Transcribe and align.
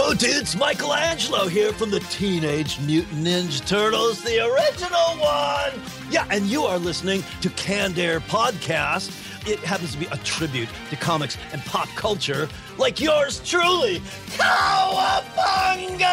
Whoa, 0.00 0.14
dudes, 0.14 0.54
Michelangelo 0.54 1.48
here 1.48 1.72
from 1.72 1.90
the 1.90 1.98
Teenage 1.98 2.78
Mutant 2.78 3.26
Ninja 3.26 3.66
Turtles, 3.66 4.22
the 4.22 4.38
original 4.38 5.16
one. 5.18 5.72
Yeah, 6.08 6.24
and 6.30 6.46
you 6.46 6.62
are 6.62 6.78
listening 6.78 7.24
to 7.40 7.50
Canned 7.50 7.98
Air 7.98 8.20
Podcast. 8.20 9.10
It 9.44 9.58
happens 9.58 9.94
to 9.94 9.98
be 9.98 10.06
a 10.12 10.16
tribute 10.18 10.68
to 10.90 10.96
comics 10.96 11.36
and 11.52 11.60
pop 11.62 11.88
culture, 11.96 12.48
like 12.78 13.00
yours 13.00 13.40
truly, 13.44 13.98
Cowabunga! 14.36 16.08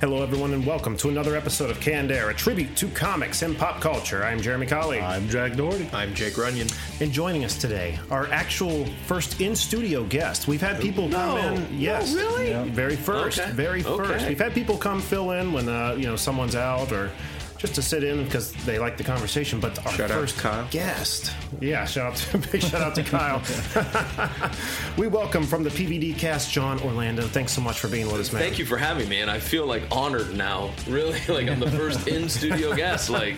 Hello, 0.00 0.22
everyone, 0.22 0.52
and 0.52 0.66
welcome 0.66 0.94
to 0.98 1.08
another 1.08 1.36
episode 1.36 1.70
of 1.70 1.80
Canned 1.80 2.10
Air, 2.10 2.28
a 2.28 2.34
tribute 2.34 2.76
to 2.76 2.88
comics 2.88 3.40
and 3.40 3.56
pop 3.56 3.80
culture. 3.80 4.22
I'm 4.22 4.42
Jeremy 4.42 4.66
Colley. 4.66 5.00
I'm 5.00 5.26
Jack 5.30 5.54
Doherty. 5.56 5.88
I'm 5.90 6.14
Jake 6.14 6.36
Runyon. 6.36 6.68
And 7.00 7.10
joining 7.10 7.44
us 7.46 7.56
today, 7.56 7.98
our 8.10 8.26
actual 8.30 8.84
first 9.06 9.40
in 9.40 9.56
studio 9.56 10.04
guest. 10.04 10.48
We've 10.48 10.60
had 10.60 10.80
people 10.82 11.08
come 11.08 11.38
in. 11.38 11.66
Yes, 11.80 12.12
No, 12.12 12.20
really? 12.20 12.50
Yeah, 12.50 12.64
very 12.64 12.94
first, 12.96 13.38
Okay. 13.40 13.50
very 13.52 13.82
first. 13.82 14.10
Okay. 14.10 14.28
We've 14.28 14.38
had 14.38 14.52
people 14.52 14.76
come 14.76 15.00
fill 15.00 15.30
in 15.30 15.52
when 15.54 15.66
uh, 15.68 15.94
you 15.98 16.04
know 16.06 16.16
someone's 16.16 16.56
out 16.56 16.92
or 16.92 17.10
just 17.58 17.74
to 17.74 17.82
sit 17.82 18.04
in 18.04 18.24
because 18.24 18.52
they 18.64 18.78
like 18.78 18.96
the 18.96 19.04
conversation. 19.04 19.60
But 19.60 19.78
our 19.86 19.92
Shout 19.92 20.10
out 20.10 20.20
first 20.20 20.36
to 20.36 20.42
Kyle. 20.42 20.66
guest, 20.70 21.32
yeah, 21.60 21.84
shout 21.84 22.12
out 22.12 22.16
to 22.16 22.38
big 22.52 22.62
shout 22.62 22.80
out 22.82 22.94
to 22.96 23.02
Kyle. 23.02 23.42
we 24.96 25.06
welcome 25.08 25.44
from 25.44 25.62
the 25.62 25.70
PVD 25.70 26.16
cast, 26.18 26.52
John 26.52 26.80
Orlando. 26.80 27.22
Thanks 27.22 27.52
so 27.52 27.60
much 27.60 27.78
for 27.80 27.88
being 27.88 28.06
with 28.06 28.20
us, 28.20 28.32
man. 28.32 28.42
Thank 28.42 28.58
you 28.58 28.66
for 28.66 28.76
having 28.76 29.08
me, 29.08 29.20
and 29.20 29.30
I 29.30 29.38
feel 29.40 29.66
like 29.66 29.82
honored 29.90 30.34
now. 30.34 30.70
Really, 30.88 31.18
like 31.28 31.48
I'm 31.48 31.60
the 31.60 31.70
first 31.70 32.06
in 32.08 32.28
studio 32.28 32.74
guest. 32.74 33.10
Like, 33.10 33.36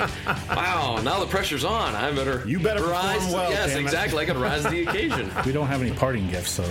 wow, 0.49 1.01
now 1.03 1.21
the 1.21 1.27
pressure's 1.27 1.65
on. 1.65 1.95
I 1.95 2.11
better 2.13 2.43
You 2.47 2.59
better 2.59 2.85
rise. 2.85 3.33
well, 3.33 3.51
yes, 3.51 3.69
damn 3.71 3.79
it. 3.79 3.83
exactly. 3.83 4.19
I 4.23 4.25
got 4.25 4.35
to 4.35 4.39
rise 4.41 4.63
to 4.65 4.71
the 4.71 4.83
occasion. 4.85 5.31
We 5.47 5.53
don't 5.53 5.67
have 5.69 5.81
any 5.83 5.93
parting 5.93 6.29
gifts, 6.29 6.51
so 6.51 6.65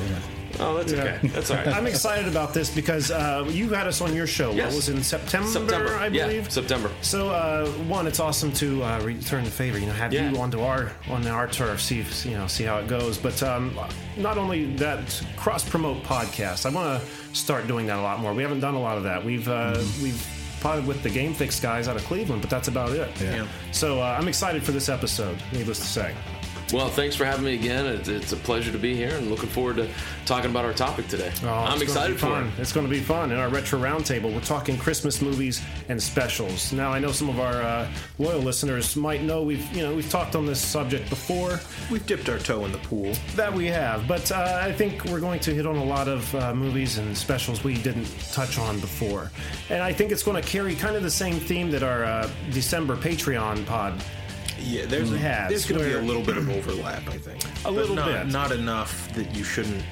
Oh, 0.60 0.76
that's 0.78 0.94
okay. 0.94 1.20
That's 1.30 1.52
all 1.52 1.58
right. 1.58 1.68
I'm 1.68 1.86
excited 1.88 2.28
about 2.28 2.54
this 2.54 2.74
because 2.74 3.12
uh, 3.12 3.46
you 3.50 3.70
had 3.70 3.86
us 3.88 4.02
on 4.02 4.16
your 4.16 4.26
show. 4.28 4.52
Yes. 4.52 4.68
What 4.68 4.76
was 4.78 4.90
in 4.90 5.04
September, 5.04 5.48
September, 5.48 5.96
I 5.96 6.08
yeah, 6.08 6.26
believe. 6.28 6.52
September. 6.52 6.90
So 7.02 7.30
uh, 7.30 7.68
one, 7.88 8.08
it's 8.08 8.20
awesome 8.20 8.52
to 8.54 8.84
uh, 8.84 9.00
return 9.02 9.44
the 9.44 9.52
favor. 9.52 9.78
You 9.78 9.86
know, 9.88 9.94
have 9.94 10.12
Yeah. 10.14 10.30
you 10.32 10.38
onto 10.40 10.62
our 10.62 10.92
on 11.10 11.26
our 11.28 11.48
turf, 11.48 11.82
see 11.82 12.00
if, 12.00 12.26
you 12.26 12.32
know 12.38 12.48
see 12.48 12.64
how 12.64 12.78
it 12.80 12.88
goes. 12.88 13.18
But 13.18 13.42
um, 13.44 13.78
not 14.18 14.38
only 14.38 14.74
that, 14.78 15.24
cross 15.36 15.68
promote 15.68 16.04
podcast. 16.04 16.66
I 16.66 16.70
want 16.70 17.02
to 17.02 17.08
start 17.36 17.68
doing 17.68 17.86
that 17.88 18.00
a 18.00 18.02
lot 18.02 18.20
more. 18.20 18.34
We 18.34 18.42
haven't 18.44 18.62
done 18.62 18.74
a 18.76 18.82
lot 18.82 18.98
of 18.98 19.04
that. 19.04 19.24
We've 19.24 19.48
uh, 19.48 19.76
Mm-hmm. 19.76 20.04
we've 20.04 20.28
potted 20.60 20.88
with 20.88 21.04
the 21.04 21.10
Game 21.10 21.36
Fix 21.36 21.60
guys 21.60 21.88
out 21.88 21.96
of 21.98 22.04
Cleveland, 22.06 22.42
but 22.42 22.50
that's 22.50 22.68
about 22.68 22.90
it. 22.92 23.10
Yeah. 23.22 23.46
So 23.72 24.02
uh, 24.02 24.18
I'm 24.20 24.28
excited 24.28 24.64
for 24.64 24.72
this 24.72 24.90
episode. 24.90 25.38
Needless 25.54 25.78
to 25.80 25.86
say. 25.86 26.16
Well, 26.74 26.90
thanks 26.90 27.16
for 27.16 27.24
having 27.24 27.46
me 27.46 27.56
again. 27.56 27.86
It's, 27.86 28.10
it's 28.10 28.34
a 28.34 28.36
pleasure 28.36 28.74
to 28.74 28.78
be 28.78 28.94
here, 28.94 29.16
and 29.16 29.30
looking 29.30 29.48
forward 29.48 29.78
to 29.78 29.90
talking 30.26 30.52
about 30.52 30.66
our 30.66 30.74
topic 30.74 31.08
today. 31.08 31.32
Oh, 31.44 31.48
I'm 31.48 31.64
it's 31.64 31.70
gonna 31.70 31.80
be 31.80 31.86
excited 31.86 32.20
for 32.20 32.26
fun. 32.26 32.48
it. 32.48 32.60
It's 32.60 32.74
going 32.74 32.86
to 32.86 32.92
be 32.92 33.00
fun. 33.00 33.32
In 33.32 33.38
our 33.38 33.48
retro 33.48 33.80
roundtable, 33.80 34.34
we're 34.34 34.42
talking 34.42 34.78
Christmas 34.78 35.22
movies 35.22 35.62
and 35.88 36.02
specials. 36.02 36.74
Now, 36.74 36.92
I 36.92 37.00
know 37.00 37.14
some 37.14 37.30
of 37.30 37.40
our 37.40 37.62
uh, 37.62 37.90
loyal 38.20 38.42
listeners 38.42 38.98
might 38.98 39.24
know 39.24 39.44
we've 39.44 39.66
you 39.74 39.82
know 39.82 39.96
we've 39.96 40.10
talked 40.10 40.36
on 40.36 40.46
this 40.46 40.60
subject 40.60 41.10
before. 41.10 41.60
We've 41.90 42.06
dipped 42.06 42.28
our 42.28 42.38
toe 42.38 42.66
in 42.66 42.74
the 42.74 42.80
pool. 42.80 43.14
That 43.36 43.54
we 43.54 43.68
have, 43.68 44.06
but 44.06 44.30
uh, 44.30 44.60
I 44.62 44.74
think 44.74 45.06
we're 45.06 45.22
going 45.22 45.40
to 45.42 45.56
hit 45.56 45.66
on 45.66 45.78
a 45.78 45.86
lot 45.86 46.10
of 46.10 46.36
uh, 46.36 46.54
movies 46.54 46.98
and 46.98 47.18
specials 47.18 47.64
we 47.64 47.76
didn't 47.82 48.14
touch 48.34 48.60
on 48.60 48.82
before, 48.82 49.32
and 49.70 49.82
I 49.82 49.94
think 49.94 50.12
it's 50.12 50.24
going 50.24 50.42
to 50.42 50.48
carry 50.48 50.76
kind 50.76 50.98
of 50.98 51.04
the 51.04 51.10
same 51.12 51.40
theme 51.40 51.72
that 51.72 51.84
our 51.84 52.04
uh, 52.04 52.30
December 52.52 52.98
Patreon 52.98 53.66
pod 53.66 53.94
Yeah, 54.60 54.86
there's 54.86 55.12
a, 55.12 55.16
there's 55.16 55.66
going 55.66 55.82
to 55.82 55.88
be 55.88 55.94
a 55.94 56.02
little 56.02 56.24
bit 56.24 56.38
of 56.38 56.50
overlap, 56.58 57.08
I 57.08 57.18
think. 57.18 57.44
A 57.66 57.72
little 57.72 57.96
not, 57.96 58.08
bit. 58.08 58.28
Not 58.28 58.52
enough 58.52 59.12
that 59.14 59.34
you 59.36 59.44
shouldn't 59.44 59.84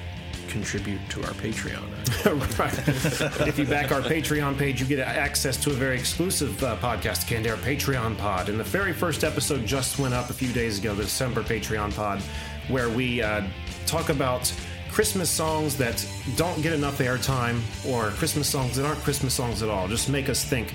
contribute 0.48 1.00
to 1.10 1.22
our 1.22 1.32
Patreon. 1.32 1.84
right. 2.58 3.46
if 3.46 3.58
you 3.58 3.66
back 3.66 3.92
our 3.92 4.00
Patreon 4.00 4.56
page, 4.56 4.80
you 4.80 4.86
get 4.86 5.00
access 5.00 5.56
to 5.58 5.70
a 5.70 5.74
very 5.74 5.98
exclusive 5.98 6.62
uh, 6.62 6.76
podcast, 6.76 7.26
Canned 7.26 7.46
Air 7.46 7.56
Patreon 7.56 8.16
Pod. 8.16 8.48
And 8.48 8.58
the 8.58 8.64
very 8.64 8.92
first 8.92 9.24
episode 9.24 9.66
just 9.66 9.98
went 9.98 10.14
up 10.14 10.30
a 10.30 10.32
few 10.32 10.52
days 10.52 10.78
ago, 10.78 10.94
the 10.94 11.02
December 11.02 11.42
Patreon 11.42 11.94
Pod, 11.94 12.20
where 12.68 12.88
we 12.88 13.22
uh, 13.22 13.46
talk 13.86 14.08
about 14.08 14.52
Christmas 14.90 15.28
songs 15.28 15.76
that 15.76 16.06
don't 16.36 16.62
get 16.62 16.72
enough 16.72 16.98
airtime 16.98 17.60
or 17.86 18.10
Christmas 18.12 18.48
songs 18.48 18.76
that 18.76 18.86
aren't 18.86 19.00
Christmas 19.00 19.34
songs 19.34 19.62
at 19.62 19.68
all. 19.68 19.88
Just 19.88 20.08
make 20.08 20.28
us 20.28 20.42
think 20.42 20.74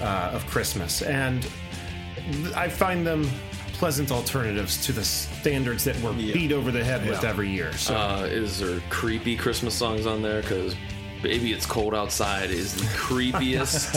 uh, 0.00 0.30
of 0.32 0.44
Christmas. 0.46 1.02
And 1.02 1.46
I 2.56 2.68
find 2.68 3.06
them 3.06 3.28
pleasant 3.72 4.10
alternatives 4.12 4.84
to 4.86 4.92
the 4.92 5.02
standards 5.04 5.84
that 5.84 5.98
we're 6.00 6.12
Yeah. 6.12 6.34
beat 6.34 6.52
over 6.52 6.70
the 6.70 6.84
head 6.84 7.06
with 7.08 7.22
Yeah. 7.22 7.28
every 7.30 7.48
year. 7.48 7.72
So 7.76 7.96
Uh, 7.96 8.26
is 8.30 8.58
there 8.58 8.80
creepy 8.90 9.36
Christmas 9.36 9.74
songs 9.74 10.04
on 10.06 10.20
there? 10.22 10.42
Because 10.42 10.74
Baby 11.22 11.52
It's 11.52 11.66
Cold 11.66 11.94
Outside 11.94 12.50
is 12.50 12.74
the 12.74 12.86
creepiest 12.86 13.92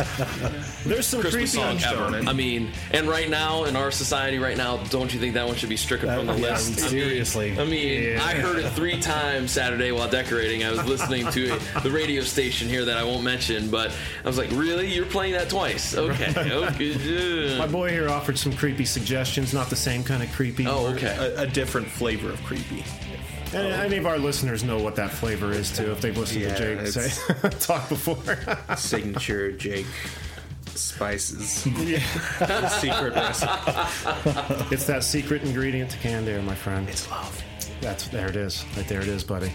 there's 0.83 1.07
some 1.07 1.21
Christmas 1.21 1.55
creepy 1.55 1.79
song 1.79 1.93
ever. 2.09 2.29
I 2.29 2.33
mean, 2.33 2.71
and 2.91 3.07
right 3.07 3.29
now 3.29 3.63
in 3.65 3.75
our 3.75 3.91
society, 3.91 4.39
right 4.39 4.57
now, 4.57 4.77
don't 4.85 5.13
you 5.13 5.19
think 5.19 5.33
that 5.35 5.45
one 5.47 5.55
should 5.55 5.69
be 5.69 5.77
stricken 5.77 6.09
from 6.09 6.25
the 6.27 6.33
yeah, 6.35 6.51
list? 6.51 6.79
I 6.79 6.81
mean- 6.81 6.89
seriously. 6.89 7.59
I 7.59 7.65
mean, 7.65 8.03
Yeah. 8.03 8.23
I 8.23 8.33
heard 8.35 8.57
it 8.57 8.69
three 8.71 8.99
times 9.01 9.51
Saturday 9.51 9.91
while 9.91 10.09
decorating. 10.09 10.63
I 10.63 10.71
was 10.71 10.83
listening 10.85 11.25
to 11.31 11.57
the 11.81 11.91
radio 11.91 12.21
station 12.23 12.67
here 12.67 12.85
that 12.85 12.97
I 12.97 13.03
won't 13.03 13.23
mention, 13.23 13.69
but 13.69 13.95
I 14.23 14.27
was 14.27 14.37
like, 14.37 14.49
"Really? 14.51 14.93
You're 14.93 15.05
playing 15.05 15.33
that 15.33 15.49
twice? 15.49 15.95
Okay, 15.95 16.33
okay." 16.51 17.57
My 17.57 17.67
boy 17.67 17.89
here 17.89 18.09
offered 18.09 18.37
some 18.37 18.53
creepy 18.53 18.85
suggestions, 18.85 19.53
not 19.53 19.69
the 19.69 19.75
same 19.75 20.03
kind 20.03 20.21
of 20.23 20.31
creepy. 20.33 20.67
Oh, 20.67 20.87
okay. 20.87 21.15
a, 21.17 21.41
a 21.43 21.47
different 21.47 21.87
flavor 21.87 22.29
of 22.29 22.43
creepy. 22.43 22.83
And 23.53 23.67
any 23.73 23.97
of 23.97 24.05
our 24.05 24.17
listeners 24.17 24.63
know 24.63 24.79
what 24.81 24.95
that 24.95 25.11
flavor 25.11 25.51
is 25.51 25.75
too, 25.75 25.91
if 25.91 26.01
they've 26.01 26.17
listened 26.17 26.41
Yeah, 26.41 26.55
to 26.55 26.75
Jake 26.91 26.93
say, 27.11 27.49
talk 27.59 27.87
before. 27.89 28.37
Signature 28.77 29.51
Jake 29.51 29.85
spices. 30.75 31.63
the 31.65 31.99
secret 32.79 33.13
recipe. 33.13 34.73
it's 34.73 34.85
that 34.85 35.03
secret 35.03 35.43
ingredient 35.43 35.91
to 35.91 35.97
canned 35.97 36.27
air, 36.27 36.41
my 36.41 36.55
friend. 36.55 36.87
It's 36.89 37.09
love. 37.09 37.41
That's 37.81 38.07
there 38.07 38.27
it 38.29 38.35
is, 38.37 38.63
right 38.77 38.87
there 38.87 39.01
it 39.01 39.07
is, 39.07 39.23
buddy. 39.23 39.51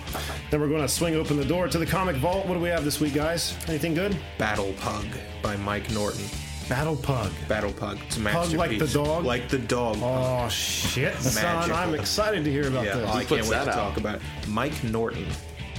Then 0.50 0.60
we're 0.60 0.68
going 0.68 0.82
to 0.82 0.88
swing 0.88 1.14
open 1.16 1.36
the 1.38 1.44
door 1.44 1.66
to 1.66 1.78
the 1.78 1.86
comic 1.86 2.16
vault. 2.16 2.46
What 2.46 2.54
do 2.54 2.60
we 2.60 2.68
have 2.68 2.84
this 2.84 3.00
week, 3.00 3.14
guys? 3.14 3.56
Anything 3.68 3.94
good? 3.94 4.16
Battle 4.36 4.74
Pug 4.80 5.06
by 5.42 5.56
Mike 5.56 5.90
Norton. 5.90 6.24
Battle 6.68 6.96
Pug. 6.96 7.32
Battle 7.48 7.72
Pug. 7.72 7.98
It's 8.06 8.18
a 8.18 8.20
Pug 8.20 8.52
like 8.52 8.78
the 8.78 8.86
dog? 8.86 9.24
Like 9.24 9.48
the 9.48 9.58
dog. 9.58 9.96
Oh 10.02 10.48
shit, 10.48 11.14
son! 11.16 11.42
Magical. 11.42 11.76
I'm 11.76 11.94
excited 11.94 12.44
to 12.44 12.50
hear 12.50 12.68
about 12.68 12.84
yeah, 12.84 12.96
this. 12.96 13.10
I 13.10 13.24
can't 13.24 13.42
wait 13.42 13.50
to 13.50 13.70
out? 13.70 13.74
talk 13.74 13.96
about 13.96 14.16
it. 14.16 14.22
Mike 14.48 14.84
Norton. 14.84 15.26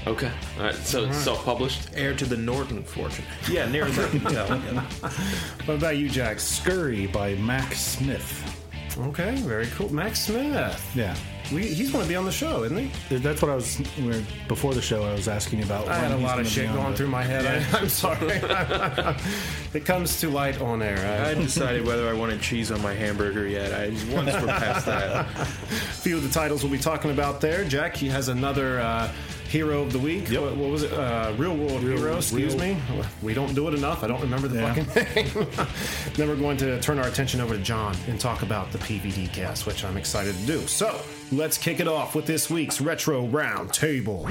Okay, 0.07 0.31
all 0.57 0.63
right. 0.63 0.75
So 0.75 1.05
it's 1.05 1.17
self-published. 1.17 1.91
Heir 1.93 2.15
to 2.15 2.25
the 2.25 2.37
Norton 2.37 2.83
fortune. 2.83 3.25
Yeah, 3.49 3.69
near 3.69 3.85
enough. 3.85 4.13
yeah, 4.13 4.61
yeah. 4.71 5.09
What 5.65 5.75
about 5.77 5.97
you, 5.97 6.09
Jax? 6.09 6.43
Scurry 6.43 7.05
by 7.05 7.35
Max 7.35 7.79
Smith. 7.79 8.43
Okay, 8.97 9.35
very 9.35 9.67
cool. 9.67 9.93
Max 9.93 10.21
Smith. 10.21 10.91
Yeah. 10.95 11.15
We, 11.51 11.63
he's 11.67 11.91
going 11.91 12.03
to 12.03 12.09
be 12.09 12.15
on 12.15 12.25
the 12.25 12.31
show, 12.31 12.63
isn't 12.63 12.77
he? 12.77 13.15
That's 13.17 13.41
what 13.41 13.49
I 13.49 13.55
was 13.55 13.81
we 13.97 14.07
were- 14.07 14.23
before 14.47 14.73
the 14.75 14.81
show. 14.81 15.03
I 15.03 15.13
was 15.13 15.27
asking 15.27 15.63
about. 15.63 15.87
I 15.87 15.95
had 15.97 16.11
a 16.11 16.17
lot 16.17 16.39
of 16.39 16.47
shit 16.47 16.71
going 16.73 16.91
the- 16.91 16.97
through 16.97 17.07
my 17.07 17.23
head. 17.23 17.45
I, 17.45 17.77
I'm 17.79 17.89
sorry. 17.89 18.39
it 19.73 19.85
comes 19.85 20.19
to 20.21 20.29
light 20.29 20.61
on 20.61 20.81
air. 20.81 20.97
I 20.97 21.23
I, 21.25 21.27
hadn't 21.29 21.43
decided 21.43 21.85
whether 21.85 22.07
I 22.07 22.13
wanted 22.13 22.41
cheese 22.41 22.71
on 22.71 22.81
my 22.81 22.93
hamburger 22.93 23.47
yet. 23.47 23.73
I 23.73 23.89
once 24.13 24.31
we're 24.33 24.47
past 24.47 24.85
that. 24.85 25.25
a 25.25 25.45
few 26.03 26.17
of 26.17 26.23
the 26.23 26.29
titles 26.29 26.63
we'll 26.63 26.71
be 26.71 26.77
talking 26.77 27.11
about 27.11 27.41
there. 27.41 27.63
Jack, 27.65 27.95
he 27.95 28.07
has 28.09 28.27
another 28.27 28.79
uh, 28.79 29.11
hero 29.47 29.81
of 29.81 29.91
the 29.91 29.99
week. 29.99 30.27
What, 30.29 30.55
what 30.55 30.69
was 30.69 30.83
it? 30.83 30.93
Uh, 30.93 31.33
Real 31.37 31.55
World 31.55 31.81
Hero. 31.81 32.17
Excuse 32.17 32.53
Real- 32.55 32.75
me. 32.75 32.81
We 33.23 33.33
don't 33.33 33.55
do 33.55 33.67
it 33.67 33.73
enough. 33.73 34.03
I 34.03 34.07
don't 34.07 34.21
remember 34.21 34.47
the 34.47 34.59
Yeah. 34.59 34.73
fucking 34.73 35.15
name. 35.35 35.47
then 36.13 36.27
we're 36.29 36.35
going 36.35 36.57
to 36.57 36.79
turn 36.81 36.99
our 36.99 37.07
attention 37.07 37.41
over 37.41 37.55
to 37.57 37.61
John 37.63 37.95
and 38.07 38.19
talk 38.19 38.43
about 38.43 38.71
the 38.71 38.77
PVD 38.77 39.31
cast, 39.33 39.65
which 39.65 39.83
I'm 39.83 39.97
excited 39.97 40.35
to 40.35 40.45
do. 40.45 40.59
So 40.67 41.01
let's 41.31 41.57
kick 41.57 41.79
it 41.79 41.87
off 41.87 42.15
with 42.15 42.25
this 42.25 42.49
week's 42.49 42.81
retro 42.81 43.25
round 43.27 43.73
table. 43.73 44.27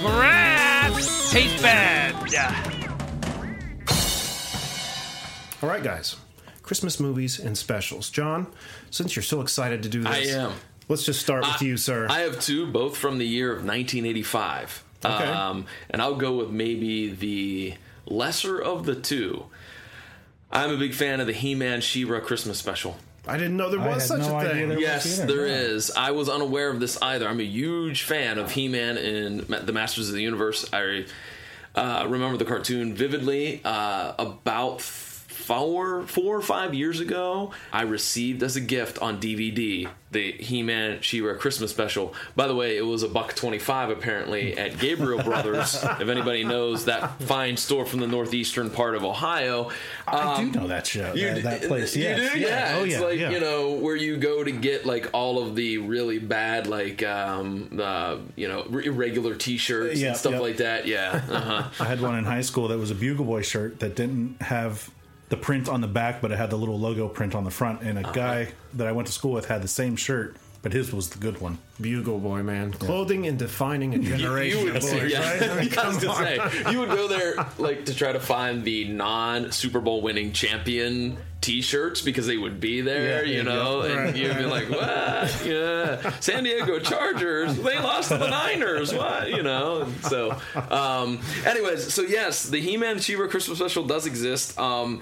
Grass 0.00 1.32
tastes 1.32 1.62
bad. 1.62 2.14
All 5.62 5.68
right, 5.68 5.82
guys. 5.82 6.16
Christmas 6.62 6.98
movies 7.00 7.38
and 7.38 7.56
specials. 7.56 8.10
John, 8.10 8.46
since 8.90 9.14
you're 9.16 9.22
so 9.22 9.40
excited 9.40 9.82
to 9.84 9.88
do 9.88 10.02
this, 10.02 10.34
I 10.34 10.38
am. 10.38 10.52
Let's 10.88 11.04
just 11.04 11.20
start 11.20 11.42
with 11.42 11.62
I- 11.62 11.64
you, 11.64 11.76
sir. 11.76 12.06
I 12.10 12.20
have 12.20 12.40
two, 12.40 12.66
both 12.70 12.96
from 12.96 13.18
the 13.18 13.26
year 13.26 13.50
of 13.50 13.58
1985. 13.64 14.82
Okay. 15.04 15.24
Um, 15.24 15.66
and 15.90 16.00
I'll 16.02 16.16
go 16.16 16.34
with 16.36 16.50
maybe 16.50 17.10
the 17.10 17.74
lesser 18.06 18.60
of 18.60 18.84
the 18.86 18.94
two. 18.94 19.46
I'm 20.50 20.70
a 20.70 20.76
big 20.76 20.94
fan 20.94 21.20
of 21.20 21.26
the 21.26 21.32
He-Man 21.32 21.80
She-Ra 21.80 22.20
Christmas 22.20 22.58
special. 22.58 22.96
I 23.26 23.36
didn't 23.36 23.56
know 23.56 23.70
there 23.70 23.78
was 23.80 24.04
such 24.06 24.20
no 24.20 24.38
a 24.38 24.42
thing. 24.48 24.68
there 24.68 24.78
Yes, 24.80 25.20
either. 25.20 25.26
there 25.34 25.46
Yeah. 25.46 25.54
is. 25.54 25.90
I 25.96 26.10
was 26.10 26.28
unaware 26.28 26.68
of 26.70 26.80
this 26.80 27.00
either. 27.00 27.28
I'm 27.28 27.40
a 27.40 27.44
huge 27.44 28.02
fan 28.02 28.36
of 28.38 28.50
He-Man 28.50 28.96
and 28.98 29.40
the 29.42 29.72
Masters 29.72 30.08
of 30.08 30.14
the 30.16 30.22
Universe. 30.22 30.68
I 30.72 31.04
uh, 31.74 32.06
remember 32.08 32.36
the 32.36 32.44
cartoon 32.44 32.94
vividly. 32.94 33.60
Uh, 33.64 34.12
about 34.18 34.82
four, 35.32 36.06
four 36.06 36.36
or 36.36 36.42
five 36.42 36.74
years 36.74 37.00
ago, 37.00 37.50
I 37.72 37.82
received 37.82 38.42
as 38.42 38.56
a 38.56 38.60
gift 38.60 38.98
on 38.98 39.20
DVD 39.20 39.88
the 40.12 40.32
He-Man 40.32 41.00
She-Ra 41.00 41.38
Christmas 41.38 41.70
special. 41.70 42.12
By 42.36 42.46
the 42.46 42.54
way, 42.54 42.76
it 42.76 42.82
was 42.84 43.02
a 43.02 43.08
buck 43.08 43.34
twenty-five 43.34 43.88
apparently 43.88 44.58
at 44.58 44.78
Gabriel 44.78 45.22
Brothers. 45.24 45.82
if 45.82 46.06
anybody 46.08 46.44
knows 46.44 46.84
that 46.84 47.18
fine 47.22 47.56
store 47.56 47.86
from 47.86 48.00
the 48.00 48.06
northeastern 48.06 48.68
part 48.68 48.94
of 48.94 49.04
Ohio, 49.04 49.70
I 50.06 50.34
Um, 50.34 50.50
do 50.52 50.60
know 50.60 50.68
that 50.68 50.86
show. 50.86 51.14
you 51.14 51.32
that, 51.32 51.42
that 51.44 51.62
place. 51.62 51.96
You 51.96 52.02
yes. 52.02 52.32
do? 52.34 52.38
Yeah. 52.40 52.76
Oh 52.78 52.84
it's 52.84 52.92
yeah. 52.92 53.00
like, 53.00 53.18
yeah. 53.18 53.30
you 53.30 53.40
know, 53.40 53.70
where 53.72 53.96
you 53.96 54.18
go 54.18 54.44
to 54.44 54.52
get 54.52 54.84
like 54.84 55.08
all 55.14 55.42
of 55.42 55.56
the 55.56 55.78
really 55.78 56.18
bad, 56.18 56.66
like, 56.66 57.02
um, 57.02 57.78
uh, 57.80 58.18
you 58.36 58.48
know, 58.48 58.64
irregular 58.64 59.34
t 59.34 59.56
shirts 59.56 59.98
Yeah, 59.98 60.08
and 60.08 60.16
stuff 60.18 60.34
yeah. 60.34 60.38
like 60.40 60.56
that. 60.58 60.86
Yeah. 60.86 61.22
Uh-huh. 61.26 61.68
I 61.80 61.84
had 61.86 62.02
one 62.02 62.18
in 62.18 62.24
high 62.24 62.42
school 62.42 62.68
that 62.68 62.76
was 62.78 62.90
a 62.90 62.94
Bugle 62.94 63.24
Boy 63.24 63.40
shirt 63.40 63.80
that 63.80 63.96
didn't 63.96 64.42
have 64.42 64.90
the 65.32 65.36
print 65.38 65.66
on 65.66 65.80
the 65.80 65.88
back, 65.88 66.20
but 66.20 66.30
it 66.30 66.36
had 66.36 66.50
the 66.50 66.58
little 66.58 66.78
logo 66.78 67.08
print 67.08 67.34
on 67.34 67.42
the 67.42 67.50
front. 67.50 67.80
And 67.80 67.96
a 67.96 68.02
uh-huh. 68.02 68.12
guy 68.12 68.52
that 68.74 68.86
I 68.86 68.92
went 68.92 69.06
to 69.06 69.14
school 69.14 69.32
with 69.32 69.46
had 69.46 69.62
the 69.62 69.68
same 69.68 69.96
shirt, 69.96 70.36
but 70.62 70.72
his 70.72 70.92
was 70.92 71.10
the 71.10 71.18
good 71.18 71.40
one. 71.40 71.58
Bugle 71.80 72.18
boy, 72.20 72.42
man. 72.42 72.72
Clothing 72.72 73.26
and 73.26 73.38
defining 73.38 73.94
a 73.94 73.98
generation 73.98 74.58
you 74.58 74.64
would, 74.66 74.76
of 74.76 74.82
boys, 74.82 75.10
yeah, 75.12 75.30
right? 75.32 75.50
I 75.50 75.60
mean, 75.62 75.78
I 75.78 75.88
was 75.88 75.96
gonna 76.02 76.50
say, 76.50 76.70
you 76.72 76.78
would 76.80 76.90
go 76.90 77.08
there 77.08 77.34
like 77.58 77.86
to 77.86 77.94
try 77.94 78.12
to 78.12 78.20
find 78.20 78.64
the 78.64 78.88
non 78.88 79.50
Super 79.52 79.80
Bowl 79.80 80.00
winning 80.02 80.32
champion 80.32 81.18
T-shirts 81.40 82.02
because 82.02 82.28
they 82.28 82.36
would 82.36 82.60
be 82.60 82.82
there, 82.82 83.24
Yeah, 83.24 83.38
you 83.38 83.42
know, 83.42 83.82
yeah. 83.84 83.90
and 83.90 83.98
Right. 84.04 84.16
you'd 84.16 84.36
be 84.38 84.44
like, 84.44 84.70
"What? 84.70 85.42
Yeah, 85.44 86.10
San 86.20 86.44
Diego 86.44 86.78
Chargers, 86.78 87.56
they 87.56 87.80
lost 87.80 88.10
to 88.10 88.18
the 88.18 88.28
Niners, 88.30 88.94
what?" 88.94 89.28
You 89.30 89.42
know. 89.42 89.82
And 89.82 90.04
so, 90.04 90.36
um, 90.70 91.18
anyways, 91.44 91.92
so 91.92 92.02
yes, 92.02 92.44
the 92.44 92.60
He-Man 92.60 93.00
She-Ra 93.00 93.26
Christmas 93.26 93.58
special 93.58 93.84
does 93.84 94.06
exist. 94.06 94.56
Um, 94.56 95.00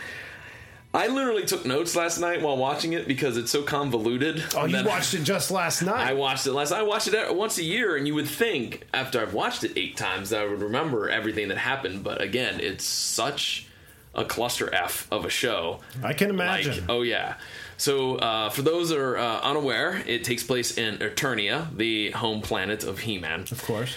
I 0.92 1.06
literally 1.06 1.44
took 1.44 1.64
notes 1.64 1.94
last 1.94 2.19
night 2.19 2.42
while 2.42 2.56
watching 2.56 2.94
it 2.94 3.06
because 3.06 3.37
it's 3.37 3.50
so 3.52 3.62
convoluted. 3.62 4.42
Oh, 4.56 4.64
you 4.64 4.84
watched 4.84 5.14
it 5.14 5.22
just 5.22 5.50
last 5.52 5.82
night. 5.84 6.08
I 6.08 6.14
watched 6.14 6.46
it 6.48 6.52
last. 6.52 6.72
I 6.72 6.82
watched 6.82 7.06
it 7.08 7.34
once 7.34 7.58
a 7.58 7.62
year, 7.62 7.96
and 7.96 8.08
you 8.08 8.14
would 8.16 8.28
think 8.28 8.87
after 8.92 9.20
I've 9.20 9.32
watched 9.32 9.62
it 9.62 9.72
eight 9.76 9.96
times 9.96 10.31
that 10.31 10.40
I 10.40 10.46
would 10.46 10.60
remember 10.62 11.08
everything 11.08 11.46
that 11.48 11.58
happened. 11.58 12.02
But 12.02 12.20
again, 12.20 12.58
it's 12.58 12.84
such 12.84 13.66
a 14.16 14.25
cluster 14.25 14.75
f 14.75 15.06
of 15.12 15.25
a 15.25 15.31
show. 15.31 15.78
I 16.02 16.12
can 16.12 16.37
Like, 16.37 16.64
imagine. 16.64 16.84
oh 16.88 17.02
yeah. 17.02 17.34
So 17.76 18.16
uh, 18.16 18.50
for 18.50 18.62
those 18.62 18.88
that 18.88 18.98
are 18.98 19.16
uh, 19.16 19.40
unaware, 19.43 20.02
it 20.06 20.25
takes 20.25 20.43
place 20.43 20.76
in 20.76 20.98
Eternia, 20.98 21.75
the 21.76 22.10
home 22.10 22.40
planet 22.43 22.82
of 22.82 22.98
He-Man. 22.98 23.43
of 23.52 23.62
course. 23.64 23.94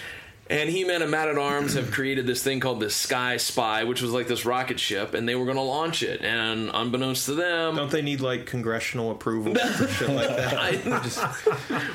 And 0.50 0.68
He-Man 0.68 1.00
and 1.00 1.10
Man 1.10 1.28
at 1.28 1.38
Arms 1.38 1.72
have 1.72 1.90
created 1.90 2.26
this 2.26 2.42
thing 2.42 2.60
called 2.60 2.78
the 2.80 2.90
Sky 2.90 3.38
Spy, 3.38 3.84
which 3.84 4.02
was 4.02 4.10
like 4.12 4.28
this 4.28 4.44
rocket 4.44 4.78
ship, 4.78 5.14
and 5.14 5.26
they 5.26 5.34
were 5.34 5.46
going 5.46 5.56
to 5.56 5.62
launch 5.62 6.02
it. 6.02 6.20
And 6.20 6.70
unbeknownst 6.74 7.24
to 7.26 7.34
them, 7.34 7.76
Don't 7.76 7.90
they 7.90 8.02
need 8.02 8.20
like 8.20 8.44
congressional 8.44 9.10
approval 9.10 9.54
for 9.76 9.88
shit 9.88 10.10
like 10.10 10.28
that? 10.28 10.58
I 10.58 10.72
just, 11.02 11.18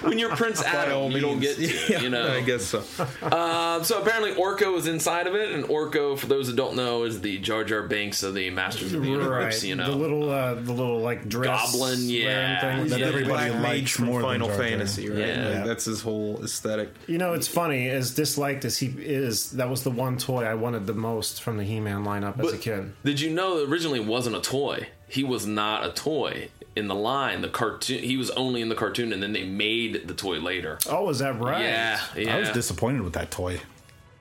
when 0.03 0.17
you're 0.17 0.35
Prince 0.35 0.63
By 0.63 0.91
all 0.91 1.05
Adam, 1.07 1.11
you 1.11 1.19
don't 1.19 1.39
get 1.39 1.57
to, 1.57 1.67
Yeah, 1.93 2.01
you 2.01 2.09
know. 2.09 2.27
I 2.33 2.41
guess 2.41 2.63
so. 2.65 2.83
Uh, 3.21 3.83
so 3.83 4.01
apparently 4.01 4.33
Orko 4.33 4.75
is 4.77 4.87
inside 4.87 5.27
of 5.27 5.35
it, 5.35 5.51
and 5.51 5.65
Orko, 5.65 6.17
for 6.17 6.25
those 6.25 6.47
that 6.47 6.55
don't 6.55 6.75
know, 6.75 7.03
is 7.03 7.21
the 7.21 7.37
Jar 7.37 7.63
Jar 7.63 7.83
Binks 7.83 8.23
of 8.23 8.33
the 8.33 8.49
Masters 8.49 8.93
of 8.93 9.01
the 9.03 9.07
Universe. 9.09 9.55
Right. 9.61 9.63
You 9.63 9.75
know, 9.75 9.91
The 9.91 9.95
little, 9.97 10.29
uh, 10.29 10.55
the 10.55 10.73
little 10.73 10.99
like 11.01 11.29
dress 11.29 11.71
Goblin, 11.73 11.99
yeah. 12.09 12.61
thing. 12.79 12.87
That 12.89 12.99
Yeah. 12.99 13.05
everybody 13.05 13.51
Black 13.51 13.63
likes 13.63 13.91
from 13.91 14.05
more 14.05 14.21
Final 14.21 14.47
than 14.47 14.57
Jar 14.57 14.65
Jar. 14.65 14.69
Fantasy, 14.69 15.09
right? 15.09 15.19
Yeah. 15.19 15.49
Like, 15.57 15.65
that's 15.65 15.85
his 15.85 16.01
whole 16.01 16.43
aesthetic. 16.43 16.89
You 17.05 17.19
know, 17.19 17.33
it's 17.33 17.47
funny. 17.47 17.87
As 17.89 18.15
disliked 18.39 18.65
as 18.65 18.77
he 18.77 18.87
is, 18.97 19.51
that 19.51 19.69
was 19.69 19.83
the 19.83 19.91
one 19.91 20.17
toy 20.17 20.43
I 20.45 20.53
wanted 20.53 20.87
the 20.87 20.93
most 20.93 21.41
from 21.41 21.57
the 21.57 21.63
He-Man 21.63 22.03
lineup 22.03 22.39
as 22.39 22.53
a 22.53 22.57
kid. 22.57 22.93
Did 23.03 23.19
you 23.19 23.29
know 23.31 23.59
that 23.59 23.69
originally 23.71 23.99
it 23.99 24.05
wasn't 24.05 24.35
a 24.35 24.41
toy? 24.41 24.87
He 25.07 25.23
was 25.23 25.45
not 25.45 25.85
a 25.85 25.91
toy 25.91 26.49
in 26.75 26.87
the 26.87 26.95
line. 26.95 27.41
The 27.41 27.49
cartoon, 27.49 28.03
he 28.03 28.15
was 28.15 28.29
only 28.31 28.61
in 28.61 28.69
the 28.69 28.75
cartoon, 28.75 29.11
and 29.11 29.21
then 29.21 29.33
they 29.33 29.43
made 29.43 30.07
the 30.07 30.13
toy 30.13 30.39
later. 30.39 30.79
Oh, 30.87 31.09
is 31.09 31.19
that 31.19 31.39
right? 31.39 31.63
Yeah, 31.63 31.99
yeah. 32.15 32.35
I 32.35 32.39
was 32.39 32.51
disappointed 32.51 33.01
with 33.01 33.13
that 33.13 33.31
toy. 33.31 33.59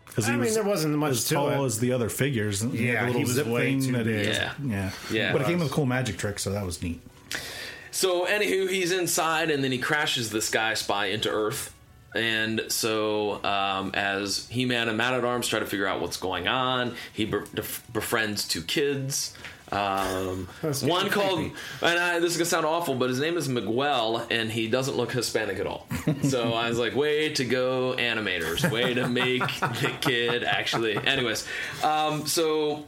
Because 0.06 0.29
I 0.29 0.37
mean, 0.37 0.53
there 0.53 0.65
wasn't 0.65 0.97
much 0.97 1.12
as 1.12 1.25
to 1.29 1.35
tall 1.35 1.50
it. 1.50 1.65
as 1.67 1.79
the 1.79 1.93
other 1.93 2.09
figures. 2.09 2.62
and 2.62 2.75
Yeah, 2.75 3.03
the 3.03 3.06
little 3.06 3.19
he 3.20 3.25
was 3.25 3.35
zip 3.35 3.47
way 3.47 3.73
thing 3.73 3.82
too 3.82 3.93
that 3.93 4.06
he 4.06 4.12
big. 4.12 4.26
Yeah. 4.26 4.53
yeah, 4.65 4.91
Yeah. 5.12 5.32
But 5.32 5.43
it 5.43 5.47
came 5.47 5.61
with 5.61 5.70
a 5.70 5.73
cool 5.73 5.87
magic 5.87 6.19
trick, 6.19 6.38
so 6.41 6.50
that 6.50 6.65
was 6.67 6.82
neat. 6.82 7.00
So, 7.91 8.26
anywho, 8.26 8.69
he's 8.69 8.93
inside, 8.93 9.50
and 9.50 9.62
then 9.62 9.73
he 9.73 9.79
crashes 9.79 10.31
the 10.31 10.43
Sky 10.43 10.75
Spy 10.75 11.06
into 11.06 11.31
Earth. 11.31 11.75
And 12.14 12.62
so, 12.69 13.44
um, 13.44 13.90
as 13.94 14.46
He 14.49 14.64
Man 14.64 14.88
and 14.88 14.96
Man 14.96 15.14
at 15.14 15.25
Arms 15.25 15.46
try 15.46 15.58
to 15.60 15.66
figure 15.66 15.87
out 15.87 16.00
what's 16.00 16.16
going 16.16 16.49
on, 16.49 16.94
he 17.12 17.25
be- 17.26 17.38
befriends 17.93 18.49
two 18.49 18.62
kids. 18.62 19.34
Um, 19.70 20.49
one 20.82 21.10
called, 21.10 21.40
and 21.82 21.99
I, 21.99 22.19
this 22.20 22.32
is 22.32 22.38
gonna 22.38 22.46
sound 22.46 22.64
awful, 22.64 22.94
but 22.94 23.10
his 23.10 23.20
name 23.20 23.37
is 23.37 23.49
Miguel, 23.49 24.26
and 24.31 24.50
he 24.50 24.69
doesn't 24.69 24.96
look 24.96 25.12
Hispanic 25.12 25.58
at 25.58 25.66
all. 25.66 25.87
So 26.22 26.55
I 26.55 26.70
was 26.70 26.78
like, 26.78 26.96
way 26.96 27.32
to 27.34 27.44
go, 27.44 27.94
animators! 27.99 28.69
Way 28.70 28.94
to 28.94 29.06
make 29.08 29.40
the 29.60 29.93
kid 30.00 30.43
actually. 30.43 30.96
Anyways, 30.96 31.46
um, 31.84 32.26
so 32.26 32.87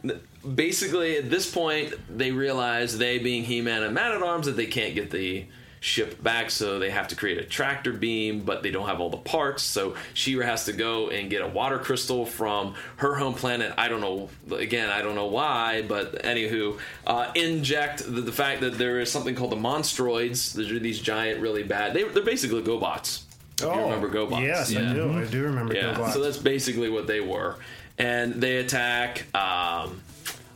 basically 0.55 1.19
at 1.19 1.29
this 1.31 1.51
point 1.51 1.93
they 2.09 2.33
realize 2.33 2.97
they 2.97 3.19
being 3.19 3.45
He-Man 3.45 3.83
and 3.83 3.95
Man 3.95 4.13
at 4.13 4.23
Arms 4.23 4.47
that 4.47 4.57
they 4.57 4.67
can't 4.67 4.95
get 4.95 5.11
the 5.11 5.45
ship 5.83 6.23
back, 6.23 6.51
so 6.51 6.79
they 6.79 6.91
have 6.91 7.09
to 7.09 7.17
create 7.17 7.39
a 7.39 7.45
tractor 7.45 7.91
beam, 7.93 8.41
but 8.41 8.63
they 8.63 8.71
don't 8.71 8.87
have 8.87 9.01
all 9.01 9.09
the 9.09 9.17
parts. 9.17 9.63
So 9.63 9.95
She-Ra 10.13 10.45
has 10.45 10.67
to 10.67 10.75
go 10.75 11.09
and 11.09 11.31
get 11.31 11.41
a 11.41 11.49
water 11.49 11.79
crystal 11.79 12.27
from 12.27 12.75
her 12.97 13.15
home 13.15 13.33
planet. 13.33 13.73
I 13.79 13.89
don't 13.89 14.03
know. 14.03 14.29
Again, 14.55 14.91
I 14.91 15.01
don't 15.01 15.15
know 15.15 15.27
why, 15.29 15.83
but 15.83 16.23
anywho, 16.23 16.79
uh, 17.07 17.33
inject 17.35 18.05
the, 18.05 18.21
the 18.21 18.33
fact 18.33 18.61
that 18.61 18.77
there 18.77 19.01
is 19.01 19.11
something 19.11 19.35
called 19.35 19.53
the 19.53 19.57
Monstroids. 19.57 20.53
These 20.55 20.71
are 20.71 20.79
these 20.79 21.01
giant, 21.01 21.41
really 21.41 21.63
bad. 21.63 21.95
They, 21.95 22.05
they're 22.05 22.23
basically 22.23 22.63
GoBots. 22.63 23.23
Oh, 23.63 23.75
you 23.75 23.81
remember 23.85 24.09
GoBots? 24.11 24.43
Yes, 24.43 24.77
I 24.77 24.93
do. 24.93 25.13
I 25.19 25.25
do 25.25 25.45
remember 25.45 25.75
Yeah, 25.75 25.95
GoBots. 25.95 26.13
so 26.13 26.21
that's 26.21 26.37
basically 26.39 26.91
what 26.91 27.07
they 27.07 27.21
were. 27.21 27.57
And 27.99 28.35
they 28.35 28.57
attack. 28.59 29.25
Um, 29.35 30.01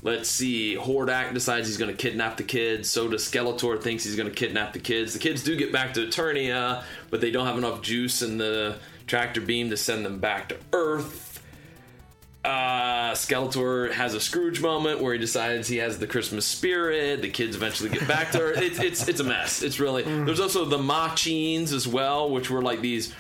let's 0.05 0.29
see. 0.29 0.77
Hordak 0.77 1.35
decides 1.35 1.67
he's 1.67 1.79
going 1.79 1.91
to 1.91 1.97
kidnap 1.97 2.37
the 2.37 2.45
kids. 2.45 2.89
So 2.89 3.09
does 3.09 3.29
Skeletor 3.29 3.83
thinks 3.83 4.05
he's 4.05 4.15
going 4.15 4.29
to 4.29 4.35
kidnap 4.35 4.73
the 4.73 4.79
kids. 4.79 5.15
The 5.15 5.19
kids 5.19 5.43
do 5.43 5.57
get 5.57 5.73
back 5.73 5.95
to 5.95 6.07
Eternia, 6.07 6.85
but 7.11 7.21
they 7.21 7.33
don't 7.33 7.47
have 7.47 7.59
enough 7.59 7.83
juice 7.83 8.23
in 8.23 8.39
the 8.39 8.77
tractor 9.09 9.41
beam 9.41 9.71
to 9.71 9.77
send 9.77 10.05
them 10.07 10.21
back 10.21 10.51
to 10.51 10.57
Earth. 10.73 11.23
Uh, 12.45 13.13
Skeletor 13.13 13.91
has 13.93 14.13
a 14.13 14.21
Scrooge 14.21 14.61
moment 14.61 15.01
where 15.01 15.15
he 15.15 15.19
decides 15.19 15.67
he 15.67 15.79
has 15.79 15.99
the 15.99 16.07
Christmas 16.07 16.45
spirit. 16.45 17.23
The 17.23 17.31
kids 17.31 17.57
eventually 17.57 17.89
get 17.89 18.07
back 18.07 18.33
to 18.33 18.39
her. 18.39 18.53
It's 18.53 18.79
it's 18.79 19.09
it's 19.09 19.21
a 19.21 19.25
mess. 19.25 19.63
It's 19.63 19.81
really. 19.81 20.03
There's 20.03 20.41
also 20.41 20.67
the 20.67 20.77
Machines 20.77 21.73
as 21.73 21.89
well, 21.89 22.29
which 22.29 22.51
were 22.51 22.61
like 22.61 22.83
these 22.83 23.15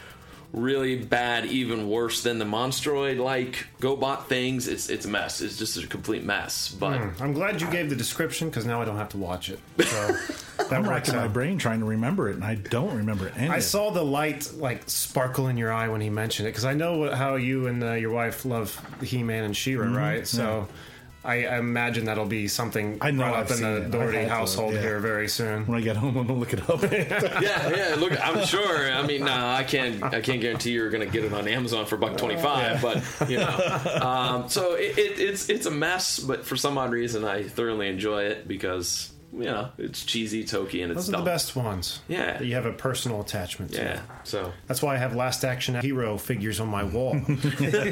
really 0.54 0.96
bad, 0.96 1.46
even 1.46 1.88
worse 1.90 2.22
than 2.22 2.38
the 2.38 2.44
Monstroid 2.44 3.18
like 3.18 3.66
GoBot 3.80 4.26
things. 4.26 4.68
It's 4.68 4.88
it's 4.88 5.04
a 5.04 5.08
mess. 5.08 5.40
It's 5.40 5.58
just 5.58 5.76
a 5.76 5.86
complete 5.86 6.24
mess. 6.24 6.68
But 6.68 7.00
I'm 7.20 7.32
glad 7.32 7.60
you 7.60 7.70
gave 7.70 7.90
the 7.90 7.96
description 7.96 8.48
because 8.48 8.64
now 8.64 8.80
I 8.80 8.84
don't 8.84 8.96
have 8.96 9.10
to 9.10 9.18
watch 9.18 9.50
it. 9.50 9.58
So 10.56 10.68
that 10.68 10.78
I'm 10.78 10.86
works 10.86 11.08
racking 11.08 11.16
my 11.16 11.28
brain 11.28 11.58
trying 11.58 11.80
to 11.80 11.84
remember 11.84 12.28
it, 12.28 12.36
and 12.36 12.44
I 12.44 12.54
don't 12.54 12.96
remember 12.96 13.30
any. 13.36 13.48
I 13.48 13.58
saw 13.58 13.90
the 13.90 14.04
light 14.04 14.50
like 14.56 14.88
sparkle 14.88 15.48
in 15.48 15.56
your 15.56 15.72
eye 15.72 15.88
when 15.88 16.00
he 16.00 16.10
mentioned 16.10 16.46
it 16.46 16.52
because 16.52 16.64
I 16.64 16.74
know 16.74 17.12
how 17.12 17.34
you 17.34 17.66
and 17.66 17.82
uh, 17.82 17.92
your 17.94 18.12
wife 18.12 18.44
love 18.44 18.80
He-Man 19.02 19.44
and 19.44 19.56
She-Ra, 19.56 19.92
right? 19.92 20.26
So 20.26 20.68
I, 20.70 20.74
I 21.24 21.58
imagine 21.58 22.04
that'll 22.04 22.26
be 22.26 22.48
something 22.48 22.98
I 23.00 23.10
know 23.10 23.24
brought 23.24 23.34
I've 23.34 23.44
up 23.46 23.50
in 23.50 23.56
seen 23.56 23.74
the 23.74 23.76
it. 23.82 23.90
Doherty 23.90 24.18
I've 24.18 24.22
had 24.24 24.28
to, 24.28 24.34
household 24.34 24.74
yeah. 24.74 24.80
here 24.82 25.00
very 25.00 25.28
soon. 25.28 25.66
When 25.66 25.78
I 25.78 25.80
get 25.80 25.96
home, 25.96 26.16
I'm 26.18 26.26
gonna 26.26 26.38
look 26.38 26.52
it 26.52 26.68
up. 26.68 26.82
yeah, 26.92 27.70
yeah. 27.70 27.96
Look, 27.98 28.12
I'm 28.22 28.44
sure. 28.44 28.92
I 28.92 29.06
mean, 29.06 29.24
no, 29.24 29.32
I 29.32 29.64
can't. 29.64 30.02
I 30.02 30.20
can't 30.20 30.40
guarantee 30.40 30.72
you're 30.72 30.90
going 30.90 31.06
to 31.06 31.10
get 31.10 31.24
it 31.24 31.32
on 31.32 31.48
Amazon 31.48 31.86
for 31.86 31.96
buck 31.96 32.18
twenty 32.18 32.36
five. 32.36 32.82
But 32.82 33.02
you 33.28 33.38
know, 33.38 33.98
um, 34.02 34.48
so 34.50 34.74
it, 34.74 34.98
it, 34.98 35.18
it's 35.18 35.48
it's 35.48 35.64
a 35.66 35.70
mess. 35.70 36.18
But 36.18 36.44
for 36.44 36.56
some 36.56 36.76
odd 36.76 36.90
reason, 36.90 37.24
I 37.24 37.44
thoroughly 37.44 37.88
enjoy 37.88 38.24
it 38.24 38.46
because 38.46 39.10
you 39.36 39.44
know 39.44 39.70
it's 39.78 40.04
cheesy, 40.04 40.40
it's 40.42 40.52
hokey, 40.52 40.82
and 40.82 40.92
it's 40.92 41.02
Those 41.02 41.08
are 41.08 41.12
dumb. 41.12 41.24
the 41.24 41.30
best 41.30 41.56
ones. 41.56 42.00
Yeah. 42.08 42.38
that 42.38 42.44
you 42.44 42.54
have 42.54 42.66
a 42.66 42.72
personal 42.72 43.20
attachment 43.20 43.72
to. 43.74 43.82
Yeah. 43.82 44.00
So 44.24 44.52
That's 44.66 44.82
why 44.82 44.94
I 44.94 44.98
have 44.98 45.14
Last 45.14 45.44
Action 45.44 45.74
Hero 45.80 46.16
figures 46.18 46.60
on 46.60 46.68
my 46.68 46.84
wall. 46.84 47.20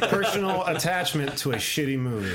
Personal 0.00 0.64
attachment 0.66 1.36
to 1.38 1.52
a 1.52 1.56
shitty 1.56 1.98
movie. 1.98 2.34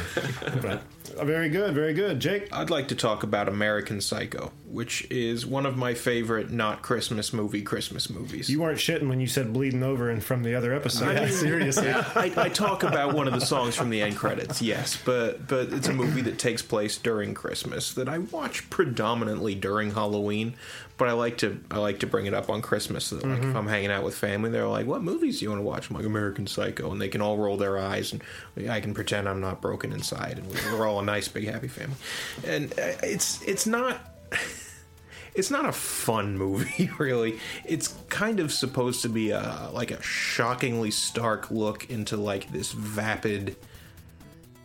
But 0.61 0.81
uh, 1.17 1.25
very 1.25 1.49
good, 1.49 1.73
very 1.73 1.93
good, 1.93 2.19
Jake. 2.19 2.53
I'd 2.53 2.69
like 2.69 2.89
to 2.89 2.95
talk 2.95 3.23
about 3.23 3.47
American 3.47 4.01
Psycho. 4.01 4.51
Which 4.69 5.09
is 5.09 5.45
one 5.45 5.65
of 5.65 5.77
my 5.77 5.93
favorite 5.93 6.51
not 6.51 6.81
Christmas 6.81 7.31
movie 7.31 7.61
Christmas 7.61 8.09
movies. 8.09 8.49
You 8.49 8.61
weren't 8.61 8.79
shitting 8.79 9.07
when 9.07 9.21
you 9.21 9.27
said 9.27 9.53
bleeding 9.53 9.81
over 9.81 10.09
and 10.09 10.21
from 10.21 10.43
the 10.43 10.55
other 10.55 10.73
episode. 10.73 11.13
Yeah, 11.13 11.29
seriously. 11.29 11.89
I, 11.89 12.31
I 12.35 12.49
talk 12.49 12.83
about 12.83 13.13
one 13.13 13.27
of 13.27 13.33
the 13.33 13.45
songs 13.45 13.75
from 13.75 13.89
the 13.89 14.01
end 14.01 14.17
credits, 14.17 14.61
yes, 14.61 14.97
but 15.05 15.47
but 15.47 15.71
it's 15.71 15.87
a 15.87 15.93
movie 15.93 16.21
that 16.21 16.37
takes 16.37 16.61
place 16.61 16.97
during 16.97 17.33
Christmas 17.33 17.93
that 17.93 18.09
I 18.09 18.17
watch 18.17 18.69
predominantly 18.69 19.55
during 19.55 19.91
Halloween. 19.91 20.55
But 20.97 21.07
I 21.07 21.13
like 21.13 21.37
to 21.39 21.59
I 21.71 21.77
like 21.77 21.99
to 21.99 22.07
bring 22.07 22.25
it 22.25 22.33
up 22.33 22.49
on 22.49 22.61
Christmas. 22.61 23.05
So 23.05 23.17
that, 23.17 23.27
like 23.27 23.43
if 23.43 23.55
I'm 23.55 23.67
hanging 23.67 23.91
out 23.91 24.03
with 24.03 24.15
family, 24.15 24.49
they're 24.49 24.67
like, 24.67 24.87
"What 24.87 25.03
movies 25.03 25.39
do 25.39 25.45
you 25.45 25.49
want 25.51 25.59
to 25.59 25.63
watch?" 25.63 25.89
I'm 25.89 25.95
like, 25.95 26.05
"American 26.05 26.47
Psycho," 26.47 26.91
and 26.91 26.99
they 26.99 27.07
can 27.07 27.21
all 27.21 27.37
roll 27.37 27.55
their 27.55 27.77
eyes, 27.77 28.11
and 28.11 28.23
I 28.69 28.81
can 28.81 28.93
pretend 28.93 29.29
I'm 29.29 29.39
not 29.39 29.61
broken 29.61 29.93
inside, 29.93 30.39
and 30.39 30.47
we're 30.73 30.87
all 30.87 30.99
a 30.99 31.03
nice, 31.03 31.27
big, 31.27 31.45
happy 31.45 31.67
family. 31.67 31.97
And 32.43 32.73
uh, 32.73 32.97
it's 33.03 33.43
it's 33.43 33.67
not 33.67 34.16
it's 35.35 35.51
not 35.51 35.65
a 35.65 35.71
fun 35.71 36.37
movie 36.37 36.89
really. 36.97 37.39
It's 37.65 37.89
kind 38.09 38.39
of 38.39 38.51
supposed 38.51 39.03
to 39.03 39.09
be 39.09 39.31
a 39.31 39.69
like 39.71 39.91
a 39.91 40.01
shockingly 40.01 40.91
stark 40.91 41.51
look 41.51 41.89
into 41.89 42.17
like 42.17 42.51
this 42.51 42.71
vapid 42.71 43.55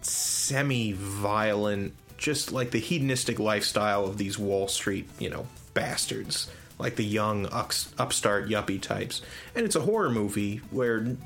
semi-violent 0.01 1.95
just 2.17 2.53
like 2.53 2.71
the 2.71 2.79
hedonistic 2.79 3.39
lifestyle 3.39 4.05
of 4.05 4.19
these 4.19 4.39
wall 4.39 4.67
street 4.69 5.09
you 5.19 5.31
know 5.31 5.47
bastards. 5.75 6.51
Like 6.79 6.97
the 6.97 7.05
young 7.05 7.47
ups, 7.47 7.93
upstart 7.99 8.49
yuppie 8.49 8.81
types. 8.81 9.23
And 9.55 9.65
it's 9.65 9.77
a 9.77 9.83
horror 9.83 10.11
movie 10.11 10.57
where 10.71 11.17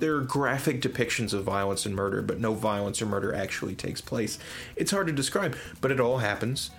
there 0.00 0.16
are 0.16 0.20
graphic 0.20 0.82
depictions 0.82 1.32
of 1.32 1.44
violence 1.44 1.86
and 1.86 1.94
murder, 1.94 2.20
but 2.20 2.40
no 2.40 2.52
violence 2.52 3.00
or 3.00 3.06
murder 3.06 3.32
actually 3.32 3.74
takes 3.74 4.00
place. 4.00 4.38
It's 4.76 4.90
hard 4.90 5.06
to 5.06 5.12
describe, 5.12 5.56
but 5.80 5.92
it 5.92 6.00
all 6.00 6.18
happens 6.18 6.70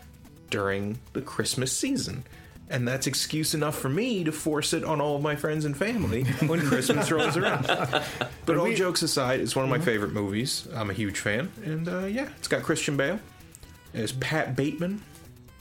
during 0.53 0.99
the 1.13 1.21
Christmas 1.21 1.75
season. 1.75 2.23
And 2.69 2.87
that's 2.87 3.07
excuse 3.07 3.55
enough 3.55 3.75
for 3.77 3.89
me 3.89 4.23
to 4.23 4.31
force 4.31 4.71
it 4.73 4.83
on 4.83 5.01
all 5.01 5.15
of 5.15 5.23
my 5.23 5.35
friends 5.35 5.65
and 5.65 5.75
family 5.75 6.23
when 6.45 6.61
Christmas 6.67 7.11
rolls 7.11 7.35
around. 7.35 7.65
But 8.45 8.57
all 8.57 8.71
jokes 8.71 9.01
aside, 9.01 9.39
it's 9.41 9.55
one 9.55 9.65
of 9.65 9.69
my 9.71 9.79
favorite 9.79 10.13
movies. 10.13 10.67
I'm 10.73 10.91
a 10.91 10.93
huge 10.93 11.19
fan. 11.19 11.51
And 11.65 11.89
uh, 11.89 12.05
yeah, 12.05 12.29
it's 12.37 12.47
got 12.47 12.61
Christian 12.61 12.95
Bale. 12.95 13.19
It's 13.95 14.11
Pat 14.11 14.55
Bateman. 14.55 15.01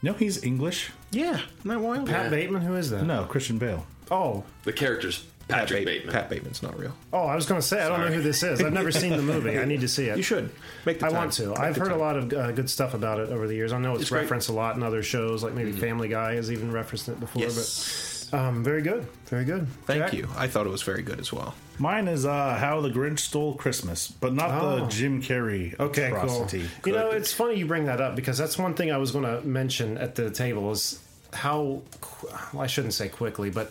No, 0.03 0.13
he's 0.13 0.45
English. 0.45 0.91
Yeah, 1.11 1.41
isn't 1.61 1.69
that 1.71 1.81
wild? 1.81 2.07
Pat 2.07 2.31
Bateman, 2.31 2.61
who 2.63 2.75
is 2.75 2.91
that? 2.91 3.03
No, 3.05 3.25
Christian 3.25 3.57
Bale. 3.59 3.87
Oh, 4.11 4.45
The 4.65 4.73
character's 4.75 5.19
Pat 5.19 5.32
Patrick 5.49 5.85
Bate- 5.85 5.99
Bateman. 6.05 6.13
Pat 6.15 6.31
Bateman's 6.31 6.63
not 6.63 6.79
real. 6.79 6.95
oh, 7.13 7.25
I 7.27 7.35
was 7.35 7.47
going 7.47 7.61
to 7.61 7.67
say 7.67 7.83
I 7.83 7.89
don't 7.89 8.01
know 8.01 8.07
who 8.13 8.23
this 8.23 8.43
is. 8.43 8.63
I've 8.63 8.73
never 8.73 8.91
seen 8.93 9.17
the 9.17 9.23
movie. 9.23 9.59
I 9.59 9.65
need 9.65 9.81
to 9.83 9.89
see 9.89 10.07
it. 10.07 10.17
You 10.17 10.23
should 10.23 10.51
make 10.87 10.99
the 11.01 11.07
I 11.07 11.09
time. 11.11 11.19
want 11.19 11.33
to. 11.35 11.49
Make 11.49 11.59
I've 11.59 11.75
the 11.75 11.81
heard 11.81 11.89
a 11.89 11.91
time. 11.93 11.99
lot 12.01 12.17
of 12.17 12.33
uh, 12.33 12.53
good 12.53 12.71
stuff 12.71 12.95
about 12.95 13.21
it 13.21 13.29
over 13.31 13.47
the 13.47 13.55
years. 13.55 13.73
I 13.73 13.79
know 13.79 13.93
it's, 13.93 14.03
It's 14.03 14.11
great. 14.11 14.23
referenced 14.23 14.49
a 14.49 14.53
lot 14.53 14.77
in 14.77 14.83
other 14.83 15.03
shows, 15.03 15.43
like 15.43 15.53
maybe 15.55 15.73
Family 15.73 16.09
Guy 16.09 16.35
has 16.37 16.51
even 16.51 16.73
referenced 16.73 17.09
it 17.09 17.21
before. 17.21 17.43
Yes. 17.43 18.29
But 18.31 18.39
um, 18.39 18.65
very 18.65 18.81
good, 18.81 19.07
very 19.27 19.45
good. 19.45 19.67
Thank 19.85 20.05
Jack? 20.05 20.13
you. 20.15 20.27
I 20.37 20.47
thought 20.47 20.67
it 20.67 20.71
was 20.71 20.83
very 20.83 21.03
good 21.03 21.21
as 21.21 21.31
well. 21.35 21.55
Mine 21.79 22.09
is 22.09 22.25
uh, 22.25 22.55
How 22.55 22.81
the 22.81 22.89
Grinch 22.89 23.19
Stole 23.19 23.55
Christmas, 23.57 24.09
but 24.09 24.33
not 24.33 24.51
Oh. 24.51 24.81
the 24.81 24.87
Jim 24.87 25.21
Carrey 25.21 25.79
Okay, 25.79 26.07
atrocity. 26.07 26.67
cool. 26.81 26.93
You 26.95 26.99
know, 26.99 27.11
it's 27.11 27.31
funny 27.33 27.57
you 27.57 27.67
bring 27.67 27.85
that 27.87 28.01
up 28.01 28.17
because 28.17 28.39
that's 28.39 28.57
one 28.57 28.73
thing 28.73 28.91
I 28.91 28.97
was 28.97 29.11
going 29.11 29.25
to 29.25 29.47
mention 29.47 29.99
at 29.99 30.15
the 30.15 30.31
table 30.31 30.71
is 30.71 30.99
how 31.35 31.83
qu- 32.01 32.29
well, 32.55 32.63
I 32.63 32.67
shouldn't 32.69 32.95
say 32.95 33.09
quickly, 33.11 33.51
but 33.51 33.71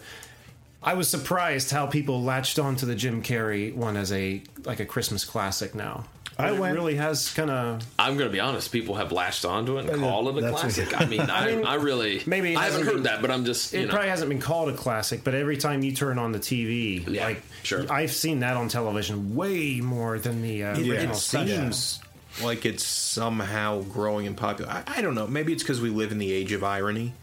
I 0.83 0.93
was 0.95 1.07
surprised 1.09 1.71
how 1.71 1.85
people 1.85 2.23
latched 2.23 2.57
on 2.59 2.75
to 2.77 2.85
the 2.85 2.95
Jim 2.95 3.21
Carrey 3.21 3.73
one 3.73 3.97
as 3.97 4.11
a 4.11 4.41
like 4.65 4.79
a 4.79 4.85
Christmas 4.85 5.23
classic 5.25 5.75
now. 5.75 6.05
I 6.39 6.51
it 6.53 6.59
went- 6.59 6.73
really 6.75 6.95
has 6.95 7.31
kind 7.33 7.51
of 7.51 7.85
I'm 7.99 8.17
going 8.17 8.27
to 8.27 8.33
be 8.33 8.39
honest. 8.39 8.71
People 8.71 8.95
have 8.95 9.11
latched 9.11 9.45
onto 9.45 9.77
it 9.77 9.87
and 9.87 9.99
called 10.01 10.35
it 10.37 10.43
a 10.43 10.49
classic. 10.49 10.99
I 10.99 11.05
mean, 11.05 11.19
I, 11.29 11.55
mean, 11.55 11.65
I 11.65 11.75
really, 11.75 12.23
maybe 12.25 12.55
I 12.55 12.63
haven't 12.65 12.85
heard 12.85 12.93
been- 12.95 13.03
that, 13.03 13.21
but 13.21 13.29
I'm 13.29 13.45
just, 13.45 13.73
you 13.73 13.81
it 13.81 13.85
know, 13.85 13.91
probably 13.91 14.09
hasn't 14.09 14.29
been 14.29 14.39
called 14.39 14.69
a 14.69 14.73
classic, 14.73 15.23
but 15.23 15.35
every 15.35 15.57
time 15.57 15.83
you 15.83 15.91
turn 15.91 16.17
on 16.17 16.31
the 16.31 16.39
TV, 16.39 17.07
Yeah, 17.07 17.25
like 17.25 17.43
sure. 17.61 17.91
I've 17.91 18.11
seen 18.13 18.39
that 18.39 18.57
on 18.57 18.69
television 18.69 19.35
way 19.35 19.81
more 19.81 20.17
than 20.17 20.41
the 20.41 20.63
uh, 20.63 20.79
It, 20.79 20.87
original 20.89 21.11
it 21.15 21.19
special. 21.19 21.55
seems 21.57 21.99
like 22.41 22.65
it's 22.65 22.83
somehow 22.85 23.81
growing 23.83 24.25
in 24.25 24.33
popular. 24.33 24.71
I, 24.71 24.83
I 24.87 25.01
don't 25.01 25.13
know. 25.15 25.27
Maybe 25.27 25.53
it's 25.53 25.61
because 25.61 25.79
we 25.81 25.89
live 25.91 26.11
in 26.11 26.17
the 26.17 26.31
age 26.31 26.53
of 26.53 26.63
irony, 26.63 27.13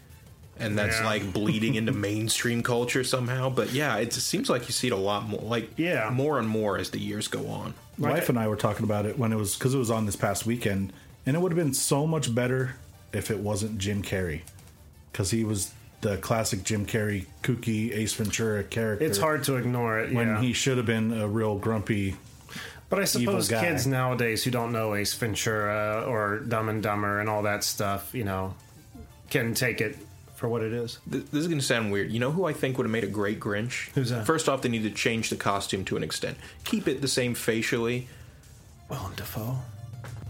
and 0.59 0.77
that's 0.77 0.99
Yeah. 0.99 1.05
like 1.05 1.33
bleeding 1.33 1.75
into 1.75 1.91
mainstream 2.09 2.63
culture 2.63 3.03
somehow. 3.03 3.49
But 3.49 3.71
yeah, 3.73 3.97
it 3.97 4.13
seems 4.13 4.49
like 4.49 4.67
you 4.67 4.73
see 4.73 4.87
it 4.87 4.93
a 4.93 4.97
lot 4.97 5.27
more, 5.27 5.41
like 5.41 5.71
Yeah. 5.77 6.09
more 6.11 6.39
and 6.39 6.47
more 6.47 6.77
as 6.77 6.89
the 6.89 6.99
years 6.99 7.27
go 7.27 7.47
on. 7.47 7.73
My 7.97 8.11
wife 8.11 8.29
and 8.29 8.39
I 8.39 8.47
were 8.47 8.55
talking 8.55 8.83
about 8.83 9.05
it 9.05 9.17
when 9.17 9.33
it 9.33 9.35
was 9.35 9.55
because 9.55 9.73
it 9.73 9.77
was 9.77 9.91
on 9.91 10.05
this 10.05 10.15
past 10.15 10.45
weekend, 10.45 10.93
and 11.25 11.35
it 11.35 11.39
would 11.39 11.51
have 11.51 11.57
been 11.57 11.73
so 11.73 12.07
much 12.07 12.33
better 12.33 12.75
if 13.11 13.29
it 13.31 13.39
wasn't 13.39 13.77
Jim 13.77 14.01
Carrey, 14.03 14.41
because 15.11 15.31
he 15.31 15.43
was 15.43 15.71
the 16.01 16.15
classic 16.17 16.63
Jim 16.63 16.85
Carrey 16.85 17.25
kooky 17.43 17.93
Ace 17.93 18.13
Ventura 18.13 18.63
character. 18.63 19.03
It's 19.05 19.17
hard 19.17 19.43
to 19.45 19.57
ignore 19.57 19.99
it 19.99 20.13
when 20.13 20.27
yeah. 20.27 20.41
he 20.41 20.53
should 20.53 20.77
have 20.77 20.85
been 20.85 21.11
a 21.11 21.27
real 21.27 21.57
grumpy. 21.57 22.15
But 22.89 22.99
I 22.99 23.03
suppose 23.03 23.49
guy. 23.49 23.61
kids 23.61 23.85
nowadays 23.85 24.43
who 24.43 24.49
don't 24.51 24.71
know 24.71 24.95
Ace 24.95 25.13
Ventura 25.13 26.05
or 26.07 26.39
Dumb 26.39 26.69
and 26.69 26.81
Dumber 26.81 27.19
and 27.19 27.29
all 27.29 27.43
that 27.43 27.63
stuff, 27.63 28.15
you 28.15 28.23
know, 28.23 28.55
can 29.29 29.53
take 29.53 29.81
it 29.81 29.97
for 30.39 30.47
what 30.47 30.63
it 30.63 30.71
is. 30.73 30.99
Th- 31.11 31.25
This 31.25 31.41
is 31.41 31.47
going 31.47 31.59
to 31.59 31.65
sound 31.65 31.91
weird. 31.91 32.11
You 32.11 32.19
know 32.19 32.31
who 32.31 32.45
I 32.45 32.53
think 32.53 32.77
would 32.77 32.85
have 32.85 32.91
made 32.91 33.03
a 33.03 33.07
great 33.07 33.39
Grinch? 33.39 33.89
Who's 33.93 34.09
that? 34.09 34.25
First 34.25 34.47
off, 34.49 34.61
they 34.61 34.69
need 34.69 34.83
to 34.83 34.89
change 34.91 35.29
the 35.29 35.35
costume 35.35 35.83
to 35.85 35.97
an 35.97 36.03
extent. 36.03 36.37
Keep 36.63 36.87
it 36.87 37.01
the 37.01 37.07
same 37.07 37.35
facially. 37.35 38.07
Willem 38.89 39.13
Dafoe. 39.15 39.57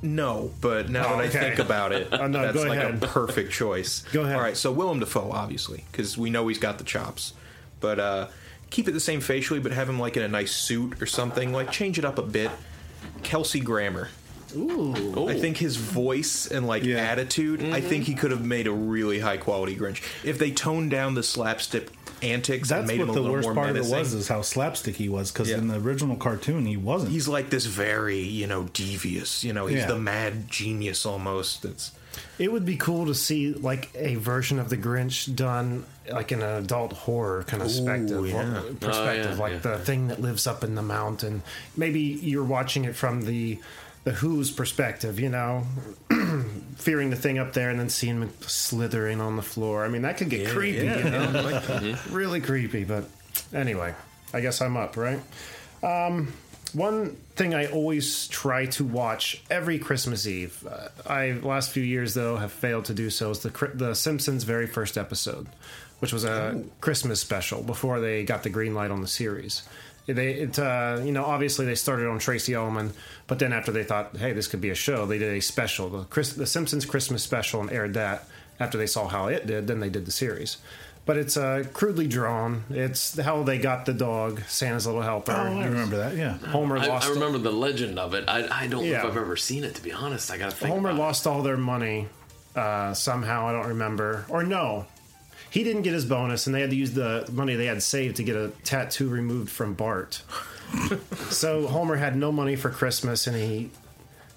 No, 0.02 0.52
but 0.62 0.90
now 0.90 1.14
Oh, 1.14 1.18
that 1.18 1.26
I 1.26 1.30
think 1.30 1.60
about 1.60 1.92
it, 1.92 2.08
Oh, 2.14 2.28
no, 2.28 2.42
that's 2.42 2.58
like 2.66 2.78
ahead. 2.80 3.04
a 3.04 3.08
perfect 3.08 3.52
choice. 3.52 4.02
Go 4.12 4.24
ahead. 4.24 4.36
All 4.36 4.42
right, 4.42 4.58
so 4.58 4.72
Willem 4.72 5.00
Dafoe, 5.00 5.32
obviously, 5.32 5.84
because 5.92 6.18
we 6.18 6.30
know 6.30 6.48
he's 6.48 6.58
got 6.58 6.78
the 6.78 6.84
chops. 6.84 7.34
But 7.82 8.00
uh, 8.00 8.28
keep 8.70 8.88
it 8.88 8.92
the 8.94 9.00
same 9.00 9.20
facially, 9.22 9.60
but 9.60 9.72
have 9.74 9.88
him 9.90 10.00
like 10.00 10.18
in 10.18 10.24
a 10.24 10.28
nice 10.28 10.54
suit 10.54 11.02
or 11.02 11.06
something. 11.06 11.54
Like 11.54 11.72
change 11.72 12.00
it 12.00 12.06
up 12.06 12.18
a 12.18 12.22
bit. 12.24 12.50
Kelsey 13.24 13.60
Grammer. 13.60 14.10
Ooh. 14.56 15.28
I 15.30 15.40
think 15.40 15.58
his 15.58 15.76
voice 15.76 16.48
and 16.48 16.68
like 16.68 16.84
Yeah. 16.84 16.98
attitude, 16.98 17.62
I 17.64 17.82
think 17.82 18.04
Mm-hmm. 18.04 18.12
he 18.12 18.16
could 18.16 18.32
have 18.32 18.44
made 18.46 18.68
a 18.68 18.72
really 18.72 19.20
high 19.20 19.38
quality 19.38 19.76
Grinch 19.76 20.02
if 20.24 20.38
they 20.40 20.52
toned 20.52 20.92
down 20.92 21.16
the 21.16 21.24
slapstick 21.24 21.90
antics 22.22 22.70
and 22.70 22.82
That's 22.82 22.88
made 22.88 23.00
him 23.00 23.08
what 23.08 23.14
a 23.14 23.16
the 23.16 23.22
little 23.22 23.36
worst 23.36 23.46
more 23.48 23.56
part 23.56 23.70
of 23.70 23.78
it 23.78 23.86
was 23.86 24.14
is 24.14 24.28
how 24.28 24.42
slapstick 24.42 24.96
he 24.98 25.08
was. 25.10 25.32
Because 25.32 25.50
Yeah. 25.50 25.58
in 25.58 25.68
the 25.70 25.78
original 25.80 26.18
cartoon, 26.18 26.66
he 26.66 26.76
wasn't. 26.78 27.12
He's 27.14 27.28
like 27.30 27.50
this 27.50 27.66
very, 27.66 28.20
you 28.20 28.46
know, 28.48 28.64
devious. 28.74 29.44
You 29.44 29.54
know, 29.54 29.68
he's 29.68 29.80
Yeah. 29.80 29.88
the 29.88 30.00
mad 30.00 30.50
genius 30.50 31.06
almost. 31.06 31.62
That's 31.64 31.92
It 32.38 32.52
would 32.52 32.66
be 32.66 32.76
cool 32.76 33.06
to 33.06 33.16
see 33.16 33.54
like 33.54 33.90
a 33.96 34.16
version 34.16 34.60
of 34.60 34.70
the 34.70 34.76
Grinch 34.78 35.34
done 35.34 35.86
like 36.12 36.32
in 36.34 36.42
an 36.42 36.64
adult 36.64 36.92
horror 36.92 37.44
kind 37.44 37.62
of 37.62 37.68
perspective. 37.70 38.28
yeah. 38.28 38.62
Perspective, 38.80 39.28
Oh, 39.32 39.36
yeah, 39.36 39.40
like 39.40 39.52
yeah. 39.54 39.60
the 39.60 39.78
thing 39.78 40.08
that 40.10 40.20
lives 40.20 40.46
up 40.48 40.64
in 40.64 40.76
the 40.76 40.82
mountain. 40.82 41.44
Maybe 41.78 42.02
you're 42.02 42.44
watching 42.44 42.84
it 42.84 42.96
from 42.96 43.22
the 43.22 43.60
the 44.04 44.12
Who's 44.12 44.52
perspective, 44.52 45.20
you 45.20 45.30
know, 45.30 45.66
fearing 46.78 47.10
the 47.10 47.16
thing 47.16 47.38
up 47.38 47.54
there 47.54 47.70
and 47.70 47.80
then 47.80 47.90
seeing 47.90 48.22
him 48.22 48.32
slithering 48.42 49.22
on 49.22 49.36
the 49.36 49.42
floor. 49.42 49.86
I 49.86 49.90
mean, 49.90 50.04
that 50.04 50.18
could 50.18 50.30
get 50.30 50.50
creepy, 50.50 50.86
you 50.86 51.04
know, 51.04 51.98
really 52.10 52.42
creepy. 52.42 52.86
But 52.86 53.06
anyway, 53.54 53.94
I 54.34 54.42
guess 54.42 54.62
I'm 54.62 54.78
up, 54.78 54.96
right? 54.96 55.20
Um, 55.84 56.34
one 56.74 57.16
thing 57.36 57.54
I 57.54 57.68
always 57.68 58.28
try 58.28 58.68
to 58.68 58.84
watch 58.84 59.44
every 59.50 59.80
Christmas 59.80 60.28
Eve. 60.28 60.66
Uh, 60.70 60.90
I 61.06 61.32
last 61.32 61.72
few 61.72 61.84
years 61.84 62.14
though 62.14 62.38
have 62.38 62.52
failed 62.52 62.86
to 62.86 62.94
do 62.94 63.10
so. 63.10 63.32
Is 63.32 63.40
the 63.40 63.72
the 63.74 63.96
Simpsons 63.96 64.44
very 64.44 64.68
first 64.68 64.98
episode, 64.98 65.48
which 66.00 66.14
was 66.14 66.24
a 66.24 66.64
Christmas 66.80 67.20
special 67.20 67.64
before 67.64 68.00
they 68.00 68.24
got 68.24 68.44
the 68.44 68.50
green 68.50 68.76
light 68.76 68.92
on 68.92 69.02
the 69.02 69.08
series. 69.08 69.64
They, 70.14 70.34
it, 70.34 70.58
uh, 70.58 71.02
you 71.04 71.12
know, 71.12 71.26
obviously 71.26 71.66
they 71.66 71.76
started 71.76 72.08
on 72.08 72.20
Tracey 72.20 72.56
Ullman, 72.56 72.94
but 73.28 73.40
then 73.40 73.54
after 73.54 73.72
they 73.72 73.84
thought, 73.84 74.18
hey, 74.18 74.34
this 74.34 74.48
could 74.48 74.62
be 74.62 74.70
a 74.70 74.76
show, 74.76 75.06
they 75.06 75.18
did 75.18 75.36
a 75.38 75.42
special, 75.42 75.90
the, 75.90 76.04
Chris, 76.06 76.34
the 76.34 76.48
Simpsons 76.48 76.86
Christmas 76.86 77.24
special, 77.24 77.62
and 77.62 77.72
aired 77.72 77.94
that. 77.94 78.26
After 78.60 78.78
they 78.78 78.88
saw 78.88 79.08
how 79.08 79.28
it 79.28 79.48
did, 79.48 79.68
then 79.68 79.80
they 79.80 79.90
did 79.90 80.06
the 80.06 80.12
series. 80.12 80.58
But 81.06 81.18
it's 81.18 81.38
uh, 81.38 81.64
crudely 81.74 82.08
drawn. 82.08 82.66
It's 82.70 83.18
how 83.18 83.44
they 83.44 83.58
got 83.58 83.86
the 83.86 83.94
dog, 83.94 84.42
Santa's 84.48 84.86
little 84.86 85.02
helper. 85.02 85.32
oh, 85.32 85.60
I 85.60 85.66
remember 85.66 85.98
that. 85.98 86.16
Yeah. 86.16 86.38
Homer 86.38 86.78
I, 86.78 86.86
lost. 86.86 87.08
I 87.08 87.14
remember 87.14 87.38
the 87.38 87.52
legend 87.52 87.98
of 87.98 88.14
it. 88.14 88.26
I, 88.28 88.64
I 88.64 88.68
don't 88.68 88.84
know 88.84 88.92
if 88.92 89.06
I've 89.06 89.18
ever 89.18 89.38
seen 89.38 89.64
it, 89.64 89.76
to 89.76 89.82
be 89.82 89.94
honest. 89.94 90.30
I 90.30 90.38
got 90.38 90.52
to 90.52 90.56
think. 90.58 90.72
Homer 90.74 90.90
about 90.90 91.00
it. 91.00 91.02
lost 91.02 91.26
all 91.26 91.42
their 91.42 91.58
money 91.58 92.10
uh, 92.56 92.94
somehow. 92.94 93.48
I 93.48 93.54
don't 93.54 93.70
remember. 93.70 94.26
Or 94.30 94.44
no, 94.44 94.86
he 95.52 95.64
didn't 95.64 95.82
get 95.84 95.94
his 95.94 96.06
bonus, 96.06 96.46
and 96.46 96.56
they 96.56 96.62
had 96.62 96.70
to 96.70 96.76
use 96.76 96.92
the 96.94 97.28
money 97.32 97.56
they 97.56 97.66
had 97.66 97.82
saved 97.82 98.18
to 98.18 98.24
get 98.24 98.36
a 98.36 98.50
tattoo 98.64 99.10
removed 99.10 99.50
from 99.50 99.74
Bart. 99.74 100.22
so 101.30 101.68
Homer 101.68 101.96
had 101.96 102.16
no 102.16 102.32
money 102.32 102.56
for 102.56 102.70
Christmas, 102.70 103.28
and 103.28 103.36
he 103.36 103.72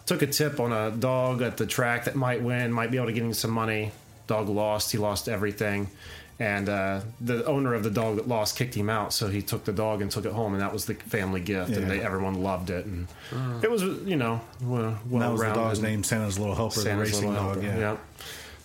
took 0.07 0.23
a 0.23 0.26
tip 0.26 0.59
on 0.61 0.73
a 0.73 0.90
dog 0.90 1.42
at 1.42 1.57
the 1.57 1.66
track 1.66 2.04
that 2.04 2.14
might 2.14 2.42
win, 2.42 2.73
might 2.73 2.90
be 2.90 2.97
able 2.97 3.07
to 3.07 3.12
get 3.12 3.23
him 3.23 3.33
some 3.35 3.50
money. 3.50 3.92
Dog 4.26 4.49
lost. 4.49 4.92
He 4.92 4.99
lost 4.99 5.28
everything. 5.28 5.88
And 6.38 6.69
uh, 6.69 7.02
the 7.21 7.45
owner 7.45 7.73
of 7.75 7.85
the 7.85 7.90
dog 7.90 8.16
that 8.16 8.26
lost 8.26 8.57
kicked 8.57 8.75
him 8.75 8.90
out, 8.90 9.12
so 9.12 9.28
he 9.28 9.42
took 9.42 9.64
the 9.64 9.73
dog 9.73 10.02
and 10.02 10.11
took 10.11 10.25
it 10.25 10.33
home, 10.33 10.54
and 10.54 10.62
that 10.62 10.73
was 10.73 10.87
the 10.87 10.95
family 10.95 11.40
gift, 11.40 11.71
and 11.71 11.88
they, 11.88 12.00
everyone 12.00 12.42
loved 12.42 12.71
it. 12.71 12.85
And 12.85 13.07
it 13.62 13.71
was, 13.71 13.83
you 13.83 14.16
know, 14.16 14.40
well, 14.61 14.99
And 15.12 15.23
that 15.23 15.31
was 15.31 15.40
the 15.40 15.52
dog's 15.52 15.81
name, 15.81 16.02
Santa's 16.02 16.40
Little 16.40 16.57
Helper, 16.57 16.81
Santa's 16.81 17.11
the 17.12 17.16
racing 17.19 17.35
dog. 17.35 17.62
Helper, 17.62 17.62
Yeah. 17.62 17.78
Yep. 17.78 17.99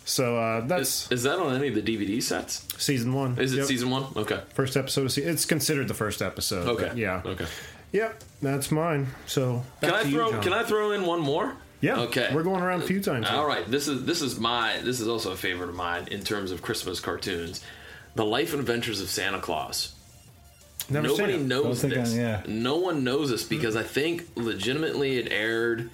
So 0.10 0.38
uh, 0.38 0.62
that's 0.66 1.06
Is, 1.08 1.20
is 1.20 1.24
that 1.24 1.38
on 1.38 1.54
any 1.54 1.68
of 1.68 1.76
the 1.76 1.82
DVD 1.82 2.24
sets? 2.24 2.66
season 2.82 3.12
one. 3.14 3.38
Is 3.38 3.52
it 3.54 3.58
Yep. 3.58 3.66
season 3.66 3.90
one? 3.90 4.06
Okay. 4.16 4.40
First 4.54 4.78
episode. 4.78 5.06
Of 5.06 5.12
se- 5.12 5.24
it's 5.24 5.44
considered 5.46 5.90
the 5.90 5.94
first 5.94 6.22
episode. 6.22 6.66
Okay. 6.80 6.92
yeah. 6.96 7.22
Okay. 7.26 7.46
Yep. 7.92 8.24
That's 8.42 8.72
mine. 8.72 9.08
So 9.26 9.64
Can 9.82 9.94
I 9.94 10.04
to 10.04 10.10
you, 10.10 10.16
throw? 10.16 10.32
John. 10.32 10.44
can 10.44 10.54
I 10.54 10.64
throw 10.64 10.92
in 10.92 11.06
one 11.06 11.20
more? 11.20 11.56
Yeah. 11.82 12.00
Okay. 12.04 12.30
We're 12.34 12.44
going 12.44 12.62
around 12.64 12.84
a 12.84 12.88
few 12.88 13.02
times. 13.02 13.28
here. 13.28 13.38
All 13.38 13.46
right. 13.46 13.70
This 13.70 13.90
is 13.90 14.06
this 14.06 14.22
is 14.22 14.40
my 14.40 14.78
this 14.82 15.02
is 15.02 15.10
also 15.10 15.32
a 15.34 15.36
favorite 15.36 15.70
of 15.70 15.76
mine 15.76 16.08
in 16.10 16.24
terms 16.24 16.52
of 16.52 16.62
Christmas 16.62 17.00
cartoons. 17.02 17.62
The 18.16 18.26
Life 18.26 18.52
and 18.54 18.62
Adventures 18.62 19.02
of 19.02 19.10
Santa 19.10 19.40
Claus. 19.42 19.94
Never 20.90 21.08
Nobody 21.10 21.34
seen 21.34 21.42
it. 21.42 21.48
knows 21.48 21.82
this. 21.82 22.14
I- 22.14 22.18
yeah. 22.18 22.44
No 22.48 22.78
one 22.78 23.04
knows 23.04 23.30
this 23.30 23.44
because 23.44 23.76
I 23.76 23.84
think 23.84 24.24
legitimately 24.36 25.18
it 25.18 25.32
aired. 25.34 25.90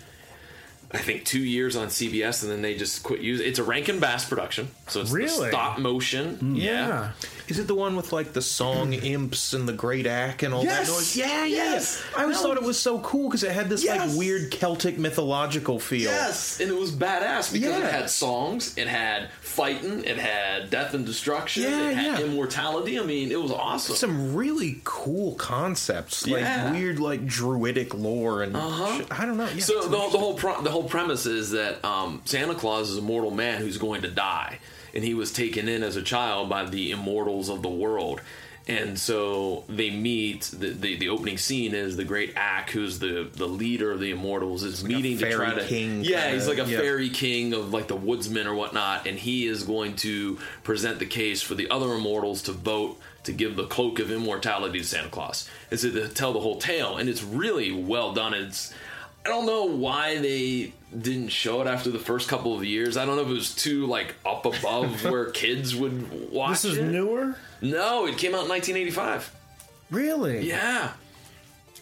I 0.93 0.99
think 0.99 1.25
two 1.25 1.39
years 1.39 1.75
on 1.75 1.87
CBS 1.87 2.43
and 2.43 2.51
then 2.51 2.61
they 2.61 2.75
just 2.75 3.01
quit 3.03 3.19
using. 3.21 3.47
It's 3.47 3.57
a 3.59 3.63
Rankin 3.63 3.99
Bass 3.99 4.25
production, 4.29 4.69
so 4.87 5.01
it's 5.01 5.09
Really? 5.11 5.49
stop 5.49 5.79
motion. 5.79 6.37
Mm. 6.37 6.57
Yeah. 6.61 6.87
Yeah. 6.87 7.11
Is 7.49 7.59
it 7.59 7.67
the 7.67 7.75
one 7.75 7.95
with 7.95 8.13
like 8.13 8.33
the 8.33 8.41
song 8.41 8.93
imps 8.93 9.53
and 9.53 9.67
the 9.67 9.73
great 9.73 10.07
Ak 10.07 10.43
and 10.43 10.53
all 10.53 10.63
Yes! 10.63 10.87
that 10.87 10.93
noise? 10.93 11.15
Yeah, 11.17 11.45
yeah. 11.45 11.55
Yes! 11.73 12.01
I 12.17 12.21
always 12.23 12.37
That 12.37 12.43
thought 12.43 12.57
it 12.57 12.63
was 12.63 12.79
so 12.79 12.99
cool 12.99 13.27
because 13.29 13.43
it 13.43 13.51
had 13.51 13.69
this 13.69 13.83
Yes! 13.83 14.09
like 14.09 14.17
weird 14.17 14.49
Celtic 14.51 14.97
mythological 14.97 15.79
feel. 15.79 16.09
Yes, 16.11 16.59
and 16.59 16.69
it 16.69 16.75
was 16.79 16.91
badass 16.91 17.51
because 17.51 17.75
it 17.77 17.83
had 17.91 18.09
songs, 18.09 18.77
it 18.77 18.87
had 18.87 19.29
fighting, 19.41 20.03
it 20.05 20.17
had 20.17 20.69
death 20.69 20.93
and 20.93 21.05
destruction, 21.05 21.63
Yeah, 21.63 21.89
it 21.89 21.95
had 21.95 22.19
yeah. 22.19 22.25
immortality. 22.25 22.99
I 22.99 23.03
mean, 23.03 23.31
it 23.31 23.41
was 23.41 23.51
awesome. 23.51 23.95
Some 23.95 24.33
really 24.35 24.79
cool 24.83 25.35
concepts, 25.35 26.25
like 26.27 26.41
Yeah. 26.41 26.71
weird, 26.71 26.99
like 26.99 27.25
druidic 27.25 27.93
lore 27.93 28.41
and 28.43 28.55
Uh-huh. 28.55 28.97
shit. 28.97 29.07
I 29.11 29.25
don't 29.25 29.37
know. 29.37 29.47
Yeah, 29.53 29.61
so 29.63 29.81
the, 29.83 29.89
the 29.89 29.97
whole 30.17 30.33
pro- 30.35 30.61
the 30.61 30.71
whole 30.71 30.83
premise 30.85 31.25
is 31.25 31.51
that 31.51 31.83
um, 31.83 32.21
Santa 32.25 32.55
Claus 32.55 32.89
is 32.89 32.97
a 32.97 33.01
mortal 33.01 33.31
man 33.31 33.59
who's 33.61 33.77
going 33.77 34.01
to 34.03 34.09
die, 34.09 34.59
and 34.93 35.03
he 35.03 35.13
was 35.13 35.31
taken 35.31 35.67
in 35.67 35.83
as 35.83 35.95
a 35.95 36.01
child 36.01 36.49
by 36.49 36.65
the 36.65 36.91
immortals 36.91 37.49
of 37.49 37.61
the 37.61 37.69
world. 37.69 38.21
And 38.65 38.97
so 38.97 39.65
they 39.67 39.89
meet. 39.89 40.43
The, 40.43 40.69
the, 40.69 40.97
the 40.97 41.09
opening 41.09 41.37
scene 41.37 41.75
is 41.75 41.97
the 41.97 42.05
great 42.05 42.33
Ak, 42.37 42.69
who's 42.69 42.99
the, 42.99 43.29
the 43.33 43.47
leader 43.47 43.91
of 43.91 43.99
the 43.99 44.11
immortals, 44.11 44.63
is 44.63 44.83
meeting 44.85 45.17
to 45.17 45.25
fairy 45.25 45.35
try 45.35 45.53
to 45.53 45.65
king 45.65 46.03
yeah, 46.03 46.21
kinda, 46.21 46.35
he's 46.35 46.47
like 46.47 46.59
a 46.59 46.71
yeah. 46.71 46.77
fairy 46.77 47.09
king 47.09 47.53
of 47.53 47.73
like 47.73 47.87
the 47.87 47.95
woodsmen 47.95 48.47
or 48.47 48.55
whatnot, 48.55 49.05
and 49.05 49.19
he 49.19 49.47
is 49.47 49.63
going 49.63 49.97
to 49.97 50.39
present 50.63 50.99
the 50.99 51.05
case 51.05 51.41
for 51.41 51.55
the 51.55 51.69
other 51.69 51.93
immortals 51.93 52.41
to 52.43 52.53
vote 52.53 52.97
to 53.23 53.33
give 53.33 53.57
the 53.57 53.65
cloak 53.65 53.99
of 53.99 54.09
immortality 54.09 54.79
to 54.79 54.85
Santa 54.85 55.09
Claus. 55.09 55.49
So 55.75 55.91
to 55.91 56.07
tell 56.07 56.31
the 56.31 56.39
whole 56.39 56.59
tale, 56.59 56.95
and 56.95 57.09
it's 57.09 57.23
really 57.23 57.71
well 57.71 58.13
done. 58.13 58.33
It's 58.33 58.73
I 59.25 59.29
don't 59.29 59.45
know 59.45 59.65
why 59.65 60.17
they 60.19 60.73
didn't 60.97 61.29
show 61.29 61.61
it 61.61 61.67
after 61.67 61.89
the 61.89 61.99
first 61.99 62.27
couple 62.27 62.55
of 62.57 62.63
years. 62.65 62.97
I 62.97 63.05
don't 63.05 63.15
know 63.15 63.21
if 63.23 63.29
it 63.29 63.33
was 63.33 63.55
too 63.55 63.85
like 63.87 64.15
up 64.25 64.45
above 64.45 65.03
where 65.09 65.31
kids 65.31 65.75
would 65.75 66.29
watch 66.31 66.61
This 66.61 66.65
is 66.65 66.77
it. 66.77 66.83
newer. 66.85 67.35
No, 67.61 68.05
it 68.05 68.17
came 68.17 68.35
out 68.35 68.43
in 68.43 68.49
1985. 68.49 69.33
Really? 69.91 70.47
Yeah. 70.47 70.91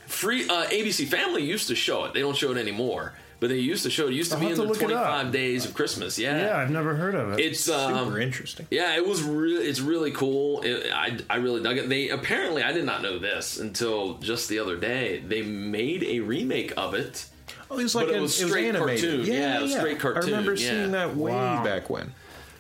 Free 0.05 0.47
uh, 0.47 0.65
ABC 0.67 1.07
Family 1.07 1.43
used 1.43 1.67
to 1.69 1.75
show 1.75 2.05
it. 2.05 2.13
They 2.13 2.19
don't 2.19 2.35
show 2.37 2.51
it 2.51 2.57
anymore, 2.57 3.13
but 3.41 3.49
they 3.49 3.57
used 3.57 3.81
to 3.83 3.89
show 3.89 4.05
it. 4.05 4.11
It 4.11 4.17
used 4.17 4.29
to 4.31 4.37
I'll 4.37 4.41
be 4.43 4.49
in 4.51 4.55
to 4.55 4.61
the 4.61 4.67
look 4.67 4.77
25 4.79 5.31
days 5.31 5.65
of 5.65 5.73
Christmas. 5.73 6.17
Yeah. 6.19 6.37
Yeah, 6.45 6.57
I've 6.57 6.69
never 6.69 6.93
heard 6.95 7.15
of 7.15 7.33
it. 7.33 7.39
It's 7.39 7.67
um, 7.67 8.05
super 8.05 8.19
interesting. 8.19 8.67
yeah, 8.69 8.95
it 8.95 9.05
was 9.05 9.23
really 9.23 9.65
it's 9.65 9.79
really 9.81 10.11
cool. 10.11 10.61
It, 10.61 10.91
I 10.93 11.17
I 11.27 11.37
really 11.37 11.61
dug 11.63 11.75
it. 11.77 11.89
They 11.89 12.09
apparently 12.09 12.61
I 12.61 12.71
did 12.71 12.85
not 12.85 13.01
know 13.01 13.17
this 13.17 13.57
until 13.59 14.13
just 14.19 14.47
the 14.47 14.59
other 14.59 14.77
day. 14.77 15.19
They 15.19 15.41
made 15.41 16.03
a 16.03 16.19
remake 16.19 16.71
of 16.77 16.93
it. 16.93 17.25
Oh, 17.71 17.79
it 17.79 17.83
was 17.83 17.95
like 17.95 18.07
But 18.07 18.15
it 18.15 18.21
was 18.21 18.37
straight 18.37 18.67
animated. 18.67 19.09
cartoon. 19.09 19.25
Yeah, 19.33 19.57
it 19.57 19.63
was 19.63 19.73
straight 19.73 19.99
cartoon, 19.99 20.23
I 20.23 20.25
remember 20.27 20.53
yeah. 20.53 20.69
seeing 20.69 20.91
that 20.91 21.17
way 21.17 21.31
Wow. 21.31 21.63
back 21.63 21.89
when. 21.89 22.13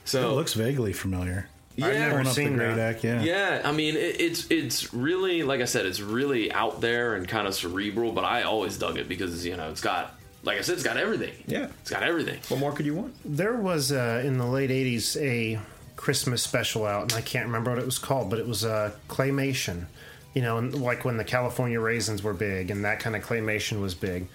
So 0.03 0.31
it 0.31 0.33
looks 0.33 0.55
vaguely 0.55 0.93
familiar. 0.93 1.47
yeah, 1.75 1.85
I've 1.85 1.93
never 1.93 2.09
Going 2.09 2.19
up 2.21 2.25
the 2.25 2.33
seen 2.33 2.57
Great 2.57 2.75
that. 2.75 2.95
Ak, 2.97 3.03
yeah. 3.03 3.21
Yeah, 3.21 3.61
I 3.63 3.71
mean 3.71 3.95
it, 3.95 4.19
it's 4.19 4.49
it's 4.49 4.95
really 4.95 5.43
like 5.43 5.61
I 5.61 5.65
said, 5.65 5.85
it's 5.85 6.01
really 6.01 6.51
out 6.51 6.81
there 6.81 7.13
and 7.13 7.27
kind 7.27 7.47
of 7.47 7.53
cerebral. 7.53 8.13
But 8.13 8.23
I 8.23 8.41
always 8.41 8.79
dug 8.79 8.97
it 8.97 9.07
because 9.07 9.45
you 9.45 9.55
know 9.55 9.69
it's 9.69 9.81
got 9.81 10.17
like 10.43 10.57
I 10.57 10.61
said, 10.61 10.73
it's 10.73 10.83
got 10.83 10.97
everything. 10.97 11.33
Yeah. 11.45 11.67
it's 11.81 11.89
got 11.89 12.03
everything. 12.03 12.39
What 12.49 12.59
more 12.59 12.71
could 12.71 12.85
you 12.85 12.95
want? 12.95 13.15
There 13.23 13.55
was 13.55 13.91
uh, 13.91 14.21
in 14.25 14.37
the 14.37 14.45
late 14.45 14.69
'80s 14.69 15.21
a 15.21 15.59
Christmas 15.95 16.41
special 16.41 16.85
out, 16.85 17.03
and 17.03 17.13
I 17.13 17.21
can't 17.21 17.45
remember 17.45 17.71
what 17.71 17.79
it 17.79 17.85
was 17.85 17.99
called, 17.99 18.29
but 18.29 18.39
it 18.39 18.47
was 18.47 18.65
uh, 18.65 18.91
claymation. 19.07 19.85
You 20.33 20.41
know, 20.41 20.57
and 20.57 20.73
like 20.81 21.03
when 21.03 21.17
the 21.17 21.25
California 21.25 21.79
raisins 21.79 22.23
were 22.23 22.33
big, 22.33 22.71
and 22.71 22.85
that 22.85 22.99
kind 22.99 23.15
of 23.15 23.23
claymation 23.23 23.81
was 23.81 23.93
big. 23.93 24.27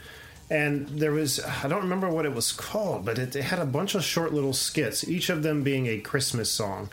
And 0.49 0.87
there 0.89 1.11
was 1.11 1.41
I 1.41 1.67
don't 1.67 1.83
remember 1.83 2.09
what 2.09 2.25
it 2.25 2.35
was 2.35 2.53
called, 2.53 3.05
but 3.05 3.19
it, 3.19 3.35
it 3.35 3.43
had 3.43 3.59
a 3.59 3.67
bunch 3.67 3.95
of 3.95 4.05
short 4.05 4.33
little 4.33 4.53
skits, 4.53 5.07
each 5.09 5.29
of 5.29 5.43
them 5.43 5.63
being 5.65 5.87
a 5.87 5.99
Christmas 5.99 6.51
song. 6.51 6.91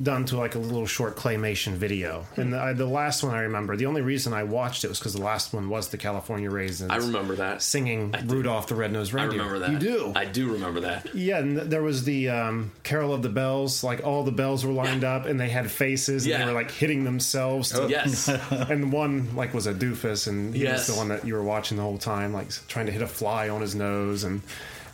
Done 0.00 0.24
to 0.26 0.36
like 0.36 0.54
a 0.54 0.60
little 0.60 0.86
short 0.86 1.16
claymation 1.16 1.72
video, 1.72 2.24
and 2.36 2.52
the, 2.52 2.72
the 2.76 2.86
last 2.86 3.24
one 3.24 3.34
I 3.34 3.40
remember. 3.40 3.76
The 3.76 3.86
only 3.86 4.00
reason 4.00 4.32
I 4.32 4.44
watched 4.44 4.84
it 4.84 4.88
was 4.88 5.00
because 5.00 5.14
the 5.14 5.20
last 5.22 5.52
one 5.52 5.68
was 5.68 5.88
the 5.88 5.96
California 5.98 6.48
Raisins. 6.48 6.92
I 6.92 6.98
remember 6.98 7.34
that. 7.34 7.62
singing 7.62 8.14
Rudolph 8.26 8.68
the 8.68 8.76
Red-Nosed 8.76 9.12
I 9.12 9.16
Reindeer. 9.24 9.38
remember 9.42 9.58
that. 9.58 9.70
You 9.72 9.78
do. 9.80 10.12
I 10.14 10.24
do 10.24 10.52
remember 10.52 10.78
that. 10.82 11.12
Yeah, 11.16 11.38
and 11.38 11.56
th- 11.56 11.68
there 11.68 11.82
was 11.82 12.04
the 12.04 12.28
um, 12.28 12.70
Carol 12.84 13.12
of 13.12 13.22
the 13.22 13.28
Bells. 13.28 13.82
Like 13.82 14.06
all 14.06 14.22
the 14.22 14.30
bells 14.30 14.64
were 14.64 14.72
lined 14.72 15.02
up, 15.02 15.26
and 15.26 15.40
they 15.40 15.48
had 15.48 15.68
faces, 15.68 16.24
and 16.26 16.30
Yeah. 16.30 16.38
they 16.38 16.44
were 16.44 16.52
like 16.52 16.70
hitting 16.70 17.02
themselves. 17.02 17.70
To, 17.70 17.88
Yes. 17.90 18.28
And 18.52 18.92
one 18.92 19.34
like 19.34 19.52
was 19.52 19.66
a 19.66 19.74
doofus, 19.74 20.28
and 20.28 20.54
he 20.54 20.62
Yes. 20.62 20.86
was 20.86 20.94
the 20.94 21.00
one 21.00 21.08
that 21.08 21.26
you 21.26 21.34
were 21.34 21.42
watching 21.42 21.76
the 21.76 21.82
whole 21.82 21.98
time, 21.98 22.32
like 22.32 22.50
trying 22.68 22.86
to 22.86 22.92
hit 22.92 23.02
a 23.02 23.08
fly 23.08 23.48
on 23.48 23.62
his 23.62 23.74
nose. 23.74 24.22
And 24.22 24.42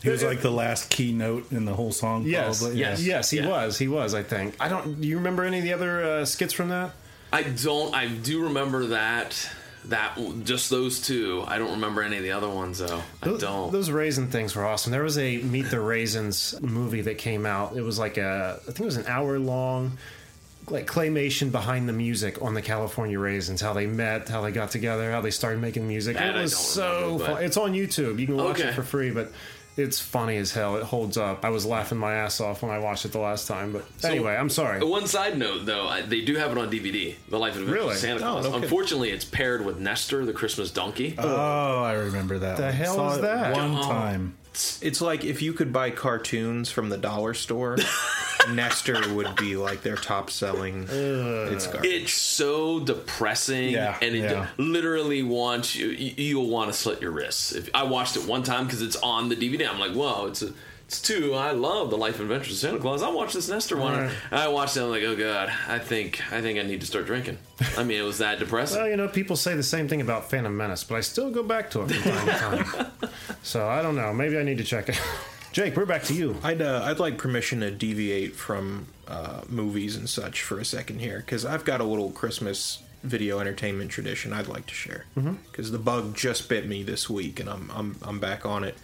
He 0.05 0.11
was 0.11 0.23
like 0.23 0.41
the 0.43 0.51
last 0.51 0.91
keynote 0.91 1.51
in 1.51 1.65
the 1.65 1.75
whole 1.75 1.91
song. 1.91 2.25
yes, 2.25 2.61
probably. 2.61 2.79
yes. 2.79 3.03
yes, 3.03 3.31
he 3.31 3.39
Yeah. 3.39 3.49
was. 3.49 3.79
He 3.79 3.89
was. 3.89 4.15
I 4.15 4.23
think. 4.23 4.55
I 4.61 4.69
don't. 4.69 5.01
Do 5.01 5.09
you 5.09 5.17
remember 5.17 5.43
any 5.45 5.59
of 5.59 5.65
the 5.65 5.73
other 5.73 6.05
uh, 6.05 6.25
skits 6.25 6.53
from 6.53 6.69
that? 6.69 6.93
I 7.33 7.43
don't. 7.43 7.93
I 7.95 8.07
do 8.09 8.45
remember 8.45 8.87
that. 8.89 9.49
That 9.89 10.19
just 10.45 10.71
those 10.71 11.01
two. 11.01 11.45
I 11.47 11.59
don't 11.59 11.73
remember 11.73 12.01
any 12.03 12.17
of 12.17 12.23
the 12.23 12.33
other 12.33 12.49
ones 12.49 12.79
though. 12.79 13.03
I 13.23 13.27
Those, 13.27 13.41
don't. 13.43 13.71
those 13.73 13.91
raisin 13.91 14.29
things 14.29 14.55
were 14.57 14.65
awesome. 14.65 14.93
There 14.93 15.03
was 15.03 15.19
a 15.19 15.39
Meet 15.39 15.71
the 15.71 15.81
Raisins 15.81 16.55
movie 16.63 17.03
that 17.03 17.19
came 17.19 17.45
out. 17.45 17.77
It 17.77 17.83
was 17.83 17.99
like 17.99 18.17
a, 18.17 18.61
I 18.63 18.65
think 18.67 18.81
it 18.81 18.85
was 18.87 18.97
an 18.97 19.05
hour 19.07 19.39
long, 19.39 19.99
like 20.71 20.87
claymation 20.87 21.53
behind 21.53 21.87
the 21.87 21.93
music 21.93 22.41
on 22.41 22.55
the 22.55 22.63
California 22.63 23.19
Raisins. 23.19 23.61
How 23.61 23.75
they 23.75 23.87
met, 23.87 24.27
how 24.31 24.41
they 24.41 24.53
got 24.53 24.71
together, 24.71 25.11
how 25.13 25.21
they 25.21 25.31
started 25.31 25.61
making 25.61 25.87
music. 25.87 26.17
That 26.17 26.29
it 26.31 26.37
I 26.37 26.41
was 26.43 26.53
don't 26.53 26.61
so 26.63 27.03
remember, 27.13 27.25
fun. 27.27 27.43
It's 27.45 27.57
on 27.59 27.73
YouTube. 27.75 28.19
You 28.19 28.27
can 28.27 28.37
watch 28.39 28.61
Okay. 28.61 28.69
it 28.71 28.75
for 28.75 28.83
free, 28.83 29.11
but. 29.11 29.33
It's 29.77 29.99
funny 29.99 30.37
as 30.37 30.53
hell. 30.53 30.77
It 30.77 30.85
holds 30.85 31.17
up. 31.17 31.45
I 31.45 31.49
was 31.51 31.67
laughing 31.67 31.99
my 31.99 32.15
ass 32.15 32.41
off 32.41 32.63
when 32.63 32.71
I 32.71 32.79
watched 32.79 33.05
it 33.05 33.13
the 33.13 33.19
last 33.19 33.49
time. 33.49 33.73
But 33.73 33.85
anyway, 34.05 34.37
I'm 34.37 34.49
sorry. 34.49 34.81
Uh, 34.81 34.87
one 34.87 35.09
side 35.09 35.37
note, 35.37 35.67
though, 35.67 35.89
I, 35.89 36.03
they 36.03 36.21
do 36.21 36.37
have 36.37 36.53
it 36.53 36.59
on 36.59 36.71
DVD. 36.71 37.17
The 37.29 37.39
Life 37.39 37.55
and 37.57 37.63
Adventures 37.65 37.83
Really? 37.83 37.95
of 37.95 37.99
Santa 37.99 38.17
Oh, 38.17 38.19
Claus. 38.33 38.45
no 38.45 38.51
kidding. 38.51 38.63
Unfortunately, 38.65 39.11
it's 39.11 39.25
paired 39.25 39.65
with 39.67 39.79
Nestor, 39.81 40.25
the 40.27 40.33
Christmas 40.33 40.71
donkey. 40.71 41.17
Oh, 41.19 41.83
I 41.83 41.95
remember 41.95 42.39
that. 42.39 42.57
The 42.57 42.63
one. 42.65 42.73
hell 42.73 42.95
Saw 42.95 43.11
is 43.13 43.19
it 43.19 43.23
that? 43.23 43.55
One 43.57 43.77
Oh. 43.77 43.83
time. 43.83 44.37
It's 44.83 45.01
like 45.01 45.25
if 45.25 45.43
you 45.43 45.53
could 45.53 45.73
buy 45.73 45.91
cartoons 45.91 46.71
from 46.71 46.89
the 46.89 46.97
dollar 46.99 47.35
store, 47.35 47.77
Nestor 48.53 49.15
would 49.15 49.37
be 49.37 49.57
like 49.57 49.83
their 49.83 49.97
top 49.97 50.31
selling. 50.31 50.87
it's 50.91 51.67
garbage. 51.67 51.91
It's 51.91 52.13
so 52.13 52.81
depressing, 52.81 53.71
Yeah, 53.71 53.97
and 54.03 54.15
it 54.15 54.21
yeah. 54.31 54.49
literally 54.59 55.23
wants 55.23 55.75
you. 55.75 55.89
you- 55.89 56.15
You'll 56.17 56.49
want 56.51 56.71
to 56.73 56.77
slit 56.79 57.01
your 57.01 57.11
wrists. 57.11 57.53
If 57.53 57.69
I 57.75 57.85
watched 57.85 58.17
it 58.17 58.27
one 58.27 58.43
time 58.43 58.65
because 58.67 58.83
it's 58.83 58.97
on 58.97 59.29
the 59.29 59.37
DVD, 59.37 59.69
I'm 59.69 59.79
like, 59.79 59.93
whoa, 59.93 60.27
it's 60.27 60.43
a, 60.43 60.53
it's 60.87 61.01
two. 61.01 61.35
I 61.35 61.53
love 61.53 61.91
the 61.91 61.97
Life 61.97 62.21
and 62.21 62.31
Adventures 62.31 62.55
of 62.55 62.59
Santa 62.59 62.79
Claus. 62.79 63.03
I 63.03 63.11
watched 63.11 63.35
this 63.35 63.49
Nestor 63.49 63.77
one. 63.77 63.99
Right. 63.99 64.13
I 64.31 64.49
watched 64.49 64.77
it. 64.77 64.83
I'm 64.83 64.91
like, 64.91 65.03
oh 65.03 65.17
god, 65.17 65.53
I 65.69 65.79
think 65.79 66.21
I 66.33 66.41
think 66.41 66.59
I 66.59 66.63
need 66.63 66.81
to 66.81 66.87
start 66.87 67.07
drinking. 67.07 67.39
I 67.77 67.85
mean, 67.85 67.99
it 68.01 68.05
was 68.05 68.19
that 68.19 68.39
depressing. 68.39 68.79
Well, 68.79 68.89
you 68.89 68.97
know, 68.97 69.09
people 69.09 69.37
say 69.37 69.55
the 69.55 69.63
same 69.63 69.89
thing 69.89 70.01
about 70.01 70.31
Phantom 70.31 70.57
Menace, 70.57 70.85
but 70.85 70.97
I 70.97 71.01
still 71.01 71.31
go 71.31 71.43
back 71.43 71.71
to 71.71 71.83
it 71.83 71.91
from 71.93 72.03
time 72.13 72.27
to 72.59 72.65
time. 72.65 72.87
So 73.43 73.69
I 73.69 73.83
don't 73.83 73.95
know. 73.97 74.13
Maybe 74.15 74.39
I 74.39 74.43
need 74.43 74.57
to 74.59 74.65
check 74.65 74.89
it. 74.89 74.99
Jake, 75.53 75.77
we're 75.77 75.85
back 75.85 76.03
to 76.05 76.15
you. 76.15 76.37
I'd 76.43 76.63
uh, 76.63 76.81
I'd 76.85 76.99
like 76.99 77.19
permission 77.19 77.61
to 77.61 77.71
deviate 77.71 78.35
from 78.35 78.87
uh, 79.07 79.43
movies 79.49 79.97
and 79.97 80.09
such 80.09 80.41
for 80.43 80.59
a 80.59 80.65
second 80.65 81.01
here 81.01 81.19
because 81.19 81.45
I've 81.45 81.65
got 81.65 81.81
a 81.81 81.85
little 81.85 82.11
Christmas 82.11 82.83
video 83.03 83.39
entertainment 83.39 83.91
tradition 83.91 84.33
I'd 84.33 84.49
like 84.49 84.65
to 84.67 84.73
share 84.75 85.05
because 85.15 85.71
the 85.71 85.79
bug 85.79 86.17
just 86.17 86.49
bit 86.49 86.67
me 86.67 86.83
this 86.83 87.11
week 87.11 87.39
and 87.39 87.51
I'm 87.51 87.71
I'm 87.75 87.97
I'm 88.03 88.19
back 88.19 88.47
on 88.47 88.65
it. 88.65 88.77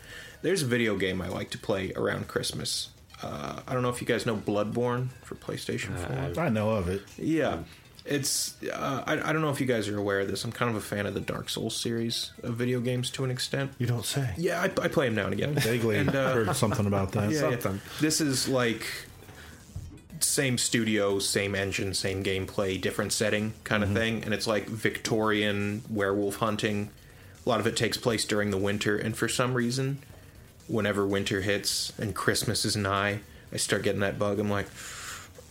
There's 0.42 0.62
a 0.62 0.66
video 0.66 0.96
game 0.96 1.20
I 1.20 1.28
like 1.28 1.50
to 1.50 1.58
play 1.58 1.92
around 1.94 2.28
Christmas. 2.28 2.90
Uh, 3.22 3.60
I 3.68 3.74
don't 3.74 3.82
know 3.82 3.90
if 3.90 4.00
you 4.00 4.06
guys 4.06 4.24
know 4.24 4.36
Bloodborne 4.36 5.08
for 5.22 5.34
PlayStation 5.34 5.96
4. 6.34 6.42
I 6.42 6.48
know 6.48 6.70
of 6.70 6.88
it. 6.88 7.02
Yeah. 7.18 7.58
It's 8.06 8.56
uh, 8.64 9.04
I, 9.06 9.12
I 9.28 9.32
don't 9.34 9.42
know 9.42 9.50
if 9.50 9.60
you 9.60 9.66
guys 9.66 9.86
are 9.88 9.98
aware 9.98 10.20
of 10.20 10.28
this. 10.28 10.42
I'm 10.42 10.52
kind 10.52 10.70
of 10.70 10.76
a 10.76 10.80
fan 10.80 11.04
of 11.04 11.12
the 11.12 11.20
Dark 11.20 11.50
Souls 11.50 11.76
series 11.76 12.32
of 12.42 12.54
video 12.54 12.80
games 12.80 13.10
to 13.10 13.24
an 13.24 13.30
extent. 13.30 13.72
You 13.78 13.86
don't 13.86 14.06
say. 14.06 14.30
Yeah, 14.38 14.60
I, 14.62 14.64
I 14.64 14.88
play 14.88 15.04
them 15.06 15.14
now 15.16 15.24
and 15.26 15.34
again. 15.34 15.54
Vaguely 15.56 15.98
And, 15.98 16.08
uh, 16.16 16.32
heard 16.32 16.56
something 16.56 16.86
about 16.86 17.12
that. 17.12 17.30
yeah, 17.30 17.50
yeah. 17.50 17.72
This 18.00 18.22
is 18.22 18.48
like 18.48 18.86
same 20.20 20.56
studio, 20.56 21.18
same 21.18 21.54
engine, 21.54 21.92
same 21.92 22.24
gameplay, 22.24 22.80
different 22.80 23.12
setting 23.12 23.52
kind 23.64 23.82
of 23.82 23.92
thing, 23.92 24.24
and 24.24 24.32
it's 24.32 24.46
like 24.46 24.66
Victorian 24.66 25.82
werewolf 25.90 26.36
hunting. 26.36 26.88
A 27.44 27.48
lot 27.48 27.60
of 27.60 27.66
it 27.66 27.76
takes 27.76 27.98
place 27.98 28.24
during 28.24 28.50
the 28.50 28.58
winter, 28.58 28.96
and 28.96 29.14
for 29.16 29.28
some 29.28 29.52
reason, 29.54 29.98
whenever 30.70 31.06
winter 31.06 31.40
hits 31.40 31.92
and 31.98 32.14
Christmas 32.14 32.64
is 32.64 32.76
nigh, 32.76 33.20
I 33.52 33.56
start 33.56 33.82
getting 33.82 34.00
that 34.00 34.18
bug. 34.18 34.38
I'm 34.38 34.50
like, 34.50 34.66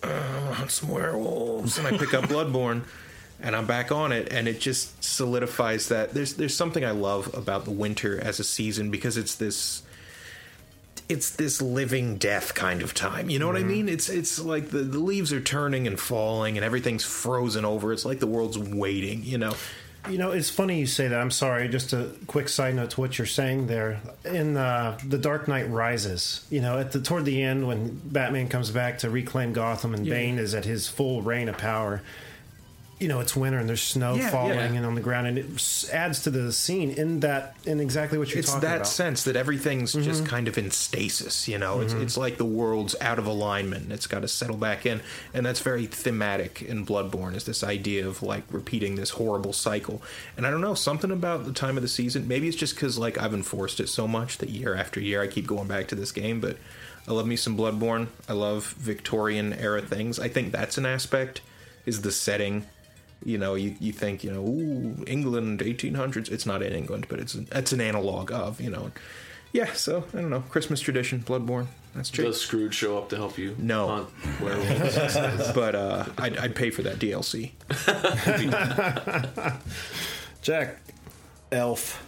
"Uh, 0.01 0.07
I 0.07 0.59
want 0.59 0.71
some 0.71 0.89
werewolves, 0.89 1.77
and 1.77 1.87
I 1.87 1.97
pick 1.97 2.13
up 2.13 2.23
Bloodborne, 2.29 2.83
and 3.41 3.55
I'm 3.55 3.65
back 3.65 3.91
on 3.91 4.11
it, 4.11 4.31
and 4.31 4.47
it 4.47 4.59
just 4.59 5.03
solidifies 5.03 5.89
that 5.89 6.13
there's 6.13 6.33
there's 6.35 6.55
something 6.55 6.85
I 6.85 6.91
love 6.91 7.33
about 7.33 7.65
the 7.65 7.71
winter 7.71 8.19
as 8.19 8.39
a 8.39 8.43
season 8.43 8.89
because 8.91 9.17
it's 9.17 9.35
this 9.35 9.83
it's 11.09 11.31
this 11.31 11.59
living 11.61 12.17
death 12.17 12.53
kind 12.53 12.83
of 12.83 12.93
time. 12.93 13.29
You 13.31 13.39
know 13.39 13.47
what 13.47 13.57
I 13.57 13.63
mean? 13.63 13.89
It's 13.89 14.09
it's 14.09 14.39
like 14.39 14.69
the, 14.69 14.79
the 14.79 14.99
leaves 14.99 15.33
are 15.33 15.41
turning 15.41 15.87
and 15.87 15.99
falling 15.99 16.55
and 16.55 16.63
everything's 16.63 17.03
frozen 17.03 17.65
over. 17.65 17.91
It's 17.91 18.05
like 18.05 18.19
the 18.19 18.27
world's 18.27 18.59
waiting, 18.59 19.23
you 19.23 19.39
know. 19.39 19.55
You 20.07 20.17
know, 20.17 20.31
it's 20.31 20.49
funny 20.49 20.79
you 20.79 20.85
say 20.85 21.07
that. 21.07 21.19
I'm 21.19 21.31
sorry. 21.31 21.67
Just 21.67 21.91
a 21.93 22.11
quick 22.27 22.47
side 22.47 22.75
note 22.75 22.91
to 22.91 23.01
what 23.01 23.17
you're 23.17 23.27
saying 23.27 23.67
there. 23.67 23.99
In 24.23 24.55
uh, 24.55 24.97
The 25.05 25.17
Dark 25.17 25.47
Knight 25.47 25.69
Rises, 25.69 26.45
you 26.49 26.61
know, 26.61 26.79
at 26.79 26.91
the 26.93 27.01
toward 27.01 27.25
the 27.25 27.41
end 27.41 27.67
when 27.67 27.99
Batman 28.05 28.47
comes 28.47 28.71
back 28.71 28.99
to 28.99 29.09
reclaim 29.09 29.51
Gotham 29.51 29.93
and 29.93 30.05
Bane 30.05 30.39
is 30.39 30.55
at 30.55 30.65
his 30.65 30.87
full 30.87 31.21
reign 31.21 31.49
of 31.49 31.57
power. 31.57 32.01
You 32.99 33.07
know, 33.07 33.21
it's 33.21 33.35
winter 33.35 33.57
and 33.57 33.69
there's 33.69 33.81
snow 33.81 34.15
Yeah, 34.15 34.29
falling 34.29 34.57
yeah. 34.57 34.73
and 34.73 34.85
on 34.85 34.95
the 34.95 35.01
ground, 35.01 35.27
and 35.27 35.37
it 35.37 35.89
adds 35.93 36.21
to 36.23 36.29
the 36.29 36.51
scene 36.51 36.91
in 36.91 37.21
that 37.21 37.55
in 37.65 37.79
exactly 37.79 38.17
what 38.17 38.29
you're 38.29 38.39
it's 38.39 38.49
talking 38.49 38.69
that 38.69 38.87
sense 38.87 39.23
that 39.23 39.35
everything's 39.35 39.93
just 39.93 40.23
mm-hmm. 40.23 40.25
kind 40.25 40.47
of 40.47 40.57
in 40.57 40.71
stasis 40.71 41.47
you 41.47 41.57
know? 41.57 41.81
It's, 41.81 41.93
mm-hmm. 41.93 42.03
it's 42.03 42.17
like 42.17 42.37
the 42.37 42.45
world's 42.45 42.95
out 43.01 43.19
of 43.19 43.25
alignment 43.25 43.91
it's 43.91 44.07
got 44.07 44.21
to 44.21 44.27
settle 44.27 44.57
back 44.57 44.85
in 44.85 45.01
and 45.33 45.45
that's 45.45 45.59
very 45.59 45.85
thematic 45.85 46.61
in 46.61 46.85
bloodborne 46.85 47.35
is 47.35 47.45
this 47.45 47.63
idea 47.63 48.07
of 48.07 48.21
like 48.23 48.43
repeating 48.51 48.95
this 48.95 49.11
horrible 49.11 49.53
cycle. 49.53 50.01
And 50.37 50.45
i 50.45 50.51
don't 50.51 50.61
know 50.61 50.73
something 50.73 51.11
about 51.11 51.45
the 51.45 51.53
time 51.53 51.77
of 51.77 51.83
the 51.83 51.89
season 51.89 52.27
maybe 52.27 52.47
it's 52.47 52.57
just 52.57 52.75
because 52.75 52.97
like 52.97 53.17
i've 53.17 53.33
enforced 53.33 53.79
it 53.79 53.87
so 53.87 54.07
much 54.07 54.37
that 54.39 54.49
year 54.49 54.75
after 54.75 54.99
year 54.99 55.21
i 55.21 55.27
keep 55.27 55.47
going 55.47 55.67
back 55.67 55.87
to 55.89 55.95
this 55.95 56.11
game 56.11 56.39
but 56.39 56.57
i 57.07 57.11
love 57.11 57.27
me 57.27 57.35
some 57.35 57.57
bloodborne. 57.57 58.07
I 58.27 58.33
love 58.33 58.73
victorian 58.73 59.53
era 59.53 59.81
things. 59.81 60.19
I 60.19 60.27
think 60.27 60.51
that's 60.51 60.77
an 60.77 60.85
aspect 60.85 61.41
is 61.85 62.01
the 62.01 62.11
setting 62.11 62.65
you 63.23 63.37
know, 63.37 63.55
you, 63.55 63.75
you 63.79 63.91
think, 63.91 64.23
you 64.23 64.31
know, 64.31 64.41
ooh, 64.41 65.03
England, 65.07 65.59
1800s. 65.59 66.31
It's 66.31 66.45
not 66.45 66.61
in 66.61 66.73
England, 66.73 67.07
but 67.09 67.19
it's 67.19 67.33
an, 67.33 67.47
it's 67.51 67.71
an 67.71 67.81
analog 67.81 68.31
of, 68.31 68.61
you 68.61 68.69
know. 68.69 68.91
Yeah, 69.51 69.73
so, 69.73 70.05
I 70.13 70.17
don't 70.21 70.29
know. 70.29 70.41
Christmas 70.41 70.79
tradition, 70.79 71.21
Bloodborne. 71.21 71.67
That's 71.95 72.09
true. 72.11 72.25
Does 72.25 72.39
Scrooge 72.39 72.75
show 72.75 72.97
up 72.97 73.09
to 73.09 73.15
help 73.15 73.37
you? 73.37 73.55
No. 73.57 73.87
hunt 73.87 74.09
werewolves? 74.41 75.51
But 75.53 75.75
uh, 75.75 76.05
I'd, 76.17 76.37
I'd 76.37 76.55
pay 76.55 76.69
for 76.69 76.83
that 76.83 76.99
DLC. 76.99 77.51
Jack, 80.41 80.77
Elf. 81.51 82.05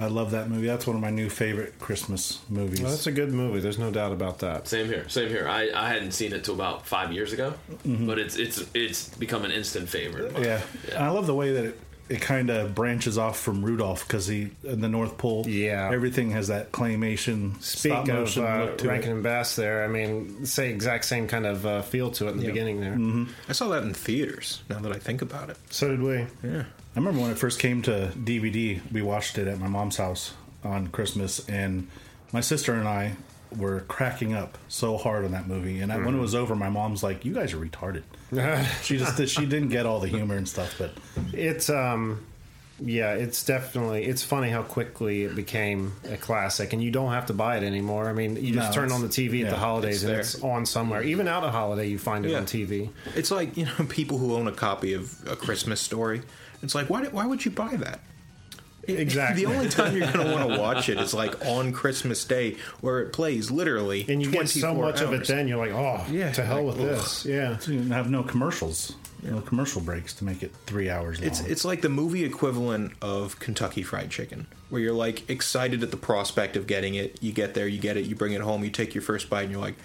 I 0.00 0.06
love 0.06 0.30
that 0.30 0.48
movie. 0.48 0.66
That's 0.66 0.86
one 0.86 0.94
of 0.96 1.02
my 1.02 1.10
new 1.10 1.28
favorite 1.28 1.78
Christmas 1.80 2.40
movies. 2.48 2.80
well, 2.80 2.90
that's 2.90 3.06
a 3.08 3.12
good 3.12 3.32
movie. 3.32 3.58
There's 3.60 3.78
no 3.78 3.90
doubt 3.90 4.12
about 4.12 4.38
that. 4.40 4.68
Same 4.68 4.86
here. 4.86 5.08
Same 5.08 5.28
here. 5.28 5.48
I, 5.48 5.70
I 5.74 5.88
hadn't 5.88 6.12
seen 6.12 6.32
it 6.32 6.44
till 6.44 6.54
about 6.54 6.86
five 6.86 7.12
years 7.12 7.32
ago, 7.32 7.54
Mm-hmm. 7.86 8.06
but 8.06 8.18
it's 8.18 8.36
it's 8.36 8.64
it's 8.74 9.08
become 9.16 9.44
an 9.44 9.50
instant 9.50 9.88
favorite. 9.88 10.26
of 10.26 10.32
mine. 10.34 10.42
yeah. 10.44 10.60
I 10.96 11.08
love 11.08 11.26
the 11.26 11.34
way 11.34 11.52
that 11.52 11.64
it, 11.64 11.80
it 12.08 12.20
kind 12.22 12.48
of 12.48 12.74
branches 12.74 13.18
off 13.18 13.38
from 13.38 13.64
Rudolph 13.64 14.06
because 14.06 14.26
he 14.28 14.50
in 14.64 14.80
the 14.80 14.88
North 14.88 15.18
Pole. 15.18 15.44
Yeah. 15.48 15.90
everything 15.92 16.30
has 16.30 16.46
that 16.48 16.70
claymation 16.72 17.60
Speak 17.62 17.92
stop 17.92 18.08
of 18.08 18.14
motion 18.14 18.44
uh, 18.44 18.58
look 18.66 18.78
to 18.78 18.88
Rankin 18.88 19.10
it. 19.10 19.14
and 19.14 19.22
Bass 19.22 19.56
there, 19.56 19.84
I 19.84 19.88
mean, 19.88 20.46
say 20.46 20.70
exact 20.70 21.04
same 21.06 21.26
kind 21.28 21.44
of 21.44 21.66
uh, 21.66 21.82
feel 21.82 22.10
to 22.12 22.28
it 22.28 22.32
in 22.32 22.38
the 22.38 22.46
beginning 22.46 22.80
there. 22.80 23.26
I 23.48 23.52
saw 23.52 23.68
that 23.70 23.82
in 23.82 23.92
theaters, 23.94 24.62
now 24.70 24.78
that 24.78 24.92
I 24.92 24.98
think 24.98 25.22
about 25.22 25.50
it. 25.50 25.56
So 25.70 25.88
did 25.88 26.00
we. 26.02 26.24
Yeah. 26.42 26.64
I 26.98 27.00
remember 27.00 27.20
when 27.20 27.30
it 27.30 27.38
first 27.38 27.60
came 27.60 27.80
to 27.82 28.10
DVD, 28.18 28.80
we 28.90 29.02
watched 29.02 29.38
it 29.38 29.46
at 29.46 29.60
my 29.60 29.68
mom's 29.68 29.98
house 29.98 30.32
on 30.64 30.88
Christmas, 30.88 31.48
and 31.48 31.86
my 32.32 32.40
sister 32.40 32.74
and 32.74 32.88
I 32.88 33.12
were 33.56 33.82
cracking 33.82 34.34
up 34.34 34.58
so 34.66 34.96
hard 34.96 35.24
on 35.24 35.30
that 35.30 35.46
movie. 35.46 35.78
And 35.78 35.92
I, 35.92 35.98
when 35.98 36.16
it 36.16 36.20
was 36.20 36.34
over, 36.34 36.56
my 36.56 36.70
mom's 36.70 37.04
like, 37.04 37.24
"You 37.24 37.34
guys 37.34 37.52
are 37.54 37.56
retarded." 37.58 38.02
she 38.82 38.98
just 38.98 39.16
she 39.28 39.46
didn't 39.46 39.68
get 39.68 39.86
all 39.86 40.00
the 40.00 40.08
humor 40.08 40.34
and 40.34 40.48
stuff, 40.48 40.74
but 40.76 40.90
It's 41.32 41.70
um 41.70 42.26
yeah, 42.80 43.12
it's 43.14 43.44
definitely 43.44 44.04
it's 44.04 44.24
funny 44.24 44.50
how 44.50 44.62
quickly 44.64 45.22
it 45.22 45.36
became 45.36 45.92
a 46.10 46.16
classic 46.16 46.72
and 46.72 46.82
you 46.82 46.90
don't 46.90 47.12
have 47.12 47.26
to 47.26 47.32
buy 47.32 47.58
it 47.58 47.62
anymore. 47.62 48.08
I 48.08 48.12
mean, 48.12 48.34
you 48.44 48.54
just 48.54 48.70
No, 48.70 48.82
turn 48.82 48.90
on 48.90 49.02
the 49.02 49.08
TV 49.08 49.44
at 49.44 49.50
the 49.50 49.56
holidays 49.56 49.94
it's 49.96 50.02
and 50.02 50.12
there. 50.12 50.20
it's 50.20 50.42
on 50.42 50.66
somewhere. 50.66 51.04
Even 51.04 51.28
out 51.28 51.44
of 51.44 51.52
holiday 51.52 51.86
you 51.86 51.96
find 51.98 52.26
it 52.26 52.32
Yeah. 52.32 52.38
on 52.38 52.46
TV. 52.46 52.90
It's 53.14 53.30
like, 53.30 53.56
you 53.56 53.66
know, 53.66 53.84
people 53.88 54.18
who 54.18 54.34
own 54.34 54.48
a 54.48 54.52
copy 54.52 54.94
of 54.94 55.16
A 55.28 55.36
Christmas 55.36 55.80
Story. 55.80 56.22
It's 56.62 56.74
like, 56.74 56.90
why, 56.90 57.04
why 57.04 57.26
would 57.26 57.44
you 57.44 57.50
buy 57.50 57.76
that? 57.76 58.00
Exactly. 58.86 59.44
The 59.44 59.52
only 59.52 59.68
time 59.68 59.94
you're 59.96 60.10
going 60.10 60.26
to 60.26 60.32
want 60.32 60.50
to 60.50 60.58
watch 60.58 60.88
it 60.88 60.98
is 60.98 61.12
like 61.12 61.44
on 61.44 61.72
Christmas 61.72 62.24
Day, 62.24 62.56
where 62.80 63.00
it 63.00 63.12
plays 63.12 63.50
literally. 63.50 64.06
and 64.08 64.22
you 64.22 64.30
get 64.30 64.48
so 64.48 64.72
24 64.72 64.82
much 64.84 65.00
of 65.02 65.12
it 65.12 65.26
then 65.26 65.46
you're 65.46 65.58
like, 65.58 65.72
"Oh, 65.72 66.02
Yeah, 66.10 66.32
to 66.32 66.42
hell 66.42 66.64
like, 66.64 66.78
with 66.78 66.88
ugh. 66.88 66.96
this." 66.96 67.26
Yeah. 67.26 67.58
you 67.66 67.82
have 67.92 68.08
no 68.10 68.22
commercials, 68.22 68.94
no 69.22 69.42
commercial 69.42 69.82
breaks 69.82 70.14
to 70.14 70.24
make 70.24 70.42
it 70.42 70.52
three 70.64 70.88
hours 70.88 71.20
long. 71.20 71.28
It's 71.28 71.40
it's 71.40 71.64
like 71.66 71.82
the 71.82 71.90
movie 71.90 72.24
equivalent 72.24 72.92
of 73.02 73.38
Kentucky 73.38 73.82
Fried 73.82 74.10
Chicken, 74.10 74.46
where 74.70 74.80
you're 74.80 74.94
like 74.94 75.28
excited 75.28 75.82
at 75.82 75.90
the 75.90 75.98
prospect 75.98 76.56
of 76.56 76.66
getting 76.66 76.94
it. 76.94 77.22
You 77.22 77.32
get 77.32 77.52
there, 77.52 77.68
you 77.68 77.78
get 77.80 77.98
it, 77.98 78.06
you 78.06 78.14
bring 78.16 78.32
it 78.32 78.40
home, 78.40 78.64
you 78.64 78.70
take 78.70 78.94
your 78.94 79.02
first 79.02 79.28
bite, 79.28 79.42
and 79.42 79.52
you're 79.52 79.60
like, 79.60 79.76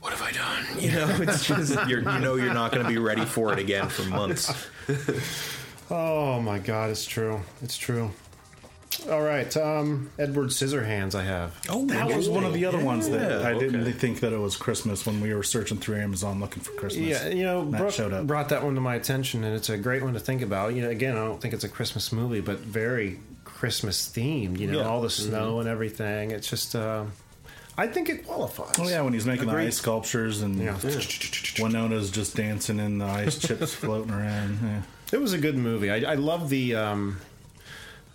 "What 0.00 0.14
have 0.14 0.22
I 0.22 0.32
done?" 0.32 0.64
You 0.80 0.92
know, 0.92 1.16
it's 1.20 1.46
just 1.46 1.74
you're, 1.86 2.00
you 2.00 2.18
know 2.20 2.36
you're 2.36 2.54
not 2.54 2.72
going 2.72 2.82
to 2.82 2.88
be 2.90 2.96
ready 2.96 3.26
for 3.26 3.52
it 3.52 3.58
again 3.58 3.90
for 3.90 4.04
months. 4.08 4.50
Oh 5.90 6.40
my 6.40 6.58
god, 6.58 6.90
it's 6.90 7.04
true. 7.04 7.40
It's 7.62 7.76
true. 7.76 8.10
All 9.10 9.20
right, 9.22 9.54
um 9.56 10.10
Edward 10.18 10.48
Scissorhands 10.48 11.14
I 11.14 11.22
have. 11.24 11.54
Oh, 11.68 11.84
that 11.86 12.06
was 12.08 12.28
one 12.28 12.44
of 12.44 12.54
the 12.54 12.64
other 12.64 12.82
ones 12.82 13.08
that 13.10 13.40
Yeah, 13.42 13.48
I 13.48 13.52
didn't 13.58 13.82
okay. 13.82 13.92
think 13.92 14.20
that 14.20 14.32
it 14.32 14.38
was 14.38 14.56
Christmas 14.56 15.04
when 15.04 15.20
we 15.20 15.34
were 15.34 15.42
searching 15.42 15.76
through 15.78 15.96
Amazon 15.96 16.40
looking 16.40 16.62
for 16.62 16.72
Christmas. 16.72 17.06
Yeah, 17.06 17.28
you 17.28 17.44
know, 17.44 17.70
that 17.70 17.78
Brooke 17.78 17.92
showed 17.92 18.12
up. 18.12 18.26
brought 18.26 18.48
that 18.48 18.62
one 18.64 18.74
to 18.74 18.80
my 18.80 18.94
attention, 18.94 19.44
and 19.44 19.54
it's 19.54 19.68
a 19.68 19.76
great 19.76 20.02
one 20.02 20.14
to 20.14 20.20
think 20.20 20.40
about. 20.42 20.74
You 20.74 20.82
know, 20.82 20.90
again, 20.90 21.14
I 21.16 21.24
don't 21.24 21.40
think 21.40 21.52
it's 21.52 21.64
a 21.64 21.68
Christmas 21.68 22.10
movie, 22.10 22.40
but 22.40 22.58
very 22.60 23.18
Christmas 23.44 24.08
themed. 24.08 24.58
You 24.58 24.68
know, 24.72 24.78
Yeah. 24.80 24.88
all 24.88 25.02
the 25.02 25.10
snow 25.10 25.60
and 25.60 25.68
everything. 25.68 26.30
It's 26.30 26.48
just, 26.48 26.74
uh, 26.74 27.04
I 27.76 27.86
think 27.88 28.08
it 28.08 28.26
qualifies. 28.26 28.76
Oh 28.78 28.88
yeah, 28.88 29.02
when 29.02 29.12
he's 29.12 29.26
making 29.26 29.48
the 29.48 29.56
ice 29.56 29.76
sculptures 29.76 30.40
and 30.40 30.58
Yeah. 30.58 30.74
Winona's 31.58 32.10
just 32.10 32.34
dancing 32.34 32.78
in 32.80 32.98
the 32.98 33.04
ice 33.04 33.38
chips 33.38 33.74
floating 33.84 34.12
around. 34.12 34.58
Yeah. 34.62 34.82
It 35.12 35.20
was 35.20 35.32
a 35.32 35.38
good 35.38 35.56
movie. 35.56 35.90
I, 35.90 36.12
I 36.12 36.14
love 36.14 36.48
the. 36.50 36.74
Um, 36.74 37.20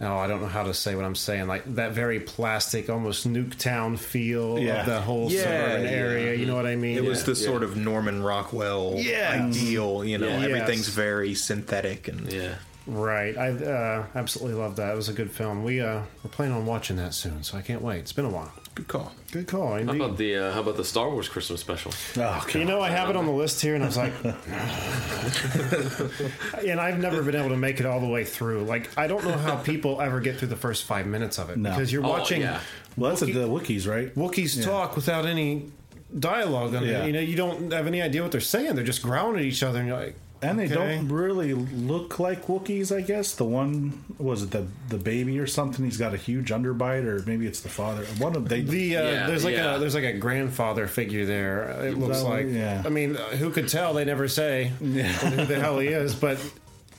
oh, 0.01 0.17
I 0.17 0.27
don't 0.27 0.41
know 0.41 0.47
how 0.47 0.63
to 0.63 0.73
say 0.73 0.95
what 0.95 1.05
I'm 1.05 1.15
saying. 1.15 1.47
Like 1.47 1.75
that 1.75 1.93
very 1.93 2.19
plastic, 2.19 2.89
almost 2.89 3.27
Nuketown 3.27 3.97
feel 3.97 4.59
Yeah. 4.59 4.81
of 4.81 4.85
the 4.87 5.01
whole 5.01 5.31
Yeah, 5.31 5.43
suburban 5.43 5.83
yeah. 5.85 5.89
area. 5.89 6.33
You 6.35 6.45
know 6.45 6.55
what 6.55 6.65
I 6.65 6.75
mean? 6.75 6.97
It 6.97 7.03
was 7.05 7.19
Yeah. 7.19 7.25
the 7.27 7.35
sort 7.35 7.63
of 7.63 7.77
Norman 7.77 8.21
Rockwell 8.21 8.95
Yeah. 8.97 9.47
ideal. 9.47 10.03
You 10.03 10.17
know, 10.17 10.27
Yeah. 10.27 10.45
everything's 10.45 10.87
Yes. 10.87 10.95
very 10.95 11.33
synthetic 11.33 12.07
and 12.09 12.31
Yeah. 12.31 12.55
Right. 12.87 13.37
I 13.37 13.49
uh, 13.49 14.05
absolutely 14.15 14.59
love 14.59 14.75
that. 14.77 14.93
It 14.93 14.95
was 14.95 15.09
a 15.09 15.13
good 15.13 15.31
film. 15.31 15.63
We 15.63 15.81
uh, 15.81 16.01
we're 16.23 16.31
planning 16.31 16.55
on 16.55 16.65
watching 16.65 16.95
that 16.97 17.13
soon, 17.13 17.43
so 17.43 17.57
I 17.57 17.61
can't 17.61 17.81
wait. 17.81 17.99
It's 17.99 18.13
been 18.13 18.25
a 18.25 18.29
while. 18.29 18.51
good 18.75 18.87
call. 18.87 19.11
Good 19.31 19.47
call. 19.47 19.69
How 19.69 19.75
Indeed. 19.77 19.95
about 19.97 20.17
the 20.17 20.35
uh, 20.37 20.51
how 20.53 20.61
about 20.61 20.77
the 20.77 20.85
Star 20.85 21.09
Wars 21.09 21.29
Christmas 21.29 21.61
special? 21.61 21.91
Oh, 22.17 22.45
You 22.53 22.65
know, 22.65 22.81
I 22.81 22.89
have 22.89 23.09
it 23.09 23.15
on 23.15 23.25
the 23.25 23.31
list 23.31 23.61
here, 23.61 23.75
and 23.75 23.83
I 23.83 23.87
was 23.87 23.97
like, 23.97 24.13
and 26.65 26.79
I've 26.79 26.99
never 26.99 27.21
been 27.23 27.35
able 27.35 27.49
to 27.49 27.57
make 27.57 27.79
it 27.79 27.85
all 27.85 27.99
the 27.99 28.07
way 28.07 28.23
through. 28.25 28.63
Like, 28.63 28.89
I 28.97 29.07
don't 29.07 29.23
know 29.23 29.37
how 29.37 29.57
people 29.57 30.01
ever 30.01 30.19
get 30.19 30.37
through 30.37 30.49
the 30.49 30.55
first 30.55 30.83
five 30.85 31.05
minutes 31.07 31.37
of 31.39 31.49
it 31.49 31.57
No. 31.57 31.69
because 31.69 31.91
you're 31.91 32.05
Oh, 32.05 32.09
watching 32.09 32.41
yeah. 32.41 32.59
well, 32.97 33.11
that's 33.11 33.21
Wookie- 33.23 33.33
the 33.33 33.47
Wookiees, 33.47 33.87
right? 33.87 34.13
Wookiees 34.15 34.57
Yeah. 34.57 34.65
talk 34.65 34.95
without 34.95 35.25
any 35.25 35.71
dialogue 36.17 36.75
on 36.75 36.83
Yeah. 36.85 37.03
it. 37.03 37.07
You 37.07 37.13
know, 37.13 37.19
you 37.19 37.35
don't 37.35 37.71
have 37.71 37.87
any 37.87 38.01
idea 38.01 38.21
what 38.21 38.31
they're 38.31 38.41
saying. 38.41 38.75
They're 38.75 38.83
just 38.83 39.01
growling 39.03 39.37
at 39.39 39.45
each 39.45 39.63
other, 39.63 39.79
and 39.79 39.87
you're 39.87 39.97
like, 39.97 40.15
And 40.43 40.57
they 40.57 40.67
don't 40.67 41.07
really 41.09 41.53
look 41.53 42.17
like 42.17 42.47
Wookiees, 42.47 42.95
I 42.95 43.01
guess. 43.01 43.35
The 43.35 43.43
one 43.45 44.03
was 44.17 44.41
it 44.41 44.49
the 44.51 44.65
the 44.89 44.97
baby 44.97 45.39
or 45.39 45.45
something? 45.45 45.85
He's 45.85 45.97
got 45.97 46.15
a 46.15 46.17
huge 46.17 46.49
underbite, 46.49 47.03
or 47.05 47.23
maybe 47.27 47.45
it's 47.45 47.59
the 47.61 47.69
father. 47.69 48.05
One 48.17 48.35
of 48.35 48.49
they. 48.49 48.61
The 48.61 48.97
uh, 48.97 49.03
Yeah, 49.03 49.27
there's 49.27 49.45
like 49.45 49.53
yeah. 49.53 49.75
a 49.75 49.79
there's 49.79 49.93
like 49.93 50.03
a 50.03 50.17
grandfather 50.17 50.87
figure 50.87 51.25
there. 51.25 51.69
It 51.85 51.97
looks 51.97 52.23
that 52.23 52.29
like. 52.29 52.45
one? 52.45 52.55
Yeah. 52.55 52.81
I 52.83 52.89
mean, 52.89 53.17
uh, 53.17 53.29
who 53.37 53.51
could 53.51 53.67
tell? 53.67 53.93
They 53.93 54.03
never 54.05 54.27
say 54.27 54.71
who 54.79 54.93
the 54.93 55.59
hell 55.59 55.77
he 55.77 55.89
is, 55.89 56.15
but 56.15 56.39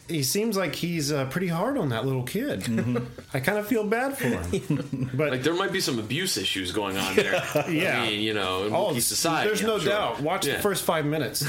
he 0.08 0.22
seems 0.22 0.56
like 0.56 0.74
he's 0.74 1.10
uh, 1.12 1.26
pretty 1.26 1.46
hard 1.48 1.78
on 1.78 1.88
that 1.90 2.04
little 2.04 2.22
kid. 2.24 2.60
Mm-hmm. 2.62 2.98
I 3.34 3.40
kind 3.40 3.58
of 3.58 3.66
feel 3.66 3.84
bad 3.84 4.16
for 4.18 4.26
him, 4.28 5.10
but 5.14 5.30
Like 5.30 5.42
there 5.42 5.54
might 5.54 5.72
be 5.72 5.80
some 5.80 5.98
abuse 5.98 6.36
issues 6.36 6.72
going 6.72 6.96
on 6.96 7.14
there. 7.16 7.42
Yeah. 7.70 8.02
I 8.02 8.06
mean, 8.08 8.20
you 8.20 8.34
know, 8.34 8.64
in 8.66 8.74
Oh, 8.74 8.98
society. 8.98 9.48
there's 9.48 9.62
no 9.62 9.78
sure. 9.78 9.90
doubt. 9.92 10.20
Watch 10.20 10.46
Yeah. 10.46 10.56
the 10.56 10.62
first 10.62 10.84
five 10.84 11.06
minutes. 11.06 11.40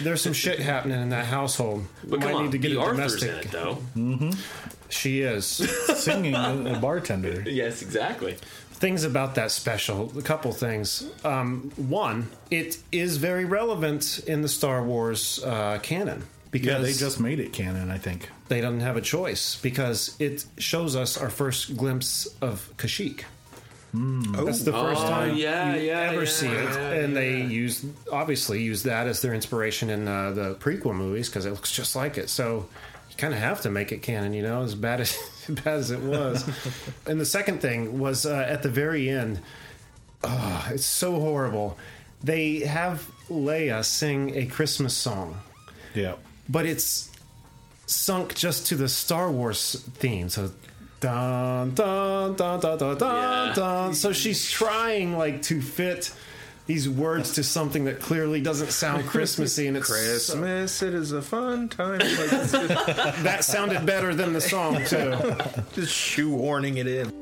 There's 0.00 0.20
some 0.20 0.32
shit 0.32 0.58
happening 0.60 1.00
in 1.00 1.08
that 1.10 1.24
household. 1.26 1.84
But 2.04 2.20
Might 2.20 2.26
come 2.26 2.34
on, 2.36 2.42
need 2.44 2.52
to 2.52 2.58
get 2.58 2.70
the 2.70 2.80
a 2.80 2.84
Arthur's 2.84 3.16
domestic. 3.20 3.30
in 3.30 3.38
it 3.48 3.50
though. 3.50 4.30
She 4.88 5.20
is. 5.22 5.46
singing 5.46 6.34
a, 6.34 6.74
a 6.74 6.78
bartender. 6.78 7.42
Yes, 7.48 7.82
exactly. 7.82 8.36
things 8.72 9.04
about 9.04 9.34
that 9.36 9.50
special. 9.50 10.12
A 10.18 10.22
couple 10.22 10.52
things. 10.52 11.08
Um, 11.24 11.70
one, 11.76 12.28
it 12.50 12.78
is 12.92 13.16
very 13.18 13.44
relevant 13.44 14.20
in 14.26 14.42
the 14.42 14.48
Star 14.48 14.82
Wars 14.82 15.40
uh, 15.44 15.78
canon 15.82 16.24
because 16.50 16.66
Yeah, 16.68 16.78
they 16.78 16.92
just 16.92 17.20
made 17.20 17.40
it 17.40 17.52
canon, 17.52 17.90
I 17.90 17.98
think. 17.98 18.28
they 18.48 18.60
don't 18.60 18.80
have 18.80 18.96
a 18.96 19.00
choice 19.00 19.56
because 19.62 20.16
it 20.18 20.44
shows 20.58 20.96
us 20.96 21.16
our 21.16 21.30
first 21.30 21.76
glimpse 21.76 22.26
of 22.40 22.72
Kashyyyk. 22.76 23.24
That's 23.92 24.62
the 24.62 24.72
first 24.72 25.02
Oh, 25.02 25.08
time 25.08 25.36
yeah, 25.36 25.74
you 25.74 25.88
yeah, 25.88 26.10
ever 26.12 26.22
yeah, 26.22 26.30
see 26.30 26.46
it, 26.46 26.52
yeah, 26.74 26.90
and 26.92 27.16
they 27.16 27.40
use 27.42 27.84
obviously 28.12 28.62
use 28.62 28.84
that 28.84 29.08
as 29.08 29.20
their 29.20 29.34
inspiration 29.34 29.90
in 29.90 30.06
uh, 30.06 30.30
the 30.30 30.54
prequel 30.56 30.94
movies 30.94 31.28
because 31.28 31.44
it 31.44 31.50
looks 31.50 31.72
just 31.72 31.96
like 31.96 32.16
it. 32.16 32.30
So 32.30 32.68
you 33.10 33.16
kind 33.16 33.34
of 33.34 33.40
have 33.40 33.62
to 33.62 33.70
make 33.70 33.90
it 33.90 34.00
canon, 34.02 34.32
you 34.32 34.42
know, 34.42 34.62
as 34.62 34.76
bad 34.76 35.00
as, 35.00 35.18
as 35.48 35.54
bad 35.56 35.74
as 35.74 35.90
it 35.90 36.00
was. 36.00 36.48
and 37.06 37.20
the 37.20 37.24
second 37.24 37.60
thing 37.60 37.98
was 37.98 38.26
uh, 38.26 38.46
at 38.48 38.62
the 38.62 38.68
very 38.68 39.08
end. 39.10 39.40
Oh, 40.22 40.68
it's 40.70 40.86
so 40.86 41.18
horrible. 41.18 41.76
They 42.22 42.60
have 42.60 43.10
Leia 43.28 43.84
sing 43.84 44.36
a 44.36 44.46
Christmas 44.46 44.94
song 44.94 45.40
Yeah. 45.94 46.14
But 46.50 46.66
it's 46.66 47.10
sunk 47.86 48.34
just 48.34 48.66
to 48.66 48.76
the 48.76 48.88
Star 48.88 49.30
Wars 49.30 49.82
theme. 49.94 50.28
So 50.28 50.50
dun 51.00 51.70
dun 51.74 52.34
dun 52.36 52.60
dun 52.60 52.78
dun 52.78 52.98
dun, 52.98 53.14
Yeah. 53.14 53.52
dun. 53.54 53.94
So 53.94 54.12
she's 54.12 54.50
trying 54.50 55.16
like 55.16 55.42
to 55.42 55.60
fit 55.62 56.12
these 56.66 56.88
words 56.88 57.32
to 57.32 57.42
something 57.42 57.84
that 57.86 58.00
clearly 58.00 58.40
doesn't 58.40 58.70
sound 58.70 59.04
Christmassy, 59.06 59.66
and 59.66 59.76
it's 59.76 59.88
so- 59.88 59.94
Christmas, 59.94 60.82
it 60.82 60.94
is 60.94 61.10
a 61.10 61.20
fun 61.22 61.68
time. 61.68 61.98
Like, 61.98 62.30
just, 62.30 62.52
that 62.52 63.44
sounded 63.44 63.84
better 63.86 64.14
than 64.14 64.32
the 64.32 64.40
song 64.40 64.76
too. 64.86 65.10
just 65.74 65.92
shoehorning 65.92 66.76
it 66.76 66.86
in. 66.86 67.12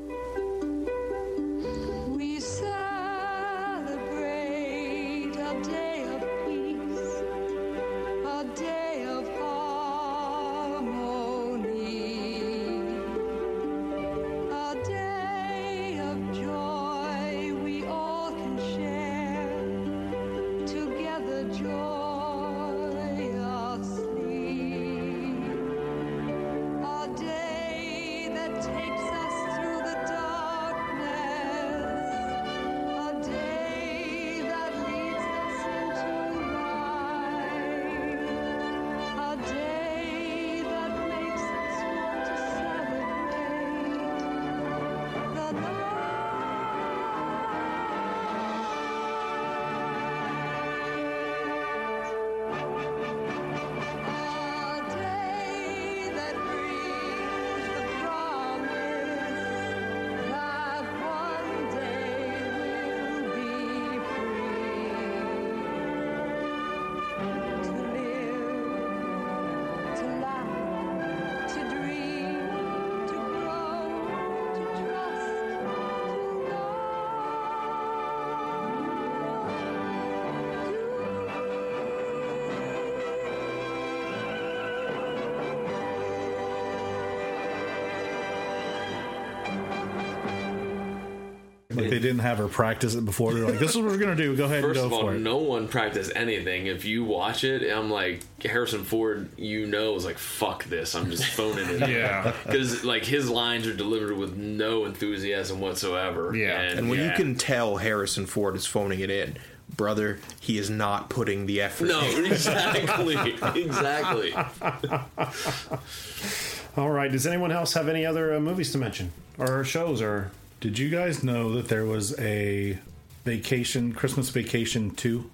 They 91.89 91.99
didn't 91.99 92.19
have 92.19 92.37
her 92.37 92.47
practice 92.47 92.95
it 92.95 93.05
before. 93.05 93.33
They're 93.33 93.45
like, 93.45 93.59
"This 93.59 93.71
is 93.71 93.77
what 93.77 93.85
we're 93.85 93.97
gonna 93.97 94.15
do. 94.15 94.35
Go 94.35 94.45
ahead 94.45 94.61
First 94.61 94.77
and 94.77 94.85
of 94.85 94.91
go 94.91 94.97
all, 94.97 95.01
for 95.03 95.15
it." 95.15 95.19
no 95.19 95.37
one 95.37 95.67
practiced 95.67 96.11
anything. 96.15 96.67
If 96.67 96.85
you 96.85 97.03
watch 97.03 97.43
it, 97.43 97.69
I'm 97.71 97.89
like 97.89 98.21
Harrison 98.41 98.83
Ford. 98.83 99.29
You 99.37 99.65
know, 99.65 99.95
is 99.95 100.05
like 100.05 100.17
fuck 100.17 100.65
this. 100.65 100.95
I'm 100.95 101.09
just 101.11 101.25
phoning 101.25 101.69
it. 101.69 101.81
In. 101.81 101.89
Yeah. 101.89 102.33
because 102.45 102.83
like 102.83 103.05
his 103.05 103.29
lines 103.29 103.67
are 103.67 103.73
delivered 103.73 104.17
with 104.17 104.35
no 104.35 104.85
enthusiasm 104.85 105.59
whatsoever. 105.59 106.35
Yeah. 106.35 106.61
And 106.61 106.89
when 106.89 106.99
yeah. 106.99 107.09
you 107.09 107.15
can 107.15 107.35
tell 107.35 107.77
Harrison 107.77 108.25
Ford 108.25 108.55
is 108.55 108.65
phoning 108.65 108.99
it 108.99 109.09
in, 109.09 109.37
brother, 109.75 110.19
he 110.39 110.57
is 110.57 110.69
not 110.69 111.09
putting 111.09 111.45
the 111.45 111.61
effort. 111.61 111.87
no, 111.87 112.01
exactly, 112.25 113.15
exactly. 113.61 114.33
All 116.77 116.89
right. 116.89 117.11
Does 117.11 117.27
anyone 117.27 117.51
else 117.51 117.73
have 117.73 117.87
any 117.87 118.05
other 118.05 118.35
uh, 118.35 118.39
movies 118.39 118.71
to 118.73 118.77
mention 118.77 119.11
or 119.37 119.63
shows 119.63 120.01
or? 120.01 120.31
Did 120.59 120.77
you 120.77 120.89
guys 120.89 121.23
know 121.23 121.53
that 121.53 121.69
there 121.69 121.85
was 121.85 122.19
a 122.19 122.77
vacation, 123.23 123.93
Christmas 123.93 124.29
Vacation 124.29 124.91
two? 124.91 125.31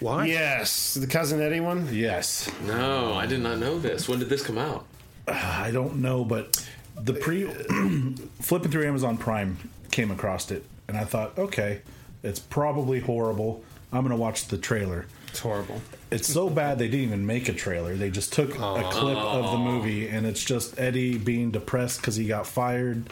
What? 0.00 0.28
Yes, 0.28 0.94
the 0.94 1.06
cousin 1.06 1.40
Eddie 1.40 1.60
one. 1.60 1.88
Yes. 1.90 2.50
No, 2.66 3.14
I 3.14 3.24
did 3.24 3.40
not 3.40 3.58
know 3.58 3.78
this. 3.78 4.10
When 4.10 4.18
did 4.18 4.28
this 4.28 4.42
come 4.44 4.58
out? 4.58 4.84
Uh, 5.26 5.32
I 5.32 5.70
don't 5.70 6.02
know, 6.02 6.24
but 6.24 6.62
the 6.94 7.14
pre 7.14 7.46
flipping 8.40 8.70
through 8.70 8.86
Amazon 8.86 9.16
Prime 9.16 9.56
came 9.90 10.10
across 10.10 10.50
it, 10.50 10.64
and 10.88 10.96
I 10.98 11.04
thought, 11.04 11.38
okay, 11.38 11.80
it's 12.22 12.38
probably 12.38 13.00
horrible. 13.00 13.64
I'm 13.94 14.02
gonna 14.02 14.16
watch 14.16 14.48
the 14.48 14.58
trailer. 14.58 15.06
It's 15.28 15.40
horrible. 15.40 15.80
It's 16.10 16.28
so 16.30 16.50
bad 16.50 16.78
they 16.78 16.88
didn't 16.88 17.06
even 17.06 17.26
make 17.26 17.48
a 17.48 17.54
trailer. 17.54 17.94
They 17.94 18.10
just 18.10 18.34
took 18.34 18.50
a 18.50 18.82
clip 18.90 19.16
of 19.16 19.44
the 19.44 19.50
oh. 19.52 19.64
movie, 19.64 20.08
and 20.08 20.26
it's 20.26 20.44
just 20.44 20.78
Eddie 20.78 21.16
being 21.16 21.50
depressed 21.50 22.02
because 22.02 22.16
he 22.16 22.26
got 22.26 22.46
fired, 22.46 23.10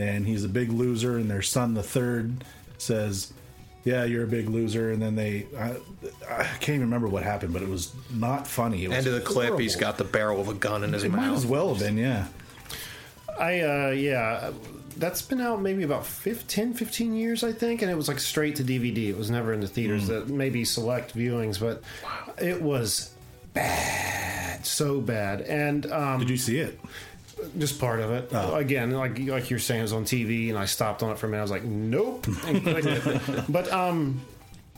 and 0.00 0.26
he's 0.26 0.44
a 0.44 0.48
big 0.48 0.70
loser. 0.70 1.16
And 1.18 1.30
their 1.30 1.42
son, 1.42 1.74
the 1.74 1.82
third, 1.82 2.44
says, 2.78 3.32
"Yeah, 3.84 4.04
you're 4.04 4.24
a 4.24 4.28
big 4.28 4.48
loser." 4.48 4.90
And 4.92 5.00
then 5.02 5.14
they, 5.16 5.46
I, 5.58 5.76
I 6.28 6.44
can't 6.44 6.70
even 6.76 6.80
remember 6.82 7.08
what 7.08 7.22
happened, 7.22 7.52
but 7.52 7.62
it 7.62 7.68
was 7.68 7.92
not 8.12 8.46
funny. 8.46 8.84
It 8.84 8.88
was 8.88 8.98
End 8.98 9.06
of 9.08 9.12
the 9.14 9.20
clip, 9.20 9.58
He's 9.58 9.76
got 9.76 9.98
the 9.98 10.04
barrel 10.04 10.40
of 10.40 10.48
a 10.48 10.54
gun 10.54 10.84
in 10.84 10.92
his 10.92 11.04
It 11.04 11.10
might 11.12 11.26
mouth. 11.26 11.36
as 11.36 11.46
well 11.46 11.68
have 11.74 11.78
been, 11.84 11.96
yeah. 11.98 12.26
I 13.38 13.60
uh 13.60 13.90
yeah, 13.90 14.50
that's 14.98 15.22
been 15.22 15.40
out 15.40 15.62
maybe 15.62 15.82
about 15.82 16.04
15, 16.04 16.74
15 16.74 17.14
years 17.14 17.42
I 17.42 17.52
think, 17.52 17.80
and 17.80 17.90
it 17.90 17.94
was 17.94 18.06
like 18.08 18.18
straight 18.18 18.56
to 18.56 18.62
DVD. 18.64 19.08
It 19.08 19.16
was 19.16 19.30
never 19.30 19.54
in 19.54 19.60
the 19.60 19.66
theaters. 19.68 20.08
That 20.08 20.28
maybe 20.28 20.62
select 20.64 21.16
viewings, 21.16 21.58
but 21.58 21.82
it 22.42 22.60
was 22.60 23.14
bad, 23.54 24.66
so 24.66 25.00
bad. 25.00 25.40
And 25.42 25.90
um, 25.90 26.20
Did 26.20 26.28
you 26.30 26.36
see 26.36 26.58
it? 26.58 26.78
Just 27.58 27.80
part 27.80 28.00
of 28.00 28.10
it 28.10 28.30
again, 28.32 28.90
like 28.92 29.18
like 29.18 29.50
you're 29.50 29.58
saying, 29.58 29.80
it 29.80 29.82
was 29.82 29.92
on 29.92 30.04
TV, 30.04 30.48
and 30.50 30.58
I 30.58 30.64
stopped 30.66 31.02
on 31.02 31.10
it 31.10 31.18
for 31.18 31.26
a 31.26 31.28
minute. 31.28 31.40
I 31.40 31.42
was 31.42 31.50
like, 31.50 31.64
nope. 31.64 32.26
and 32.46 32.62
clicked 32.62 32.86
it. 32.86 33.44
but 33.48 33.72
um. 33.72 34.20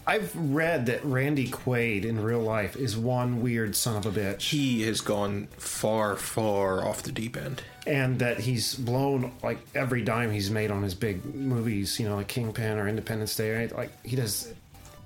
I've 0.04 0.34
read 0.34 0.86
that 0.86 1.04
Randy 1.04 1.48
Quaid 1.48 2.04
in 2.04 2.20
real 2.20 2.40
life 2.40 2.74
is 2.74 2.96
one 2.96 3.40
weird 3.40 3.76
son 3.76 3.96
of 3.96 4.04
a 4.04 4.10
bitch. 4.10 4.50
He 4.50 4.82
has 4.82 5.00
gone 5.00 5.46
far, 5.58 6.16
far 6.16 6.84
off 6.84 7.04
the 7.04 7.12
deep 7.12 7.36
end. 7.36 7.62
and 7.86 8.18
that 8.18 8.40
he's 8.40 8.74
blown 8.74 9.30
like 9.44 9.58
every 9.76 10.02
dime 10.02 10.32
he's 10.32 10.50
made 10.50 10.72
on 10.72 10.82
his 10.82 10.96
big 10.96 11.24
movies, 11.36 12.00
you 12.00 12.08
know, 12.08 12.16
like 12.16 12.26
Kingpin 12.26 12.78
or 12.78 12.88
Independence 12.88 13.36
Day, 13.36 13.54
right? 13.54 13.76
Like 13.76 13.92
he 14.04 14.16
does 14.16 14.52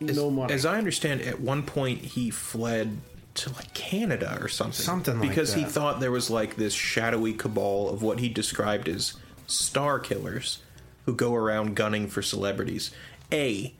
no 0.00 0.30
money. 0.30 0.54
As 0.54 0.64
I 0.64 0.78
understand, 0.78 1.20
at 1.20 1.40
one 1.40 1.62
point 1.62 1.98
he 2.00 2.30
fled 2.30 2.96
to 3.36 3.52
like 3.54 3.72
Canada 3.74 4.38
or 4.40 4.48
something. 4.48 4.84
Something 4.84 5.20
like 5.20 5.28
because 5.28 5.54
he 5.54 5.64
thought 5.64 6.00
there 6.00 6.10
was 6.10 6.30
like 6.30 6.56
this 6.56 6.74
shadowy 6.74 7.32
cabal 7.32 7.88
of 7.88 8.02
what 8.02 8.20
he 8.20 8.28
described 8.28 8.88
as 8.88 9.14
star 9.46 9.98
killers 9.98 10.58
who 11.04 11.14
go 11.14 11.34
around 11.34 11.76
gunning 11.76 12.08
for 12.08 12.22
celebrities. 12.22 12.90
A, 13.32 13.74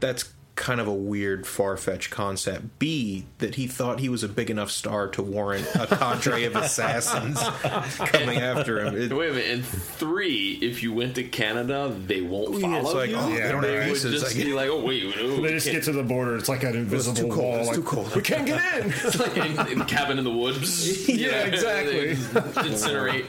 that's 0.00 0.32
kind 0.54 0.80
of 0.80 0.86
a 0.86 0.92
weird, 0.92 1.46
far 1.46 1.76
fetched 1.78 2.10
concept. 2.10 2.78
B, 2.78 3.24
that 3.38 3.54
he 3.54 3.66
thought 3.66 4.00
he 4.00 4.08
was 4.08 4.22
a 4.22 4.28
big 4.28 4.50
enough 4.50 4.70
star 4.70 5.08
to 5.08 5.22
warrant 5.22 5.66
a 5.74 5.86
cadre 5.86 6.44
of 6.44 6.54
assassins 6.56 7.38
coming 8.10 8.38
after 8.38 8.84
him. 8.84 8.94
It- 8.94 9.12
Wait 9.12 9.30
a 9.30 9.32
minute. 9.32 9.50
And 9.50 9.64
three, 9.64 10.58
if 10.60 10.82
you 10.82 10.92
went 10.92 11.14
to 11.14 11.24
Canada, 11.24 11.94
they 12.06 12.20
won't 12.20 12.60
follow 12.60 12.74
yeah, 12.74 12.80
it's 12.80 12.92
like, 12.94 13.10
you. 13.10 13.16
oh, 13.16 13.30
they 13.30 13.50
don't 13.50 13.62
they 13.62 13.74
have 13.76 13.90
would 13.90 14.00
just 14.00 14.36
I 14.36 14.42
be 14.42 14.52
like, 14.52 14.68
oh 14.68 14.84
wait, 14.84 15.16
no, 15.16 15.40
they 15.40 15.48
just 15.52 15.70
get 15.70 15.84
to 15.84 15.92
the 15.92 16.02
border. 16.02 16.36
It's 16.36 16.48
like 16.48 16.62
an 16.64 16.76
invisible 16.76 17.16
too 17.16 17.28
cold, 17.28 17.38
wall. 17.38 17.58
it's 17.58 17.68
like, 17.68 17.76
too 17.76 17.82
cold. 17.82 18.14
We 18.14 18.22
can't 18.22 18.46
get 18.46 18.58
in. 18.84 18.92
It's 19.04 19.18
like 19.18 19.36
in, 19.36 19.80
in 19.80 19.84
cabin 19.86 20.18
in 20.18 20.24
the 20.24 20.30
woods. 20.30 21.08
Yeah, 21.22 21.44
exactly. 21.44 22.14
Incinerate. 22.62 23.26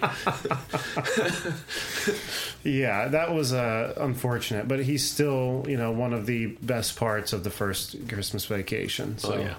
Yeah, 2.64 3.08
that 3.10 3.34
was 3.34 3.54
uh, 3.54 3.94
unfortunate, 3.98 4.68
but 4.68 4.80
he's 4.84 5.10
still, 5.10 5.66
you 5.68 5.78
know, 5.78 5.92
one 5.92 6.14
of 6.14 6.26
the 6.26 6.48
best 6.62 6.96
parts 6.96 7.34
of 7.34 7.44
the 7.44 7.50
first 7.50 8.08
Christmas 8.08 8.46
vacation. 8.46 9.18
So. 9.18 9.34
Oh 9.34 9.40
yeah. 9.40 9.56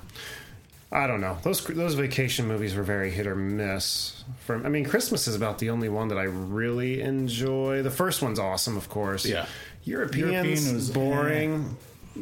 I 0.93 1.09
don't 1.09 1.21
know. 1.21 1.39
Those 1.43 1.65
those 1.65 1.95
vacation 1.95 2.47
movies 2.47 2.77
were 2.77 2.85
very 2.85 3.11
hit 3.11 3.27
or 3.27 3.35
miss. 3.35 4.23
From 4.47 4.65
I 4.65 4.69
mean, 4.69 4.85
Christmas 4.85 5.27
is 5.27 5.35
about 5.35 5.59
the 5.59 5.71
only 5.71 5.89
one 5.89 6.07
that 6.09 6.19
I 6.19 6.23
really 6.25 7.01
enjoy. 7.01 7.83
The 7.83 7.91
first 7.91 8.23
one's 8.23 8.39
awesome, 8.39 8.77
of 8.77 8.89
course. 8.89 9.27
Yeah. 9.27 9.47
Europeans 9.83 10.31
European 10.33 10.75
was- 10.75 10.91
boring. 10.91 11.77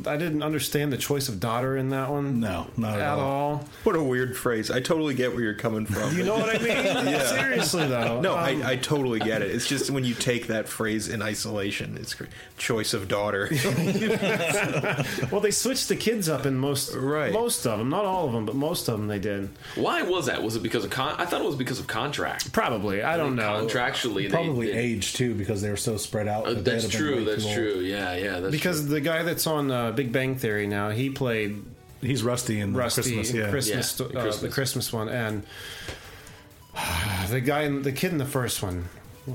I 0.07 0.17
didn't 0.17 0.43
understand 0.43 0.91
the 0.93 0.97
choice 0.97 1.29
of 1.29 1.39
daughter 1.39 1.77
in 1.77 1.91
that 1.91 2.11
one. 2.11 2.41
No, 2.41 2.67
not 2.79 2.95
at 2.95 3.01
at 3.01 3.19
all. 3.19 3.21
all. 3.21 3.65
What 3.85 3.95
a 3.95 4.03
weird 4.03 4.37
phrase. 4.37 4.71
I 4.71 4.81
totally 4.81 5.15
get 5.15 5.33
where 5.35 5.43
you're 5.43 5.55
coming 5.55 5.85
from. 5.85 6.17
You 6.17 6.25
know 6.25 6.39
what 6.39 6.49
I 6.49 6.65
mean? 6.65 7.21
Seriously 7.27 7.87
though. 7.87 8.21
No, 8.23 8.33
Um, 8.33 8.39
I, 8.39 8.73
I 8.73 8.77
totally 8.77 9.19
get 9.21 9.43
it. 9.43 9.51
It's 9.51 9.69
just 9.69 9.91
when 9.91 10.05
you 10.05 10.15
take 10.15 10.47
that 10.47 10.67
phrase 10.69 11.09
in 11.09 11.21
isolation, 11.21 11.99
it's 12.01 12.17
choice 12.57 12.95
of 12.95 13.09
daughter. 13.09 13.49
well, 15.31 15.41
they 15.41 15.51
switched 15.51 15.89
the 15.89 15.97
kids 15.97 16.29
up 16.29 16.47
in 16.47 16.57
most 16.57 16.95
Right. 16.95 17.33
most 17.33 17.67
of 17.67 17.79
them, 17.79 17.91
not 17.91 18.05
all 18.05 18.27
of 18.27 18.33
them, 18.33 18.47
but 18.47 18.55
most 18.55 18.89
of 18.89 18.99
them 18.99 19.09
they 19.09 19.19
did. 19.19 19.51
Why 19.75 20.03
was 20.03 20.27
that? 20.27 20.43
Was 20.43 20.57
it 20.57 20.63
because 20.63 20.85
of 20.85 20.91
con? 20.91 21.15
I 21.19 21.27
thought 21.27 21.41
it 21.41 21.47
was 21.47 21.57
because 21.57 21.79
of 21.79 21.87
contract. 21.87 22.53
Probably, 22.53 23.03
I 23.03 23.17
don't 23.17 23.37
know. 23.37 23.67
Contractually, 23.67 24.31
Probably 24.31 24.69
they, 24.69 24.73
they, 24.73 24.79
age 24.79 25.13
too, 25.15 25.35
because 25.35 25.61
they 25.63 25.71
were 25.71 25.77
so 25.77 25.97
spread 25.97 26.29
out. 26.29 26.47
Uh, 26.47 26.55
that's 26.55 26.89
true. 26.89 27.25
That's 27.25 27.45
too 27.45 27.55
true. 27.55 27.81
Yeah, 27.81 28.15
yeah. 28.17 28.41
That's 28.41 28.53
Because 28.53 28.81
true. 28.81 28.89
the 28.91 29.01
guy 29.01 29.23
that's 29.23 29.47
on 29.47 29.71
uh, 29.71 29.82
Big 29.91 30.13
Bang 30.13 30.37
Theory 30.37 30.69
now, 30.69 30.91
he 30.91 31.11
played 31.11 31.63
He's 32.01 32.23
rusty 32.23 32.61
in 32.61 32.75
Rusty 32.75 33.03
Christmas. 33.03 33.31
in 33.31 33.37
Yeah, 33.37 33.51
Christmas, 33.51 33.99
Yeah, 34.01 34.07
uh, 34.07 34.09
the 34.11 34.21
Christmas. 34.21 34.55
Christmas 34.55 34.93
one, 34.93 35.09
and 35.09 35.43
the 37.31 37.41
guy, 37.41 37.63
in, 37.63 37.83
the 37.83 37.93
kid 37.93 38.13
in 38.13 38.19
the 38.19 38.25
first 38.27 38.63
one, 38.63 38.89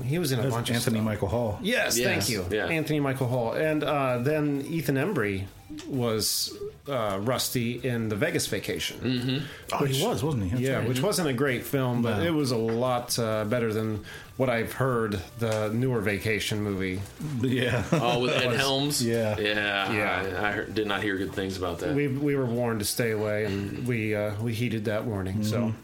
he 0.04 0.18
was 0.18 0.32
in 0.32 0.38
a 0.38 0.42
That's 0.42 0.54
bunch 0.54 0.70
Anthony 0.70 0.98
of 0.98 1.02
stuff. 1.02 1.12
Michael 1.12 1.28
Hall. 1.28 1.58
Yes, 1.62 1.96
Yes, 1.96 2.06
thank 2.06 2.28
you, 2.28 2.44
yeah. 2.50 2.66
Anthony 2.66 3.00
Michael 3.00 3.28
Hall, 3.28 3.52
and 3.52 3.82
uh, 3.84 4.18
then 4.18 4.62
Ethan 4.68 4.96
Embry 4.96 5.44
was 5.86 6.56
uh, 6.88 7.18
Rusty 7.22 7.72
in 7.86 8.08
the 8.08 8.16
Vegas 8.16 8.46
Vacation. 8.46 8.98
Mm-hmm. 9.00 9.38
Oh, 9.72 9.84
he 9.84 10.02
was, 10.04 10.22
wasn't 10.24 10.44
he? 10.44 10.48
That's 10.50 10.60
Yeah, 10.62 10.78
right. 10.78 10.88
which 10.88 11.02
wasn't 11.02 11.28
a 11.28 11.32
great 11.34 11.64
film, 11.64 12.02
but 12.02 12.18
No. 12.18 12.24
it 12.24 12.30
was 12.30 12.50
a 12.52 12.56
lot 12.56 13.18
uh, 13.18 13.44
better 13.44 13.72
than 13.72 14.04
what 14.38 14.48
I've 14.48 14.72
heard 14.72 15.20
the 15.38 15.68
newer 15.70 16.00
Vacation 16.00 16.62
movie. 16.62 17.00
yeah. 17.42 17.84
oh, 17.92 18.20
with 18.20 18.32
Ed 18.34 18.54
Helms. 18.56 19.04
Yeah. 19.04 19.38
yeah, 19.38 19.92
Yeah. 19.92 20.38
I, 20.42 20.48
I 20.48 20.52
heard, 20.52 20.74
did 20.74 20.86
not 20.86 21.02
hear 21.02 21.16
good 21.18 21.32
things 21.32 21.56
about 21.58 21.80
that. 21.80 21.94
We 21.94 22.08
we 22.08 22.34
were 22.34 22.46
warned 22.46 22.78
to 22.80 22.86
stay 22.86 23.10
away, 23.10 23.44
and 23.44 23.86
we 23.86 24.14
uh, 24.14 24.40
we 24.40 24.54
heeded 24.54 24.86
that 24.86 25.04
warning. 25.04 25.44
So, 25.44 25.74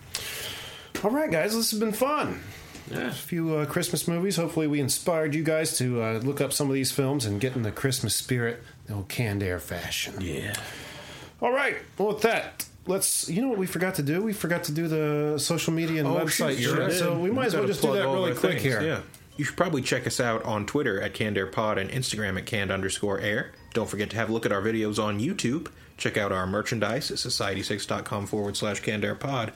all 1.03 1.11
right, 1.11 1.31
guys, 1.31 1.55
this 1.55 1.71
has 1.73 1.81
been 1.81 1.93
fun. 1.93 2.41
yeah. 2.91 3.09
A 3.09 3.13
few 3.13 3.57
uh, 3.57 3.67
Christmas 3.67 4.09
movies. 4.09 4.37
Hopefully, 4.37 4.67
we 4.67 4.81
inspired 4.81 5.35
you 5.35 5.43
guys 5.43 5.77
to 5.79 6.03
uh, 6.03 6.13
look 6.21 6.41
up 6.41 6.53
some 6.53 6.69
of 6.69 6.75
these 6.75 6.91
films 6.93 7.27
and 7.27 7.41
get 7.41 7.55
in 7.57 7.63
the 7.63 7.73
Christmas 7.73 8.15
spirit, 8.15 8.63
the 8.74 8.74
old 8.91 9.09
canned 9.09 9.43
air 9.43 9.59
fashion. 9.59 10.15
Yeah. 10.21 10.55
All 11.41 11.53
right. 11.53 11.77
Well, 11.99 12.09
with 12.09 12.23
that, 12.23 12.67
let's. 12.87 13.29
You 13.29 13.43
know 13.43 13.49
what 13.49 13.59
we 13.59 13.67
forgot 13.67 13.97
to 13.97 14.03
do? 14.03 14.23
We 14.23 14.33
forgot 14.33 14.65
to 14.65 14.73
do 14.73 14.89
the 14.89 15.39
social 15.39 15.73
media 15.73 16.01
and 16.01 16.09
oh, 16.09 16.17
website. 16.17 16.61
you're 16.61 16.71
shit. 16.71 16.79
right. 16.79 16.93
So 16.93 17.19
we 17.19 17.31
might 17.31 17.47
as 17.47 17.57
well 17.57 17.67
just 17.67 17.83
do 17.83 17.93
that 17.93 18.07
all 18.07 18.15
really 18.15 18.35
quick 18.35 18.53
things, 18.53 18.63
here. 18.63 18.83
Yeah. 18.83 19.01
You 19.37 19.45
should 19.45 19.57
probably 19.57 19.83
check 19.83 20.07
us 20.07 20.21
out 20.21 20.45
on 20.45 20.65
Twitter 20.65 21.01
at 21.01 21.13
CannedAirPod 21.13 21.79
and 21.79 21.91
Instagram 21.91 22.39
at 22.39 22.47
canned 22.47 22.71
underscore 22.71 23.19
air. 23.19 23.51
Don't 23.73 23.89
forget 23.89 24.11
to 24.11 24.17
have 24.17 24.31
a 24.31 24.33
look 24.33 24.47
at 24.47 24.53
our 24.53 24.63
videos 24.63 25.03
on 25.03 25.19
YouTube. 25.19 25.69
Check 25.97 26.17
out 26.17 26.31
our 26.31 26.47
merchandise 26.47 27.11
at 27.11 27.17
society6.com 27.17 28.27
forward 28.27 28.57
slash 28.57 28.81
CannedAirPod. 28.83 29.53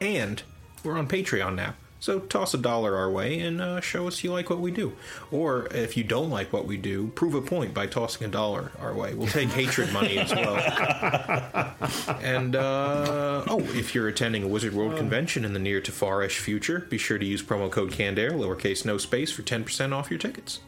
And 0.00 0.42
we're 0.82 0.98
on 0.98 1.06
Patreon 1.06 1.54
now. 1.54 1.74
So 2.00 2.18
toss 2.18 2.54
a 2.54 2.58
dollar 2.58 2.96
our 2.96 3.10
way 3.10 3.38
and 3.40 3.60
uh, 3.60 3.80
show 3.80 4.08
us 4.08 4.24
you 4.24 4.32
like 4.32 4.48
what 4.48 4.58
we 4.58 4.70
do. 4.70 4.94
Or 5.30 5.66
if 5.66 5.96
you 5.96 6.02
don't 6.02 6.30
like 6.30 6.52
what 6.52 6.66
we 6.66 6.76
do, 6.76 7.08
prove 7.08 7.34
a 7.34 7.42
point 7.42 7.74
by 7.74 7.86
tossing 7.86 8.26
a 8.26 8.30
dollar 8.30 8.72
our 8.80 8.94
way. 8.94 9.14
We'll 9.14 9.28
take 9.28 9.50
hatred 9.50 9.92
money 9.92 10.18
as 10.18 10.34
well. 10.34 11.74
And 12.22 12.54
uh, 12.54 13.44
oh, 13.48 13.60
if 13.74 13.94
you're 13.94 14.08
attending 14.08 14.42
a 14.42 14.48
Wizard 14.48 14.74
World 14.74 14.96
convention 14.96 15.44
in 15.44 15.52
the 15.52 15.58
near 15.58 15.80
to 15.80 15.92
farish 15.92 16.38
future, 16.38 16.80
be 16.80 16.98
sure 16.98 17.18
to 17.18 17.24
use 17.24 17.42
promo 17.42 17.70
code 17.70 17.92
CANDAIR, 17.92 18.32
lowercase 18.32 18.84
no 18.84 18.98
space, 18.98 19.30
for 19.32 19.42
10% 19.42 19.92
off 19.92 20.10
your 20.10 20.18
tickets. 20.18 20.60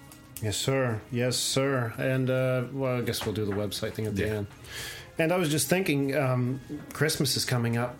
Yes, 0.43 0.57
sir. 0.57 1.01
Yes, 1.11 1.37
sir. 1.37 1.95
And 1.99 2.29
uh, 2.29 2.65
well, 2.73 2.99
I 2.99 3.01
guess 3.03 3.25
we'll 3.25 3.35
do 3.35 3.45
the 3.45 3.53
website 3.53 3.93
thing 3.95 4.07
at 4.07 4.17
the 4.17 4.29
end. 4.29 4.47
And 5.19 5.33
I 5.33 5.37
was 5.37 5.51
just 5.51 5.69
thinking, 5.69 6.17
um, 6.17 6.61
Christmas 6.93 7.37
is 7.37 7.45
coming 7.45 7.77
up. 7.77 7.97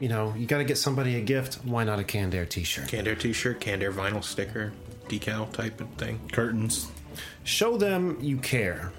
You 0.00 0.08
know, 0.08 0.34
you 0.36 0.46
got 0.46 0.58
to 0.58 0.64
get 0.64 0.78
somebody 0.78 1.16
a 1.16 1.20
gift. 1.20 1.56
Why 1.64 1.84
not 1.84 1.98
a 1.98 2.04
canned 2.04 2.34
air 2.34 2.46
T-shirt? 2.46 2.88
Canned 2.88 3.06
Air 3.06 3.14
t-shirt, 3.14 3.60
Canned 3.60 3.82
Air 3.82 3.92
vinyl 3.92 4.24
sticker, 4.24 4.72
decal 5.08 5.50
type 5.52 5.80
of 5.80 5.88
thing. 5.90 6.20
Curtains. 6.32 6.90
Show 7.44 7.76
them 7.76 8.18
you 8.20 8.38
care 8.38 8.92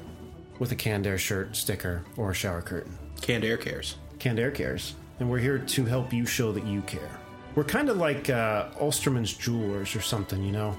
with 0.60 0.72
a 0.72 0.76
canned 0.76 1.06
air 1.06 1.18
shirt, 1.18 1.56
sticker, 1.56 2.04
or 2.18 2.32
a 2.32 2.34
shower 2.34 2.62
curtain. 2.62 2.98
Canned 3.22 3.44
Air 3.44 3.58
cares. 3.58 3.96
Canned 4.20 4.40
Air 4.40 4.52
cares, 4.52 4.96
and 5.20 5.30
we're 5.30 5.40
here 5.40 5.60
to 5.60 5.86
help 5.86 6.14
you 6.14 6.26
show 6.26 6.52
that 6.54 6.66
you 6.66 6.82
care. 6.84 7.10
We're 7.56 7.64
kind 7.64 7.90
of 7.90 7.98
like 7.98 8.30
uh, 8.30 8.70
Ulsterman's 8.80 9.34
Jewelers 9.34 9.96
or 9.96 10.02
something, 10.02 10.44
you 10.44 10.52
know. 10.52 10.78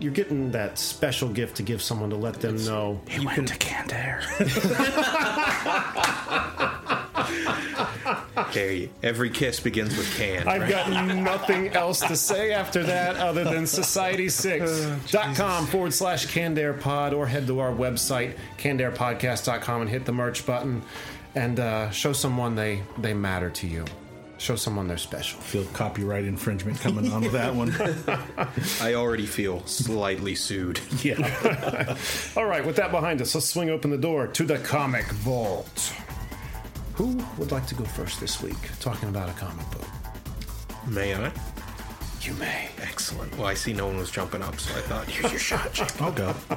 You're 0.00 0.12
getting 0.12 0.50
that 0.50 0.78
special 0.78 1.28
gift 1.28 1.56
to 1.56 1.62
give 1.62 1.80
someone 1.80 2.10
to 2.10 2.16
let 2.16 2.40
them 2.40 2.56
know. 2.64 3.00
He 3.08 3.24
went 3.24 3.48
to 3.48 3.56
canned 3.56 3.90
air. 8.56 8.66
There 8.66 8.74
you. 8.74 8.90
Every 9.02 9.30
kiss 9.30 9.60
begins 9.60 9.96
with 9.96 10.12
can. 10.16 10.48
I've 10.48 10.62
right? 10.62 10.70
got 10.70 11.14
nothing 11.14 11.68
else 11.68 12.00
to 12.00 12.16
say 12.16 12.52
after 12.52 12.82
that 12.84 13.16
other 13.16 13.44
than 13.44 13.64
society6.com 13.64 15.66
forward 15.66 15.92
slash 15.92 16.26
Candair 16.26 16.80
Pod 16.80 17.12
or 17.12 17.26
head 17.26 17.46
to 17.48 17.60
our 17.60 17.72
website, 17.72 18.36
cannedairpodcast.com, 18.58 19.82
and 19.82 19.90
hit 19.90 20.04
the 20.04 20.12
merch 20.12 20.46
button 20.46 20.82
and 21.34 21.60
uh, 21.60 21.90
show 21.90 22.12
someone 22.12 22.54
they, 22.54 22.82
they 22.98 23.12
matter 23.12 23.50
to 23.50 23.66
you. 23.66 23.84
Show 24.38 24.56
someone 24.56 24.88
they're 24.88 24.98
special. 24.98 25.40
Feel 25.40 25.64
copyright 25.66 26.24
infringement 26.24 26.80
coming 26.80 27.12
on 27.12 27.22
with 27.22 27.32
that 27.32 27.54
one. 27.54 27.72
I 28.80 28.94
already 28.94 29.26
feel 29.26 29.64
slightly 29.66 30.34
sued. 30.34 30.80
Yeah. 31.02 31.96
All 32.36 32.44
right, 32.44 32.64
with 32.64 32.76
that 32.76 32.90
behind 32.90 33.22
us, 33.22 33.34
let's 33.34 33.46
swing 33.46 33.70
open 33.70 33.90
the 33.90 33.98
door 33.98 34.26
to 34.26 34.44
the 34.44 34.58
comic 34.58 35.06
vault. 35.06 35.94
Who 36.94 37.24
would 37.38 37.50
like 37.50 37.66
to 37.66 37.74
go 37.74 37.84
first 37.84 38.20
this 38.20 38.40
week 38.40 38.56
talking 38.78 39.08
about 39.08 39.28
a 39.28 39.32
comic 39.32 39.68
book? 39.70 39.86
May 40.86 41.14
I? 41.14 41.32
You 42.20 42.32
may. 42.34 42.68
Excellent. 42.80 43.36
Well, 43.36 43.46
I 43.46 43.54
see 43.54 43.74
no 43.74 43.86
one 43.86 43.98
was 43.98 44.10
jumping 44.10 44.42
up, 44.42 44.58
so 44.58 44.74
I 44.78 44.80
thought, 44.82 45.06
here's 45.06 45.30
your 45.30 45.40
shot, 45.40 45.72
Jake. 45.74 45.90
I'll 46.00 46.12
go. 46.12 46.34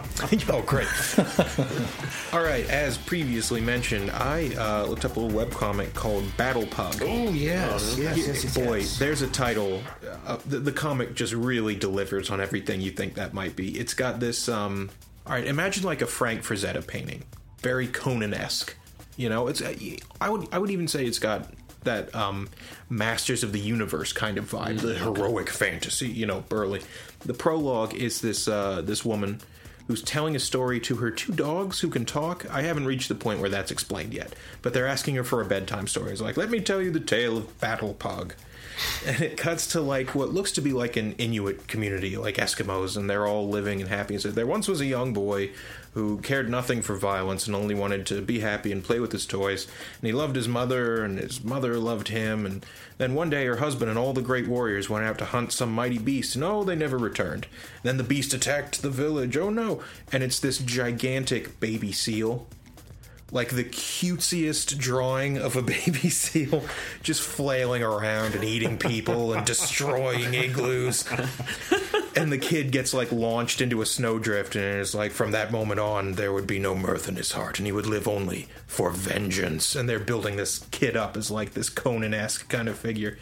oh, 0.50 0.62
great. 0.62 0.88
All 2.34 2.41
right, 2.41 2.69
as 2.69 2.97
previously 2.97 3.60
mentioned, 3.60 4.12
I 4.12 4.56
uh, 4.56 4.86
looked 4.86 5.04
up 5.04 5.17
a 5.17 5.19
little 5.19 5.38
webcomic 5.38 5.93
called 5.93 6.26
Battle 6.38 6.67
Pug. 6.67 7.02
Oh, 7.02 7.32
yes. 7.32 7.97
yes, 7.97 8.17
yes, 8.17 8.43
yes, 8.43 8.58
Boy, 8.58 8.78
yes. 8.78 8.97
there's 8.97 9.21
a 9.23 9.28
title. 9.28 9.82
Uh, 10.26 10.38
the, 10.45 10.60
the 10.60 10.71
comic 10.71 11.15
just 11.15 11.34
really 11.34 11.76
delivers 11.76 12.30
on 12.30 12.39
everything 12.39 12.80
you 12.80 12.91
think 12.91 13.15
that 13.15 13.34
might 13.34 13.56
be. 13.56 13.78
It's 13.78 13.93
got 13.93 14.21
this. 14.21 14.47
Um, 14.47 14.89
all 15.26 15.34
right, 15.34 15.45
imagine 15.45 15.84
like 15.84 16.02
a 16.02 16.08
Frank 16.08 16.43
Frazetta 16.43 16.86
painting, 16.86 17.23
very 17.60 17.88
Conan 17.88 18.34
esque. 18.34 18.73
You 19.17 19.30
know, 19.30 19.47
it's. 19.47 19.62
uh, 19.62 19.75
I 20.21 20.30
would. 20.30 20.47
I 20.51 20.58
would 20.58 20.71
even 20.71 20.88
say 20.88 21.06
it's 21.06 21.19
got 21.19 21.51
that 21.84 22.13
um, 22.15 22.49
Masters 22.89 23.43
of 23.43 23.51
the 23.51 23.60
Universe 23.60 24.13
kind 24.13 24.38
of 24.38 24.49
vibe, 24.49 24.80
the 24.80 24.95
heroic 24.95 25.49
fantasy. 25.49 26.08
You 26.08 26.25
know, 26.25 26.41
Burley. 26.47 26.82
The 27.25 27.34
prologue 27.34 27.93
is 27.93 28.21
this. 28.21 28.47
Uh, 28.47 28.82
this 28.82 29.03
woman 29.03 29.41
who's 29.88 30.03
telling 30.03 30.36
a 30.36 30.39
story 30.39 30.80
to 30.82 30.97
her 30.97 31.10
two 31.10 31.32
dogs 31.32 31.80
who 31.80 31.89
can 31.89 32.06
talk. 32.06 32.45
I 32.53 32.62
haven't 32.62 32.86
reached 32.86 33.08
the 33.10 33.15
point 33.15 33.39
where 33.39 33.49
that's 33.49 33.71
explained 33.71 34.13
yet, 34.13 34.36
but 34.62 34.73
they're 34.73 34.88
asking 34.88 35.15
her 35.15 35.23
for 35.23 35.41
a 35.41 35.45
bedtime 35.45 35.88
story. 35.88 36.12
It's 36.12 36.21
like, 36.21 36.38
let 36.38 36.49
me 36.49 36.60
tell 36.60 36.82
you 36.82 36.91
the 36.91 36.99
tale 36.99 37.38
of 37.38 37.60
Battle 37.60 37.93
Pug. 37.93 38.36
And 39.08 39.21
it 39.21 39.38
cuts 39.38 39.65
to 39.71 39.82
like 39.82 40.13
what 40.13 40.36
looks 40.36 40.51
to 40.51 40.62
be 40.62 40.71
like 40.71 40.97
an 40.97 41.13
Inuit 41.13 41.67
community, 41.67 42.15
like 42.15 42.36
Eskimos, 42.36 42.95
and 42.95 43.10
they're 43.10 43.25
all 43.25 43.49
living 43.49 43.82
and 43.82 43.89
happy. 43.89 44.13
And 44.13 44.21
so 44.21 44.30
there 44.30 44.45
once 44.45 44.67
was 44.67 44.82
a 44.82 44.86
young 44.86 45.13
boy 45.13 45.49
who 45.98 46.20
cared 46.20 46.48
nothing 46.48 46.84
for 46.84 46.96
violence 46.96 47.48
and 47.48 47.56
only 47.56 47.74
wanted 47.74 48.06
to 48.06 48.22
be 48.22 48.42
happy 48.42 48.72
and 48.72 48.84
play 48.84 49.00
with 49.00 49.12
his 49.12 49.26
toys. 49.26 49.66
And 50.00 50.06
he 50.06 50.14
loved 50.14 50.36
his 50.36 50.48
mother, 50.48 51.04
and 51.04 51.18
his 51.18 51.44
mother 51.44 51.76
loved 51.78 52.10
him. 52.10 52.46
And 52.46 52.64
then 53.00 53.16
one 53.16 53.32
day, 53.32 53.48
her 53.48 53.56
husband 53.56 53.90
and 53.90 53.98
all 53.98 54.14
the 54.14 54.22
great 54.22 54.48
warriors 54.48 54.92
went 54.92 55.06
out 55.06 55.18
to 55.18 55.26
hunt 55.26 55.52
some 55.52 55.72
mighty 55.74 55.98
beast, 55.98 56.36
and 56.36 56.44
oh, 56.44 56.64
they 56.64 56.76
never 56.76 57.00
returned. 57.00 57.48
Then 57.82 57.98
the 57.98 58.04
beast 58.04 58.32
attacked 58.36 58.84
the 58.84 58.92
village. 58.92 59.36
Oh 59.38 59.50
no! 59.50 59.82
And 60.12 60.22
it's 60.22 60.40
this 60.40 60.60
gigantic 60.60 61.60
baby 61.60 61.92
seal 61.92 62.46
like 63.32 63.50
the 63.50 63.63
cutesiest 63.63 64.78
drawing 64.78 65.38
of 65.38 65.56
a 65.56 65.62
baby 65.86 66.10
seal 66.10 66.63
just 67.04 67.22
flailing 67.22 67.84
around 67.84 68.36
and 68.36 68.44
eating 68.44 68.78
people 68.78 69.34
and 69.34 69.46
destroying 69.46 70.34
igloos. 70.34 71.06
And 72.16 72.32
the 72.32 72.38
kid 72.39 72.72
gets 72.72 72.95
like 72.95 73.12
launched 73.12 73.62
into 73.62 73.82
a 73.82 73.86
snowdrift 73.86 74.56
and 74.56 74.80
it's 74.80 74.95
like 74.95 75.12
from 75.12 75.32
that 75.32 75.51
moment 75.51 75.80
on 75.80 76.14
there 76.14 76.34
would 76.34 76.47
be 76.47 76.58
no 76.58 76.74
mirth 76.74 77.08
in 77.08 77.16
his 77.16 77.34
heart 77.34 77.60
and 77.60 77.68
he 77.68 77.72
would 77.72 77.86
live 77.86 78.08
only 78.08 78.47
for 78.66 78.89
vengeance. 78.89 79.76
And 79.76 79.88
they're 79.88 79.99
building 79.99 80.36
this 80.36 80.66
kid 80.72 80.97
up 80.97 81.16
as 81.16 81.30
like 81.30 81.54
this 81.54 81.70
conan-esque 81.70 82.49
kind 82.49 82.68
of 82.70 82.78
figure 82.78 83.20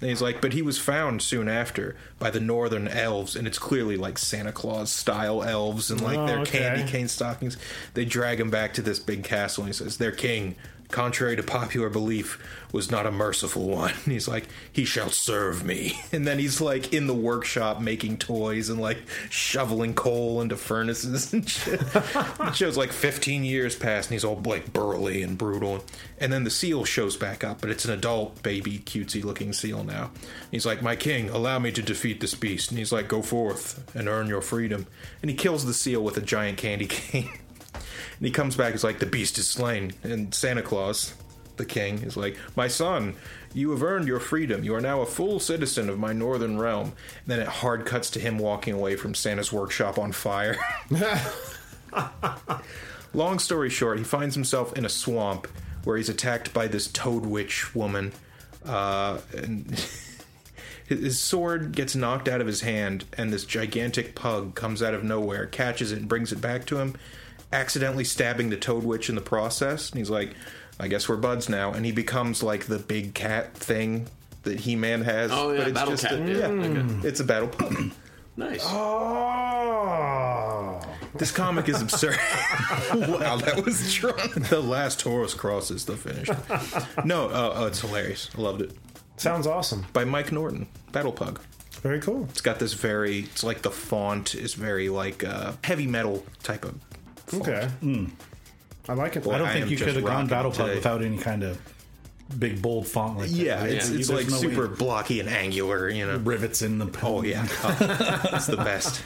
and 0.00 0.10
he's 0.10 0.20
like 0.22 0.40
but 0.40 0.52
he 0.52 0.62
was 0.62 0.78
found 0.78 1.22
soon 1.22 1.48
after 1.48 1.96
by 2.18 2.30
the 2.30 2.40
northern 2.40 2.86
elves 2.88 3.34
and 3.36 3.46
it's 3.46 3.58
clearly 3.58 3.96
like 3.96 4.18
santa 4.18 4.52
claus 4.52 4.90
style 4.92 5.42
elves 5.42 5.90
and 5.90 6.00
like 6.00 6.18
Oh, 6.18 6.26
their 6.26 6.38
okay. 6.40 6.58
candy 6.58 6.90
cane 6.90 7.08
stockings. 7.08 7.56
They 7.94 8.04
drag 8.04 8.40
him 8.40 8.50
back 8.50 8.74
to 8.74 8.82
this 8.82 8.98
big 8.98 9.24
castle 9.24 9.64
and 9.64 9.68
he 9.68 9.72
says, 9.76 9.96
Their 9.98 10.12
king, 10.12 10.56
contrary 10.90 11.36
to 11.36 11.42
popular 11.42 11.88
belief, 11.88 12.38
was 12.72 12.90
not 12.90 13.06
a 13.06 13.10
merciful 13.10 13.68
one. 13.68 13.92
And 14.04 14.12
he's 14.12 14.28
like, 14.28 14.44
he 14.70 14.84
shall 14.84 15.10
serve 15.10 15.64
me. 15.64 16.00
And 16.12 16.26
then 16.26 16.38
he's 16.38 16.62
like 16.62 16.94
in 16.94 17.08
the 17.08 17.14
workshop 17.14 17.80
making 17.80 18.18
toys 18.18 18.70
and 18.70 18.80
like 18.80 18.98
shoveling 19.28 19.92
coal 19.92 20.40
into 20.40 20.56
furnaces 20.56 21.32
and 21.32 21.46
shit. 21.46 21.82
it 21.94 22.54
shows 22.54 22.76
like 22.76 22.90
15 22.90 23.44
years 23.44 23.76
pass 23.76 24.06
and 24.06 24.14
he's 24.14 24.24
all 24.24 24.40
like 24.44 24.72
burly 24.72 25.22
and 25.22 25.36
brutal. 25.36 25.84
And 26.18 26.32
then 26.32 26.44
the 26.44 26.50
seal 26.50 26.84
shows 26.84 27.16
back 27.16 27.44
up, 27.44 27.60
but 27.60 27.68
it's 27.68 27.84
an 27.84 27.92
adult, 27.92 28.42
baby, 28.42 28.78
cutesy 28.78 29.22
looking 29.22 29.52
seal 29.52 29.84
now. 29.84 30.10
He's 30.50 30.64
like, 30.64 30.80
my 30.80 30.96
king, 30.96 31.28
allow 31.28 31.58
me 31.58 31.70
to 31.72 31.82
defeat 31.82 32.20
this 32.20 32.34
beast. 32.34 32.70
And 32.70 32.78
he's 32.78 32.92
like, 32.92 33.08
go 33.08 33.20
forth 33.20 33.84
and 33.94 34.08
earn 34.08 34.28
your 34.28 34.40
freedom. 34.40 34.86
And 35.20 35.30
he 35.30 35.36
kills 35.36 35.66
the 35.66 35.74
seal 35.74 36.02
with 36.02 36.16
a 36.16 36.22
giant 36.22 36.56
candy 36.56 36.86
cane. 36.86 37.30
And 38.18 38.26
he 38.26 38.32
comes 38.32 38.56
back, 38.56 38.72
he's 38.72 38.84
like, 38.84 38.98
the 38.98 39.06
beast 39.06 39.38
is 39.38 39.46
slain. 39.46 39.92
And 40.02 40.34
Santa 40.34 40.62
Claus, 40.62 41.14
the 41.56 41.64
king, 41.64 42.02
is 42.02 42.16
like, 42.16 42.36
my 42.56 42.68
son, 42.68 43.14
you 43.52 43.70
have 43.70 43.82
earned 43.82 44.08
your 44.08 44.20
freedom. 44.20 44.64
You 44.64 44.74
are 44.74 44.80
now 44.80 45.00
a 45.00 45.06
full 45.06 45.38
citizen 45.40 45.88
of 45.88 45.98
my 45.98 46.12
northern 46.12 46.58
realm. 46.58 46.86
And 46.88 47.26
then 47.26 47.40
it 47.40 47.48
hard 47.48 47.84
cuts 47.84 48.10
to 48.10 48.20
him 48.20 48.38
walking 48.38 48.74
away 48.74 48.96
from 48.96 49.14
Santa's 49.14 49.52
workshop 49.52 49.98
on 49.98 50.12
fire. 50.12 50.56
Long 53.14 53.38
story 53.38 53.70
short, 53.70 53.98
he 53.98 54.04
finds 54.04 54.34
himself 54.34 54.72
in 54.76 54.84
a 54.84 54.90
swamp 54.90 55.48
where 55.84 55.96
he's 55.96 56.08
attacked 56.08 56.52
by 56.52 56.66
this 56.66 56.88
toad 56.88 57.24
witch 57.24 57.74
woman. 57.74 58.12
Uh, 58.64 59.18
and 59.36 59.70
his 60.86 61.00
his 61.00 61.18
sword 61.18 61.72
gets 61.72 61.96
knocked 61.96 62.28
out 62.28 62.40
of 62.40 62.46
his 62.46 62.60
hand, 62.60 63.04
and 63.16 63.32
this 63.32 63.44
gigantic 63.44 64.14
pug 64.14 64.54
comes 64.54 64.82
out 64.82 64.94
of 64.94 65.02
nowhere, 65.02 65.46
catches 65.46 65.92
it, 65.92 65.98
and 65.98 66.08
brings 66.08 66.32
it 66.32 66.40
back 66.40 66.64
to 66.66 66.78
him, 66.78 66.94
accidentally 67.52 68.04
stabbing 68.04 68.50
the 68.50 68.56
toad 68.56 68.84
witch 68.84 69.08
in 69.08 69.14
the 69.14 69.20
process. 69.20 69.90
And 69.90 69.98
he's 69.98 70.10
like, 70.10 70.34
I 70.78 70.88
guess 70.88 71.08
we're 71.08 71.16
buds 71.16 71.48
now. 71.48 71.72
And 71.72 71.86
he 71.86 71.92
becomes 71.92 72.42
like 72.42 72.66
the 72.66 72.78
big 72.78 73.14
cat 73.14 73.54
thing 73.54 74.08
that 74.42 74.60
He 74.60 74.76
Man 74.76 75.02
has. 75.02 75.30
Oh, 75.32 75.50
yeah, 75.52 75.58
but 75.58 75.68
it's 75.68 75.74
Battle 75.74 75.92
just 75.92 76.04
Cat. 76.04 76.12
A, 76.14 76.18
Yeah, 76.18 76.52
yeah, 76.52 76.82
okay. 76.82 77.08
it's 77.08 77.20
a 77.20 77.24
battle 77.24 77.48
pug. 77.48 77.92
Nice. 78.38 78.60
Oh. 78.66 80.78
This 81.14 81.30
comic 81.30 81.70
is 81.70 81.80
absurd. 81.80 82.14
wow, 82.94 83.38
that 83.38 83.62
was 83.64 83.94
drunk. 83.94 84.34
The 84.50 84.60
last 84.60 85.00
Horus 85.00 85.32
cross 85.32 85.70
is 85.70 85.86
the 85.86 85.96
finish. 85.96 86.28
No, 87.02 87.30
uh, 87.30 87.52
oh, 87.56 87.66
it's 87.66 87.80
hilarious. 87.80 88.28
I 88.36 88.40
loved 88.42 88.60
it. 88.60 88.72
Sounds 89.16 89.46
awesome. 89.46 89.86
By 89.94 90.04
Mike 90.04 90.32
Norton, 90.32 90.66
Battle 90.92 91.12
Pug. 91.12 91.40
Very 91.80 91.98
cool. 92.00 92.24
It's 92.30 92.42
got 92.42 92.58
this 92.58 92.74
very. 92.74 93.20
It's 93.20 93.42
like 93.42 93.62
the 93.62 93.70
font 93.70 94.34
is 94.34 94.52
very 94.54 94.90
like 94.90 95.24
uh, 95.24 95.52
heavy 95.64 95.86
metal 95.86 96.22
type 96.42 96.64
of. 96.66 96.74
Font. 97.26 97.42
Okay. 97.48 97.66
Hmm. 97.80 98.06
I 98.88 98.94
like 98.94 99.16
it. 99.16 99.24
Boy, 99.24 99.32
I 99.34 99.38
don't 99.38 99.48
I 99.48 99.52
think 99.54 99.70
you 99.70 99.76
could 99.76 99.94
have 99.96 100.04
gone 100.04 100.12
rocking 100.12 100.28
Battle 100.28 100.50
Pug 100.52 100.74
without 100.74 101.02
any 101.02 101.18
kind 101.18 101.42
of 101.42 101.60
big 102.38 102.60
bold 102.62 102.86
font 102.86 103.18
like 103.18 103.30
that. 103.30 103.36
Yeah, 103.36 103.60
right? 103.60 103.70
it's, 103.72 103.90
Yeah, 103.90 103.96
it's 103.98 104.08
there's 104.08 104.10
like 104.10 104.28
no 104.42 104.48
way- 104.48 104.54
super 104.54 104.68
blocky 104.68 105.20
and 105.20 105.28
angular. 105.28 105.88
You 105.88 106.06
know. 106.06 106.18
rivets 106.18 106.62
in 106.62 106.78
the. 106.78 106.88
Oh 107.02 107.22
yeah, 107.22 107.46
Oh, 107.64 107.76
it's 108.32 108.46
the 108.46 108.56
best. 108.56 109.02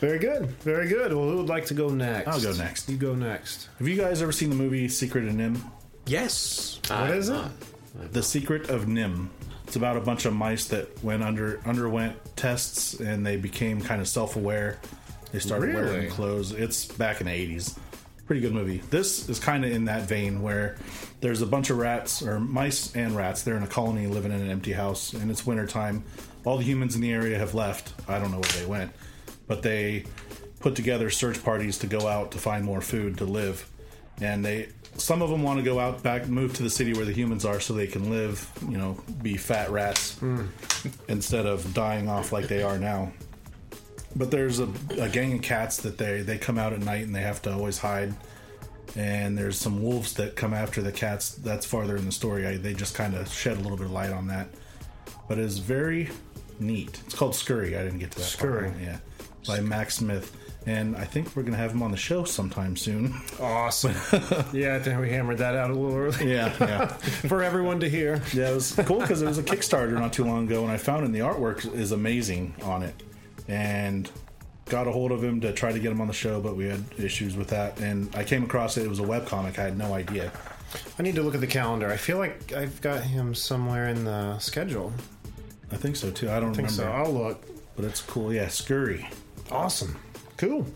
Very 0.00 0.18
good. 0.18 0.46
Very 0.62 0.86
good. 0.88 1.12
Well, 1.12 1.28
who 1.28 1.38
would 1.38 1.48
like 1.48 1.66
to 1.66 1.74
go 1.74 1.88
next? 1.88 2.28
I'll 2.28 2.40
go 2.40 2.52
next. 2.52 2.88
You 2.88 2.96
go 2.96 3.14
next. 3.14 3.68
Have 3.78 3.88
you 3.88 3.96
guys 3.96 4.20
ever 4.22 4.32
seen 4.32 4.50
the 4.50 4.56
movie 4.56 4.88
Secret 4.88 5.24
of 5.26 5.32
NIMH? 5.32 5.60
Yes. 6.06 6.78
What 6.88 7.10
is 7.10 7.30
it? 7.30 7.42
The 8.12 8.22
Secret 8.22 8.68
of 8.70 8.84
NIMH. 8.84 9.28
It's 9.66 9.76
about 9.76 9.96
a 9.96 10.00
bunch 10.00 10.26
of 10.26 10.34
mice 10.34 10.66
that 10.66 11.02
went 11.02 11.22
under 11.22 11.60
underwent 11.64 12.16
tests 12.36 12.94
and 13.00 13.24
they 13.24 13.36
became 13.36 13.80
kind 13.80 14.00
of 14.00 14.06
self-aware. 14.08 14.78
They 15.34 15.40
started 15.40 15.74
Really? 15.74 15.90
wearing 15.90 16.10
clothes. 16.10 16.52
It's 16.52 16.84
back 16.84 17.20
in 17.20 17.26
the 17.26 17.32
80s. 17.32 17.76
Pretty 18.24 18.40
good 18.40 18.54
movie. 18.54 18.82
This 18.90 19.28
is 19.28 19.40
kind 19.40 19.64
of 19.64 19.72
in 19.72 19.86
that 19.86 20.02
vein 20.02 20.42
where 20.42 20.76
there's 21.20 21.42
a 21.42 21.46
bunch 21.46 21.70
of 21.70 21.78
rats 21.78 22.22
or 22.22 22.38
mice 22.38 22.94
and 22.94 23.16
rats. 23.16 23.42
They're 23.42 23.56
in 23.56 23.64
a 23.64 23.66
colony 23.66 24.06
living 24.06 24.30
in 24.30 24.40
an 24.40 24.48
empty 24.48 24.72
house 24.72 25.12
and 25.12 25.32
it's 25.32 25.44
wintertime. 25.44 26.04
All 26.44 26.56
the 26.56 26.62
humans 26.62 26.94
in 26.94 27.00
the 27.00 27.12
area 27.12 27.36
have 27.36 27.52
left. 27.52 27.94
I 28.08 28.20
don't 28.20 28.30
know 28.30 28.38
where 28.38 28.60
they 28.60 28.64
went. 28.64 28.92
But 29.48 29.62
they 29.62 30.04
put 30.60 30.76
together 30.76 31.10
search 31.10 31.42
parties 31.42 31.78
to 31.78 31.88
go 31.88 32.06
out 32.06 32.30
to 32.30 32.38
find 32.38 32.64
more 32.64 32.80
food 32.80 33.18
to 33.18 33.24
live. 33.24 33.68
And 34.20 34.44
they 34.44 34.68
some 34.98 35.20
of 35.20 35.30
them 35.30 35.42
want 35.42 35.58
to 35.58 35.64
go 35.64 35.80
out 35.80 36.00
back 36.04 36.28
move 36.28 36.54
to 36.54 36.62
the 36.62 36.70
city 36.70 36.92
where 36.92 37.04
the 37.04 37.12
humans 37.12 37.44
are 37.44 37.58
so 37.58 37.74
they 37.74 37.88
can 37.88 38.08
live, 38.08 38.48
you 38.68 38.78
know, 38.78 38.96
be 39.20 39.36
fat 39.36 39.68
rats 39.70 40.16
hmm. 40.20 40.42
instead 41.08 41.44
of 41.44 41.74
dying 41.74 42.08
off 42.08 42.30
like 42.30 42.46
they 42.46 42.62
are 42.62 42.78
now. 42.78 43.12
But 44.16 44.30
there's 44.30 44.60
a, 44.60 44.68
a 44.98 45.08
gang 45.08 45.32
of 45.34 45.42
cats 45.42 45.78
that 45.78 45.98
they 45.98 46.22
they 46.22 46.38
come 46.38 46.58
out 46.58 46.72
at 46.72 46.80
night 46.80 47.04
and 47.04 47.14
they 47.14 47.22
have 47.22 47.42
to 47.42 47.52
always 47.52 47.78
hide. 47.78 48.14
And 48.96 49.36
there's 49.36 49.58
some 49.58 49.82
wolves 49.82 50.14
that 50.14 50.36
come 50.36 50.54
after 50.54 50.80
the 50.82 50.92
cats. 50.92 51.34
That's 51.34 51.66
farther 51.66 51.96
in 51.96 52.04
the 52.06 52.12
story. 52.12 52.46
I, 52.46 52.56
they 52.58 52.74
just 52.74 52.94
kind 52.94 53.14
of 53.14 53.32
shed 53.32 53.56
a 53.56 53.60
little 53.60 53.76
bit 53.76 53.86
of 53.86 53.92
light 53.92 54.12
on 54.12 54.28
that. 54.28 54.48
But 55.28 55.38
it's 55.38 55.58
very 55.58 56.10
neat. 56.60 57.00
It's 57.06 57.14
called 57.14 57.34
Scurry. 57.34 57.76
I 57.76 57.82
didn't 57.82 57.98
get 57.98 58.12
to 58.12 58.18
that. 58.18 58.24
Scurry. 58.24 58.68
Part. 58.70 58.80
Yeah, 58.80 58.98
by 59.48 59.60
Mac 59.60 59.90
Smith. 59.90 60.36
And 60.66 60.96
I 60.96 61.04
think 61.04 61.34
we're 61.36 61.42
gonna 61.42 61.56
have 61.58 61.72
him 61.72 61.82
on 61.82 61.90
the 61.90 61.96
show 61.96 62.24
sometime 62.24 62.76
soon. 62.76 63.14
Awesome. 63.40 63.92
yeah, 64.52 64.76
I 64.76 64.78
think 64.78 64.98
we 65.00 65.10
hammered 65.10 65.38
that 65.38 65.56
out 65.56 65.70
a 65.70 65.74
little 65.74 65.94
early 65.96 66.30
Yeah, 66.30 66.54
yeah. 66.60 66.86
for 67.28 67.42
everyone 67.42 67.80
to 67.80 67.88
hear. 67.88 68.22
Yeah, 68.32 68.50
it 68.50 68.54
was 68.54 68.72
cool 68.86 69.00
because 69.00 69.20
it 69.20 69.26
was 69.26 69.36
a 69.38 69.42
Kickstarter 69.42 69.92
not 69.92 70.12
too 70.14 70.24
long 70.24 70.46
ago, 70.46 70.62
and 70.62 70.70
I 70.72 70.76
found 70.78 71.02
it. 71.02 71.06
And 71.06 71.14
the 71.14 71.18
artwork 71.18 71.74
is 71.74 71.92
amazing 71.92 72.54
on 72.62 72.82
it, 72.82 72.94
and 73.48 74.10
got 74.66 74.86
a 74.88 74.92
hold 74.92 75.12
of 75.12 75.22
him 75.22 75.40
to 75.42 75.52
try 75.52 75.72
to 75.72 75.78
get 75.78 75.92
him 75.92 76.00
on 76.00 76.06
the 76.06 76.12
show, 76.14 76.40
but 76.40 76.56
we 76.56 76.66
had 76.66 76.82
issues 76.98 77.36
with 77.36 77.48
that. 77.48 77.78
And 77.80 78.14
I 78.16 78.24
came 78.24 78.44
across 78.44 78.76
it; 78.76 78.84
it 78.84 78.88
was 78.88 79.00
a 79.00 79.04
webcomic. 79.04 79.58
I 79.58 79.62
had 79.64 79.76
no 79.78 79.92
idea. 79.94 80.32
I 80.98 81.02
need 81.02 81.14
to 81.16 81.22
look 81.22 81.34
at 81.34 81.40
the 81.40 81.46
calendar. 81.46 81.88
I 81.90 81.96
feel 81.96 82.18
like 82.18 82.52
I've 82.52 82.80
got 82.80 83.02
him 83.02 83.34
somewhere 83.34 83.88
in 83.88 84.04
the 84.04 84.38
schedule. 84.38 84.92
I 85.70 85.76
think 85.76 85.96
so 85.96 86.10
too. 86.10 86.30
I 86.30 86.40
don't 86.40 86.50
I 86.50 86.54
think 86.54 86.70
remember, 86.70 86.82
so. 86.84 86.90
I'll 86.90 87.12
look. 87.12 87.44
but 87.76 87.84
it's 87.84 88.00
cool. 88.00 88.32
Yeah, 88.32 88.48
Scurry. 88.48 89.08
Awesome. 89.50 89.96
Cool. 90.36 90.66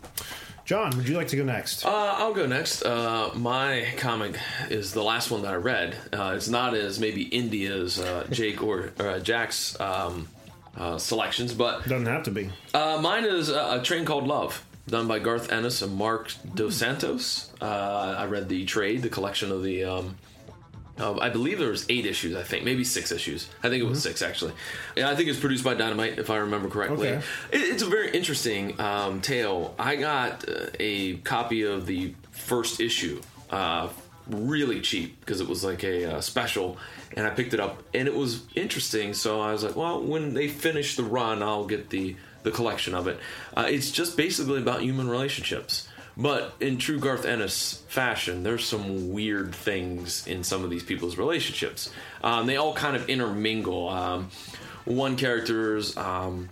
John, 0.64 0.95
would 0.99 1.09
you 1.09 1.16
like 1.16 1.29
to 1.29 1.37
go 1.37 1.45
next? 1.45 1.87
Uh, 1.87 1.89
I'll 2.19 2.35
go 2.35 2.47
next. 2.47 2.83
Uh, 2.83 3.31
my 3.35 3.87
comic 3.97 4.37
is 4.69 4.93
the 4.93 5.03
last 5.03 5.31
one 5.31 5.41
that 5.43 5.53
I 5.53 5.57
read. 5.57 5.97
Uh, 6.12 6.35
it's 6.37 6.49
not 6.49 6.75
as 6.75 7.01
maybe 7.01 7.25
indie 7.31 7.71
as 7.71 7.99
uh, 7.99 8.27
Jake 8.31 8.62
or, 8.62 8.91
or 8.99 9.09
uh, 9.09 9.19
Jack's 9.19 9.81
um, 9.81 10.29
uh, 10.77 10.99
selections, 10.99 11.53
but 11.55 11.83
Doesn't 11.89 12.07
have 12.07 12.23
to 12.25 12.31
be. 12.31 12.51
uh, 12.75 12.99
mine 13.03 13.25
is 13.25 13.49
a, 13.49 13.79
a 13.81 13.83
train 13.83 14.05
called 14.05 14.27
Love, 14.27 14.64
done 14.87 15.07
by 15.09 15.19
Garth 15.19 15.51
Ennis 15.53 15.83
and 15.83 15.95
Mark 15.97 16.33
Dos 16.55 16.77
Santos. 16.77 17.53
Uh, 17.61 18.14
I 18.19 18.27
read 18.27 18.49
the 18.49 18.64
trade, 18.64 19.03
the 19.03 19.09
collection 19.09 19.51
of 19.53 19.62
the. 19.62 19.85
Um, 19.85 20.16
I 21.01 21.29
believe 21.29 21.61
there 21.61 21.69
was 21.71 21.87
eight 21.89 22.07
issues. 22.07 22.35
I 22.35 22.43
think 22.43 22.64
maybe 22.64 22.83
six 22.83 23.12
issues. 23.12 23.49
I 23.62 23.69
think 23.69 23.81
it 23.85 23.87
was 23.87 24.03
six 24.03 24.21
actually. 24.21 24.53
Yeah, 24.97 25.09
I 25.09 25.14
think 25.14 25.29
it's 25.29 25.39
produced 25.39 25.62
by 25.62 25.75
Dynamite, 25.75 26.19
if 26.19 26.29
I 26.29 26.39
remember 26.39 26.69
correctly. 26.69 27.11
Okay. 27.11 27.25
It, 27.53 27.59
it's 27.61 27.83
a 27.85 27.87
very 27.87 28.11
interesting 28.11 28.81
um, 28.81 29.21
tale. 29.21 29.77
I 29.79 29.95
got 29.95 30.49
uh, 30.49 30.66
a 30.81 31.19
copy 31.19 31.62
of 31.62 31.87
the 31.87 32.14
first 32.33 32.81
issue, 32.81 33.21
uh, 33.51 33.91
really 34.29 34.81
cheap 34.81 35.20
because 35.20 35.41
it 35.41 35.49
was 35.49 35.64
like 35.64 35.83
a 35.85 36.16
uh, 36.16 36.20
special, 36.20 36.79
and 37.16 37.26
I 37.26 37.31
picked 37.31 37.55
it 37.55 37.61
up, 37.61 37.83
and 37.95 38.07
it 38.07 38.14
was 38.14 38.43
interesting. 38.55 39.14
So 39.14 39.41
I 39.41 39.53
was 39.53 39.64
like, 39.64 39.76
well, 39.76 40.03
when 40.03 40.35
they 40.35 40.49
finish 40.49 40.97
the 40.97 41.05
run, 41.05 41.43
I'll 41.43 41.66
get 41.66 41.91
the 41.91 42.16
the 42.43 42.51
collection 42.51 42.95
of 42.95 43.09
it. 43.09 43.18
Uh, 43.57 43.66
it's 43.68 43.91
just 43.91 44.16
basically 44.16 44.59
about 44.59 44.83
human 44.83 45.09
relationships. 45.09 45.89
But 46.16 46.55
in 46.59 46.79
true 46.79 46.99
Garth 46.99 47.24
Ennis 47.24 47.85
fashion, 47.87 48.43
there's 48.43 48.64
some 48.64 49.12
weird 49.12 49.55
things 49.55 50.26
in 50.26 50.43
some 50.43 50.64
of 50.64 50.70
these 50.70 50.83
people's 50.83 51.16
relationships. 51.16 51.91
Um, 52.24 52.47
they 52.47 52.57
all 52.57 52.74
kind 52.74 52.97
of 52.97 53.09
intermingle. 53.09 53.89
Um, 53.89 54.31
one 54.85 55.16
character's 55.16 55.97
um, 55.97 56.49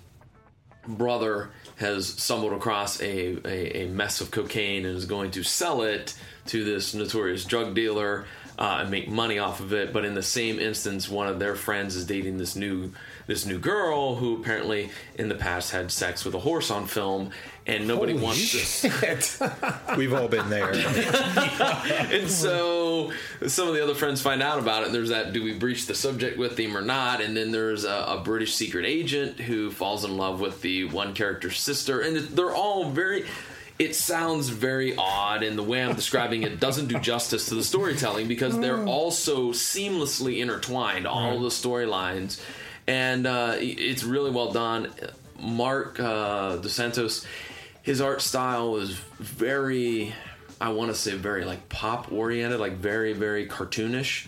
brother 0.87 1.51
has 1.77 2.07
stumbled 2.07 2.53
across 2.53 3.01
a, 3.01 3.39
a, 3.45 3.83
a 3.83 3.89
mess 3.89 4.20
of 4.20 4.31
cocaine 4.31 4.87
and 4.87 4.97
is 4.97 5.05
going 5.05 5.33
to 5.33 5.43
sell 5.43 5.83
it 5.83 6.14
to 6.49 6.65
this 6.65 6.95
notorious 6.95 7.45
drug 7.45 7.75
dealer 7.75 8.27
uh, 8.59 8.79
and 8.81 8.91
make 8.91 9.09
money 9.09 9.39
off 9.39 9.61
of 9.61 9.73
it. 9.73 9.93
But 9.93 10.05
in 10.05 10.15
the 10.15 10.23
same 10.23 10.59
instance, 10.59 11.09
one 11.09 11.27
of 11.27 11.39
their 11.39 11.55
friends 11.55 11.95
is 11.97 12.05
dating 12.05 12.39
this 12.39 12.57
new 12.57 12.93
this 13.27 13.45
new 13.45 13.59
girl 13.59 14.15
who 14.15 14.37
apparently 14.41 14.91
in 15.17 15.29
the 15.29 15.35
past 15.35 15.73
had 15.73 15.91
sex 15.91 16.25
with 16.25 16.35
a 16.35 16.39
horse 16.39 16.71
on 16.71 16.87
film, 16.87 17.31
and 17.67 17.87
nobody 17.89 18.15
wants 18.15 18.53
this. 18.53 19.43
We've 19.97 20.15
all 20.15 20.29
been 20.29 20.49
there. 20.49 20.71
and 20.73 22.31
so 22.31 23.13
some 23.47 23.69
of 23.69 23.75
the 23.75 23.83
other 23.83 23.95
friends 23.95 24.23
find 24.23 24.43
out 24.43 24.59
about 24.59 24.83
it. 24.83 24.87
And 24.87 24.95
there's 24.95 25.11
that: 25.11 25.33
do 25.33 25.43
we 25.43 25.59
breach 25.59 25.87
the 25.87 25.95
subject 25.95 26.39
with 26.39 26.59
him 26.59 26.77
or 26.77 26.83
not? 26.83 27.21
And 27.21 27.37
then 27.37 27.51
there's 27.51 27.85
a, 27.85 28.05
a 28.09 28.23
British 28.25 28.55
secret 28.55 28.87
agent 28.87 29.41
who 29.41 29.71
falls 29.71 30.05
in 30.05 30.17
love 30.17 30.41
with 30.41 30.63
the 30.63 30.85
one 30.85 31.13
character's 31.13 31.59
sister, 31.59 32.01
and 32.01 32.17
they're 32.17 32.55
all 32.55 32.91
very. 32.91 33.27
It 33.79 33.95
sounds 33.95 34.49
very 34.49 34.97
odd, 34.97 35.43
and 35.43 35.59
the 35.59 35.62
way 35.62 35.83
I'm 35.83 35.95
describing 35.95 36.45
it 36.45 36.59
doesn't 36.59 36.87
do 36.87 36.99
justice 36.99 37.47
to 37.51 37.55
the 37.55 37.64
storytelling 37.64 38.27
because 38.27 38.59
they're 38.59 38.85
all 38.85 39.11
so 39.11 39.49
seamlessly 39.49 40.39
intertwined, 40.39 41.07
all 41.07 41.41
the 41.41 41.49
storylines, 41.51 42.41
and 42.87 43.27
uh, 43.27 43.57
it's 43.59 44.03
really 44.03 44.31
well 44.31 44.51
done. 44.51 44.91
Mark 45.39 46.01
uh, 46.01 46.57
Dos 46.57 46.72
Santos, 46.72 47.27
his 47.83 48.01
art 48.01 48.22
style 48.22 48.77
is 48.77 48.93
very 49.18 50.14
I 50.61 50.70
want 50.70 50.91
to 50.91 50.97
say 50.97 51.14
very 51.14 51.45
like 51.45 51.68
pop 51.68 52.11
oriented, 52.11 52.61
like 52.61 52.74
very 52.74 53.12
very 53.12 53.47
cartoonish, 53.47 54.27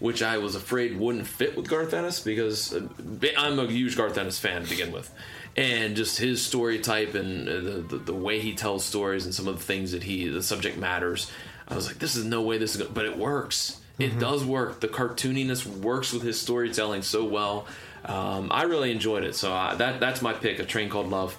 which 0.00 0.22
I 0.22 0.38
was 0.38 0.54
afraid 0.54 0.98
wouldn't 0.98 1.26
fit 1.26 1.54
with 1.56 1.68
Garth 1.68 1.92
Ennis 1.92 2.20
because 2.20 2.72
uh, 2.72 2.88
I'm 3.36 3.58
a 3.58 3.66
huge 3.66 3.96
Garth 3.96 4.16
Ennis 4.16 4.38
fan 4.38 4.62
to 4.62 4.68
begin 4.68 4.90
with, 4.90 5.12
and 5.56 5.96
just 5.96 6.18
his 6.18 6.44
story 6.44 6.78
type 6.78 7.14
and 7.14 7.48
uh, 7.48 7.52
the, 7.54 7.70
the 7.88 7.96
the 7.96 8.14
way 8.14 8.40
he 8.40 8.54
tells 8.54 8.84
stories 8.84 9.24
and 9.24 9.34
some 9.34 9.48
of 9.48 9.56
the 9.56 9.64
things 9.64 9.92
that 9.92 10.02
he 10.02 10.28
the 10.28 10.42
subject 10.42 10.76
matters. 10.76 11.30
I 11.68 11.74
was 11.74 11.86
like, 11.86 11.98
this 11.98 12.14
is 12.14 12.24
no 12.24 12.42
way 12.42 12.58
this 12.58 12.76
is, 12.76 12.82
going 12.82 12.94
but 12.94 13.06
it 13.06 13.18
works. 13.18 13.80
It 13.98 14.18
does 14.18 14.44
work. 14.44 14.80
The 14.80 14.88
cartooniness 14.88 15.66
works 15.66 16.12
with 16.12 16.22
his 16.22 16.38
storytelling 16.38 17.02
so 17.02 17.24
well. 17.24 17.66
Um, 18.04 18.48
I 18.52 18.64
really 18.64 18.92
enjoyed 18.92 19.24
it. 19.24 19.34
So 19.34 19.52
uh, 19.52 19.74
that 19.76 20.00
that's 20.00 20.20
my 20.20 20.32
pick. 20.32 20.58
A 20.58 20.64
Train 20.64 20.90
Called 20.90 21.08
Love. 21.08 21.36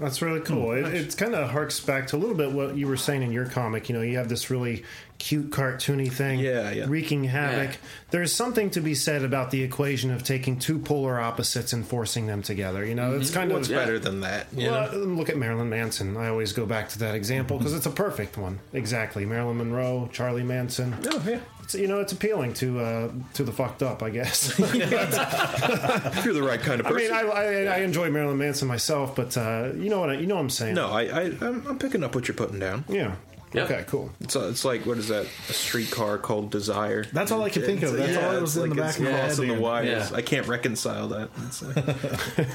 That's 0.00 0.22
really 0.22 0.40
cool. 0.40 0.70
Hmm, 0.72 0.86
it, 0.86 0.94
it 0.94 1.16
kind 1.16 1.34
of 1.34 1.50
harks 1.50 1.78
back 1.78 2.06
to 2.08 2.16
a 2.16 2.18
little 2.18 2.34
bit 2.36 2.52
what 2.52 2.76
you 2.76 2.86
were 2.86 2.96
saying 2.96 3.22
in 3.22 3.32
your 3.32 3.44
comic. 3.46 3.88
You 3.88 3.94
know, 3.94 4.00
you 4.00 4.16
have 4.16 4.30
this 4.30 4.48
really 4.50 4.82
cute 5.18 5.50
cartoony 5.50 6.10
thing, 6.10 6.40
Yeah, 6.40 6.70
yeah. 6.70 6.86
wreaking 6.88 7.24
havoc. 7.24 7.72
Yeah. 7.72 7.76
There's 8.10 8.32
something 8.32 8.70
to 8.70 8.80
be 8.80 8.94
said 8.94 9.22
about 9.22 9.50
the 9.50 9.62
equation 9.62 10.10
of 10.10 10.24
taking 10.24 10.58
two 10.58 10.78
polar 10.78 11.20
opposites 11.20 11.74
and 11.74 11.86
forcing 11.86 12.26
them 12.26 12.40
together. 12.40 12.84
You 12.84 12.94
know, 12.94 13.10
mm-hmm. 13.10 13.20
it's 13.20 13.30
kind 13.30 13.50
of. 13.50 13.58
What's 13.58 13.68
of 13.68 13.74
better 13.74 13.98
than 13.98 14.20
that? 14.20 14.46
You 14.54 14.70
Well, 14.70 14.90
know? 14.90 14.98
look 14.98 15.28
at 15.28 15.36
Marilyn 15.36 15.68
Manson. 15.68 16.16
I 16.16 16.28
always 16.28 16.54
go 16.54 16.64
back 16.64 16.88
to 16.90 16.98
that 17.00 17.14
example 17.14 17.56
mm-hmm. 17.56 17.64
because 17.64 17.76
it's 17.76 17.86
a 17.86 17.90
perfect 17.90 18.38
one. 18.38 18.58
Exactly, 18.72 19.26
Marilyn 19.26 19.58
Monroe, 19.58 20.08
Charlie 20.12 20.42
Manson. 20.42 20.96
Oh, 21.10 21.22
yeah. 21.26 21.40
It's, 21.72 21.80
you 21.80 21.86
know, 21.86 22.00
it's 22.00 22.12
appealing 22.12 22.52
to 22.54 22.80
uh, 22.80 23.10
to 23.34 23.44
the 23.44 23.52
fucked 23.52 23.82
up, 23.82 24.02
I 24.02 24.10
guess. 24.10 24.58
You're 24.58 26.34
the 26.34 26.42
right 26.42 26.60
kind 26.60 26.80
of 26.80 26.86
I 26.86 26.90
person. 26.90 27.10
mean, 27.14 27.14
I, 27.14 27.30
I, 27.30 27.44
I 27.64 27.76
enjoy 27.78 28.10
Marilyn 28.10 28.38
Manson 28.38 28.66
myself, 28.66 29.14
but 29.14 29.36
uh, 29.36 29.70
you 29.76 29.88
know 29.88 30.00
what? 30.00 30.10
I, 30.10 30.14
you 30.14 30.26
know 30.26 30.34
what 30.34 30.40
I'm 30.40 30.50
saying? 30.50 30.74
no, 30.74 30.90
I, 30.90 31.02
I, 31.02 31.20
I'm, 31.40 31.64
I'm 31.68 31.78
picking 31.78 32.02
up 32.02 32.14
what 32.14 32.26
you're 32.26 32.34
putting 32.34 32.58
down. 32.58 32.84
Yeah. 32.88 33.14
Yeah. 33.52 33.62
Okay. 33.64 33.84
Cool. 33.88 34.10
It's, 34.20 34.36
uh, 34.36 34.48
it's 34.48 34.64
like 34.64 34.86
what 34.86 34.96
is 34.98 35.08
that? 35.08 35.26
A 35.48 35.52
streetcar 35.52 36.18
called 36.18 36.50
Desire. 36.50 37.04
That's 37.12 37.32
all 37.32 37.42
I 37.42 37.50
can 37.50 37.62
think 37.62 37.82
of. 37.82 37.94
That's 37.96 38.16
all 38.16 38.32
that 38.32 38.40
was 38.40 38.56
it's 38.56 38.62
in 38.64 38.70
the 38.70 38.76
back 38.76 38.88
it's 38.90 38.98
of 38.98 39.04
my 39.04 39.10
head. 39.10 39.24
crossing 39.26 39.48
the 39.48 39.60
wires. 39.60 40.10
Yeah. 40.10 40.16
I 40.16 40.22
can't 40.22 40.46
reconcile 40.46 41.08
that. 41.08 41.30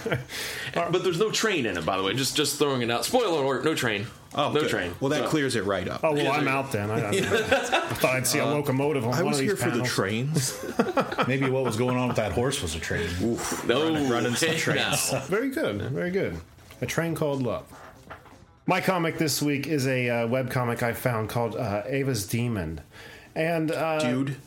Like- 0.02 0.20
But 0.91 1.04
there's 1.04 1.20
no 1.20 1.32
train 1.32 1.66
in 1.66 1.78
it, 1.78 1.86
by 1.86 1.98
the 1.98 2.04
way. 2.04 2.14
Just 2.14 2.36
just 2.38 2.58
throwing 2.60 2.82
it 2.82 2.89
out. 2.91 3.06
Spoiler 3.06 3.43
alert: 3.43 3.66
no 3.66 3.76
train. 3.76 4.08
oh, 4.36 4.52
no 4.52 4.62
good. 4.62 4.70
train. 4.70 4.93
Well, 5.00 5.10
that 5.10 5.24
So- 5.24 5.30
clears 5.30 5.56
it 5.56 5.66
right 5.66 5.88
up. 5.88 6.02
Oh 6.04 6.14
well, 6.14 6.32
I'm 6.32 6.48
out 6.48 6.72
then. 6.72 6.89
I, 6.91 7.10
I, 7.10 7.12
thought 7.22 8.16
I'd 8.16 8.28
see 8.28 8.39
a 8.39 8.46
locomotive 8.46 9.04
on 9.06 9.14
Uh, 9.14 9.18
I 9.18 9.22
one 9.22 9.32
was 9.32 9.39
of 9.39 9.48
these 9.48 9.60
here 9.60 9.72
for 9.72 9.78
the 9.78 9.84
trains. 9.84 10.64
Maybe 11.28 11.50
what 11.50 11.64
was 11.64 11.76
going 11.78 11.98
on 11.98 12.08
with 12.10 12.18
that 12.18 12.32
horse 12.34 12.62
was 12.62 12.76
a 12.76 12.80
train. 12.80 13.08
No, 13.68 13.84
running- 13.91 14.10
running 14.10 14.36
some 14.36 14.56
trains. 14.56 15.12
now. 15.12 15.20
Very 15.22 15.50
good. 15.50 15.82
Very 15.82 16.12
good. 16.12 16.39
A 16.82 16.86
train 16.86 17.16
called 17.16 17.41
love. 17.41 17.66
My 18.68 18.82
comic 18.82 19.18
this 19.20 19.41
week 19.41 19.68
is 19.68 19.86
a 19.86 20.09
uh, 20.09 20.28
web 20.28 20.49
comic 20.49 20.82
I 20.82 20.93
found 20.93 21.30
called 21.30 21.55
uh, 21.55 21.84
Ava's 21.86 22.26
Demon, 22.26 22.82
and 23.36 23.72
uh, 23.72 23.99
Dude, 23.99 24.38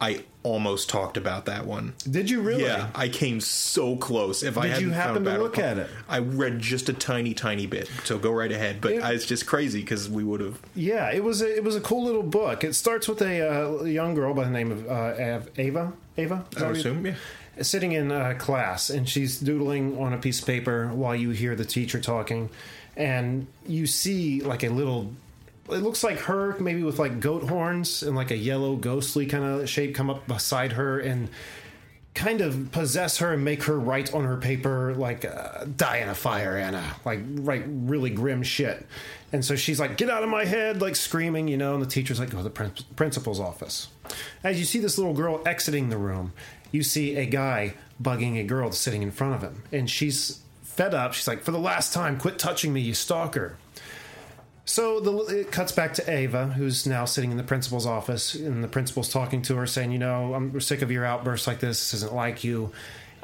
I 0.00 0.24
almost 0.42 0.88
talked 0.88 1.18
about 1.18 1.44
that 1.44 1.66
one. 1.66 1.92
did 2.10 2.30
you 2.30 2.40
really? 2.40 2.64
Yeah, 2.64 2.88
I 2.94 3.08
came 3.08 3.40
so 3.40 3.96
close. 3.96 4.42
If 4.42 4.56
I 4.56 4.62
Did 4.62 4.70
hadn't 4.70 4.88
you 4.88 4.94
happen 4.94 5.24
to 5.24 5.38
look 5.38 5.58
at 5.58 5.76
it? 5.76 5.90
I 6.08 6.18
read 6.18 6.60
just 6.60 6.88
a 6.88 6.94
tiny, 6.94 7.34
tiny 7.34 7.66
bit. 7.66 7.90
So 8.04 8.18
go 8.18 8.32
right 8.32 8.50
ahead. 8.50 8.80
But 8.80 8.94
Yeah. 8.94 9.06
I, 9.06 9.12
it's 9.12 9.26
just 9.26 9.46
crazy 9.46 9.80
because 9.80 10.08
we 10.08 10.24
would 10.24 10.40
have. 10.40 10.58
Yeah, 10.74 11.12
it 11.12 11.22
was 11.22 11.42
a, 11.42 11.54
it 11.56 11.62
was 11.62 11.76
a 11.76 11.80
cool 11.80 12.04
little 12.04 12.22
book. 12.22 12.64
It 12.64 12.74
starts 12.74 13.06
with 13.06 13.20
a 13.20 13.48
uh, 13.48 13.84
young 13.84 14.14
girl 14.14 14.32
by 14.34 14.44
the 14.44 14.50
name 14.50 14.72
of 14.72 14.88
uh, 14.88 15.40
Ava. 15.58 15.92
Ava, 16.16 16.44
I 16.58 16.64
assume, 16.70 17.06
yeah. 17.06 17.14
sitting 17.60 17.92
in 17.92 18.10
uh, 18.10 18.34
class 18.38 18.90
and 18.90 19.08
she's 19.08 19.38
doodling 19.38 19.98
on 19.98 20.12
a 20.12 20.18
piece 20.18 20.40
of 20.40 20.46
paper 20.46 20.88
while 20.88 21.14
you 21.14 21.30
hear 21.30 21.54
the 21.54 21.64
teacher 21.64 22.00
talking 22.00 22.50
and 22.96 23.46
you 23.66 23.86
see 23.86 24.40
like 24.40 24.62
a 24.62 24.68
little 24.68 25.12
it 25.70 25.78
looks 25.78 26.02
like 26.02 26.18
her 26.20 26.56
maybe 26.58 26.82
with 26.82 26.98
like 26.98 27.20
goat 27.20 27.44
horns 27.44 28.02
and 28.02 28.16
like 28.16 28.30
a 28.30 28.36
yellow 28.36 28.76
ghostly 28.76 29.26
kind 29.26 29.44
of 29.44 29.68
shape 29.68 29.94
come 29.94 30.10
up 30.10 30.26
beside 30.26 30.72
her 30.72 30.98
and 30.98 31.28
kind 32.14 32.42
of 32.42 32.70
possess 32.72 33.18
her 33.18 33.32
and 33.32 33.44
make 33.44 33.62
her 33.62 33.78
write 33.78 34.12
on 34.12 34.24
her 34.24 34.36
paper 34.36 34.94
like 34.94 35.24
uh, 35.24 35.64
die 35.76 35.98
in 35.98 36.08
a 36.08 36.14
fire 36.14 36.58
anna 36.58 36.94
like 37.04 37.20
write 37.26 37.64
really 37.66 38.10
grim 38.10 38.42
shit. 38.42 38.86
And 39.32 39.42
so 39.42 39.56
she's 39.56 39.80
like 39.80 39.96
get 39.96 40.10
out 40.10 40.22
of 40.22 40.28
my 40.28 40.44
head 40.44 40.82
like 40.82 40.94
screaming 40.94 41.48
you 41.48 41.56
know 41.56 41.72
and 41.72 41.82
the 41.82 41.86
teacher's 41.86 42.20
like 42.20 42.30
go 42.30 42.38
to 42.38 42.44
the 42.44 42.50
prin- 42.50 42.74
principal's 42.96 43.40
office. 43.40 43.88
As 44.44 44.58
you 44.58 44.66
see 44.66 44.78
this 44.78 44.98
little 44.98 45.14
girl 45.14 45.40
exiting 45.46 45.88
the 45.88 45.96
room 45.96 46.32
you 46.70 46.82
see 46.82 47.16
a 47.16 47.24
guy 47.24 47.74
bugging 48.02 48.38
a 48.38 48.44
girl 48.44 48.72
sitting 48.72 49.02
in 49.02 49.10
front 49.10 49.34
of 49.34 49.40
him 49.40 49.62
and 49.72 49.88
she's 49.88 50.41
fed 50.72 50.94
up 50.94 51.14
she's 51.14 51.28
like 51.28 51.42
for 51.42 51.50
the 51.50 51.58
last 51.58 51.92
time 51.92 52.18
quit 52.18 52.38
touching 52.38 52.72
me 52.72 52.80
you 52.80 52.94
stalker 52.94 53.56
so 54.64 55.00
the, 55.00 55.40
it 55.40 55.50
cuts 55.50 55.72
back 55.72 55.94
to 55.94 56.10
Ava, 56.10 56.46
who's 56.46 56.86
now 56.86 57.04
sitting 57.04 57.30
in 57.32 57.36
the 57.36 57.42
principal's 57.42 57.86
office, 57.86 58.34
and 58.34 58.62
the 58.62 58.68
principal's 58.68 59.08
talking 59.08 59.42
to 59.42 59.56
her, 59.56 59.66
saying, 59.66 59.90
"You 59.90 59.98
know, 59.98 60.34
I'm 60.34 60.60
sick 60.60 60.82
of 60.82 60.90
your 60.90 61.04
outbursts 61.04 61.46
like 61.46 61.60
this. 61.60 61.78
This 61.78 61.94
isn't 61.94 62.14
like 62.14 62.44
you. 62.44 62.72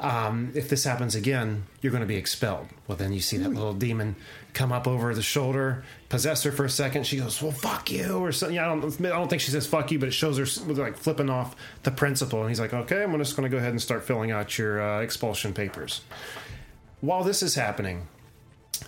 Um, 0.01 0.51
if 0.53 0.69
this 0.69 0.83
happens 0.83 1.15
again, 1.15 1.63
you're 1.81 1.91
going 1.91 2.01
to 2.01 2.07
be 2.07 2.17
expelled." 2.17 2.67
Well, 2.87 2.97
then 2.97 3.13
you 3.13 3.21
see 3.21 3.37
that 3.37 3.49
little 3.49 3.73
demon 3.73 4.17
come 4.53 4.73
up 4.73 4.85
over 4.85 5.15
the 5.15 5.21
shoulder, 5.21 5.85
possess 6.09 6.43
her 6.43 6.51
for 6.51 6.65
a 6.65 6.69
second. 6.69 7.07
She 7.07 7.17
goes, 7.17 7.41
"Well, 7.41 7.53
fuck 7.53 7.89
you," 7.89 8.17
or 8.17 8.33
something. 8.33 8.57
Yeah, 8.57 8.69
I 8.69 8.75
don't, 8.75 9.05
I 9.05 9.09
don't 9.09 9.29
think 9.29 9.41
she 9.41 9.51
says 9.51 9.65
"fuck 9.65 9.91
you," 9.91 9.99
but 9.99 10.09
it 10.09 10.13
shows 10.13 10.37
her 10.37 10.73
like 10.73 10.97
flipping 10.97 11.29
off 11.29 11.55
the 11.83 11.91
principal, 11.91 12.41
and 12.41 12.49
he's 12.49 12.59
like, 12.59 12.73
"Okay, 12.73 13.01
I'm 13.01 13.17
just 13.17 13.37
going 13.37 13.49
to 13.49 13.55
go 13.55 13.57
ahead 13.57 13.71
and 13.71 13.81
start 13.81 14.03
filling 14.03 14.31
out 14.31 14.57
your 14.57 14.81
uh, 14.81 14.99
expulsion 14.99 15.53
papers." 15.53 16.01
While 17.01 17.23
this 17.23 17.41
is 17.41 17.55
happening, 17.55 18.07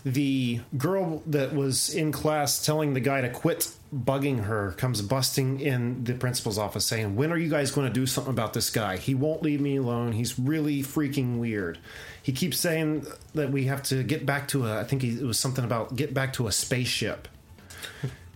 the 0.04 0.62
girl 0.78 1.22
that 1.28 1.54
was 1.54 1.94
in 1.94 2.12
class 2.12 2.64
telling 2.66 2.94
the 2.94 3.00
guy 3.00 3.22
to 3.22 3.30
quit 3.30 3.72
bugging 3.94 4.46
her 4.46 4.72
comes 4.78 5.02
busting 5.02 5.60
in 5.60 6.04
the 6.04 6.14
principal's 6.14 6.58
office 6.58 6.86
saying, 6.86 7.16
When 7.16 7.32
are 7.32 7.38
you 7.38 7.50
guys 7.50 7.72
going 7.72 7.88
to 7.88 7.94
do 7.94 8.06
something 8.06 8.32
about 8.32 8.54
this 8.54 8.70
guy? 8.70 8.98
He 8.98 9.14
won't 9.14 9.44
leave 9.44 9.62
me 9.62 9.78
alone. 9.78 10.14
He's 10.14 10.40
really 10.40 10.82
freaking 10.82 11.40
weird. 11.40 11.78
He 12.22 12.32
keeps 12.32 12.60
saying 12.60 13.06
that 13.34 13.52
we 13.52 13.66
have 13.66 13.84
to 13.84 14.04
get 14.04 14.26
back 14.26 14.48
to 14.50 14.66
a, 14.66 14.80
I 14.80 14.84
think 14.84 15.04
it 15.04 15.24
was 15.24 15.40
something 15.40 15.64
about 15.64 15.96
get 15.96 16.14
back 16.14 16.34
to 16.34 16.48
a 16.48 16.52
spaceship. 16.52 17.28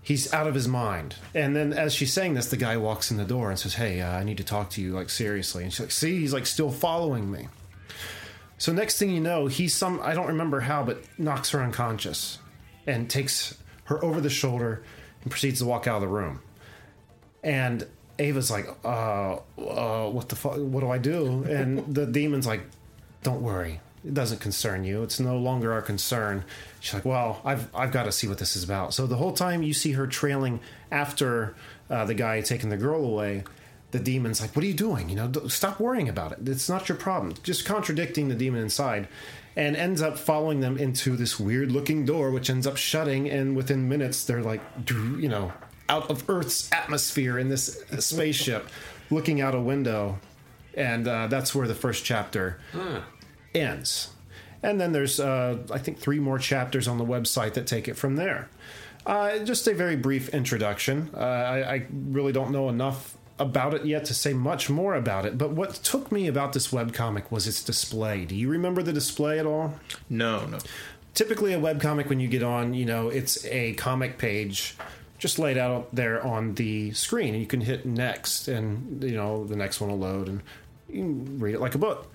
He's 0.01 0.31
out 0.33 0.45
of 0.45 0.53
his 0.53 0.67
mind. 0.67 1.15
And 1.33 1.55
then 1.55 1.73
as 1.73 1.93
she's 1.93 2.13
saying 2.13 2.35
this, 2.35 2.47
the 2.47 2.57
guy 2.57 2.77
walks 2.77 3.09
in 3.09 3.17
the 3.17 3.25
door 3.25 3.49
and 3.49 3.57
says, 3.57 3.75
Hey, 3.75 4.01
uh, 4.01 4.11
I 4.11 4.23
need 4.23 4.37
to 4.37 4.43
talk 4.43 4.69
to 4.71 4.81
you, 4.81 4.93
like, 4.93 5.09
seriously. 5.09 5.63
And 5.63 5.73
she's 5.73 5.79
like, 5.79 5.91
See, 5.91 6.19
he's 6.19 6.33
like 6.33 6.45
still 6.45 6.69
following 6.69 7.31
me. 7.31 7.47
So 8.57 8.71
next 8.71 8.97
thing 8.97 9.09
you 9.09 9.19
know, 9.19 9.47
he 9.47 9.67
some 9.67 9.99
I 10.01 10.13
don't 10.13 10.27
remember 10.27 10.61
how, 10.61 10.83
but 10.83 11.03
knocks 11.17 11.49
her 11.51 11.61
unconscious 11.61 12.39
and 12.87 13.09
takes 13.09 13.57
her 13.85 14.03
over 14.03 14.21
the 14.21 14.29
shoulder 14.29 14.83
and 15.23 15.31
proceeds 15.31 15.59
to 15.59 15.65
walk 15.65 15.87
out 15.87 15.95
of 15.95 16.01
the 16.01 16.07
room. 16.07 16.41
And 17.43 17.85
Ava's 18.17 18.49
like, 18.49 18.67
uh, 18.83 19.39
uh 19.57 20.09
what 20.09 20.29
the 20.29 20.35
fuck? 20.35 20.57
What 20.57 20.79
do 20.79 20.89
I 20.89 20.97
do? 20.97 21.43
And 21.43 21.93
the 21.93 22.05
demon's 22.05 22.47
like, 22.47 22.61
don't 23.23 23.41
worry, 23.41 23.81
it 24.05 24.13
doesn't 24.13 24.39
concern 24.39 24.83
you. 24.83 25.03
It's 25.03 25.19
no 25.19 25.37
longer 25.37 25.73
our 25.73 25.81
concern. 25.81 26.45
She's 26.79 26.93
like, 26.93 27.05
well, 27.05 27.41
I've 27.43 27.73
I've 27.75 27.91
got 27.91 28.03
to 28.03 28.11
see 28.11 28.27
what 28.27 28.37
this 28.37 28.55
is 28.55 28.63
about. 28.63 28.93
So 28.93 29.05
the 29.05 29.17
whole 29.17 29.33
time 29.33 29.63
you 29.63 29.73
see 29.73 29.93
her 29.93 30.07
trailing 30.07 30.59
after 30.91 31.55
uh, 31.89 32.05
the 32.05 32.13
guy 32.13 32.41
taking 32.41 32.69
the 32.69 32.77
girl 32.77 33.03
away 33.03 33.43
the 33.95 34.03
demon's 34.03 34.41
like, 34.41 34.55
"What 34.55 34.63
are 34.63 34.67
you 34.67 34.73
doing? 34.73 35.09
You 35.09 35.15
know, 35.15 35.31
stop 35.47 35.79
worrying 35.79 36.09
about 36.09 36.31
it. 36.33 36.47
It's 36.47 36.69
not 36.69 36.89
your 36.89 36.97
problem." 36.97 37.33
Just 37.43 37.65
contradicting 37.65 38.27
the 38.27 38.35
demon 38.35 38.61
inside, 38.61 39.07
and 39.55 39.75
ends 39.75 40.01
up 40.01 40.17
following 40.17 40.59
them 40.59 40.77
into 40.77 41.15
this 41.15 41.39
weird-looking 41.39 42.05
door, 42.05 42.31
which 42.31 42.49
ends 42.49 42.67
up 42.67 42.77
shutting. 42.77 43.29
And 43.29 43.55
within 43.55 43.87
minutes, 43.87 44.25
they're 44.25 44.43
like, 44.43 44.61
you 44.89 45.29
know, 45.29 45.53
out 45.87 46.09
of 46.09 46.29
Earth's 46.29 46.71
atmosphere 46.71 47.39
in 47.39 47.49
this 47.49 47.81
spaceship, 47.99 48.67
looking 49.09 49.41
out 49.41 49.55
a 49.55 49.61
window, 49.61 50.19
and 50.75 51.07
uh, 51.07 51.27
that's 51.27 51.55
where 51.55 51.67
the 51.67 51.75
first 51.75 52.03
chapter 52.03 52.59
ends. 53.53 54.09
And 54.61 54.81
then 54.81 54.91
there's, 54.93 55.19
uh, 55.19 55.59
I 55.71 55.77
think, 55.77 55.99
three 55.99 56.19
more 56.19 56.39
chapters 56.39 56.87
on 56.87 56.97
the 56.97 57.05
website 57.05 57.53
that 57.53 57.67
take 57.67 57.87
it 57.87 57.95
from 57.95 58.15
there. 58.15 58.49
Uh, 59.05 59.37
just 59.39 59.67
a 59.67 59.73
very 59.75 59.95
brief 59.95 60.29
introduction. 60.29 61.11
Uh, 61.13 61.19
I, 61.19 61.73
I 61.75 61.85
really 61.91 62.31
don't 62.31 62.51
know 62.51 62.69
enough 62.69 63.14
about 63.37 63.73
it 63.73 63.85
yet 63.85 64.05
to 64.05 64.13
say 64.13 64.33
much 64.33 64.69
more 64.69 64.95
about 64.95 65.25
it. 65.25 65.37
But 65.37 65.51
what 65.51 65.73
took 65.75 66.11
me 66.11 66.27
about 66.27 66.53
this 66.53 66.69
webcomic 66.69 67.29
was 67.31 67.47
its 67.47 67.63
display. 67.63 68.25
Do 68.25 68.35
you 68.35 68.47
remember 68.49 68.81
the 68.81 68.93
display 68.93 69.39
at 69.39 69.45
all? 69.45 69.73
No, 70.09 70.45
no. 70.45 70.59
typically 71.13 71.53
a 71.53 71.59
webcomic 71.59 72.07
when 72.09 72.19
you 72.19 72.27
get 72.27 72.43
on 72.43 72.73
you 72.73 72.85
know 72.85 73.07
it's 73.09 73.45
a 73.45 73.73
comic 73.75 74.17
page 74.17 74.75
just 75.17 75.39
laid 75.39 75.57
out 75.57 75.87
there 75.95 76.21
on 76.25 76.53
the 76.55 76.91
screen 76.91 77.33
and 77.33 77.41
you 77.41 77.47
can 77.47 77.61
hit 77.61 77.85
next 77.85 78.47
and 78.49 79.01
you 79.03 79.15
know 79.15 79.45
the 79.45 79.55
next 79.55 79.79
one 79.79 79.89
will 79.89 79.97
load 79.97 80.27
and 80.27 80.41
you 80.89 81.01
can 81.01 81.39
read 81.39 81.55
it 81.55 81.61
like 81.61 81.73
a 81.73 81.77
book 81.77 82.11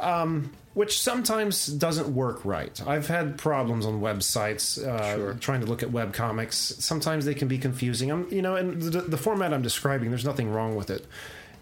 um, 0.00 0.50
which 0.74 1.00
sometimes 1.00 1.66
doesn't 1.66 2.08
work 2.08 2.44
right. 2.44 2.80
I've 2.86 3.06
had 3.06 3.38
problems 3.38 3.84
on 3.84 4.00
websites 4.00 4.82
uh, 4.82 5.34
trying 5.38 5.60
to 5.60 5.66
look 5.66 5.82
at 5.82 5.90
webcomics 5.90 6.54
sometimes 6.54 7.24
they 7.24 7.34
can 7.34 7.48
be 7.48 7.58
confusing. 7.58 8.10
I'm 8.10 8.28
you 8.32 8.42
know 8.42 8.56
and 8.56 8.80
the, 8.80 9.02
the 9.02 9.16
format 9.16 9.52
i'm 9.52 9.62
describing 9.62 10.10
there's 10.10 10.24
nothing 10.24 10.50
wrong 10.50 10.76
with 10.76 10.90
it. 10.90 11.06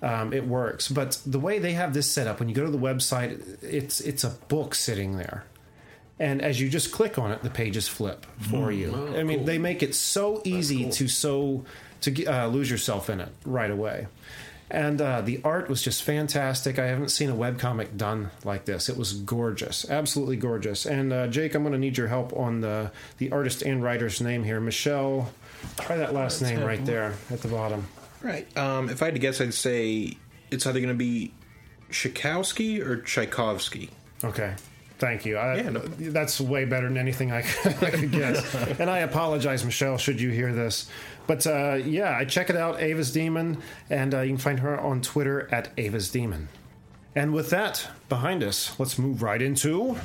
Um, 0.03 0.33
it 0.33 0.47
works. 0.47 0.89
But 0.89 1.21
the 1.27 1.39
way 1.39 1.59
they 1.59 1.73
have 1.73 1.93
this 1.93 2.11
set 2.11 2.27
up 2.27 2.41
when 2.41 2.49
you 2.49 2.55
go 2.55 2.65
to 2.65 2.71
the 2.71 2.79
website 2.79 3.63
it's 3.63 4.01
it's 4.01 4.25
a 4.25 4.31
book 4.31 4.75
sitting 4.75 5.17
there. 5.17 5.45
And 6.19 6.43
as 6.43 6.61
you 6.61 6.69
just 6.69 6.93
click 6.93 7.19
on 7.19 7.33
it, 7.33 7.43
the 7.43 7.49
pages 7.49 7.89
flip 7.89 8.27
for 8.51 8.71
you. 8.71 9.15
I 9.17 9.23
mean, 9.23 9.47
they 9.47 9.57
make 9.57 9.83
it 9.83 9.95
so 9.95 10.43
easy 10.45 10.91
to 10.91 11.09
so 11.09 11.65
to 12.03 12.27
uh, 12.27 12.47
lose 12.47 12.71
yourself 12.71 13.09
in 13.11 13.21
it 13.21 13.33
right 13.45 13.71
away. 13.71 14.07
And 14.71 15.01
uh, 15.01 15.21
the 15.21 15.41
art 15.43 15.69
was 15.69 15.83
just 15.83 16.05
fantastic. 16.05 16.79
I 16.79 16.87
haven't 16.87 17.09
seen 17.09 17.29
a 17.29 17.35
webcomic 17.35 17.97
done 17.97 18.31
like 18.45 18.67
this. 18.67 18.89
It 18.89 18.97
was 18.97 19.13
gorgeous, 19.13 19.89
absolutely 19.91 20.37
gorgeous. 20.37 20.87
And 20.87 21.13
uh, 21.13 21.27
Jake, 21.27 21.55
I'm 21.55 21.63
going 21.63 21.73
to 21.73 21.79
need 21.79 21.99
your 21.99 22.09
help 22.09 22.33
on 22.37 22.61
the 22.61 22.93
the 23.19 23.33
artist 23.33 23.63
and 23.63 23.83
writer's 23.83 24.21
name 24.21 24.45
here, 24.45 24.61
Michelle. 24.61 25.33
Try 25.81 25.97
that 25.97 26.15
last 26.15 26.41
name 26.41 26.61
right 26.61 26.85
there 26.87 27.15
at 27.31 27.43
the 27.43 27.49
bottom. 27.49 27.87
Right. 28.23 28.57
Um, 28.57 28.89
if 28.89 29.03
I 29.03 29.07
had 29.07 29.15
to 29.15 29.21
guess, 29.21 29.41
I'd 29.41 29.55
say 29.55 30.17
it's 30.51 30.67
either 30.67 30.79
going 30.81 30.93
to 30.93 30.95
be 30.95 31.33
Tchaikovsky 31.91 32.81
or 32.81 32.97
Tchaikovsky. 32.97 33.91
Okay. 34.23 34.55
Thank 35.01 35.25
you. 35.27 35.37
I, 35.39 35.57
Yeah, 35.57 35.71
no- 35.71 35.81
That's 35.81 36.41
way 36.41 36.65
better 36.67 36.87
than 36.87 36.97
anything 36.99 37.33
I, 37.33 37.43
could- 37.43 37.73
I 37.83 37.91
could 37.91 38.13
guess. 38.13 38.55
and 38.79 38.89
I 38.89 38.99
apologize, 38.99 39.65
Michelle, 39.65 39.97
should 39.99 40.21
you 40.21 40.31
hear 40.31 40.53
this. 40.53 40.89
But 41.27 41.47
uh, 41.47 41.79
yeah, 41.85 42.17
I 42.17 42.25
check 42.25 42.51
it 42.51 42.57
out, 42.57 42.81
Ava's 42.81 43.11
Demon, 43.11 43.63
and 43.89 44.15
uh, 44.15 44.21
you 44.21 44.31
can 44.31 44.39
find 44.39 44.61
her 44.61 44.79
on 44.79 45.01
Twitter 45.01 45.49
at 45.53 45.73
Ava's 45.79 46.11
Demon. 46.11 46.49
And 47.17 47.33
with 47.33 47.51
that 47.51 47.89
behind 48.09 48.45
us, 48.45 48.79
let's 48.79 48.99
move 48.99 49.23
right 49.23 49.41
into. 49.43 49.97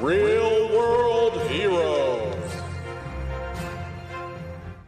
Real 0.00 0.68
world 0.70 1.40
heroes. 1.50 2.34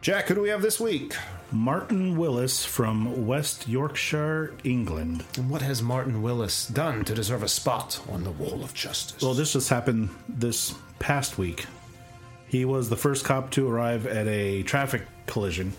Jack, 0.01 0.27
who 0.27 0.35
do 0.35 0.41
we 0.41 0.49
have 0.49 0.61
this 0.61 0.79
week? 0.79 1.13
Martin 1.51 2.15
Willis 2.15 2.65
from 2.65 3.27
West 3.27 3.67
Yorkshire, 3.67 4.53
England. 4.63 5.25
And 5.37 5.49
what 5.49 5.61
has 5.61 5.81
Martin 5.81 6.21
Willis 6.21 6.67
done 6.67 7.03
to 7.03 7.13
deserve 7.13 7.43
a 7.43 7.47
spot 7.49 7.99
on 8.09 8.23
the 8.23 8.31
Wall 8.31 8.63
of 8.63 8.73
Justice? 8.73 9.21
Well, 9.21 9.33
this 9.33 9.53
just 9.53 9.69
happened 9.69 10.09
this 10.29 10.73
past 10.99 11.37
week. 11.37 11.65
He 12.47 12.63
was 12.63 12.89
the 12.89 12.95
first 12.95 13.25
cop 13.25 13.51
to 13.51 13.69
arrive 13.69 14.05
at 14.05 14.27
a 14.27 14.63
traffic 14.63 15.03
collision 15.27 15.73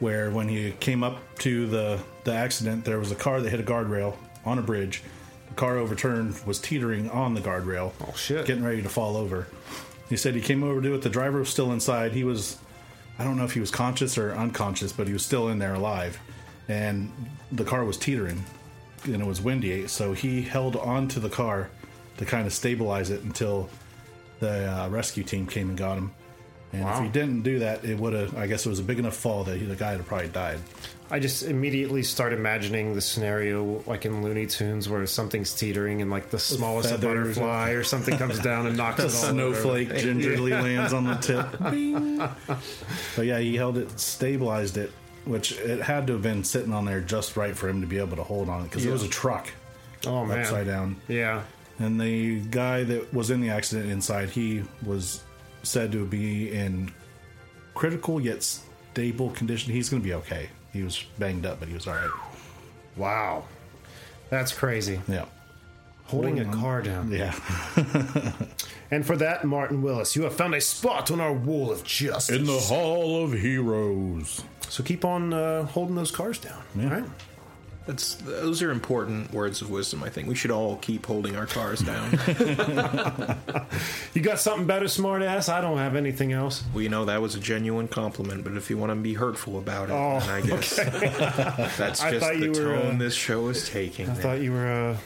where 0.00 0.32
when 0.32 0.48
he 0.48 0.72
came 0.80 1.04
up 1.04 1.18
to 1.38 1.68
the, 1.68 2.00
the 2.24 2.32
accident, 2.32 2.84
there 2.84 2.98
was 2.98 3.12
a 3.12 3.16
car 3.16 3.40
that 3.40 3.50
hit 3.50 3.60
a 3.60 3.62
guardrail 3.62 4.16
on 4.44 4.58
a 4.58 4.62
bridge. 4.62 5.04
The 5.50 5.54
car 5.54 5.78
overturned, 5.78 6.40
was 6.44 6.58
teetering 6.58 7.08
on 7.10 7.34
the 7.34 7.40
guardrail. 7.40 7.92
Oh, 8.00 8.12
shit. 8.16 8.46
Getting 8.46 8.64
ready 8.64 8.82
to 8.82 8.88
fall 8.88 9.16
over. 9.16 9.46
He 10.08 10.16
said 10.16 10.34
he 10.34 10.40
came 10.40 10.64
over 10.64 10.80
to 10.80 10.88
do 10.88 10.94
it. 10.94 11.02
The 11.02 11.08
driver 11.08 11.38
was 11.38 11.48
still 11.48 11.70
inside. 11.72 12.12
He 12.12 12.24
was, 12.24 12.58
I 13.18 13.24
don't 13.24 13.36
know 13.36 13.44
if 13.44 13.52
he 13.52 13.60
was 13.60 13.70
conscious 13.70 14.18
or 14.18 14.32
unconscious, 14.32 14.92
but 14.92 15.06
he 15.06 15.12
was 15.12 15.24
still 15.24 15.48
in 15.48 15.58
there 15.58 15.74
alive. 15.74 16.18
And 16.68 17.12
the 17.50 17.64
car 17.64 17.84
was 17.84 17.96
teetering 17.96 18.44
and 19.04 19.20
it 19.20 19.26
was 19.26 19.40
windy. 19.40 19.86
So 19.88 20.12
he 20.12 20.42
held 20.42 20.76
onto 20.76 21.20
the 21.20 21.28
car 21.28 21.70
to 22.18 22.24
kind 22.24 22.46
of 22.46 22.52
stabilize 22.52 23.10
it 23.10 23.22
until 23.22 23.68
the 24.40 24.70
uh, 24.70 24.88
rescue 24.88 25.24
team 25.24 25.46
came 25.46 25.68
and 25.68 25.78
got 25.78 25.98
him. 25.98 26.12
And 26.72 26.88
if 26.88 27.00
he 27.00 27.08
didn't 27.08 27.42
do 27.42 27.58
that, 27.58 27.84
it 27.84 27.98
would 27.98 28.14
have. 28.14 28.36
I 28.36 28.46
guess 28.46 28.64
it 28.64 28.70
was 28.70 28.78
a 28.78 28.82
big 28.82 28.98
enough 28.98 29.14
fall 29.14 29.44
that 29.44 29.58
he, 29.58 29.66
the 29.66 29.76
guy 29.76 29.90
would 29.90 29.98
have 29.98 30.06
probably 30.06 30.28
died. 30.28 30.58
I 31.12 31.18
just 31.18 31.42
immediately 31.42 32.02
start 32.02 32.32
imagining 32.32 32.94
the 32.94 33.00
scenario 33.02 33.84
like 33.86 34.06
in 34.06 34.22
Looney 34.22 34.46
Tunes 34.46 34.88
where 34.88 35.06
something's 35.06 35.54
teetering 35.54 36.00
and 36.00 36.10
like 36.10 36.30
the 36.30 36.38
smallest 36.38 36.90
butterfly 37.02 37.70
or 37.72 37.84
something 37.84 38.16
comes 38.16 38.38
down 38.50 38.66
and 38.66 38.76
knocks 38.78 38.98
A 39.00 39.06
it 39.06 39.14
all 39.14 39.24
over. 39.24 39.32
snowflake 39.54 39.94
gingerly 39.96 40.50
lands 40.66 40.94
on 40.94 41.04
the 41.04 41.14
tip. 41.16 41.46
But 43.14 43.26
yeah, 43.26 43.38
he 43.38 43.56
held 43.56 43.76
it, 43.76 44.00
stabilized 44.00 44.78
it, 44.78 44.90
which 45.26 45.52
it 45.52 45.82
had 45.82 46.06
to 46.06 46.14
have 46.14 46.22
been 46.22 46.44
sitting 46.44 46.72
on 46.72 46.86
there 46.86 47.00
just 47.02 47.36
right 47.36 47.54
for 47.54 47.68
him 47.68 47.80
to 47.82 47.86
be 47.86 47.98
able 47.98 48.16
to 48.16 48.24
hold 48.24 48.48
on 48.48 48.62
it 48.62 48.64
because 48.64 48.84
it 48.86 48.90
was 48.90 49.02
a 49.02 49.08
truck 49.08 49.52
Oh 50.06 50.24
man. 50.24 50.38
upside 50.40 50.66
down. 50.66 50.96
Yeah. 51.08 51.42
And 51.78 52.00
the 52.00 52.40
guy 52.40 52.84
that 52.84 53.12
was 53.12 53.30
in 53.30 53.40
the 53.40 53.50
accident 53.50 53.90
inside, 53.90 54.30
he 54.30 54.62
was 54.84 55.22
said 55.62 55.92
to 55.92 56.06
be 56.06 56.50
in 56.52 56.90
critical 57.74 58.20
yet 58.20 58.42
stable 58.42 59.30
condition. 59.30 59.72
He's 59.72 59.88
going 59.90 60.02
to 60.02 60.08
be 60.08 60.14
okay. 60.14 60.48
He 60.72 60.82
was 60.82 61.02
banged 61.18 61.44
up, 61.46 61.58
but 61.60 61.68
he 61.68 61.74
was 61.74 61.86
all 61.86 61.94
right. 61.94 62.10
Wow. 62.96 63.44
That's 64.30 64.52
crazy. 64.52 65.00
Yeah. 65.08 65.26
Holding 66.06 66.40
a 66.40 66.44
Holding 66.44 66.54
on. 66.54 66.60
car 66.60 66.82
down. 66.82 67.10
Yeah. 67.12 67.34
And 68.90 69.06
for 69.06 69.16
that, 69.16 69.42
Martin 69.44 69.80
Willis, 69.80 70.14
you 70.16 70.24
have 70.24 70.34
found 70.36 70.54
a 70.54 70.60
spot 70.60 71.10
on 71.10 71.18
our 71.18 71.32
wall 71.32 71.72
of 71.72 71.82
justice. 71.82 72.36
In 72.36 72.44
the 72.44 72.58
Hall 72.58 73.24
of 73.24 73.32
Heroes. 73.32 74.44
so 74.68 74.82
keep 74.82 75.02
on 75.02 75.32
uh, 75.32 75.62
holding 75.64 75.94
those 75.94 76.10
cars 76.10 76.38
down. 76.38 76.62
Yeah. 76.76 76.84
All 76.84 77.00
right. 77.00 77.04
That's 77.86 78.14
those 78.14 78.62
are 78.62 78.70
important 78.70 79.32
words 79.32 79.60
of 79.60 79.70
wisdom. 79.70 80.02
I 80.04 80.08
think 80.08 80.28
we 80.28 80.34
should 80.36 80.50
all 80.52 80.76
keep 80.76 81.04
holding 81.04 81.34
our 81.36 81.46
cars 81.46 81.80
down. 81.80 82.18
You 84.14 84.20
got 84.20 84.38
something 84.38 84.66
better, 84.66 84.84
smartass? 84.86 85.48
I 85.48 85.60
don't 85.62 85.78
have 85.78 85.96
anything 85.96 86.32
else. 86.32 86.62
Well, 86.74 86.82
you 86.82 86.90
know 86.90 87.06
that 87.06 87.22
was 87.22 87.34
a 87.34 87.40
genuine 87.40 87.88
compliment, 87.88 88.44
but 88.44 88.52
if 88.54 88.68
you 88.68 88.76
want 88.76 88.90
to 88.90 88.96
be 88.96 89.14
hurtful 89.14 89.58
about 89.58 89.88
it, 89.88 89.92
Oh, 89.92 90.20
then 90.20 90.30
I 90.30 90.40
guess 90.42 90.76
that's 90.76 92.00
just 92.10 92.20
the 92.38 92.48
were, 92.48 92.54
tone 92.54 92.94
uh, 92.96 92.98
this 92.98 93.14
show 93.14 93.48
is 93.48 93.68
taking. 93.70 94.06
I 94.06 94.12
man. 94.12 94.20
thought 94.22 94.40
you 94.40 94.52
were 94.52 94.66
uh, 94.66 94.96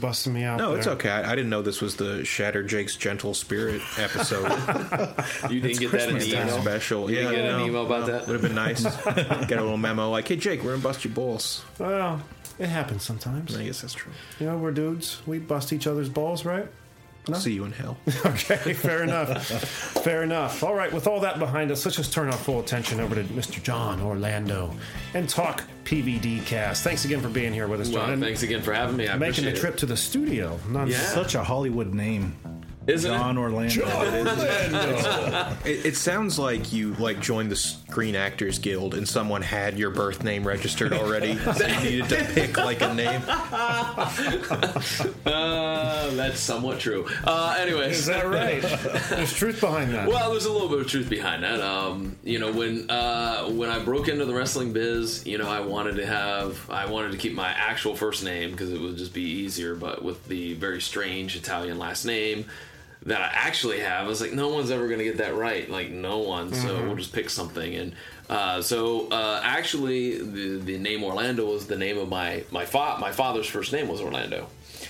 busting 0.00 0.32
me 0.32 0.42
out. 0.44 0.58
no, 0.58 0.74
it's 0.74 0.86
okay. 0.86 1.10
I, 1.10 1.32
I 1.32 1.34
didn't 1.34 1.50
know 1.50 1.62
this 1.62 1.80
was 1.80 1.96
the 1.96 2.24
Shatter 2.24 2.62
Jake's 2.62 2.96
Gentle 2.96 3.34
Spirit 3.34 3.80
episode. 3.98 4.50
You 5.50 5.60
didn't 5.60 5.78
get 5.80 5.90
that 5.92 6.08
in 6.08 6.18
the 6.18 6.28
email. 6.28 6.60
special. 6.60 7.10
You 7.10 7.16
yeah, 7.18 7.22
didn't 7.30 7.36
get 7.44 7.54
an 7.54 7.60
email 7.60 7.86
about 7.86 8.06
that? 8.06 8.26
Would 8.26 8.32
have 8.32 8.42
been 8.42 8.54
nice. 8.54 8.82
Get 9.46 9.52
a 9.58 9.62
little 9.62 9.76
memo 9.76 10.10
like, 10.10 10.26
"Hey 10.28 10.36
Jake, 10.36 10.62
we're 10.62 10.70
gonna 10.72 10.82
bust 10.82 11.04
your 11.04 11.12
balls." 11.14 11.64
Well, 11.78 12.20
it 12.58 12.66
happens 12.68 13.02
sometimes. 13.04 13.56
I 13.56 13.64
guess 13.64 13.82
that's 13.82 13.94
true. 13.94 14.12
You 14.40 14.46
know, 14.46 14.56
we're 14.58 14.72
dudes. 14.72 15.20
We 15.26 15.38
bust 15.38 15.72
each 15.72 15.86
other's 15.86 16.08
balls, 16.08 16.44
right? 16.44 16.66
See 17.34 17.52
you 17.52 17.64
in 17.64 17.72
hell. 17.72 17.96
Okay, 18.26 18.72
fair 18.74 19.02
enough. 19.02 19.46
fair 19.48 20.22
enough. 20.22 20.62
All 20.62 20.74
right, 20.74 20.92
with 20.92 21.06
all 21.06 21.20
that 21.20 21.38
behind 21.38 21.70
us, 21.70 21.84
let's 21.84 21.96
just 21.96 22.12
turn 22.12 22.26
our 22.28 22.36
full 22.36 22.60
attention 22.60 23.00
over 23.00 23.14
to 23.14 23.24
Mr. 23.24 23.62
John 23.62 24.00
Orlando 24.00 24.72
and 25.14 25.28
talk 25.28 25.64
PVD 25.84 26.44
cast. 26.46 26.84
Thanks 26.84 27.04
again 27.04 27.20
for 27.20 27.28
being 27.28 27.52
here 27.52 27.66
with 27.68 27.80
us, 27.80 27.88
John. 27.88 28.10
Well, 28.10 28.20
thanks 28.20 28.42
again 28.42 28.62
for 28.62 28.72
having 28.72 28.96
me. 28.96 29.08
I 29.08 29.16
making 29.16 29.44
the 29.44 29.50
appreciate 29.50 29.60
trip 29.60 29.76
to 29.78 29.86
the 29.86 29.96
studio. 29.96 30.58
None 30.68 30.88
Yeah. 30.88 30.98
Such 30.98 31.34
a 31.34 31.42
Hollywood 31.42 31.94
name. 31.94 32.36
It. 32.86 32.94
Isn't 32.94 33.12
John 33.12 33.36
it? 33.36 33.40
Orlando. 33.40 33.82
It, 35.64 35.86
it 35.86 35.96
sounds 35.96 36.38
like 36.38 36.72
you 36.72 36.94
like 36.94 37.20
joined 37.20 37.50
the 37.50 37.56
Screen 37.56 38.14
Actors 38.14 38.58
Guild 38.58 38.94
and 38.94 39.08
someone 39.08 39.42
had 39.42 39.78
your 39.78 39.90
birth 39.90 40.22
name 40.24 40.46
registered 40.46 40.92
already, 40.92 41.36
so 41.38 41.66
you 41.66 41.80
needed 41.82 42.08
to 42.10 42.24
pick 42.34 42.56
like 42.56 42.80
a 42.82 42.94
name. 42.94 43.22
Uh, 45.26 46.10
that's 46.14 46.40
somewhat 46.40 46.78
true. 46.78 47.06
Uh, 47.24 47.56
anyways, 47.58 47.98
Is 47.98 48.06
that 48.06 48.26
right? 48.26 48.62
There's 49.10 49.32
truth 49.32 49.60
behind 49.60 49.92
that. 49.92 50.08
Well, 50.08 50.30
there's 50.30 50.44
a 50.44 50.52
little 50.52 50.68
bit 50.68 50.80
of 50.80 50.86
truth 50.88 51.10
behind 51.10 51.42
that. 51.42 51.60
Um, 51.60 52.16
you 52.22 52.38
know, 52.38 52.52
when 52.52 52.88
uh, 52.90 53.46
when 53.50 53.68
I 53.68 53.80
broke 53.80 54.08
into 54.08 54.24
the 54.24 54.34
wrestling 54.34 54.72
biz, 54.72 55.26
you 55.26 55.38
know, 55.38 55.48
I 55.48 55.60
wanted 55.60 55.96
to 55.96 56.06
have, 56.06 56.70
I 56.70 56.86
wanted 56.86 57.12
to 57.12 57.18
keep 57.18 57.34
my 57.34 57.48
actual 57.48 57.96
first 57.96 58.24
name 58.24 58.52
because 58.52 58.72
it 58.72 58.80
would 58.80 58.96
just 58.96 59.12
be 59.12 59.22
easier. 59.22 59.74
But 59.74 60.02
with 60.04 60.24
the 60.26 60.54
very 60.54 60.80
strange 60.80 61.36
Italian 61.36 61.78
last 61.78 62.04
name 62.04 62.46
that 63.06 63.20
I 63.20 63.30
actually 63.32 63.80
have, 63.80 64.04
I 64.04 64.08
was 64.08 64.20
like, 64.20 64.32
no 64.32 64.48
one's 64.48 64.70
ever 64.70 64.86
going 64.86 64.98
to 64.98 65.04
get 65.04 65.18
that 65.18 65.34
right. 65.34 65.70
Like, 65.70 65.90
no 65.90 66.18
one. 66.18 66.52
So 66.52 66.82
we'll 66.84 66.96
just 66.96 67.12
pick 67.12 67.30
something. 67.30 67.74
And 67.74 67.92
uh, 68.28 68.60
so, 68.62 69.08
uh, 69.10 69.40
actually, 69.44 70.18
the 70.18 70.56
the 70.58 70.78
name 70.78 71.02
Orlando 71.04 71.46
was 71.46 71.66
the 71.66 71.78
name 71.78 71.98
of 71.98 72.08
my 72.08 72.44
my 72.50 72.64
fa- 72.66 72.98
my 73.00 73.12
father's 73.12 73.46
first 73.46 73.72
name 73.72 73.88
was 73.88 74.00
Orlando. 74.00 74.48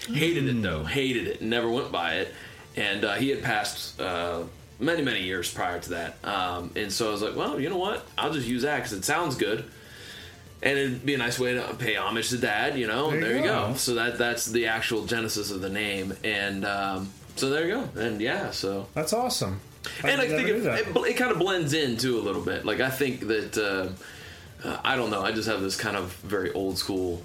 Hated 0.08 0.48
it 0.48 0.62
though. 0.62 0.84
Hated 0.84 1.26
it. 1.28 1.42
Never 1.42 1.68
went 1.70 1.92
by 1.92 2.14
it. 2.16 2.34
And 2.76 3.04
uh, 3.04 3.14
he 3.14 3.28
had 3.30 3.42
passed 3.42 4.00
uh, 4.00 4.44
many 4.80 5.02
many 5.02 5.22
years 5.22 5.52
prior 5.52 5.78
to 5.80 5.90
that. 5.90 6.16
Um, 6.24 6.70
and 6.76 6.90
so 6.92 7.08
I 7.08 7.12
was 7.12 7.22
like, 7.22 7.36
well, 7.36 7.60
you 7.60 7.68
know 7.68 7.78
what? 7.78 8.06
I'll 8.16 8.32
just 8.32 8.46
use 8.48 8.62
that 8.62 8.76
because 8.76 8.92
it 8.94 9.04
sounds 9.04 9.34
good. 9.36 9.64
And 10.62 10.78
it'd 10.78 11.04
be 11.04 11.12
a 11.14 11.18
nice 11.18 11.38
way 11.38 11.52
to 11.54 11.74
pay 11.78 11.96
homage 11.96 12.30
to 12.30 12.38
dad, 12.38 12.78
you 12.78 12.86
know. 12.86 13.10
There 13.10 13.20
There, 13.20 13.30
you 13.32 13.36
you 13.38 13.42
go. 13.44 13.68
go. 13.68 13.74
So 13.74 13.94
that 13.96 14.16
that's 14.16 14.46
the 14.46 14.66
actual 14.68 15.04
genesis 15.04 15.50
of 15.50 15.60
the 15.60 15.68
name, 15.68 16.14
and 16.24 16.64
um, 16.64 17.10
so 17.36 17.50
there 17.50 17.66
you 17.66 17.74
go. 17.74 18.00
And 18.00 18.20
yeah, 18.20 18.50
so 18.50 18.86
That's 18.94 19.12
awesome. 19.12 19.60
and 20.02 20.20
I 20.20 20.26
think 20.26 20.48
it, 20.48 20.56
it, 20.66 20.96
it 20.96 21.16
kind 21.16 21.30
of 21.30 21.38
blends 21.38 21.72
in 21.72 21.96
too 21.96 22.18
a 22.18 22.22
little 22.22 22.42
bit. 22.42 22.64
Like 22.64 22.80
I 22.80 22.90
think 22.90 23.20
that 23.28 23.56
uh, 23.56 24.66
uh, 24.68 24.80
I 24.84 24.96
don't 24.96 25.10
know. 25.10 25.22
I 25.22 25.32
just 25.32 25.48
have 25.48 25.60
this 25.60 25.76
kind 25.76 25.96
of 25.96 26.12
very 26.16 26.52
old 26.52 26.76
school 26.78 27.22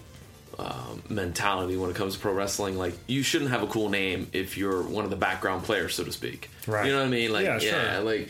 um, 0.60 1.02
mentality 1.10 1.78
when 1.78 1.90
it 1.90 1.96
comes 1.96 2.14
to 2.16 2.20
pro 2.20 2.34
wrestling. 2.34 2.78
Like 2.78 2.94
you 3.08 3.24
shouldn't 3.24 3.52
have 3.52 3.64
a 3.64 3.68
cool 3.68 3.90
name 3.90 4.28
if 4.34 4.58
you're 4.58 4.84
one 4.84 5.06
of 5.06 5.10
the 5.10 5.16
background 5.16 5.64
players, 5.64 5.96
so 5.96 6.04
to 6.04 6.12
speak. 6.12 6.50
Right. 6.68 6.86
You 6.86 6.92
know 6.92 7.00
what 7.00 7.08
I 7.08 7.10
mean? 7.10 7.32
Like 7.32 7.46
Yeah, 7.46 7.60
yeah, 7.60 7.94
sure. 7.96 8.02
like 8.02 8.30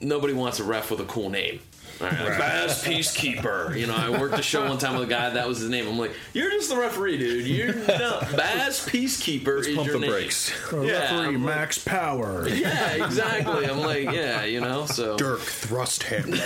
nobody 0.00 0.32
wants 0.32 0.58
a 0.60 0.64
ref 0.64 0.90
with 0.90 1.00
a 1.00 1.04
cool 1.04 1.30
name. 1.30 1.60
All 2.02 2.08
right, 2.08 2.20
like, 2.20 2.38
Baz 2.38 2.82
Peacekeeper. 2.82 3.78
You 3.78 3.86
know, 3.86 3.94
I 3.94 4.10
worked 4.10 4.36
a 4.38 4.42
show 4.42 4.66
one 4.68 4.78
time 4.78 4.94
with 4.98 5.04
a 5.08 5.10
guy 5.10 5.30
that 5.30 5.46
was 5.46 5.60
his 5.60 5.68
name. 5.70 5.86
I'm 5.86 5.98
like, 5.98 6.12
you're 6.32 6.50
just 6.50 6.68
the 6.68 6.76
referee, 6.76 7.16
dude. 7.18 7.46
You're 7.46 7.74
no, 7.86 8.18
Baz 8.36 8.80
Peacekeeper 8.80 9.60
is 9.60 9.68
Pump 9.74 9.86
your 9.86 9.94
the 9.94 10.00
name. 10.00 10.10
brakes. 10.10 10.52
Yeah, 10.72 10.78
Referee 10.78 11.34
I'm 11.36 11.44
like- 11.44 11.56
Max 11.56 11.78
Power. 11.78 12.48
Yeah, 12.48 13.04
exactly. 13.04 13.66
I'm 13.66 13.78
like, 13.80 14.10
yeah, 14.10 14.44
you 14.44 14.60
know. 14.60 14.86
So 14.86 15.16
Dirk 15.16 15.40
Thrusthammer. 15.40 16.38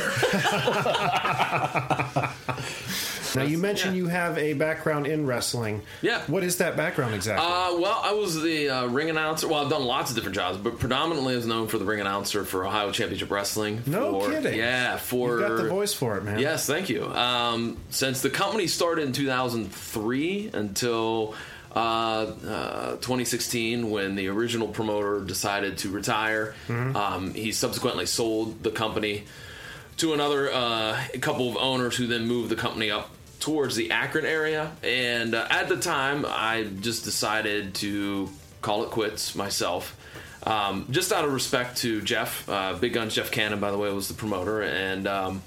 Now 3.36 3.42
you 3.44 3.58
mentioned 3.58 3.94
Yeah. 3.96 4.02
you 4.02 4.08
have 4.08 4.38
a 4.38 4.52
background 4.54 5.06
in 5.06 5.26
wrestling. 5.26 5.82
Yeah. 6.02 6.22
What 6.26 6.42
is 6.44 6.58
that 6.58 6.76
background 6.76 7.14
exactly? 7.14 7.44
Uh, 7.46 7.78
well, 7.80 8.00
I 8.02 8.12
was 8.12 8.40
the 8.42 8.68
uh, 8.68 8.86
ring 8.86 9.10
announcer. 9.10 9.46
Well, 9.48 9.62
I've 9.64 9.70
done 9.70 9.84
lots 9.84 10.10
of 10.10 10.16
different 10.16 10.34
jobs, 10.34 10.58
but 10.58 10.78
predominantly 10.78 11.34
I 11.34 11.36
was 11.36 11.46
known 11.46 11.68
for 11.68 11.78
the 11.78 11.84
ring 11.84 12.00
announcer 12.00 12.44
for 12.44 12.66
Ohio 12.66 12.90
Championship 12.92 13.30
Wrestling. 13.30 13.82
No 13.86 14.20
for, 14.20 14.30
kidding. 14.30 14.58
Yeah, 14.58 14.96
for 14.96 15.38
You've 15.40 15.48
got 15.48 15.56
the 15.62 15.68
voice 15.68 15.92
for 15.94 16.16
it, 16.18 16.24
man. 16.24 16.38
Yes, 16.38 16.66
thank 16.66 16.88
you. 16.88 17.04
Um, 17.06 17.76
since 17.90 18.22
the 18.22 18.30
company 18.30 18.66
started 18.66 19.02
in 19.04 19.12
2003 19.12 20.50
until 20.52 21.34
uh, 21.74 21.78
uh, 21.78 22.90
2016, 22.96 23.90
when 23.90 24.14
the 24.14 24.28
original 24.28 24.68
promoter 24.68 25.20
decided 25.20 25.78
to 25.78 25.90
retire, 25.90 26.54
Mm-hmm. 26.68 26.96
um, 26.96 27.34
he 27.34 27.52
subsequently 27.52 28.06
sold 28.06 28.62
the 28.62 28.70
company 28.70 29.24
to 29.98 30.12
another 30.12 30.50
uh, 30.52 30.98
couple 31.20 31.48
of 31.48 31.56
owners 31.56 31.96
who 31.96 32.06
then 32.06 32.26
moved 32.26 32.50
the 32.50 32.56
company 32.56 32.90
up 32.90 33.10
towards 33.40 33.76
the 33.76 33.90
Akron 33.90 34.26
area. 34.26 34.72
And 34.82 35.34
uh, 35.34 35.46
at 35.50 35.68
the 35.68 35.76
time, 35.76 36.24
I 36.26 36.64
just 36.80 37.04
decided 37.04 37.74
to 37.76 38.28
call 38.62 38.84
it 38.84 38.90
quits 38.90 39.34
myself. 39.34 39.96
Um, 40.42 40.86
just 40.90 41.12
out 41.12 41.24
of 41.24 41.32
respect 41.32 41.78
to 41.78 42.00
Jeff, 42.02 42.48
uh, 42.48 42.74
Big 42.74 42.92
Guns 42.92 43.14
Jeff 43.14 43.30
Cannon, 43.30 43.58
by 43.58 43.70
the 43.70 43.78
way, 43.78 43.92
was 43.92 44.06
the 44.06 44.14
promoter, 44.14 44.62
and 44.62 45.08
um, 45.08 45.42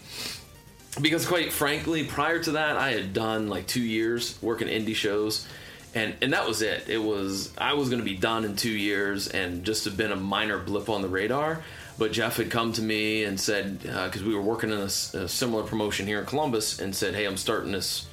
because 1.01 1.25
quite 1.25 1.53
frankly, 1.53 2.03
prior 2.03 2.39
to 2.43 2.51
that, 2.51 2.75
I 2.75 2.91
had 2.91 3.13
done 3.13 3.47
like 3.47 3.65
two 3.65 3.81
years 3.81 4.37
working 4.41 4.67
indie 4.67 4.95
shows, 4.95 5.47
and 5.95 6.15
and 6.21 6.33
that 6.33 6.45
was 6.45 6.61
it. 6.61 6.89
It 6.89 6.97
was 6.97 7.53
I 7.57 7.73
was 7.73 7.87
going 7.87 8.01
to 8.01 8.05
be 8.05 8.17
done 8.17 8.43
in 8.43 8.57
two 8.57 8.71
years, 8.71 9.29
and 9.29 9.63
just 9.63 9.85
have 9.85 9.95
been 9.95 10.11
a 10.11 10.17
minor 10.17 10.57
blip 10.57 10.89
on 10.89 11.01
the 11.01 11.07
radar. 11.07 11.63
But 11.99 12.13
Jeff 12.13 12.37
had 12.37 12.49
come 12.49 12.71
to 12.73 12.81
me 12.81 13.25
and 13.25 13.37
said 13.37 13.81
uh, 13.93 14.05
because 14.05 14.23
we 14.23 14.33
were 14.33 14.41
working 14.41 14.71
in 14.71 14.79
a 14.79 14.89
similar 14.89 15.63
promotion 15.63 16.07
here 16.07 16.19
in 16.19 16.25
Columbus, 16.25 16.79
and 16.79 16.95
said, 16.95 17.13
"Hey, 17.13 17.25
I'm 17.25 17.35
starting 17.35 17.73
this 17.73 18.07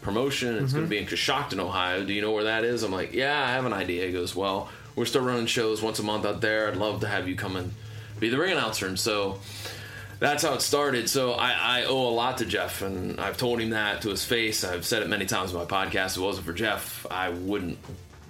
promotion. 0.00 0.56
It's 0.56 0.72
going 0.72 0.88
to 0.88 0.88
mm-hmm. 0.88 0.88
be 0.88 0.98
in 0.98 1.06
Coshocton, 1.06 1.58
Ohio. 1.58 2.04
Do 2.04 2.12
you 2.12 2.22
know 2.22 2.30
where 2.30 2.44
that 2.44 2.62
is?" 2.64 2.84
I'm 2.84 2.92
like, 2.92 3.12
"Yeah, 3.12 3.36
I 3.36 3.50
have 3.50 3.66
an 3.66 3.72
idea." 3.72 4.06
He 4.06 4.12
goes, 4.12 4.36
"Well, 4.36 4.68
we're 4.94 5.06
still 5.06 5.22
running 5.22 5.46
shows 5.46 5.82
once 5.82 5.98
a 5.98 6.04
month 6.04 6.24
out 6.24 6.40
there. 6.40 6.68
I'd 6.68 6.76
love 6.76 7.00
to 7.00 7.08
have 7.08 7.26
you 7.28 7.34
come 7.34 7.56
and 7.56 7.72
be 8.20 8.28
the 8.28 8.38
ring 8.38 8.52
announcer." 8.52 8.86
And 8.86 8.98
so 8.98 9.40
that's 10.20 10.44
how 10.44 10.54
it 10.54 10.62
started. 10.62 11.10
So 11.10 11.32
I, 11.32 11.80
I 11.80 11.84
owe 11.86 12.08
a 12.08 12.14
lot 12.14 12.38
to 12.38 12.46
Jeff, 12.46 12.80
and 12.80 13.20
I've 13.20 13.38
told 13.38 13.60
him 13.60 13.70
that 13.70 14.02
to 14.02 14.10
his 14.10 14.24
face. 14.24 14.62
I've 14.62 14.86
said 14.86 15.02
it 15.02 15.08
many 15.08 15.26
times 15.26 15.52
in 15.52 15.58
my 15.58 15.64
podcast. 15.64 16.12
If 16.12 16.18
it 16.18 16.20
wasn't 16.20 16.46
for 16.46 16.52
Jeff, 16.52 17.04
I 17.10 17.30
wouldn't 17.30 17.78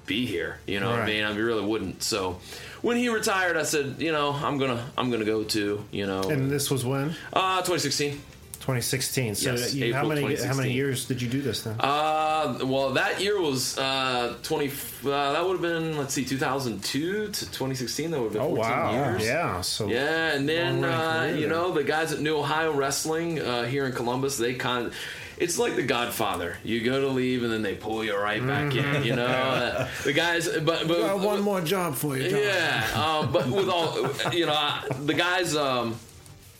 be 0.06 0.24
here. 0.24 0.58
You 0.66 0.80
know 0.80 0.88
what 0.90 1.00
I 1.00 1.06
mean? 1.06 1.22
I 1.22 1.36
really 1.36 1.64
wouldn't. 1.64 2.02
So 2.02 2.40
when 2.82 2.96
he 2.96 3.08
retired, 3.08 3.56
I 3.56 3.62
said, 3.62 3.96
you 3.98 4.12
know, 4.12 4.32
I'm 4.32 4.58
gonna 4.58 4.84
I'm 4.98 5.10
gonna 5.10 5.24
go 5.24 5.44
to 5.44 5.84
You 5.90 6.06
know, 6.06 6.22
and 6.22 6.50
this 6.50 6.70
was 6.70 6.84
when 6.84 7.14
uh, 7.32 7.58
2016. 7.62 8.20
2016. 8.62 9.34
So 9.34 9.50
Yes, 9.50 9.74
you, 9.74 9.92
how 9.92 10.06
many 10.06 10.36
how 10.36 10.54
many 10.54 10.72
years 10.72 11.06
did 11.06 11.20
you 11.20 11.28
do 11.28 11.42
this 11.42 11.62
then? 11.62 11.74
Uh, 11.80 12.60
well, 12.62 12.92
that 12.92 13.20
year 13.20 13.40
was 13.40 13.76
uh 13.76 14.36
20. 14.44 14.68
Uh, 14.68 15.32
that 15.32 15.44
would 15.44 15.54
have 15.54 15.62
been 15.62 15.96
let's 15.98 16.14
see, 16.14 16.24
2002 16.24 17.26
to 17.26 17.30
2016. 17.32 18.10
That 18.12 18.20
would 18.20 18.32
have 18.32 18.34
been 18.34 18.56
14 18.56 18.94
years. 18.94 19.22
Oh, 19.22 19.24
Yeah. 19.24 19.60
So 19.62 19.88
Yeah, 19.88 20.34
and 20.34 20.48
then 20.48 20.84
uh, 20.84 21.34
you 21.36 21.48
know 21.48 21.72
the 21.72 21.82
guys 21.82 22.12
at 22.12 22.20
New 22.20 22.36
Ohio 22.38 22.72
Wrestling 22.72 23.40
uh, 23.40 23.64
here 23.64 23.84
in 23.86 23.92
Columbus, 23.92 24.36
they 24.38 24.54
kind 24.54 24.86
of. 24.86 24.94
It's 25.38 25.58
like 25.58 25.76
The 25.76 25.82
Godfather. 25.82 26.56
You 26.64 26.80
go 26.82 27.00
to 27.00 27.08
leave, 27.08 27.42
and 27.42 27.52
then 27.52 27.62
they 27.62 27.74
pull 27.74 28.04
you 28.04 28.16
right 28.16 28.44
back 28.46 28.74
in. 28.74 29.02
You 29.04 29.16
know, 29.16 29.26
Uh, 29.26 29.88
the 30.04 30.12
guys. 30.12 30.48
But 30.48 30.86
but 30.88 30.98
Got 31.00 31.20
one 31.20 31.40
more 31.42 31.60
job 31.60 31.94
for 31.94 32.16
you, 32.16 32.30
John. 32.30 32.40
yeah, 32.40 32.86
uh, 32.94 33.26
but 33.26 33.48
with 33.48 33.68
all 33.68 33.96
you 34.32 34.46
know, 34.46 34.52
I- 34.54 34.84
the 35.04 35.14
guys 35.14 35.56
um, 35.56 35.96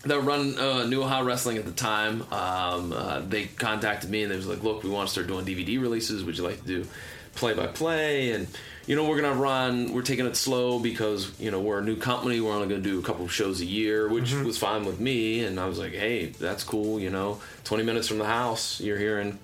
that 0.05 0.19
run 0.19 0.57
uh, 0.57 0.85
New 0.85 1.01
Ohio 1.03 1.23
Wrestling 1.23 1.57
at 1.57 1.65
the 1.65 1.71
time, 1.71 2.23
um, 2.31 2.91
uh, 2.93 3.21
they 3.21 3.45
contacted 3.45 4.09
me 4.09 4.23
and 4.23 4.31
they 4.31 4.35
was 4.35 4.47
like, 4.47 4.63
"Look, 4.63 4.83
we 4.83 4.89
want 4.89 5.07
to 5.07 5.11
start 5.11 5.27
doing 5.27 5.45
DVD 5.45 5.79
releases. 5.79 6.23
Would 6.25 6.37
you 6.37 6.43
like 6.43 6.59
to 6.61 6.67
do 6.67 6.87
play 7.35 7.53
by 7.53 7.67
play?" 7.67 8.31
And 8.31 8.47
you 8.85 8.95
know, 8.95 9.07
we're 9.07 9.21
gonna 9.21 9.39
run. 9.39 9.93
We're 9.93 10.01
taking 10.01 10.25
it 10.25 10.35
slow 10.35 10.79
because 10.79 11.31
you 11.39 11.51
know 11.51 11.61
we're 11.61 11.79
a 11.79 11.83
new 11.83 11.95
company. 11.95 12.41
We're 12.41 12.53
only 12.53 12.67
gonna 12.67 12.81
do 12.81 12.99
a 12.99 13.03
couple 13.03 13.25
of 13.25 13.31
shows 13.33 13.61
a 13.61 13.65
year, 13.65 14.07
which 14.07 14.33
was 14.33 14.57
fine 14.57 14.85
with 14.85 14.99
me. 14.99 15.43
And 15.43 15.59
I 15.59 15.67
was 15.67 15.79
like, 15.79 15.93
"Hey, 15.93 16.27
that's 16.27 16.63
cool. 16.63 16.99
You 16.99 17.09
know, 17.09 17.39
20 17.63 17.83
minutes 17.83 18.07
from 18.07 18.17
the 18.17 18.25
house. 18.25 18.79
You're 18.81 18.97
here 18.97 19.19
in 19.19 19.39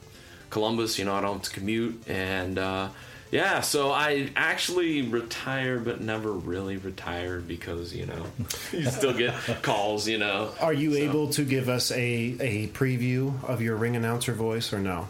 Columbus. 0.49 0.99
You 0.99 1.05
know, 1.05 1.13
I 1.15 1.21
don't 1.21 1.33
have 1.33 1.41
to 1.43 1.51
commute 1.51 2.03
and." 2.07 2.57
uh 2.57 2.89
yeah, 3.31 3.61
so 3.61 3.91
I 3.91 4.31
actually 4.35 5.03
retired, 5.03 5.85
but 5.85 6.01
never 6.01 6.31
really 6.31 6.77
retired 6.77 7.47
because 7.47 7.93
you 7.93 8.07
know 8.07 8.25
you 8.71 8.89
still 8.89 9.13
get 9.13 9.35
calls. 9.61 10.07
You 10.07 10.17
know, 10.17 10.51
Are 10.59 10.73
you 10.73 10.95
able 10.95 11.29
to 11.33 11.43
give 11.43 11.69
us 11.69 11.91
a, 11.91 11.97
a 12.39 12.67
preview 12.69 13.43
of 13.43 13.61
your 13.61 13.75
ring 13.75 13.95
announcer 13.95 14.33
voice 14.33 14.73
or 14.73 14.79
no? 14.79 15.09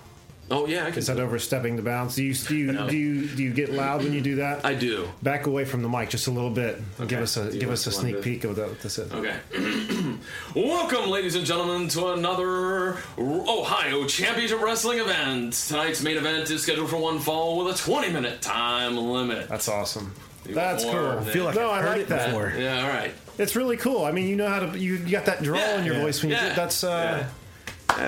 Oh 0.51 0.65
yeah, 0.67 0.85
I 0.85 0.89
can. 0.89 0.99
Is 0.99 1.07
that 1.07 1.19
overstepping 1.19 1.75
the 1.75 1.81
bounds? 1.81 2.15
Do 2.15 2.23
you 2.23 2.33
do 2.33 2.55
you, 2.55 2.71
do 2.89 2.97
you 2.97 3.27
do 3.27 3.43
you 3.43 3.53
get 3.53 3.71
loud 3.71 4.03
when 4.03 4.13
you 4.13 4.21
do 4.21 4.35
that? 4.35 4.65
I 4.65 4.73
do. 4.73 5.07
Back 5.21 5.47
away 5.47 5.65
from 5.65 5.81
the 5.81 5.89
mic 5.89 6.09
just 6.09 6.27
a 6.27 6.31
little 6.31 6.49
bit. 6.49 6.81
Give 7.07 7.19
us 7.21 7.37
a 7.37 7.51
Do 7.51 7.59
give 7.59 7.69
us 7.71 7.85
a 7.87 7.91
sneak 7.91 8.15
this? 8.15 8.23
peek 8.23 8.43
of 8.43 8.55
that. 8.55 8.79
this 8.81 8.97
is. 8.97 9.11
Okay. 9.11 9.35
Welcome, 10.55 11.09
ladies 11.09 11.35
and 11.35 11.45
gentlemen, 11.45 11.87
to 11.89 12.07
another 12.13 12.97
Ohio 13.17 14.05
Championship 14.07 14.61
Wrestling 14.61 14.99
event. 14.99 15.53
Tonight's 15.53 16.01
main 16.01 16.17
event 16.17 16.49
is 16.49 16.63
scheduled 16.63 16.89
for 16.89 16.97
one 16.97 17.19
fall 17.19 17.63
with 17.63 17.75
a 17.75 17.77
20 17.77 18.09
minute 18.11 18.41
time 18.41 18.97
limit. 18.97 19.47
That's 19.47 19.67
awesome. 19.67 20.13
You 20.47 20.55
That's 20.55 20.83
cool. 20.83 20.93
I 21.19 21.23
feel 21.25 21.45
like 21.45 21.55
no, 21.55 21.69
I've 21.69 21.83
I 21.83 21.87
heard 21.87 21.91
like 21.91 22.01
it 22.01 22.07
that. 22.09 22.27
before. 22.29 22.53
Yeah, 22.57 22.81
all 22.83 22.89
right. 22.89 23.11
It's 23.37 23.55
really 23.55 23.77
cool. 23.77 24.03
I 24.05 24.11
mean, 24.11 24.27
you 24.27 24.35
know 24.35 24.47
how 24.49 24.59
to 24.59 24.79
you, 24.79 24.95
you 24.95 25.11
got 25.11 25.25
that 25.25 25.43
draw 25.43 25.57
Yeah. 25.59 25.79
in 25.79 25.85
your 25.85 25.95
Yeah. 25.95 26.01
voice 26.01 26.21
when 26.21 26.31
you 26.31 26.37
Yeah. 26.37 26.49
do 26.49 26.55
that's 26.55 26.83
uh 26.83 27.17
Thank 27.19 27.27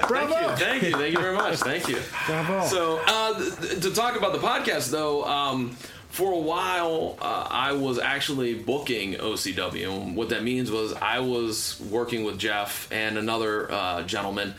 bravo. 0.07 0.39
you, 0.39 0.55
thank 0.57 0.83
you, 0.83 0.91
thank 0.91 1.13
you 1.13 1.19
very 1.19 1.35
much, 1.35 1.55
thank 1.57 1.87
you. 1.87 1.97
Bravo. 2.25 2.65
So 2.67 3.01
uh, 3.05 3.37
th- 3.37 3.81
to 3.81 3.93
talk 3.93 4.15
about 4.15 4.33
the 4.33 4.39
podcast, 4.39 4.91
though, 4.91 5.23
um, 5.25 5.71
for 6.09 6.31
a 6.33 6.39
while 6.39 7.17
uh, 7.21 7.47
I 7.49 7.71
was 7.71 7.97
actually 7.97 8.53
booking 8.53 9.13
OCW. 9.13 9.89
And 9.89 10.15
what 10.15 10.29
that 10.29 10.43
means 10.43 10.69
was 10.69 10.93
I 10.93 11.19
was 11.19 11.79
working 11.89 12.23
with 12.23 12.37
Jeff 12.37 12.91
and 12.91 13.17
another 13.17 13.71
uh, 13.71 14.03
gentleman 14.03 14.53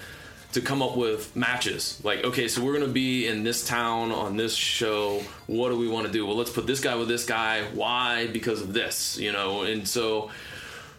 to 0.52 0.60
come 0.60 0.82
up 0.82 0.96
with 0.96 1.34
matches. 1.34 2.00
Like, 2.04 2.24
okay, 2.24 2.46
so 2.48 2.62
we're 2.62 2.74
gonna 2.74 2.88
be 2.88 3.26
in 3.26 3.42
this 3.42 3.66
town 3.66 4.12
on 4.12 4.36
this 4.36 4.54
show. 4.54 5.22
What 5.46 5.70
do 5.70 5.78
we 5.78 5.88
want 5.88 6.06
to 6.06 6.12
do? 6.12 6.26
Well, 6.26 6.36
let's 6.36 6.50
put 6.50 6.66
this 6.66 6.80
guy 6.80 6.94
with 6.94 7.08
this 7.08 7.24
guy. 7.24 7.64
Why? 7.74 8.26
Because 8.26 8.60
of 8.60 8.72
this, 8.72 9.18
you 9.18 9.32
know. 9.32 9.62
And 9.62 9.88
so 9.88 10.30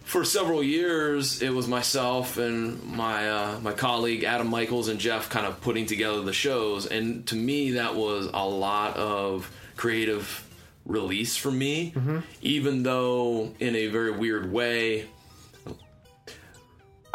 for 0.03 0.23
several 0.23 0.61
years, 0.61 1.41
it 1.41 1.49
was 1.49 1.67
myself 1.67 2.37
and 2.37 2.83
my 2.83 3.29
uh, 3.29 3.59
my 3.61 3.73
colleague 3.73 4.23
Adam 4.23 4.47
Michaels 4.47 4.87
and 4.87 4.99
Jeff 4.99 5.29
kind 5.29 5.45
of 5.45 5.61
putting 5.61 5.85
together 5.85 6.21
the 6.21 6.33
shows, 6.33 6.85
and 6.85 7.25
to 7.27 7.35
me, 7.35 7.71
that 7.71 7.95
was 7.95 8.27
a 8.33 8.45
lot 8.45 8.95
of 8.97 9.49
creative 9.75 10.47
release 10.85 11.37
for 11.37 11.51
me. 11.51 11.93
Even 12.41 12.83
though, 12.83 13.53
in 13.59 13.75
a 13.75 13.87
very 13.87 14.11
weird 14.11 14.51
way, 14.51 15.07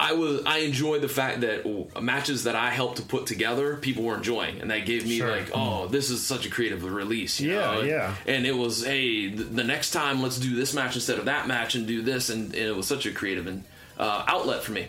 I 0.01 0.13
was 0.13 0.43
I 0.47 0.59
enjoyed 0.59 1.01
the 1.03 1.09
fact 1.09 1.41
that 1.41 1.67
matches 2.01 2.45
that 2.45 2.55
I 2.55 2.71
helped 2.71 2.99
to 2.99 3.03
put 3.03 3.27
together, 3.27 3.77
people 3.77 4.05
were 4.05 4.15
enjoying, 4.17 4.61
and 4.61 4.71
that 4.71 4.87
gave 4.87 5.05
me 5.05 5.19
Sure. 5.19 5.29
like, 5.31 5.51
oh, 5.53 5.89
this 5.89 6.09
is 6.11 6.25
such 6.25 6.47
a 6.47 6.51
creative 6.51 6.85
release. 6.85 7.41
You 7.41 7.55
Yeah, 7.55 7.61
know? 7.75 7.81
yeah. 7.83 8.15
And 8.27 8.47
it 8.47 8.57
was, 8.57 8.85
hey, 8.85 9.29
th- 9.31 9.49
the 9.51 9.65
next 9.65 9.91
time 9.91 10.23
let's 10.23 10.39
do 10.39 10.55
this 10.55 10.73
match 10.73 10.95
instead 10.95 11.19
of 11.19 11.25
that 11.25 11.49
match 11.49 11.75
and 11.75 11.87
do 11.87 12.03
this, 12.03 12.29
and, 12.31 12.55
and 12.55 12.65
it 12.65 12.77
was 12.77 12.87
such 12.87 13.07
a 13.07 13.11
creative 13.13 13.47
and 13.49 13.65
uh, 13.99 14.23
outlet 14.29 14.63
for 14.63 14.71
me. 14.71 14.87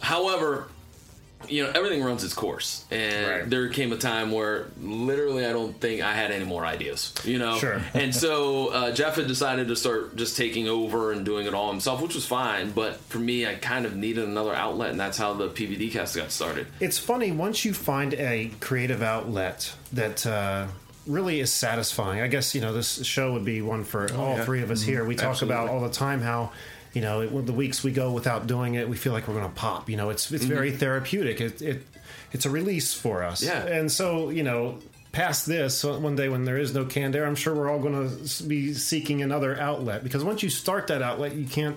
However, 0.00 0.66
you 1.48 1.64
know 1.64 1.70
everything 1.74 2.02
runs 2.02 2.24
its 2.24 2.34
course, 2.34 2.84
and 2.90 3.26
Right. 3.28 3.50
there 3.50 3.68
came 3.68 3.92
a 3.92 3.96
time 3.96 4.30
where 4.32 4.66
literally 4.80 5.46
I 5.46 5.52
don't 5.52 5.78
think 5.80 6.02
I 6.02 6.12
had 6.12 6.30
any 6.30 6.44
more 6.44 6.64
ideas. 6.64 7.12
You 7.24 7.38
know, 7.38 7.58
Sure. 7.58 7.82
and 7.94 8.14
so 8.14 8.68
uh, 8.68 8.92
Jeff 8.92 9.16
had 9.16 9.26
decided 9.26 9.68
to 9.68 9.76
start 9.76 10.16
just 10.16 10.36
taking 10.36 10.68
over 10.68 11.12
and 11.12 11.24
doing 11.24 11.46
it 11.46 11.54
all 11.54 11.70
himself, 11.70 12.00
which 12.02 12.14
was 12.14 12.26
fine. 12.26 12.70
But 12.72 12.96
for 13.08 13.18
me, 13.18 13.46
I 13.46 13.54
kind 13.54 13.86
of 13.86 13.96
needed 13.96 14.24
another 14.28 14.54
outlet, 14.54 14.90
and 14.90 15.00
that's 15.00 15.18
how 15.18 15.34
the 15.34 15.48
PVD 15.48 15.92
cast 15.92 16.16
got 16.16 16.30
started. 16.30 16.66
It's 16.80 16.98
funny 16.98 17.32
once 17.32 17.64
you 17.64 17.74
find 17.74 18.14
a 18.14 18.50
creative 18.60 19.02
outlet 19.02 19.72
that 19.92 20.26
uh, 20.26 20.66
really 21.06 21.40
is 21.40 21.52
satisfying. 21.52 22.20
I 22.20 22.28
guess 22.28 22.54
you 22.54 22.60
know 22.60 22.72
this 22.72 23.04
show 23.04 23.32
would 23.32 23.44
be 23.44 23.62
one 23.62 23.84
for 23.84 24.12
all 24.14 24.36
yeah. 24.36 24.44
three 24.44 24.62
of 24.62 24.70
us 24.70 24.82
here. 24.82 25.04
We 25.04 25.14
talk 25.16 25.30
Absolutely. 25.30 25.56
about 25.56 25.68
all 25.72 25.80
the 25.80 25.90
time 25.90 26.20
how 26.20 26.52
you 26.92 27.00
know 27.00 27.20
it, 27.20 27.46
the 27.46 27.52
weeks 27.52 27.82
we 27.82 27.92
go 27.92 28.12
without 28.12 28.46
doing 28.46 28.74
it, 28.74 28.88
we 28.88 28.96
feel 28.96 29.12
like 29.12 29.28
we're 29.28 29.34
going 29.34 29.48
to 29.48 29.54
pop. 29.54 29.88
You 29.88 29.96
know, 29.96 30.10
it's 30.10 30.30
it's 30.30 30.44
very 30.44 30.70
mm-hmm. 30.70 30.78
therapeutic. 30.78 31.40
It, 31.40 31.62
it 31.62 31.86
it's 32.32 32.46
a 32.46 32.50
release 32.50 32.94
for 32.94 33.22
us. 33.22 33.42
Yeah. 33.42 33.64
and 33.64 33.90
so 33.90 34.30
you 34.30 34.42
know. 34.42 34.78
Past 35.12 35.44
this, 35.44 35.84
one 35.84 36.16
day 36.16 36.30
when 36.30 36.46
there 36.46 36.56
is 36.56 36.72
no 36.72 36.86
canned 36.86 37.14
air, 37.14 37.26
I'm 37.26 37.34
sure 37.34 37.54
we're 37.54 37.70
all 37.70 37.80
going 37.80 38.08
to 38.08 38.42
be 38.44 38.72
seeking 38.72 39.20
another 39.20 39.60
outlet 39.60 40.02
because 40.02 40.24
once 40.24 40.42
you 40.42 40.48
start 40.48 40.86
that 40.86 41.02
outlet, 41.02 41.34
you 41.34 41.44
can't 41.44 41.76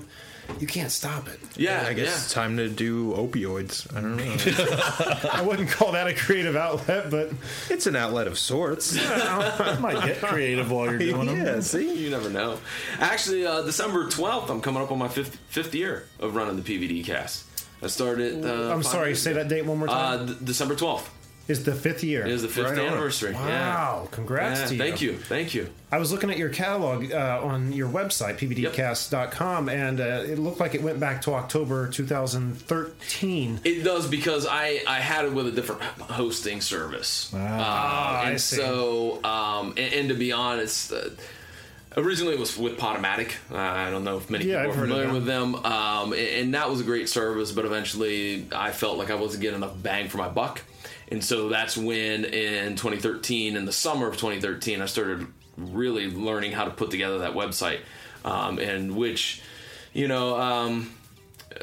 you 0.59 0.67
can't 0.67 0.91
stop 0.91 1.27
it. 1.27 1.39
Yeah, 1.57 1.85
I 1.87 1.93
guess 1.93 2.25
it's 2.25 2.33
time 2.33 2.57
to 2.57 2.69
do 2.69 3.13
opioids. 3.13 3.85
I 3.95 4.01
don't 4.01 4.15
know. 4.17 5.29
I 5.33 5.41
wouldn't 5.41 5.69
call 5.69 5.91
that 5.93 6.07
a 6.07 6.13
creative 6.13 6.55
outlet, 6.55 7.09
but 7.11 7.31
it's 7.69 7.87
an 7.87 7.95
outlet 7.95 8.27
of 8.27 8.37
sorts. 8.37 8.97
I 8.99 9.77
might 9.79 10.03
get 10.05 10.21
creative 10.21 10.71
while 10.71 10.85
you're 10.89 10.97
doing 10.99 11.27
them. 11.27 11.37
yeah, 11.45 11.59
see? 11.59 11.93
You 12.03 12.09
never 12.09 12.29
know. 12.29 12.57
Actually, 12.99 13.45
uh, 13.45 13.61
December 13.61 14.05
12th, 14.07 14.49
I'm 14.49 14.61
coming 14.61 14.81
up 14.81 14.91
on 14.91 14.97
my 14.97 15.07
fifth, 15.07 15.35
fifth 15.49 15.73
year 15.75 16.07
of 16.19 16.35
running 16.35 16.61
the 16.61 16.63
PVD 16.63 17.05
cast. 17.05 17.45
I 17.83 17.87
started. 17.87 18.45
Uh, 18.45 18.71
I'm 18.73 18.83
sorry. 18.83 19.09
years 19.09 19.21
Say 19.21 19.31
ago. 19.31 19.41
that 19.43 19.49
date 19.49 19.65
one 19.65 19.77
more 19.79 19.89
Uh, 19.89 20.17
time. 20.17 20.25
d- 20.27 20.35
December 20.45 20.75
12th. 20.75 21.03
Is 21.47 21.63
the 21.63 21.75
fifth 21.75 22.03
year? 22.03 22.25
It 22.25 22.31
is 22.31 22.41
the 22.41 22.47
fifth 22.47 22.65
Right 22.71 22.79
on. 22.79 22.85
anniversary. 22.87 23.33
Yeah. 23.33 23.45
Wow! 23.45 24.07
Congrats 24.11 24.61
Yeah, 24.61 24.65
to 24.67 24.73
you. 24.73 24.79
Thank 24.79 25.01
you. 25.01 25.17
Thank 25.17 25.53
you. 25.53 25.69
I 25.91 25.99
was 25.99 26.11
looking 26.11 26.31
at 26.31 26.37
your 26.39 26.49
catalog 26.49 27.11
uh, 27.13 27.39
on 27.43 27.71
your 27.71 27.87
website, 27.87 28.37
pbdcast.com, 28.39 29.69
and 29.69 29.99
uh, 30.01 30.23
it 30.27 30.39
looked 30.39 30.59
like 30.59 30.73
it 30.73 30.81
went 30.81 30.99
back 30.99 31.21
to 31.23 31.33
October 31.33 31.87
2013. 31.89 33.59
It 33.63 33.83
does 33.83 34.07
because 34.07 34.47
I 34.49 34.81
I 34.87 34.99
had 34.99 35.25
it 35.25 35.33
with 35.33 35.47
a 35.47 35.51
different 35.51 35.81
hosting 35.83 36.61
service. 36.61 37.31
Uh, 37.33 37.37
Ah, 37.39 38.21
I 38.23 38.29
and 38.31 38.41
see. 38.41 38.55
so, 38.57 39.23
um, 39.23 39.69
and, 39.77 39.93
and 39.93 40.09
to 40.09 40.15
be 40.15 40.31
honest, 40.31 40.91
uh, 40.91 41.09
originally 41.97 42.33
it 42.33 42.39
was 42.39 42.57
with 42.57 42.77
Podomatic. 42.77 43.33
Uh, 43.51 43.57
I 43.57 43.89
don't 43.91 44.03
know 44.03 44.17
if 44.17 44.29
many 44.29 44.45
Yeah, 44.45 44.61
people 44.63 44.71
I've 44.71 44.77
are 44.77 44.81
familiar 44.81 45.05
them. 45.05 45.13
with 45.13 45.25
them. 45.25 45.55
Um, 45.63 46.13
and, 46.13 46.21
and 46.21 46.53
that 46.55 46.69
was 46.69 46.81
a 46.81 46.83
great 46.83 47.07
service, 47.09 47.51
but 47.51 47.65
eventually 47.65 48.47
I 48.51 48.71
felt 48.71 48.97
like 48.97 49.11
I 49.11 49.15
wasn't 49.15 49.41
getting 49.41 49.57
enough 49.57 49.75
bang 49.81 50.09
for 50.09 50.17
my 50.17 50.27
buck. 50.27 50.61
And 51.09 51.23
so 51.23 51.49
that's 51.49 51.77
when 51.77 52.25
in 52.25 52.75
2013, 52.75 53.55
in 53.55 53.65
the 53.65 53.73
summer 53.73 54.07
of 54.07 54.15
2013, 54.15 54.81
I 54.81 54.85
started 54.85 55.27
really 55.57 56.09
learning 56.09 56.51
how 56.51 56.65
to 56.65 56.71
put 56.71 56.91
together 56.91 57.19
that 57.19 57.33
website. 57.33 57.81
Um, 58.23 58.57
and 58.57 58.95
which, 58.95 59.43
you 59.93 60.07
know, 60.07 60.39
um, 60.39 60.91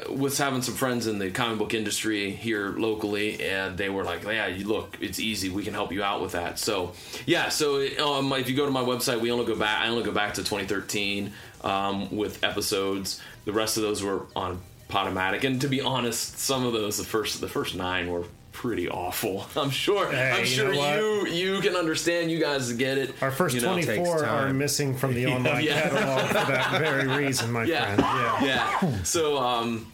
was 0.09 0.37
having 0.37 0.61
some 0.61 0.73
friends 0.73 1.07
in 1.07 1.19
the 1.19 1.29
comic 1.29 1.59
book 1.59 1.73
industry 1.73 2.31
here 2.31 2.69
locally, 2.69 3.43
and 3.43 3.77
they 3.77 3.89
were 3.89 4.03
like, 4.03 4.23
"Yeah, 4.23 4.47
you 4.47 4.67
look, 4.67 4.97
it's 5.01 5.19
easy. 5.19 5.49
We 5.49 5.63
can 5.63 5.73
help 5.73 5.91
you 5.91 6.03
out 6.03 6.21
with 6.21 6.31
that." 6.31 6.57
So, 6.57 6.93
yeah. 7.25 7.49
So, 7.49 7.85
um, 8.03 8.31
if 8.33 8.49
you 8.49 8.55
go 8.55 8.65
to 8.65 8.71
my 8.71 8.81
website, 8.81 9.19
we 9.19 9.31
only 9.31 9.45
go 9.45 9.55
back. 9.55 9.85
I 9.85 9.89
only 9.89 10.03
go 10.03 10.11
back 10.11 10.35
to 10.35 10.41
2013 10.41 11.33
um, 11.63 12.15
with 12.15 12.43
episodes. 12.43 13.21
The 13.45 13.53
rest 13.53 13.77
of 13.77 13.83
those 13.83 14.01
were 14.01 14.25
on 14.35 14.61
Podomatic, 14.89 15.43
and 15.43 15.61
to 15.61 15.67
be 15.67 15.81
honest, 15.81 16.39
some 16.39 16.65
of 16.65 16.73
those, 16.73 16.97
the 16.97 17.03
first, 17.03 17.41
the 17.41 17.47
first 17.47 17.75
nine 17.75 18.09
were 18.09 18.25
pretty 18.53 18.87
awful. 18.87 19.45
I'm 19.57 19.69
sure. 19.69 20.09
Hey, 20.09 20.31
I'm 20.31 20.39
you 20.39 20.45
sure 20.45 20.73
know 20.73 21.25
you 21.25 21.27
you 21.55 21.61
can 21.61 21.75
understand. 21.75 22.31
You 22.31 22.39
guys 22.39 22.71
get 22.73 22.97
it. 22.97 23.13
Our 23.21 23.31
first 23.31 23.53
you 23.55 23.61
know. 23.61 23.73
24 23.73 24.25
are 24.25 24.53
missing 24.53 24.95
from 24.95 25.13
the 25.13 25.25
online 25.33 25.63
Yeah. 25.63 25.81
catalog 25.89 26.27
for 26.27 26.33
that 26.51 26.79
very 26.79 27.07
reason, 27.25 27.51
my 27.51 27.65
Yeah. 27.65 27.95
friend. 27.95 28.01
Yeah. 28.47 28.79
yeah. 28.89 29.03
So, 29.03 29.37
um, 29.39 29.91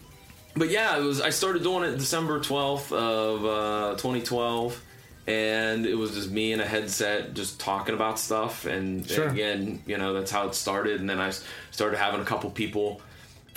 but 0.54 0.68
yeah, 0.70 0.96
it 0.98 1.02
was. 1.02 1.20
I 1.20 1.30
started 1.30 1.62
doing 1.64 1.84
it 1.92 1.96
December 1.98 2.40
twelfth 2.40 2.92
of 2.92 3.44
uh, 3.44 3.94
2012, 3.96 4.80
and 5.26 5.86
it 5.86 5.94
was 5.96 6.12
just 6.14 6.30
me 6.30 6.52
and 6.52 6.60
a 6.60 6.66
headset, 6.66 7.34
just 7.34 7.60
talking 7.60 7.94
about 7.94 8.18
stuff. 8.18 8.66
And, 8.66 9.08
Sure. 9.08 9.28
again, 9.28 9.82
you 9.86 9.96
know, 9.98 10.12
that's 10.12 10.30
how 10.30 10.46
it 10.48 10.54
started. 10.54 11.00
And 11.00 11.08
then 11.08 11.20
I 11.20 11.32
started 11.70 11.98
having 11.98 12.20
a 12.20 12.24
couple 12.24 12.50
people 12.50 13.00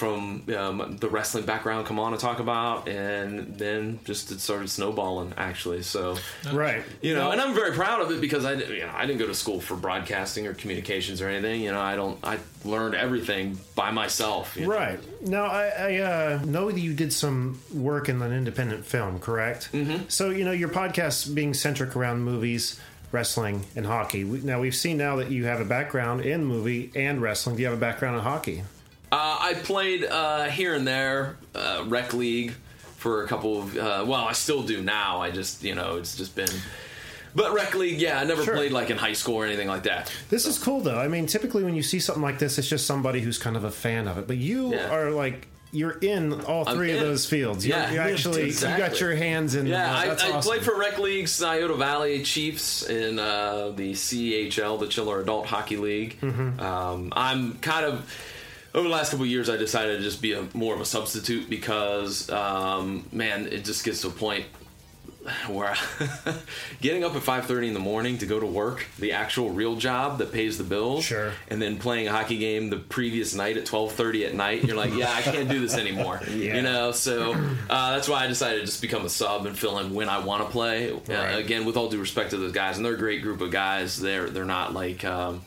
from 0.03 0.43
um, 0.57 0.97
the 0.97 1.07
wrestling 1.07 1.45
background 1.45 1.87
come 1.87 1.97
on 1.97 2.11
and 2.11 2.19
talk 2.19 2.39
about, 2.39 2.89
and 2.89 3.57
then 3.57 3.99
just 4.03 4.31
it 4.31 4.41
started 4.41 4.69
snowballing 4.69 5.33
actually. 5.37 5.81
So 5.81 6.17
Right. 6.51 6.83
you 7.01 7.15
know, 7.15 7.31
and 7.31 7.39
I'm 7.39 7.53
very 7.53 7.71
proud 7.71 8.01
of 8.01 8.11
it 8.11 8.19
because 8.19 8.43
I, 8.43 8.53
you 8.53 8.81
know, 8.81 8.91
I 8.93 9.05
didn't 9.05 9.19
go 9.19 9.27
to 9.27 9.33
school 9.33 9.61
for 9.61 9.77
broadcasting 9.77 10.45
or 10.45 10.53
communications 10.53 11.21
or 11.21 11.29
anything. 11.29 11.61
You 11.61 11.71
know, 11.71 11.79
I 11.79 11.95
don't. 11.95 12.19
I 12.21 12.39
learned 12.65 12.95
everything 12.95 13.57
by 13.75 13.91
myself. 13.91 14.57
you 14.57 14.63
know. 14.67 14.73
Right. 14.73 14.99
Now, 15.25 15.45
I, 15.45 15.67
I 15.67 15.97
uh, 15.99 16.41
know 16.45 16.69
that 16.69 16.79
you 16.79 16.93
did 16.93 17.13
some 17.13 17.61
work 17.73 18.09
in 18.09 18.21
an 18.21 18.33
independent 18.33 18.85
film, 18.85 19.19
correct? 19.19 19.69
Mm-hmm. 19.71 20.09
So, 20.09 20.31
you 20.31 20.43
know, 20.43 20.51
your 20.51 20.69
podcast 20.69 21.33
being 21.33 21.53
centric 21.53 21.95
around 21.95 22.23
movies, 22.23 22.77
wrestling, 23.13 23.65
and 23.75 23.85
hockey. 23.85 24.23
Now, 24.25 24.59
we've 24.59 24.75
seen 24.75 24.97
now 24.97 25.15
that 25.17 25.31
you 25.31 25.45
have 25.45 25.61
a 25.61 25.65
background 25.65 26.21
in 26.25 26.43
movie 26.43 26.91
and 26.93 27.21
wrestling. 27.21 27.55
Do 27.55 27.61
you 27.61 27.67
have 27.69 27.77
a 27.77 27.79
background 27.79 28.17
in 28.17 28.23
hockey? 28.23 28.63
Uh, 29.13 29.37
I 29.39 29.53
played 29.53 30.05
uh, 30.05 30.45
here 30.45 30.73
and 30.73 30.87
there 30.87 31.35
uh, 31.53 31.83
rec 31.87 32.13
league 32.13 32.53
for 32.97 33.23
a 33.23 33.27
couple 33.27 33.59
of. 33.59 33.77
Uh, 33.77 34.03
well, 34.07 34.25
I 34.25 34.31
still 34.33 34.63
do 34.63 34.81
now. 34.81 35.21
I 35.21 35.29
just, 35.29 35.63
you 35.63 35.75
know, 35.75 35.97
it's 35.97 36.15
just 36.17 36.35
been. 36.35 36.49
But 37.35 37.53
rec 37.53 37.75
league, 37.75 37.99
yeah, 37.99 38.19
I 38.19 38.23
never 38.23 38.43
Sure. 38.43 38.55
played 38.55 38.71
like 38.71 38.89
in 38.89 38.97
high 38.97 39.13
school 39.13 39.35
or 39.35 39.45
anything 39.45 39.67
like 39.67 39.83
that. 39.83 40.11
This 40.29 40.45
is 40.47 40.57
cool, 40.57 40.81
though. 40.81 40.97
I 40.99 41.07
mean, 41.07 41.25
typically 41.27 41.63
when 41.63 41.75
you 41.75 41.83
see 41.83 41.99
something 41.99 42.23
like 42.23 42.39
this, 42.39 42.57
it's 42.57 42.67
just 42.67 42.85
somebody 42.87 43.21
who's 43.21 43.37
kind 43.37 43.55
of 43.55 43.63
a 43.63 43.71
fan 43.71 44.07
of 44.07 44.17
it. 44.17 44.27
But 44.27 44.37
you 44.37 44.71
Yeah. 44.73 44.89
are 44.93 45.11
like. 45.11 45.47
You're 45.75 45.97
in 46.01 46.39
all 46.41 46.69
I'm 46.69 46.75
three 46.75 46.91
of 46.91 46.99
those 46.99 47.25
fields. 47.25 47.65
You're, 47.65 47.75
Yeah, 47.77 47.91
you 47.93 47.99
actually 47.99 48.43
exactly. 48.43 48.83
you 48.83 48.89
got 48.91 48.99
your 48.99 49.15
hands 49.15 49.55
in. 49.55 49.65
Yeah, 49.65 49.91
uh, 49.91 49.95
I, 49.97 50.09
awesome. 50.11 50.41
played 50.41 50.61
for 50.61 50.77
rec 50.77 50.99
league 50.99 51.27
Scioto 51.27 51.75
Valley 51.77 52.21
Chiefs 52.21 52.83
in 52.87 53.17
uh, 53.17 53.71
the 53.75 53.93
CHL, 53.93 54.79
the 54.79 54.85
Chiller 54.85 55.19
Adult 55.21 55.47
Hockey 55.47 55.77
League. 55.77 56.19
Mm-hmm. 56.21 56.59
Um, 56.59 57.11
I'm 57.15 57.53
kind 57.55 57.87
of 57.87 58.07
over 58.73 58.87
the 58.87 58.93
last 58.93 59.11
couple 59.11 59.23
of 59.25 59.29
years, 59.29 59.49
I 59.49 59.57
decided 59.57 59.97
to 59.97 60.03
just 60.03 60.21
be 60.21 60.33
a, 60.33 60.45
more 60.53 60.73
of 60.73 60.81
a 60.81 60.85
substitute 60.85 61.49
because, 61.49 62.29
um, 62.29 63.07
man, 63.11 63.47
it 63.47 63.65
just 63.65 63.83
gets 63.85 64.01
to 64.01 64.07
a 64.07 64.11
point 64.11 64.45
where 65.47 65.73
I, 65.73 65.77
getting 66.81 67.05
up 67.05 67.15
at 67.15 67.21
5.30 67.21 67.69
in 67.69 67.73
the 67.73 67.79
morning 67.79 68.17
to 68.17 68.25
go 68.25 68.41
to 68.41 68.45
work 68.45 68.85
the 68.99 69.13
actual 69.13 69.51
real 69.51 69.77
job 69.77 70.17
that 70.17 70.33
pays 70.33 70.57
the 70.57 70.65
bills 70.65 71.05
Sure. 71.05 71.31
and 71.47 71.61
then 71.61 71.77
playing 71.77 72.09
a 72.09 72.11
hockey 72.11 72.37
game 72.37 72.69
the 72.69 72.75
previous 72.77 73.33
night 73.33 73.55
at 73.55 73.65
12.30 73.65 74.27
at 74.27 74.33
night 74.33 74.65
you're 74.65 74.75
like 74.75 74.93
yeah 74.93 75.09
i 75.13 75.21
can't 75.21 75.47
do 75.47 75.61
this 75.61 75.77
anymore 75.77 76.19
Yeah. 76.29 76.57
you 76.57 76.61
know 76.61 76.91
so 76.91 77.31
uh, 77.69 77.91
that's 77.93 78.09
why 78.09 78.25
i 78.25 78.27
decided 78.27 78.59
to 78.59 78.65
just 78.65 78.81
become 78.81 79.05
a 79.05 79.09
sub 79.09 79.45
and 79.45 79.57
fill 79.57 79.79
in 79.79 79.93
when 79.93 80.09
i 80.09 80.19
want 80.19 80.43
to 80.43 80.49
play 80.51 80.91
uh, 80.91 81.37
again 81.37 81.63
with 81.63 81.77
all 81.77 81.87
due 81.89 81.99
respect 82.01 82.31
to 82.31 82.37
those 82.37 82.51
guys 82.51 82.75
and 82.75 82.85
they're 82.85 82.95
a 82.95 82.97
great 82.97 83.21
group 83.21 83.39
of 83.39 83.49
guys 83.49 83.97
they're 83.97 84.29
they're 84.29 84.43
not 84.43 84.73
like 84.73 85.05
um, 85.05 85.41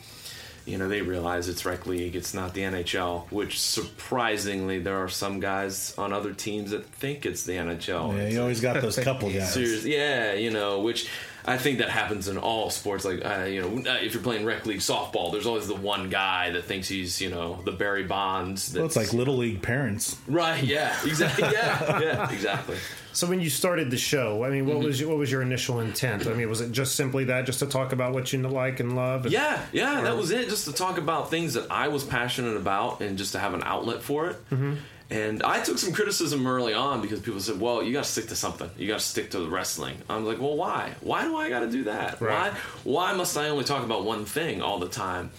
you 0.67 0.77
know 0.77 0.87
they 0.87 1.01
realize 1.01 1.47
it's 1.49 1.65
rec 1.65 1.85
league 1.87 2.15
it's 2.15 2.33
not 2.33 2.53
the 2.53 2.61
nhl 2.61 3.25
which 3.31 3.57
surprisingly 3.59 4.79
there 4.79 4.97
are 4.97 5.09
some 5.09 5.39
guys 5.39 5.93
on 5.97 6.13
other 6.13 6.33
teams 6.33 6.71
that 6.71 6.85
think 6.85 7.25
it's 7.25 7.43
the 7.43 7.53
nhl 7.53 8.15
Yeah, 8.17 8.27
you 8.27 8.41
always 8.41 8.61
got 8.61 8.81
those 8.81 8.97
couple 8.99 9.29
guys. 9.33 9.53
Serious, 9.53 9.85
yeah, 9.85 10.33
you 10.33 10.51
know, 10.51 10.79
which 10.81 11.09
I 11.45 11.57
think 11.57 11.77
that 11.79 11.89
happens 11.89 12.27
in 12.27 12.37
all 12.37 12.69
sports. 12.69 13.05
Like, 13.05 13.23
uh, 13.25 13.45
you 13.45 13.61
know, 13.61 13.89
uh, 13.91 13.95
if 14.01 14.13
you're 14.13 14.21
playing 14.21 14.43
rec 14.43 14.65
league 14.65 14.79
softball, 14.81 15.31
there's 15.31 15.45
always 15.45 15.65
the 15.67 15.75
one 15.75 16.09
guy 16.09 16.49
that 16.51 16.65
thinks 16.65 16.89
he's, 16.89 17.21
you 17.21 17.29
know, 17.29 17.59
the 17.63 17.71
Barry 17.71 18.03
Bonds. 18.03 18.73
Well, 18.75 18.85
it's 18.85 18.95
that's- 18.95 19.13
like 19.13 19.17
little 19.17 19.37
league 19.37 19.61
parents. 19.61 20.17
right, 20.27 20.61
yeah, 20.61 20.93
exactly, 21.05 21.47
yeah, 21.53 21.99
yeah, 22.01 22.31
exactly. 22.37 22.75
So 23.17 23.25
when 23.25 23.39
you 23.41 23.49
started 23.49 23.89
the 23.89 23.97
show, 23.97 24.43
I 24.43 24.51
mean, 24.51 24.65
Mm-hmm. 24.67 24.75
what 24.75 24.85
was 24.85 24.99
your, 24.99 25.09
what 25.09 25.17
was 25.17 25.31
your 25.31 25.41
initial 25.41 25.79
intent? 25.79 26.27
I 26.27 26.33
mean, 26.35 26.47
was 26.49 26.61
it 26.61 26.71
just 26.71 26.93
simply 26.95 27.23
that, 27.25 27.47
just 27.47 27.57
to 27.59 27.65
talk 27.65 27.91
about 27.91 28.13
what 28.13 28.31
you 28.31 28.39
like 28.43 28.79
and 28.79 28.95
love? 28.95 29.23
And, 29.25 29.33
Yeah, 29.33 29.59
yeah, 29.71 30.01
that 30.01 30.15
was 30.15 30.29
it. 30.29 30.49
Just 30.49 30.65
to 30.65 30.71
talk 30.71 30.99
about 30.99 31.31
things 31.31 31.55
that 31.55 31.65
I 31.71 31.87
was 31.87 32.03
passionate 32.03 32.55
about 32.55 33.01
and 33.01 33.17
just 33.17 33.31
to 33.31 33.39
have 33.39 33.55
an 33.55 33.63
outlet 33.65 34.03
for 34.03 34.27
it. 34.27 34.35
Mm-hmm. 34.51 34.75
And 35.09 35.41
I 35.41 35.61
took 35.63 35.79
some 35.79 35.93
criticism 35.93 36.45
early 36.45 36.75
on 36.75 37.01
because 37.01 37.19
people 37.19 37.39
said, 37.39 37.59
"Well, 37.59 37.81
you 37.81 37.91
got 37.91 38.03
to 38.03 38.09
stick 38.09 38.27
to 38.27 38.35
something. 38.35 38.69
You 38.77 38.87
got 38.87 38.99
to 38.99 39.05
stick 39.05 39.31
to 39.31 39.39
the 39.39 39.47
wrestling." 39.49 39.97
I'm 40.09 40.23
like, 40.23 40.39
"Well, 40.39 40.55
why? 40.55 40.93
Why 41.01 41.23
do 41.23 41.35
I 41.37 41.49
got 41.49 41.61
to 41.61 41.71
do 41.71 41.85
that? 41.85 42.21
Right. 42.21 42.51
Why? 42.51 42.59
Why 42.83 43.13
must 43.13 43.35
I 43.35 43.49
only 43.49 43.63
talk 43.63 43.83
about 43.83 44.03
one 44.03 44.25
thing 44.25 44.61
all 44.61 44.77
the 44.77 44.89
time?" 44.89 45.31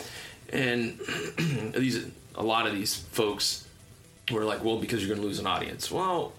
And 0.52 0.98
these, 1.76 2.04
a 2.34 2.42
lot 2.42 2.66
of 2.66 2.72
these 2.72 2.96
folks 2.96 3.66
were 4.32 4.44
like, 4.44 4.64
"Well, 4.64 4.78
because 4.78 5.00
you're 5.00 5.14
going 5.14 5.20
to 5.20 5.26
lose 5.28 5.38
an 5.38 5.46
audience." 5.46 5.92
Well, 5.92 6.32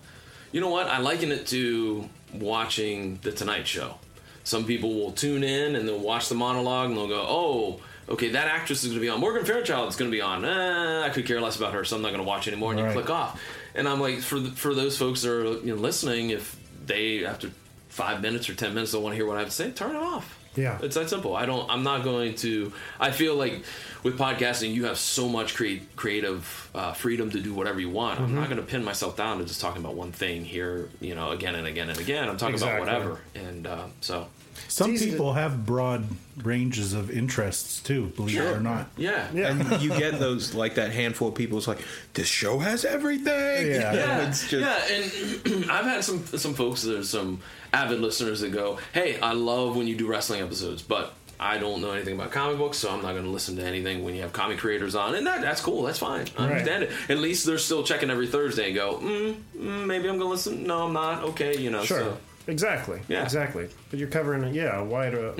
you 0.52 0.62
know 0.62 0.70
what? 0.70 0.88
I 0.88 1.00
liken 1.00 1.32
it 1.32 1.47
to 1.47 2.08
watching 2.34 3.20
the 3.22 3.32
Tonight 3.32 3.68
Show. 3.68 3.95
Some 4.43 4.66
people 4.66 4.93
will 4.95 5.12
tune 5.12 5.43
in 5.43 5.76
and 5.76 5.88
they'll 5.88 6.00
watch 6.00 6.30
the 6.30 6.36
monologue 6.36 6.89
and 6.89 6.97
they'll 6.97 7.08
go, 7.08 7.24
"Oh, 7.28 7.82
okay, 8.10 8.30
that 8.30 8.47
actress 8.47 8.84
is 8.84 8.89
going 8.89 9.00
to 9.00 9.02
be 9.02 9.10
on. 9.10 9.20
Morgan 9.20 9.45
Fairchild 9.45 9.89
is 9.89 9.95
going 9.95 10.10
to 10.10 10.16
be 10.16 10.22
on. 10.22 10.43
Eh, 10.45 11.04
I 11.06 11.10
could 11.10 11.26
care 11.28 11.39
less 11.41 11.58
about 11.58 11.74
her, 11.74 11.84
so 11.86 11.95
I'm 11.95 12.02
not 12.02 12.10
going 12.10 12.24
to 12.24 12.28
watch 12.28 12.47
anymore." 12.47 12.72
And 12.72 12.82
Right. 12.82 12.88
you 12.89 12.93
click 13.02 13.10
off. 13.10 13.39
And 13.76 13.88
I'm 13.88 14.00
like, 14.00 14.20
for 14.22 14.39
the, 14.39 14.50
for 14.50 14.74
those 14.74 14.97
folks 14.97 15.22
that 15.22 15.32
are 15.32 15.43
you 15.60 15.76
know, 15.76 15.82
listening, 15.82 16.32
if 16.32 16.56
they 16.86 17.26
after 17.26 17.52
five 17.89 18.22
minutes 18.22 18.50
or 18.50 18.56
ten 18.56 18.74
minutes 18.74 18.93
don't 18.93 19.04
want 19.04 19.14
to 19.14 19.18
hear 19.18 19.28
what 19.28 19.38
I 19.38 19.41
have 19.41 19.50
to 19.50 19.56
say, 19.56 19.70
turn 19.72 19.91
it 19.95 20.00
off. 20.02 20.39
Yeah. 20.60 20.78
it's 20.82 20.95
that 20.95 21.10
simple. 21.10 21.36
I 21.36 21.45
don't. 21.45 21.70
I'm 21.70 21.84
not 21.84 22.03
going 22.03 22.36
to. 22.36 22.72
I 22.99 23.12
feel 23.12 23.36
like 23.36 23.64
with 24.03 24.18
podcasting, 24.18 24.74
you 24.74 24.86
have 24.86 24.97
so 24.97 25.28
much 25.28 25.55
create, 25.55 25.95
creative 25.95 26.70
uh, 26.74 26.93
freedom 26.93 27.30
to 27.32 27.39
do 27.39 27.53
whatever 27.53 27.80
you 27.80 27.89
want. 27.89 28.20
I'm 28.20 28.34
not 28.36 28.41
Mm-hmm. 28.43 28.53
going 28.53 28.66
to 28.66 28.72
pin 28.72 28.84
myself 28.84 29.18
down 29.18 29.39
to 29.39 29.45
just 29.45 29.60
talking 29.62 29.82
about 29.82 29.95
one 29.95 30.12
thing 30.12 30.45
here, 30.45 30.89
you 31.01 31.16
know, 31.16 31.32
again 31.32 31.55
and 31.55 31.68
again 31.68 31.89
and 31.89 31.99
again. 31.99 32.30
I'm 32.30 32.38
talking 32.38 32.55
Exactly. 32.55 32.82
about 32.88 33.01
whatever, 33.01 33.20
and 33.36 33.68
uh, 33.68 33.86
so 34.01 34.28
Some 34.68 34.91
easy 34.93 35.05
to- 35.05 35.12
people 35.12 35.34
have 35.34 35.66
broad 35.66 36.05
ranges 36.43 36.93
of 36.93 37.10
interests 37.12 37.82
too, 37.82 38.07
believe 38.16 38.38
it 38.38 38.45
or 38.45 38.60
not. 38.60 38.89
yeah, 38.97 39.28
Yeah. 39.34 39.49
And 39.49 39.82
you 39.82 39.89
get 39.89 40.20
those 40.20 40.53
like 40.53 40.76
that 40.76 40.91
handful 40.91 41.30
of 41.30 41.36
people. 41.36 41.57
It's 41.57 41.68
like 41.68 41.80
this 42.14 42.28
show 42.28 42.60
has 42.60 42.86
everything. 42.86 43.68
Yeah. 43.72 43.93
yeah, 43.93 44.28
it's 44.30 44.47
just 44.49 44.53
yeah, 44.53 45.53
and 45.55 45.66
I've 45.72 45.86
had 45.86 46.03
some 46.03 46.26
some 46.26 46.53
folks. 46.53 46.84
There's 46.84 47.10
some 47.10 47.41
avid 47.74 47.99
listeners 47.99 48.41
that 48.41 48.51
go, 48.51 48.80
"Hey, 48.93 49.20
I 49.20 49.34
love 49.34 49.76
when 49.76 49.88
you 49.88 49.95
do 49.95 50.07
wrestling 50.07 50.41
episodes, 50.41 50.82
but 50.82 51.14
I 51.41 51.57
don't 51.57 51.82
know 51.82 51.91
anything 51.91 52.16
about 52.16 52.32
comic 52.32 52.57
books, 52.57 52.78
so 52.78 52.89
I'm 52.91 53.01
not 53.01 53.14
going 53.14 53.24
to 53.24 53.30
listen 53.30 53.55
to 53.57 53.64
anything 53.64 54.03
when 54.03 54.14
you 54.16 54.22
have 54.22 54.34
comic 54.34 54.57
creators 54.60 54.95
on." 54.95 55.16
And 55.16 55.28
that 55.28 55.41
that's 55.41 55.62
cool. 55.62 55.84
That's 55.84 55.99
fine. 55.99 56.28
I 56.38 56.41
Right. 56.43 56.51
understand 56.51 56.84
it. 56.84 56.91
At 57.10 57.18
least 57.20 57.45
they're 57.45 57.57
still 57.57 57.84
checking 57.84 58.10
every 58.10 58.28
Thursday 58.28 58.68
and 58.68 58.76
go, 58.76 58.95
mm, 58.97 59.36
mm, 59.57 59.86
"Maybe 59.86 60.07
I'm 60.07 60.18
going 60.18 60.22
to 60.22 60.26
listen." 60.28 60.64
No, 60.64 60.84
I'm 60.86 60.93
not. 60.93 61.24
Okay, 61.24 61.57
you 61.57 61.70
know. 61.70 61.84
Sure. 61.84 61.99
So. 61.99 62.18
Exactly. 62.50 63.02
Yeah. 63.08 63.24
Exactly. 63.24 63.70
But 63.89 64.00
you're 64.00 64.10
covering 64.10 64.54
yeah, 64.54 64.80
a 64.80 64.84
wider. 64.84 65.34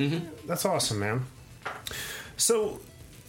That's 0.46 0.66
awesome, 0.66 1.00
man. 1.00 1.26
So, 2.38 2.80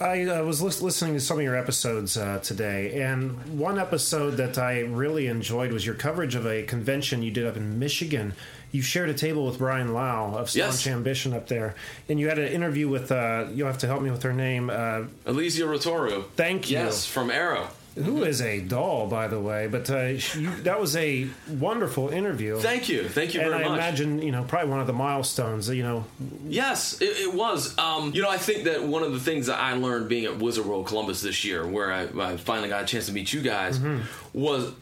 I 0.01 0.23
uh, 0.23 0.45
was 0.45 0.63
lis- 0.63 0.81
listening 0.81 1.15
to 1.15 1.21
some 1.21 1.37
of 1.39 1.43
your 1.45 1.57
episodes 1.57 2.17
uh, 2.17 2.39
today, 2.39 3.03
and 3.03 3.59
one 3.59 3.79
episode 3.79 4.33
that 4.39 4.57
I 4.57 4.81
really 4.81 5.27
enjoyed 5.27 5.73
was 5.73 5.85
your 5.85 5.95
coverage 5.95 6.35
of 6.35 6.47
a 6.47 6.63
convention 6.63 7.23
you 7.23 7.31
did 7.31 7.45
up 7.47 7.57
in 7.57 7.79
Michigan. 7.79 8.33
you 8.73 8.81
shared 8.83 9.11
a 9.11 9.15
table 9.15 9.45
with 9.47 9.59
Brian 9.59 9.93
Lau 9.93 10.33
of 10.37 10.49
Staunch 10.49 10.87
Yes. 10.87 10.87
Ambition 10.87 11.35
up 11.35 11.49
there, 11.49 11.75
and 12.09 12.19
you 12.21 12.29
had 12.29 12.39
an 12.39 12.49
interview 12.53 12.89
with. 12.89 13.11
Uh, 13.13 13.47
you'll 13.53 13.67
have 13.67 13.79
to 13.79 13.87
help 13.87 14.01
me 14.01 14.11
with 14.11 14.23
her 14.23 14.33
name. 14.33 14.71
Uh, 14.71 15.03
Elysia 15.27 15.67
Rotaru. 15.67 16.25
Thank 16.37 16.71
you. 16.71 16.79
Yes, 16.79 17.05
from 17.05 17.31
Arrow. 17.31 17.69
Who 17.97 18.23
is 18.25 18.41
a 18.41 18.61
doll, 18.61 19.07
by 19.09 19.27
the 19.29 19.39
way. 19.41 19.67
But 19.67 19.91
uh, 19.91 20.19
she, 20.19 20.45
that 20.45 20.81
was 20.81 20.97
a 20.97 21.29
wonderful 21.49 22.09
interview. 22.09 22.59
Thank 22.59 22.89
you. 22.89 23.09
Thank 23.09 23.35
you 23.35 23.41
and 23.41 23.51
very 23.51 23.65
I 23.65 23.69
much. 23.69 23.77
imagine, 23.79 24.23
you 24.23 24.33
know, 24.33 24.45
probably 24.45 24.71
one 24.71 24.81
of 24.81 24.87
the 24.87 24.93
milestones. 24.93 25.69
You 25.69 25.83
know, 25.83 26.05
Yes, 26.47 27.01
it, 27.01 27.17
it 27.19 27.35
was. 27.35 27.77
Um, 27.79 28.13
you 28.15 28.23
know, 28.23 28.31
I 28.31 28.39
think 28.39 28.65
that 28.65 28.85
one 28.85 29.03
of 29.03 29.13
the 29.13 29.21
things 29.21 29.47
that 29.47 29.59
I 29.59 29.75
learned 29.75 30.09
being 30.09 30.25
at 30.25 30.39
Wizard 30.39 30.67
World 30.67 30.87
Columbus 30.87 31.21
this 31.23 31.45
year, 31.45 31.67
where 31.67 31.93
I, 31.93 32.03
I 32.19 32.37
finally 32.37 32.69
got 32.69 32.83
a 32.83 32.87
chance 32.87 33.07
to 33.07 33.13
meet 33.13 33.33
you 33.33 33.41
guys, 33.43 33.81
was 34.33 34.73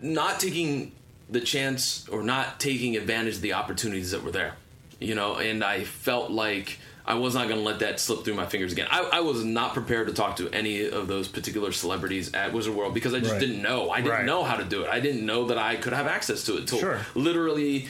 not 0.00 0.40
taking 0.40 0.92
the 1.28 1.40
chance 1.40 2.08
or 2.08 2.22
not 2.22 2.58
taking 2.58 2.96
advantage 2.96 3.36
of 3.36 3.42
the 3.42 3.52
opportunities 3.52 4.10
that 4.12 4.22
were 4.24 4.30
there. 4.32 4.54
You 4.98 5.14
know, 5.14 5.36
and 5.36 5.62
I 5.64 5.84
felt 5.84 6.30
like 6.30 6.78
I 7.06 7.14
was 7.14 7.34
not 7.34 7.48
going 7.48 7.58
to 7.60 7.64
let 7.66 7.80
that 7.80 7.98
slip 7.98 8.24
through 8.24 8.34
my 8.34 8.46
fingers 8.46 8.72
again. 8.72 8.86
I, 8.90 9.00
I 9.14 9.20
was 9.20 9.44
not 9.44 9.74
prepared 9.74 10.06
to 10.08 10.12
talk 10.12 10.36
to 10.36 10.48
any 10.50 10.88
of 10.88 11.08
those 11.08 11.28
particular 11.28 11.72
celebrities 11.72 12.32
at 12.34 12.52
Wizard 12.52 12.74
World 12.74 12.94
because 12.94 13.14
I 13.14 13.20
just 13.20 13.32
Right. 13.32 13.40
didn't 13.40 13.62
know. 13.62 13.90
I 13.90 13.96
didn't 14.00 14.10
Right. 14.12 14.24
know 14.26 14.44
how 14.44 14.56
to 14.56 14.64
do 14.64 14.82
it. 14.82 14.88
I 14.90 15.00
didn't 15.00 15.24
know 15.26 15.46
that 15.46 15.58
I 15.58 15.76
could 15.76 15.92
have 15.92 16.06
access 16.06 16.44
to 16.44 16.56
it 16.58 16.66
till 16.68 16.78
Sure. 16.78 17.00
literally 17.14 17.88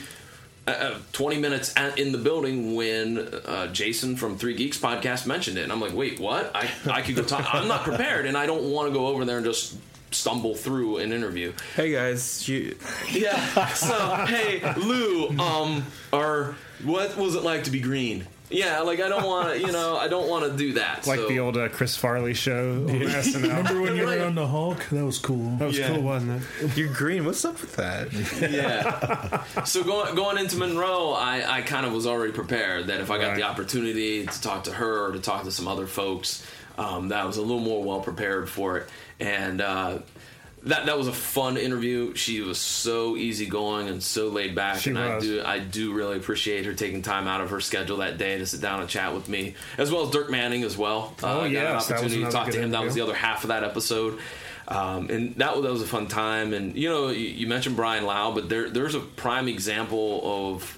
uh, 0.67 0.93
20 1.13 1.39
minutes 1.39 1.73
at, 1.75 1.97
in 1.97 2.11
the 2.11 2.17
building 2.19 2.75
when 2.75 3.17
uh, 3.17 3.67
Jason 3.73 4.15
from 4.15 4.37
Three 4.37 4.53
Geeks 4.53 4.77
podcast 4.77 5.25
mentioned 5.25 5.57
it. 5.57 5.63
And 5.63 5.71
I'm 5.71 5.81
like, 5.81 5.93
wait, 5.93 6.19
what? 6.19 6.51
I, 6.55 6.69
I 6.89 7.01
could 7.01 7.15
go 7.15 7.23
talk. 7.23 7.53
I'm 7.53 7.67
not 7.67 7.83
prepared 7.83 8.25
and 8.27 8.37
I 8.37 8.45
don't 8.45 8.71
want 8.71 8.87
to 8.87 8.93
go 8.93 9.07
over 9.07 9.25
there 9.25 9.37
and 9.37 9.45
just 9.45 9.75
stumble 10.11 10.53
through 10.55 10.97
an 10.97 11.11
interview. 11.11 11.51
Hey 11.75 11.91
guys, 11.91 12.47
you, 12.47 12.75
Yeah. 13.11 13.67
So, 13.69 13.93
hey, 14.27 14.61
Lou, 14.77 15.29
um, 15.39 15.85
or 16.13 16.55
what 16.83 17.17
was 17.17 17.33
it 17.35 17.43
like 17.43 17.63
to 17.63 17.71
be 17.71 17.79
green? 17.79 18.27
Yeah, 18.51 18.81
like 18.81 18.99
I 18.99 19.07
don't 19.09 19.25
want 19.25 19.53
to, 19.53 19.59
you 19.59 19.71
know, 19.71 19.97
I 19.97 20.07
don't 20.07 20.27
want 20.29 20.45
to 20.51 20.57
do 20.57 20.73
that. 20.73 20.99
It's 20.99 21.07
like 21.07 21.19
so- 21.19 21.27
the 21.27 21.39
old 21.39 21.57
uh, 21.57 21.69
Chris 21.69 21.95
Farley 21.95 22.33
show 22.33 22.73
on 22.73 22.87
SNL. 22.89 23.41
Remember 23.41 23.81
when 23.81 23.95
you 23.95 24.05
were 24.05 24.21
on 24.23 24.35
the 24.35 24.47
Hulk? 24.47 24.85
That 24.91 25.05
was 25.05 25.17
cool. 25.19 25.55
That 25.57 25.65
was 25.67 25.77
Yeah. 25.79 25.89
cool, 25.89 26.01
wasn't 26.01 26.43
it? 26.61 26.77
you're 26.77 26.93
green. 26.93 27.25
What's 27.25 27.45
up 27.45 27.59
with 27.61 27.75
that? 27.77 28.11
yeah. 28.51 29.43
So 29.63 29.83
going 29.83 30.15
going 30.15 30.37
into 30.37 30.57
Monroe, 30.57 31.11
I, 31.11 31.57
I 31.57 31.61
kind 31.61 31.85
of 31.85 31.93
was 31.93 32.05
already 32.05 32.33
prepared 32.33 32.87
that 32.87 32.99
if 33.01 33.09
I 33.09 33.17
got 33.17 33.27
Right. 33.29 33.35
the 33.37 33.43
opportunity 33.43 34.25
to 34.25 34.41
talk 34.41 34.65
to 34.65 34.71
her 34.73 35.05
or 35.07 35.11
to 35.13 35.19
talk 35.19 35.43
to 35.45 35.51
some 35.51 35.67
other 35.67 35.87
folks, 35.87 36.45
um, 36.77 37.09
that 37.09 37.19
I 37.21 37.25
was 37.25 37.37
a 37.37 37.41
little 37.41 37.59
more 37.59 37.83
well 37.83 38.01
prepared 38.01 38.49
for 38.49 38.77
it. 38.77 38.89
And 39.19 39.61
uh, 39.61 39.99
that 40.63 40.85
that 40.85 40.97
was 40.97 41.07
a 41.07 41.13
fun 41.13 41.57
interview. 41.57 42.13
She 42.13 42.41
was 42.41 42.59
so 42.59 43.15
easygoing 43.17 43.87
and 43.87 44.01
so 44.01 44.27
laid 44.27 44.53
back, 44.53 44.79
She 44.79 44.91
and 44.91 44.99
I 44.99 45.19
do 45.19 45.43
I 45.43 45.59
do 45.59 45.93
really 45.93 46.17
appreciate 46.17 46.65
her 46.65 46.73
taking 46.73 47.01
time 47.01 47.27
out 47.27 47.41
of 47.41 47.49
her 47.49 47.59
schedule 47.59 47.97
that 47.97 48.17
day 48.17 48.37
to 48.37 48.45
sit 48.45 48.61
down 48.61 48.79
and 48.81 48.89
chat 48.89 49.13
with 49.13 49.27
me, 49.27 49.55
as 49.77 49.91
well 49.91 50.03
as 50.03 50.11
Dirk 50.11 50.29
Manning 50.29 50.63
as 50.63 50.77
well. 50.77 51.15
Oh, 51.23 51.41
I 51.41 51.51
got 51.51 51.57
an 51.59 51.65
that 51.65 51.75
was 51.75 51.91
opportunity 51.91 52.23
to 52.23 52.31
talk 52.31 52.51
to 52.51 52.59
him. 52.59 52.71
That 52.71 52.83
was 52.83 52.93
the 52.93 53.01
other 53.01 53.15
half 53.15 53.43
of 53.43 53.47
that 53.47 53.63
episode. 53.63 54.19
Um, 54.67 55.09
and 55.09 55.35
that 55.35 55.55
was, 55.55 55.63
that 55.65 55.71
was 55.71 55.81
a 55.81 55.87
fun 55.87 56.07
time. 56.07 56.53
And 56.53 56.75
you 56.75 56.89
know, 56.89 57.09
you, 57.09 57.27
you 57.27 57.47
mentioned 57.47 57.75
Brian 57.75 58.05
Lau, 58.05 58.31
but 58.31 58.47
there 58.47 58.69
there's 58.69 58.95
a 58.95 58.99
prime 58.99 59.47
example 59.47 60.21
of 60.23 60.77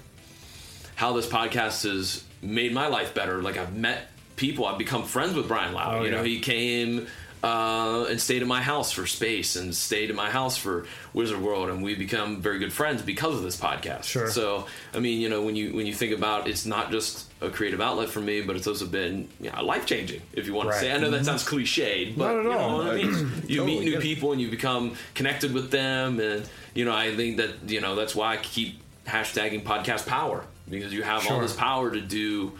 how 0.96 1.12
this 1.12 1.26
podcast 1.26 1.84
has 1.84 2.24
made 2.40 2.72
my 2.72 2.86
life 2.86 3.14
better. 3.14 3.42
Like 3.42 3.56
I've 3.56 3.74
met 3.76 4.08
people, 4.36 4.64
I've 4.66 4.78
become 4.78 5.04
friends 5.04 5.34
with 5.34 5.46
Brian 5.46 5.74
Lau. 5.74 5.98
Oh, 5.98 6.02
you 6.04 6.10
know, 6.10 6.22
he 6.22 6.40
came 6.40 7.06
uh, 7.44 8.06
and 8.08 8.18
stayed 8.20 8.40
at 8.40 8.48
my 8.48 8.62
house 8.62 8.90
for 8.92 9.06
space, 9.06 9.54
and 9.56 9.74
stayed 9.74 10.08
at 10.08 10.16
my 10.16 10.30
house 10.30 10.56
for 10.56 10.86
Wizard 11.12 11.40
World, 11.40 11.68
and 11.68 11.82
we 11.82 11.94
become 11.94 12.40
very 12.40 12.58
good 12.58 12.72
friends 12.72 13.02
because 13.02 13.34
of 13.36 13.42
this 13.42 13.56
podcast. 13.60 14.04
Sure. 14.04 14.30
So 14.30 14.66
I 14.94 15.00
mean, 15.00 15.20
you 15.20 15.28
know, 15.28 15.42
when 15.42 15.54
you 15.54 15.74
when 15.74 15.84
you 15.86 15.92
think 15.94 16.12
about 16.12 16.48
it's 16.48 16.64
not 16.64 16.90
just 16.90 17.30
a 17.42 17.50
creative 17.50 17.80
outlet 17.80 18.08
for 18.08 18.20
me, 18.20 18.40
but 18.40 18.56
it's 18.56 18.66
also 18.66 18.86
been 18.86 19.28
yeah, 19.40 19.60
life 19.60 19.84
changing. 19.84 20.22
If 20.32 20.46
you 20.46 20.54
want 20.54 20.70
Right. 20.70 20.74
to 20.76 20.80
say, 20.80 20.92
I 20.92 20.98
know 20.98 21.10
that 21.10 21.24
sounds 21.26 21.44
cliched, 21.44 22.16
but 22.16 22.32
you 22.34 22.42
know 22.44 22.76
what 22.78 22.86
I 22.88 22.96
mean. 22.96 23.30
You 23.46 23.58
Totally 23.60 23.78
meet 23.80 23.84
new 23.90 24.00
people 24.00 24.32
and 24.32 24.40
you 24.40 24.48
become 24.50 24.94
connected 25.14 25.52
with 25.52 25.70
them, 25.70 26.18
and 26.20 26.48
you 26.74 26.84
know, 26.86 26.94
I 26.94 27.14
think 27.14 27.36
that 27.36 27.68
you 27.68 27.80
know 27.82 27.94
that's 27.94 28.14
why 28.14 28.32
I 28.34 28.36
keep 28.38 28.80
hashtagging 29.06 29.64
podcast 29.64 30.06
power 30.06 30.44
because 30.70 30.94
you 30.94 31.02
have 31.02 31.26
all 31.30 31.40
this 31.40 31.52
power 31.54 31.90
to 31.90 32.00
do 32.00 32.52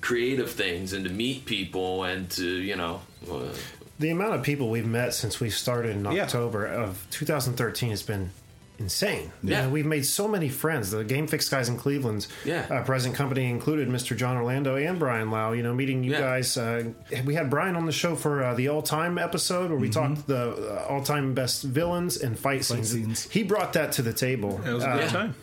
creative 0.00 0.48
things 0.52 0.92
and 0.92 1.04
to 1.04 1.10
meet 1.10 1.44
people 1.44 2.04
and 2.04 2.30
to 2.30 2.46
you 2.46 2.76
know. 2.76 3.00
Uh, 3.28 3.48
The 3.98 4.10
amount 4.10 4.34
of 4.34 4.42
people 4.42 4.70
we've 4.70 4.86
met 4.86 5.12
since 5.14 5.40
we 5.40 5.50
started 5.50 5.96
in 5.96 6.04
Yeah. 6.04 6.22
October 6.24 6.66
of 6.66 7.06
2013 7.10 7.90
has 7.90 8.02
been 8.02 8.30
insane. 8.78 9.32
You 9.42 9.50
Yeah. 9.50 9.62
know, 9.64 9.70
we've 9.70 9.84
made 9.86 10.06
so 10.06 10.28
many 10.28 10.48
friends. 10.48 10.92
The 10.92 11.02
Game 11.02 11.26
Fix 11.26 11.48
guys 11.48 11.68
in 11.68 11.76
Cleveland, 11.76 12.28
Yeah. 12.44 12.64
uh, 12.70 12.84
present 12.84 13.16
company 13.16 13.50
included 13.50 13.88
Mr. 13.88 14.16
John 14.16 14.36
Orlando 14.36 14.76
and 14.76 15.00
Brian 15.00 15.32
Lau. 15.32 15.50
You 15.50 15.64
know, 15.64 15.74
meeting 15.74 16.04
you 16.04 16.12
Yeah. 16.12 16.20
guys. 16.20 16.56
Uh, 16.56 16.84
we 17.24 17.34
had 17.34 17.50
Brian 17.50 17.74
on 17.74 17.86
the 17.86 17.92
show 17.92 18.14
for 18.14 18.44
uh, 18.44 18.54
the 18.54 18.68
all 18.68 18.82
time 18.82 19.18
episode 19.18 19.70
where 19.70 19.78
we 19.80 19.90
talked 19.90 20.28
the 20.28 20.50
uh, 20.50 20.86
all 20.88 21.02
time 21.02 21.34
best 21.34 21.64
villains 21.64 22.16
and 22.18 22.38
fight, 22.38 22.64
scenes. 22.64 22.92
scenes. 22.92 23.28
He 23.32 23.42
brought 23.42 23.72
that 23.72 23.90
to 23.92 24.02
the 24.02 24.12
table. 24.12 24.60
It 24.64 24.72
was 24.72 24.84
a 24.84 24.90
Uh, 24.90 24.98
good 25.00 25.08
time. 25.08 25.34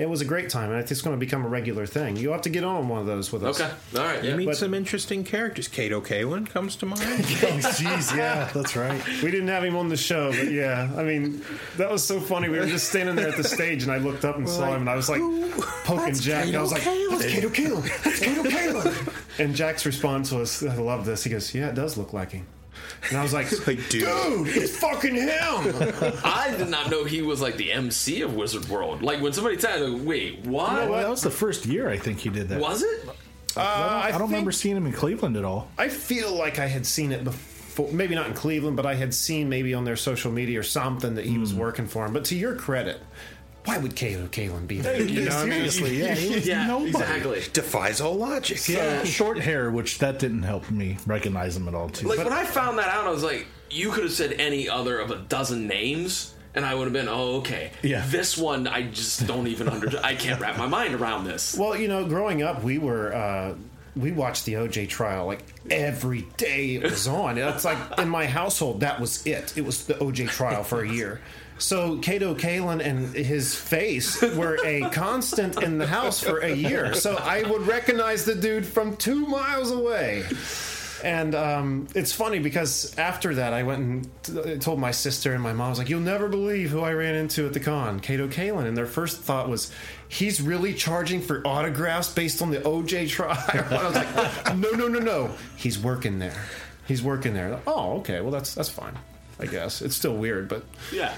It 0.00 0.08
was 0.08 0.22
a 0.22 0.24
great 0.24 0.48
time, 0.48 0.72
and 0.72 0.80
it's 0.90 1.02
going 1.02 1.14
to 1.14 1.20
become 1.20 1.44
a 1.44 1.48
regular 1.48 1.84
thing. 1.86 2.16
You'll 2.16 2.32
have 2.32 2.42
to 2.42 2.48
get 2.48 2.64
on 2.64 2.88
one 2.88 3.00
of 3.00 3.06
those 3.06 3.30
with 3.30 3.44
us. 3.44 3.60
okay, 3.60 3.70
all 3.96 4.02
right, 4.02 4.24
You 4.24 4.30
yeah. 4.30 4.36
meet 4.36 4.46
but- 4.46 4.56
some 4.56 4.72
interesting 4.72 5.24
characters. 5.24 5.68
Kato 5.68 6.00
Kaelin 6.00 6.48
comes 6.48 6.74
to 6.76 6.86
mind. 6.86 7.00
Oh, 7.42 7.58
jeez, 7.58 8.16
yeah, 8.16 8.50
that's 8.54 8.76
right. 8.76 9.00
We 9.22 9.30
didn't 9.30 9.48
have 9.48 9.62
him 9.62 9.76
on 9.76 9.88
the 9.90 9.96
show, 9.96 10.30
but 10.32 10.50
yeah, 10.50 10.90
I 10.96 11.02
mean, 11.02 11.42
that 11.76 11.90
was 11.90 12.02
so 12.02 12.18
funny. 12.18 12.48
We 12.48 12.58
were 12.58 12.66
just 12.66 12.88
standing 12.88 13.14
there 13.14 13.28
at 13.28 13.36
the 13.36 13.44
stage, 13.44 13.82
and 13.82 13.92
I 13.92 13.98
looked 13.98 14.24
up 14.24 14.36
and 14.36 14.48
saw 14.48 14.72
him, 14.74 14.80
and 14.82 14.90
I 14.90 14.96
was 14.96 15.08
like 15.10 15.20
poking 15.84 16.14
Jack. 16.14 16.46
and 16.46 16.56
I 16.56 16.62
was 16.62 16.72
like, 16.72 16.82
"That's 16.84 17.26
Kato 17.26 17.48
Kaelin. 17.50 18.04
That's 18.04 18.20
Kato 18.20 18.42
Kaelin." 18.48 19.38
And 19.38 19.54
Jack's 19.54 19.84
response 19.84 20.32
was, 20.32 20.64
"I 20.64 20.76
love 20.76 21.04
this." 21.04 21.24
He 21.24 21.30
goes, 21.30 21.54
"Yeah, 21.54 21.68
it 21.68 21.74
does 21.74 21.96
look 21.98 22.12
like 22.12 22.32
him." 22.32 22.46
And 23.08 23.18
I 23.18 23.22
was 23.22 23.32
like, 23.32 23.50
like, 23.66 23.88
dude. 23.88 24.04
"Dude, 24.04 24.48
it's 24.48 24.76
fucking 24.78 25.14
him." 25.14 25.30
I 26.24 26.54
did 26.56 26.68
not 26.68 26.90
know 26.90 27.04
he 27.04 27.22
was 27.22 27.40
like 27.40 27.56
the 27.56 27.72
MC 27.72 28.22
of 28.22 28.34
Wizard 28.34 28.68
World. 28.68 29.02
Like 29.02 29.20
when 29.20 29.32
somebody 29.32 29.58
said, 29.58 29.80
like, 29.80 30.02
"Wait, 30.06 30.46
what? 30.46 30.88
Well, 30.88 31.00
that 31.00 31.08
was 31.08 31.22
the 31.22 31.30
first 31.30 31.66
year 31.66 31.88
I 31.88 31.98
think 31.98 32.18
he 32.18 32.28
did 32.28 32.48
that. 32.48 32.60
was 32.60 32.82
it?" 32.82 33.08
Uh, 33.56 34.00
I 34.04 34.12
don't, 34.12 34.22
remember 34.22 34.52
seeing 34.52 34.76
him 34.76 34.86
in 34.86 34.92
Cleveland 34.92 35.36
at 35.36 35.44
all. 35.44 35.68
I 35.76 35.88
feel 35.88 36.32
like 36.32 36.60
I 36.60 36.66
had 36.66 36.86
seen 36.86 37.10
it 37.10 37.24
before, 37.24 37.90
maybe 37.90 38.14
not 38.14 38.28
in 38.28 38.34
Cleveland, 38.34 38.76
but 38.76 38.86
I 38.86 38.94
had 38.94 39.12
seen 39.12 39.48
maybe 39.48 39.74
on 39.74 39.84
their 39.84 39.96
social 39.96 40.30
media 40.30 40.60
or 40.60 40.62
something 40.62 41.14
that 41.14 41.24
he 41.24 41.36
was 41.36 41.52
working 41.52 41.88
for 41.88 42.06
him. 42.06 42.12
But 42.12 42.24
to 42.26 42.36
your 42.36 42.54
credit, 42.54 43.00
why 43.64 43.78
would 43.78 43.94
Kato 43.94 44.26
Kaelin 44.26 44.66
be 44.66 44.80
there? 44.80 45.00
You 45.00 45.22
know 45.28 45.34
what 45.36 45.36
I 45.36 45.44
mean? 45.44 45.70
Seriously, 45.70 45.98
yeah, 46.00 46.14
he 46.14 46.34
was 46.34 46.46
Yeah, 46.46 46.66
nobody. 46.66 46.90
exactly. 46.90 47.42
Defies 47.52 48.00
all 48.00 48.14
logic. 48.14 48.66
Yeah, 48.68 49.04
short 49.04 49.38
hair, 49.38 49.70
which 49.70 49.98
that 49.98 50.18
didn't 50.18 50.42
help 50.44 50.70
me 50.70 50.96
recognize 51.06 51.56
him 51.56 51.68
at 51.68 51.74
all. 51.74 51.88
Too. 51.90 52.08
Like 52.08 52.18
when 52.18 52.32
I 52.32 52.44
found 52.44 52.78
that 52.78 52.88
out, 52.88 53.06
I 53.06 53.10
was 53.10 53.22
like, 53.22 53.46
you 53.70 53.90
could 53.90 54.04
have 54.04 54.12
said 54.12 54.32
any 54.34 54.68
other 54.68 54.98
of 54.98 55.10
a 55.10 55.16
dozen 55.16 55.66
names, 55.66 56.34
and 56.54 56.64
I 56.64 56.74
would 56.74 56.84
have 56.84 56.92
been, 56.92 57.06
oh, 57.08 57.36
okay. 57.38 57.70
Yeah. 57.82 58.04
This 58.08 58.36
one, 58.36 58.66
I 58.66 58.82
just 58.82 59.26
don't 59.26 59.46
even 59.46 59.68
under. 59.68 60.00
I 60.02 60.14
can't 60.14 60.40
wrap 60.40 60.56
my 60.58 60.66
mind 60.66 60.94
around 60.94 61.24
this. 61.24 61.56
Well, 61.56 61.76
you 61.76 61.86
know, 61.86 62.04
growing 62.06 62.42
up, 62.42 62.62
we 62.64 62.78
were 62.78 63.14
uh, 63.14 63.54
we 63.94 64.10
watched 64.12 64.44
the 64.46 64.54
OJ 64.54 64.88
trial 64.88 65.26
like 65.26 65.42
every 65.70 66.22
day 66.36 66.76
it 66.76 66.82
was 66.84 67.06
on. 67.06 67.36
It's 67.38 67.64
like 67.64 67.76
in 67.98 68.08
my 68.08 68.24
household, 68.26 68.80
that 68.80 69.00
was 69.00 69.26
it. 69.26 69.52
It 69.56 69.64
was 69.64 69.84
the 69.86 69.94
OJ 69.94 70.28
trial 70.30 70.64
for 70.64 70.82
a 70.82 70.88
year. 70.88 71.20
So 71.60 71.98
Kato 71.98 72.34
Kaelin 72.34 72.84
and 72.84 73.14
his 73.14 73.54
face 73.54 74.20
were 74.22 74.58
a 74.64 74.88
constant 74.90 75.62
in 75.62 75.78
the 75.78 75.86
house 75.86 76.20
for 76.20 76.38
a 76.38 76.52
year. 76.52 76.94
So 76.94 77.16
I 77.16 77.42
would 77.42 77.66
recognize 77.66 78.24
the 78.24 78.34
dude 78.34 78.66
from 78.66 78.96
two 78.96 79.26
miles 79.26 79.70
away. 79.70 80.24
And 81.04 81.34
um, 81.34 81.88
it's 81.94 82.12
funny 82.12 82.40
because 82.40 82.96
after 82.98 83.34
that, 83.36 83.54
I 83.54 83.62
went 83.62 83.80
and 83.80 84.10
t- 84.22 84.58
told 84.58 84.78
my 84.80 84.90
sister 84.90 85.32
and 85.32 85.42
my 85.42 85.52
mom, 85.54 85.66
I 85.66 85.68
was 85.70 85.78
like, 85.78 85.88
You'll 85.88 86.00
never 86.00 86.28
believe 86.28 86.70
who 86.70 86.80
I 86.80 86.92
ran 86.92 87.14
into 87.14 87.46
at 87.46 87.54
the 87.54 87.60
con, 87.60 88.00
Kato 88.00 88.28
Kaelin. 88.28 88.66
And 88.66 88.76
their 88.76 88.84
first 88.86 89.20
thought 89.20 89.48
was, 89.48 89.70
He's 90.08 90.42
really 90.42 90.74
charging 90.74 91.22
for 91.22 91.40
autographs 91.46 92.12
based 92.12 92.42
on 92.42 92.50
the 92.50 92.58
OJ 92.58 93.08
trial. 93.08 93.32
I 93.48 93.84
was 93.86 93.94
like, 93.94 94.56
No, 94.58 94.70
no, 94.72 94.88
no, 94.88 94.98
no. 94.98 95.30
He's 95.56 95.78
working 95.78 96.18
there. 96.18 96.36
He's 96.86 97.02
working 97.02 97.32
there. 97.32 97.60
Oh, 97.66 97.98
okay. 98.00 98.20
Well, 98.20 98.30
that's 98.30 98.54
that's 98.54 98.68
fine. 98.68 98.98
I 99.38 99.46
guess 99.46 99.80
it's 99.80 99.96
still 99.96 100.16
weird, 100.16 100.48
but 100.48 100.64
Yeah. 100.92 101.14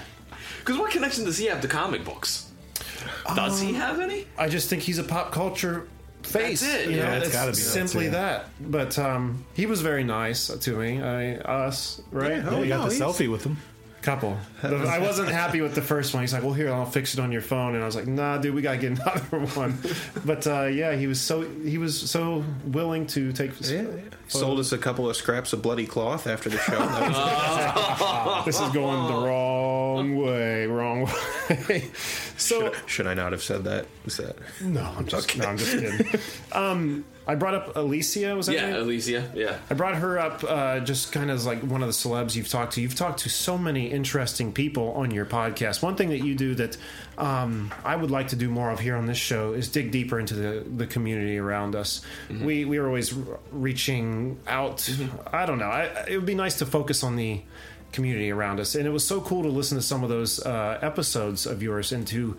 Because 0.59 0.77
what 0.77 0.91
connection 0.91 1.25
does 1.25 1.37
he 1.37 1.45
have 1.47 1.61
to 1.61 1.67
comic 1.67 2.03
books? 2.05 2.49
Does 3.35 3.59
he 3.59 3.73
have 3.73 3.99
any? 3.99 4.25
I 4.37 4.49
just 4.49 4.69
think 4.69 4.81
he's 4.81 4.97
a 4.99 5.03
pop 5.03 5.31
culture 5.31 5.87
face. 6.23 6.61
That's 6.61 6.85
it, 6.85 6.89
You 6.89 6.97
know, 6.97 7.03
yeah, 7.03 7.15
it's 7.15 7.27
it's 7.27 7.35
gotta 7.35 7.51
be 7.51 7.57
that, 7.57 7.61
simply 7.63 8.05
too. 8.05 8.11
that. 8.11 8.45
But 8.59 8.97
um, 8.99 9.45
he 9.53 9.65
was 9.65 9.81
very 9.81 10.03
nice 10.03 10.47
to 10.47 10.71
me. 10.77 11.01
I 11.01 11.35
us 11.37 12.01
right. 12.11 12.37
yeah, 12.37 12.59
you 12.59 12.67
got 12.67 12.83
no, 12.85 12.89
the 12.89 12.95
selfie 12.95 13.29
with 13.29 13.43
him. 13.43 13.57
Couple. 14.03 14.37
I 14.61 14.99
wasn't 14.99 15.29
happy 15.29 15.61
with 15.61 15.75
the 15.75 15.81
first 15.81 16.13
one. 16.13 16.21
He's 16.23 16.33
like, 16.33 16.43
"Well, 16.43 16.51
here, 16.51 16.69
I'll 16.69 16.85
fix 16.85 17.13
it 17.13 17.21
on 17.21 17.31
your 17.31 17.41
phone," 17.41 17.73
and 17.73 17.81
I 17.81 17.85
was 17.85 17.95
like, 17.95 18.05
"Nah, 18.05 18.37
dude, 18.37 18.53
we 18.53 18.61
gotta 18.61 18.77
get 18.77 18.91
another 18.99 19.19
one." 19.55 19.77
But 20.25 20.45
uh, 20.45 20.65
yeah, 20.65 20.93
he 20.93 21.07
was 21.07 21.21
so 21.21 21.41
he 21.41 21.77
was 21.77 22.11
so 22.11 22.43
willing 22.65 23.07
to 23.07 23.31
take. 23.31 23.51
Yeah, 23.61 23.85
sold 24.27 24.59
us 24.59 24.73
a 24.73 24.77
couple 24.77 25.09
of 25.09 25.15
scraps 25.15 25.53
of 25.53 25.61
bloody 25.61 25.87
cloth 25.87 26.27
after 26.27 26.49
the 26.49 26.57
show. 26.57 26.73
This 28.45 28.59
is 28.59 28.69
going 28.71 29.07
the 29.07 29.25
wrong 29.25 30.17
way. 30.17 30.67
Wrong 30.67 31.09
way. 31.49 31.89
so 32.37 32.73
should 32.85 33.07
I 33.07 33.13
not 33.13 33.31
have 33.31 33.41
said 33.41 33.63
that? 33.63 33.85
That? 34.05 34.35
no, 34.61 34.81
I'm 34.97 35.07
just 35.07 35.37
no, 35.37 35.45
I'm 35.45 35.57
just 35.57 35.71
kidding. 35.71 36.19
Um, 36.51 37.05
I 37.25 37.35
brought 37.35 37.53
up 37.53 37.75
Alicia. 37.77 38.35
Was 38.35 38.47
that 38.47 38.55
Yeah, 38.55 38.71
name? 38.71 38.75
Alicia. 38.81 39.31
Yeah. 39.33 39.57
I 39.69 39.73
brought 39.75 39.95
her 39.95 40.19
up 40.19 40.43
uh, 40.43 40.79
just 40.81 41.11
kind 41.13 41.31
of 41.31 41.45
like 41.45 41.61
one 41.61 41.81
of 41.81 41.87
the 41.87 41.93
celebs 41.93 42.35
you've 42.35 42.49
talked 42.49 42.73
to. 42.73 42.81
You've 42.81 42.95
talked 42.95 43.19
to 43.21 43.29
so 43.29 43.57
many 43.57 43.87
interesting 43.91 44.51
people 44.51 44.91
on 44.93 45.11
your 45.11 45.25
podcast. 45.25 45.81
One 45.81 45.95
thing 45.95 46.09
that 46.09 46.19
you 46.19 46.35
do 46.35 46.53
that 46.55 46.77
um, 47.17 47.73
I 47.85 47.95
would 47.95 48.11
like 48.11 48.29
to 48.29 48.35
do 48.35 48.49
more 48.49 48.71
of 48.71 48.79
here 48.79 48.95
on 48.97 49.05
this 49.05 49.17
show 49.17 49.53
is 49.53 49.69
dig 49.69 49.91
deeper 49.91 50.19
into 50.19 50.33
the, 50.33 50.63
the 50.77 50.85
community 50.87 51.37
around 51.37 51.75
us. 51.75 52.01
We 52.29 52.65
we 52.65 52.77
are 52.77 52.87
always 52.87 53.15
r- 53.17 53.39
reaching 53.51 54.39
out. 54.47 54.89
I 55.31 55.45
don't 55.45 55.59
know. 55.59 55.65
I, 55.69 56.05
it 56.09 56.17
would 56.17 56.25
be 56.25 56.35
nice 56.35 56.57
to 56.59 56.65
focus 56.65 57.03
on 57.03 57.15
the 57.15 57.41
community 57.93 58.31
around 58.31 58.59
us, 58.59 58.73
and 58.75 58.87
it 58.87 58.89
was 58.89 59.05
so 59.05 59.21
cool 59.21 59.43
to 59.43 59.49
listen 59.49 59.77
to 59.77 59.81
some 59.83 60.03
of 60.03 60.09
those 60.09 60.39
uh, 60.43 60.79
episodes 60.81 61.45
of 61.45 61.61
yours 61.61 61.91
and 61.91 62.07
to 62.07 62.35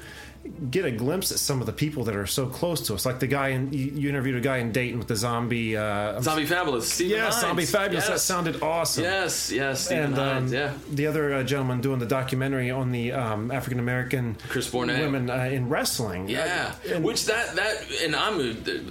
get 0.70 0.84
a 0.84 0.90
glimpse 0.90 1.32
at 1.32 1.38
some 1.38 1.60
of 1.60 1.66
the 1.66 1.72
people 1.72 2.04
that 2.04 2.16
are 2.16 2.26
so 2.26 2.46
close 2.46 2.86
to 2.88 2.94
us. 2.94 3.06
Like 3.06 3.18
the 3.20 3.26
guy 3.26 3.48
in 3.48 3.72
you, 3.72 3.86
you 3.86 4.08
interviewed 4.08 4.36
a 4.36 4.40
guy 4.40 4.58
in 4.58 4.72
Dayton 4.72 4.98
with 4.98 5.08
the 5.08 5.16
zombie. 5.16 5.76
Uh, 5.76 6.20
Zombie 6.20 6.46
Fabulous. 6.46 6.92
Stephen 6.92 7.16
yeah, 7.16 7.22
Hines. 7.30 7.40
Zombie 7.40 7.64
Fabulous. 7.64 8.08
That 8.08 8.20
sounded 8.20 8.62
awesome. 8.62 9.04
Yes, 9.04 9.50
yes, 9.50 9.86
Stephen 9.86 10.04
And 10.04 10.14
Hines. 10.16 10.52
um, 10.52 10.58
yeah. 10.58 10.72
the 10.90 11.06
other 11.06 11.34
uh, 11.34 11.42
gentleman 11.44 11.80
doing 11.80 11.98
the 11.98 12.06
documentary 12.06 12.70
on 12.70 12.92
the 12.92 13.12
um, 13.12 13.50
African 13.50 13.78
American 13.78 14.36
Chris 14.48 14.70
Bournet. 14.70 14.98
women 15.00 15.30
uh, 15.30 15.36
in 15.44 15.68
wrestling. 15.68 16.28
Yeah, 16.28 16.74
and- 16.90 17.04
which 17.04 17.26
that 17.26 17.56
that 17.56 17.76
and 18.02 18.14
I'm 18.14 18.40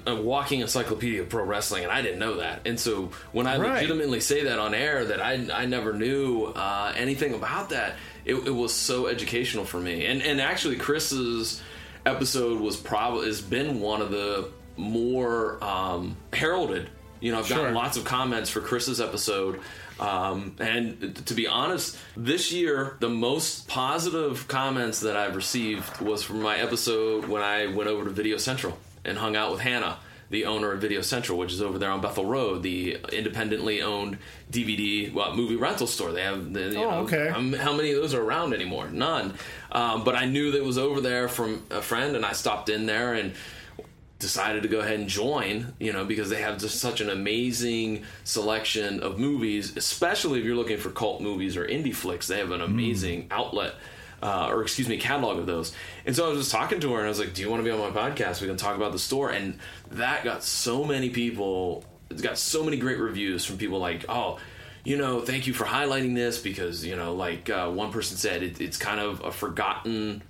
a, 0.07 0.11
a 0.11 0.21
walking 0.21 0.61
encyclopedia 0.61 1.21
of 1.21 1.29
pro 1.29 1.43
wrestling, 1.43 1.83
and 1.83 1.91
I 1.91 2.01
didn't 2.01 2.19
know 2.19 2.37
that. 2.37 2.61
And 2.65 2.79
so 2.79 3.11
when 3.31 3.47
I 3.47 3.57
Right. 3.57 3.81
legitimately 3.83 4.19
say 4.21 4.45
that 4.45 4.59
on 4.59 4.73
air, 4.73 5.05
that 5.05 5.21
I 5.21 5.47
I 5.53 5.65
never 5.65 5.93
knew 5.93 6.45
uh, 6.45 6.93
anything 6.95 7.33
about 7.33 7.69
that, 7.69 7.95
it, 8.25 8.35
it 8.35 8.51
was 8.55 8.73
so 8.73 9.07
educational 9.07 9.65
for 9.65 9.79
me. 9.79 10.05
And 10.05 10.21
and 10.21 10.39
actually, 10.41 10.75
Chris's 10.77 11.61
episode 12.05 12.59
was 12.59 12.75
probably 12.77 13.27
has 13.27 13.41
been 13.41 13.79
one 13.79 14.01
of 14.01 14.11
the 14.11 14.49
more 14.77 15.63
um, 15.63 16.17
heralded. 16.33 16.89
You 17.19 17.31
know, 17.31 17.39
I've 17.39 17.47
Sure. 17.47 17.57
gotten 17.57 17.73
lots 17.73 17.95
of 17.95 18.03
comments 18.03 18.49
for 18.49 18.59
Chris's 18.59 18.99
episode. 18.99 19.61
Um, 19.99 20.55
and 20.59 21.15
to 21.27 21.33
be 21.33 21.47
honest, 21.47 21.97
this 22.17 22.51
year, 22.51 22.97
the 22.99 23.09
most 23.09 23.67
positive 23.67 24.47
comments 24.47 25.01
that 25.01 25.15
I've 25.15 25.35
received 25.35 26.01
was 26.01 26.23
from 26.23 26.41
my 26.41 26.57
episode 26.57 27.25
when 27.25 27.41
I 27.41 27.67
went 27.67 27.89
over 27.89 28.03
to 28.05 28.09
Video 28.09 28.37
Central 28.37 28.77
and 29.05 29.17
hung 29.17 29.35
out 29.35 29.51
with 29.51 29.61
Hannah, 29.61 29.99
the 30.33 30.45
owner 30.45 30.71
of 30.71 30.81
Video 30.81 31.01
Central, 31.01 31.37
which 31.37 31.53
is 31.53 31.61
over 31.61 31.77
there 31.77 31.91
on 31.91 32.01
Bethel 32.01 32.25
Road, 32.25 32.63
the 32.63 32.97
independently 33.13 33.83
owned 33.83 34.17
DVD 34.51 35.13
well, 35.13 35.35
movie 35.35 35.55
rental 35.55 35.85
store. 35.85 36.11
They 36.11 36.23
have, 36.23 36.51
the, 36.51 36.71
you 36.71 36.77
Oh, 36.83 36.89
know, 36.89 36.97
okay. 37.03 37.29
how, 37.29 37.73
many 37.73 37.91
of 37.91 38.01
those 38.01 38.15
are 38.15 38.21
around 38.21 38.53
anymore? 38.53 38.89
None. 38.89 39.35
Um, 39.71 40.03
but 40.03 40.15
I 40.15 40.25
knew 40.25 40.51
that 40.51 40.57
it 40.57 40.65
was 40.65 40.79
over 40.79 41.01
there 41.01 41.29
from 41.29 41.63
a 41.69 41.83
friend, 41.83 42.15
and 42.15 42.25
I 42.25 42.33
stopped 42.33 42.69
in 42.69 42.87
there 42.87 43.13
and 43.13 43.33
decided 44.17 44.63
to 44.63 44.69
go 44.69 44.79
ahead 44.79 44.99
and 44.99 45.07
join, 45.07 45.73
you 45.79 45.93
know, 45.93 46.03
because 46.03 46.29
they 46.31 46.41
have 46.41 46.57
just 46.57 46.79
such 46.79 46.99
an 46.99 47.09
amazing 47.11 48.03
selection 48.23 49.01
of 49.01 49.19
movies, 49.19 49.77
especially 49.77 50.39
if 50.39 50.45
you're 50.45 50.55
looking 50.55 50.77
for 50.77 50.89
cult 50.89 51.21
movies 51.21 51.55
or 51.55 51.67
indie 51.67 51.93
flicks. 51.93 52.25
They 52.27 52.39
have 52.39 52.51
an 52.51 52.61
amazing 52.61 53.27
outlet. 53.29 53.75
Uh, 54.23 54.47
or 54.49 54.61
excuse 54.61 54.87
me, 54.87 54.95
catalog 54.97 55.37
of 55.37 55.45
those. 55.45 55.73
And 56.05 56.15
so 56.15 56.25
I 56.25 56.29
was 56.29 56.39
just 56.39 56.51
talking 56.51 56.79
to 56.79 56.93
her, 56.93 56.99
and 56.99 57.05
I 57.05 57.09
was 57.09 57.19
like, 57.19 57.33
"Do 57.33 57.41
you 57.41 57.49
want 57.49 57.59
to 57.59 57.65
be 57.65 57.71
on 57.71 57.79
my 57.79 57.89
podcast? 57.89 58.39
We 58.39 58.47
can 58.47 58.55
talk 58.55 58.77
about 58.77 58.93
the 58.93 58.99
store." 58.99 59.29
And 59.29 59.59
that 59.91 60.23
got 60.23 60.43
so 60.45 60.85
many 60.85 61.09
people. 61.09 61.83
It's 62.09 62.21
got 62.21 62.37
so 62.37 62.63
many 62.63 62.77
great 62.77 62.99
reviews 62.99 63.43
from 63.43 63.57
people 63.57 63.79
like, 63.79 64.05
"Oh, 64.07 64.39
you 64.85 64.97
know, 64.97 65.21
thank 65.21 65.45
you 65.45 65.53
for 65.53 65.65
highlighting 65.65 66.15
this 66.15 66.39
because 66.39 66.85
you 66.85 66.95
know, 66.95 67.13
like 67.15 67.49
uh, 67.49 67.69
one 67.69 67.91
person 67.91 68.17
said, 68.17 68.43
it, 68.43 68.61
it's 68.61 68.77
kind 68.77 68.99
of 68.99 69.21
a 69.21 69.31
forgotten 69.31 70.23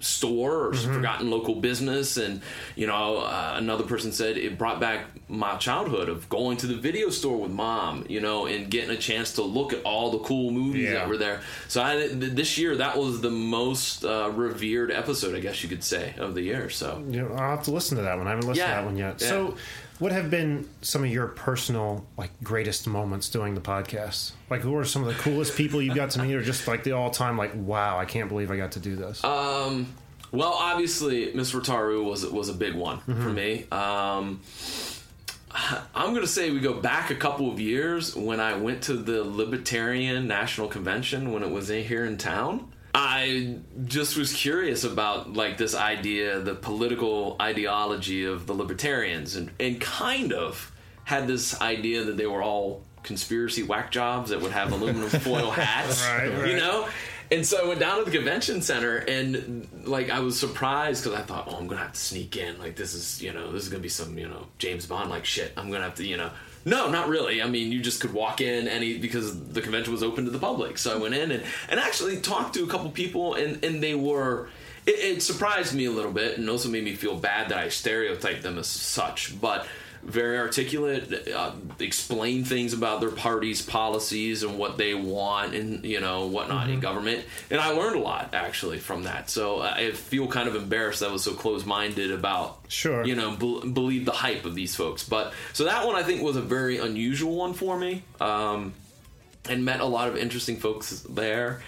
store 0.00 0.66
or 0.66 0.74
forgotten 0.74 1.30
local 1.30 1.54
business, 1.56 2.16
and 2.16 2.40
you 2.74 2.86
know, 2.86 3.18
uh, 3.18 3.54
another 3.56 3.84
person 3.84 4.12
said 4.12 4.36
it 4.36 4.58
brought 4.58 4.78
back 4.80 5.06
my 5.28 5.56
childhood 5.56 6.08
of 6.08 6.28
going 6.28 6.56
to 6.58 6.66
the 6.66 6.74
video 6.76 7.10
store 7.10 7.36
with 7.38 7.50
mom, 7.50 8.04
you 8.08 8.20
know, 8.20 8.46
and 8.46 8.70
getting 8.70 8.90
a 8.90 8.96
chance 8.96 9.32
to 9.34 9.42
look 9.42 9.72
at 9.72 9.82
all 9.82 10.10
the 10.12 10.18
cool 10.20 10.50
movies 10.52 10.84
Yeah. 10.84 10.92
that 10.94 11.08
were 11.08 11.16
there. 11.16 11.40
So 11.68 11.82
I, 11.82 11.96
th- 12.08 12.12
this 12.12 12.56
year, 12.58 12.76
that 12.76 12.96
was 12.96 13.20
the 13.20 13.30
most 13.30 14.04
uh, 14.04 14.30
revered 14.34 14.90
episode, 14.92 15.34
I 15.34 15.40
guess 15.40 15.62
you 15.62 15.68
could 15.68 15.82
say, 15.82 16.14
of 16.18 16.34
the 16.34 16.42
year. 16.42 16.70
So. 16.70 16.98
know, 17.00 17.28
I'll 17.32 17.56
have 17.56 17.64
to 17.64 17.70
listen 17.72 17.96
to 17.96 18.02
that 18.04 18.16
one. 18.18 18.26
I 18.26 18.30
haven't 18.30 18.46
listened 18.46 18.58
Yeah, 18.68 18.76
to 18.76 18.82
that 18.82 18.84
one 18.84 18.96
yet. 18.96 19.20
yeah. 19.20 19.28
So, 19.28 19.56
what 19.98 20.12
have 20.12 20.30
been 20.30 20.68
some 20.82 21.04
of 21.04 21.10
your 21.10 21.26
personal, 21.28 22.06
like, 22.16 22.30
greatest 22.42 22.86
moments 22.86 23.28
doing 23.28 23.54
the 23.54 23.60
podcast? 23.60 24.32
Like, 24.50 24.60
who 24.60 24.76
are 24.76 24.84
some 24.84 25.02
of 25.02 25.08
the 25.08 25.20
coolest 25.22 25.56
people 25.56 25.80
you've 25.80 25.94
got 25.96 26.10
to 26.10 26.22
meet, 26.22 26.34
or 26.34 26.42
just 26.42 26.66
like 26.68 26.84
the 26.84 26.92
all-time, 26.92 27.36
like, 27.38 27.52
wow, 27.54 27.98
I 27.98 28.04
can't 28.04 28.28
believe 28.28 28.50
I 28.50 28.56
got 28.56 28.72
to 28.72 28.80
do 28.80 28.96
this? 28.96 29.22
Um, 29.24 29.86
well, 30.32 30.52
obviously, 30.52 31.32
Miss 31.34 31.52
Rotaru 31.52 32.04
was 32.04 32.26
was 32.26 32.48
a 32.48 32.54
big 32.54 32.74
one 32.74 32.98
Mm-hmm. 32.98 33.22
for 33.22 33.28
me. 33.30 33.64
Um, 33.70 34.40
I'm 35.94 36.10
going 36.10 36.20
to 36.22 36.26
say 36.26 36.50
we 36.50 36.60
go 36.60 36.74
back 36.74 37.10
a 37.10 37.14
couple 37.14 37.50
of 37.50 37.58
years 37.58 38.14
when 38.14 38.40
I 38.40 38.56
went 38.56 38.82
to 38.84 38.94
the 38.94 39.24
Libertarian 39.24 40.26
National 40.26 40.68
Convention 40.68 41.32
when 41.32 41.42
it 41.42 41.50
was 41.50 41.70
in 41.70 41.82
here 41.84 42.04
in 42.04 42.18
town. 42.18 42.70
I 42.98 43.56
just 43.84 44.16
was 44.16 44.32
curious 44.32 44.82
about 44.84 45.34
like 45.34 45.58
this 45.58 45.74
idea, 45.74 46.40
the 46.40 46.54
political 46.54 47.36
ideology 47.40 48.24
of 48.24 48.46
the 48.46 48.54
libertarians, 48.54 49.36
and 49.36 49.50
and 49.60 49.78
kind 49.80 50.32
of 50.32 50.72
had 51.04 51.26
this 51.26 51.60
idea 51.60 52.04
that 52.04 52.16
they 52.16 52.26
were 52.26 52.42
all 52.42 52.82
conspiracy 53.02 53.62
whack 53.62 53.90
jobs 53.92 54.30
that 54.30 54.40
would 54.40 54.50
have 54.52 54.72
aluminum 54.72 55.08
foil 55.20 55.50
hats, 55.50 56.02
Right, 56.08 56.28
right. 56.32 56.48
you 56.50 56.56
know. 56.56 56.88
And 57.30 57.44
so 57.44 57.62
I 57.62 57.68
went 57.68 57.80
down 57.80 57.98
to 57.98 58.04
the 58.10 58.16
convention 58.16 58.62
center, 58.62 58.96
and 58.96 59.68
like 59.84 60.08
I 60.10 60.20
was 60.20 60.38
surprised 60.38 61.04
because 61.04 61.18
I 61.18 61.22
thought, 61.22 61.48
oh, 61.50 61.56
I'm 61.56 61.66
gonna 61.66 61.82
have 61.82 61.92
to 61.92 62.00
sneak 62.00 62.36
in. 62.36 62.58
Like 62.58 62.76
this 62.76 62.94
is, 62.94 63.20
you 63.20 63.32
know, 63.32 63.52
this 63.52 63.62
is 63.64 63.68
gonna 63.68 63.82
be 63.82 63.88
some, 63.90 64.16
you 64.16 64.26
know, 64.28 64.46
James 64.58 64.86
Bond 64.86 65.10
like 65.10 65.24
shit. 65.26 65.52
I'm 65.56 65.70
gonna 65.70 65.84
have 65.84 65.96
to, 65.96 66.06
you 66.06 66.16
know. 66.16 66.30
No, 66.66 66.90
not 66.90 67.08
really. 67.08 67.40
I 67.40 67.46
mean, 67.48 67.70
you 67.70 67.80
just 67.80 68.00
could 68.00 68.12
walk 68.12 68.40
in 68.40 68.66
any 68.66 68.98
because 68.98 69.40
the 69.50 69.62
convention 69.62 69.92
was 69.92 70.02
open 70.02 70.24
to 70.24 70.32
the 70.32 70.38
public. 70.40 70.78
So 70.78 70.92
I 70.92 70.98
went 70.98 71.14
in 71.14 71.30
and, 71.30 71.44
and 71.68 71.78
actually 71.78 72.20
talked 72.20 72.54
to 72.54 72.64
a 72.64 72.66
couple 72.66 72.90
people, 72.90 73.34
and 73.34 73.64
and 73.64 73.82
they 73.82 73.94
were. 73.94 74.48
It, 74.84 74.98
it 74.98 75.22
surprised 75.22 75.74
me 75.74 75.84
a 75.84 75.92
little 75.92 76.10
bit, 76.10 76.38
and 76.38 76.50
also 76.50 76.68
made 76.68 76.82
me 76.82 76.96
feel 76.96 77.16
bad 77.16 77.50
that 77.50 77.58
I 77.58 77.68
stereotyped 77.68 78.42
them 78.42 78.58
as 78.58 78.66
such. 78.66 79.40
But 79.40 79.64
very 80.06 80.38
articulate, 80.38 81.28
uh, 81.34 81.52
explain 81.80 82.44
things 82.44 82.72
about 82.72 83.00
their 83.00 83.10
party's 83.10 83.60
policies 83.60 84.42
and 84.42 84.56
what 84.58 84.78
they 84.78 84.94
want 84.94 85.54
and 85.54 85.84
you 85.84 86.00
know 86.00 86.26
whatnot 86.26 86.70
in 86.70 86.80
government. 86.80 87.24
And 87.50 87.60
I 87.60 87.70
learned 87.70 87.96
a 87.96 88.00
lot 88.00 88.30
actually 88.32 88.78
from 88.78 89.02
that. 89.02 89.28
So 89.28 89.60
I 89.60 89.90
feel 89.92 90.28
kind 90.28 90.48
of 90.48 90.54
embarrassed 90.54 91.00
that 91.00 91.10
I 91.10 91.12
was 91.12 91.24
so 91.24 91.34
close-minded 91.34 92.10
about 92.12 92.58
Sure. 92.68 93.04
you 93.04 93.14
know 93.14 93.36
bel 93.36 93.60
believe 93.60 94.04
the 94.04 94.12
hype 94.12 94.44
of 94.44 94.54
these 94.54 94.74
folks. 94.76 95.06
But 95.08 95.32
so 95.52 95.64
that 95.64 95.86
one 95.86 95.96
I 95.96 96.02
think 96.02 96.22
was 96.22 96.36
a 96.36 96.42
very 96.42 96.78
unusual 96.78 97.36
one 97.36 97.52
for 97.54 97.78
me, 97.78 98.02
um, 98.20 98.72
and 99.48 99.64
met 99.64 99.80
a 99.80 99.84
lot 99.86 100.08
of 100.08 100.16
interesting 100.16 100.56
folks 100.56 101.00
there. 101.08 101.62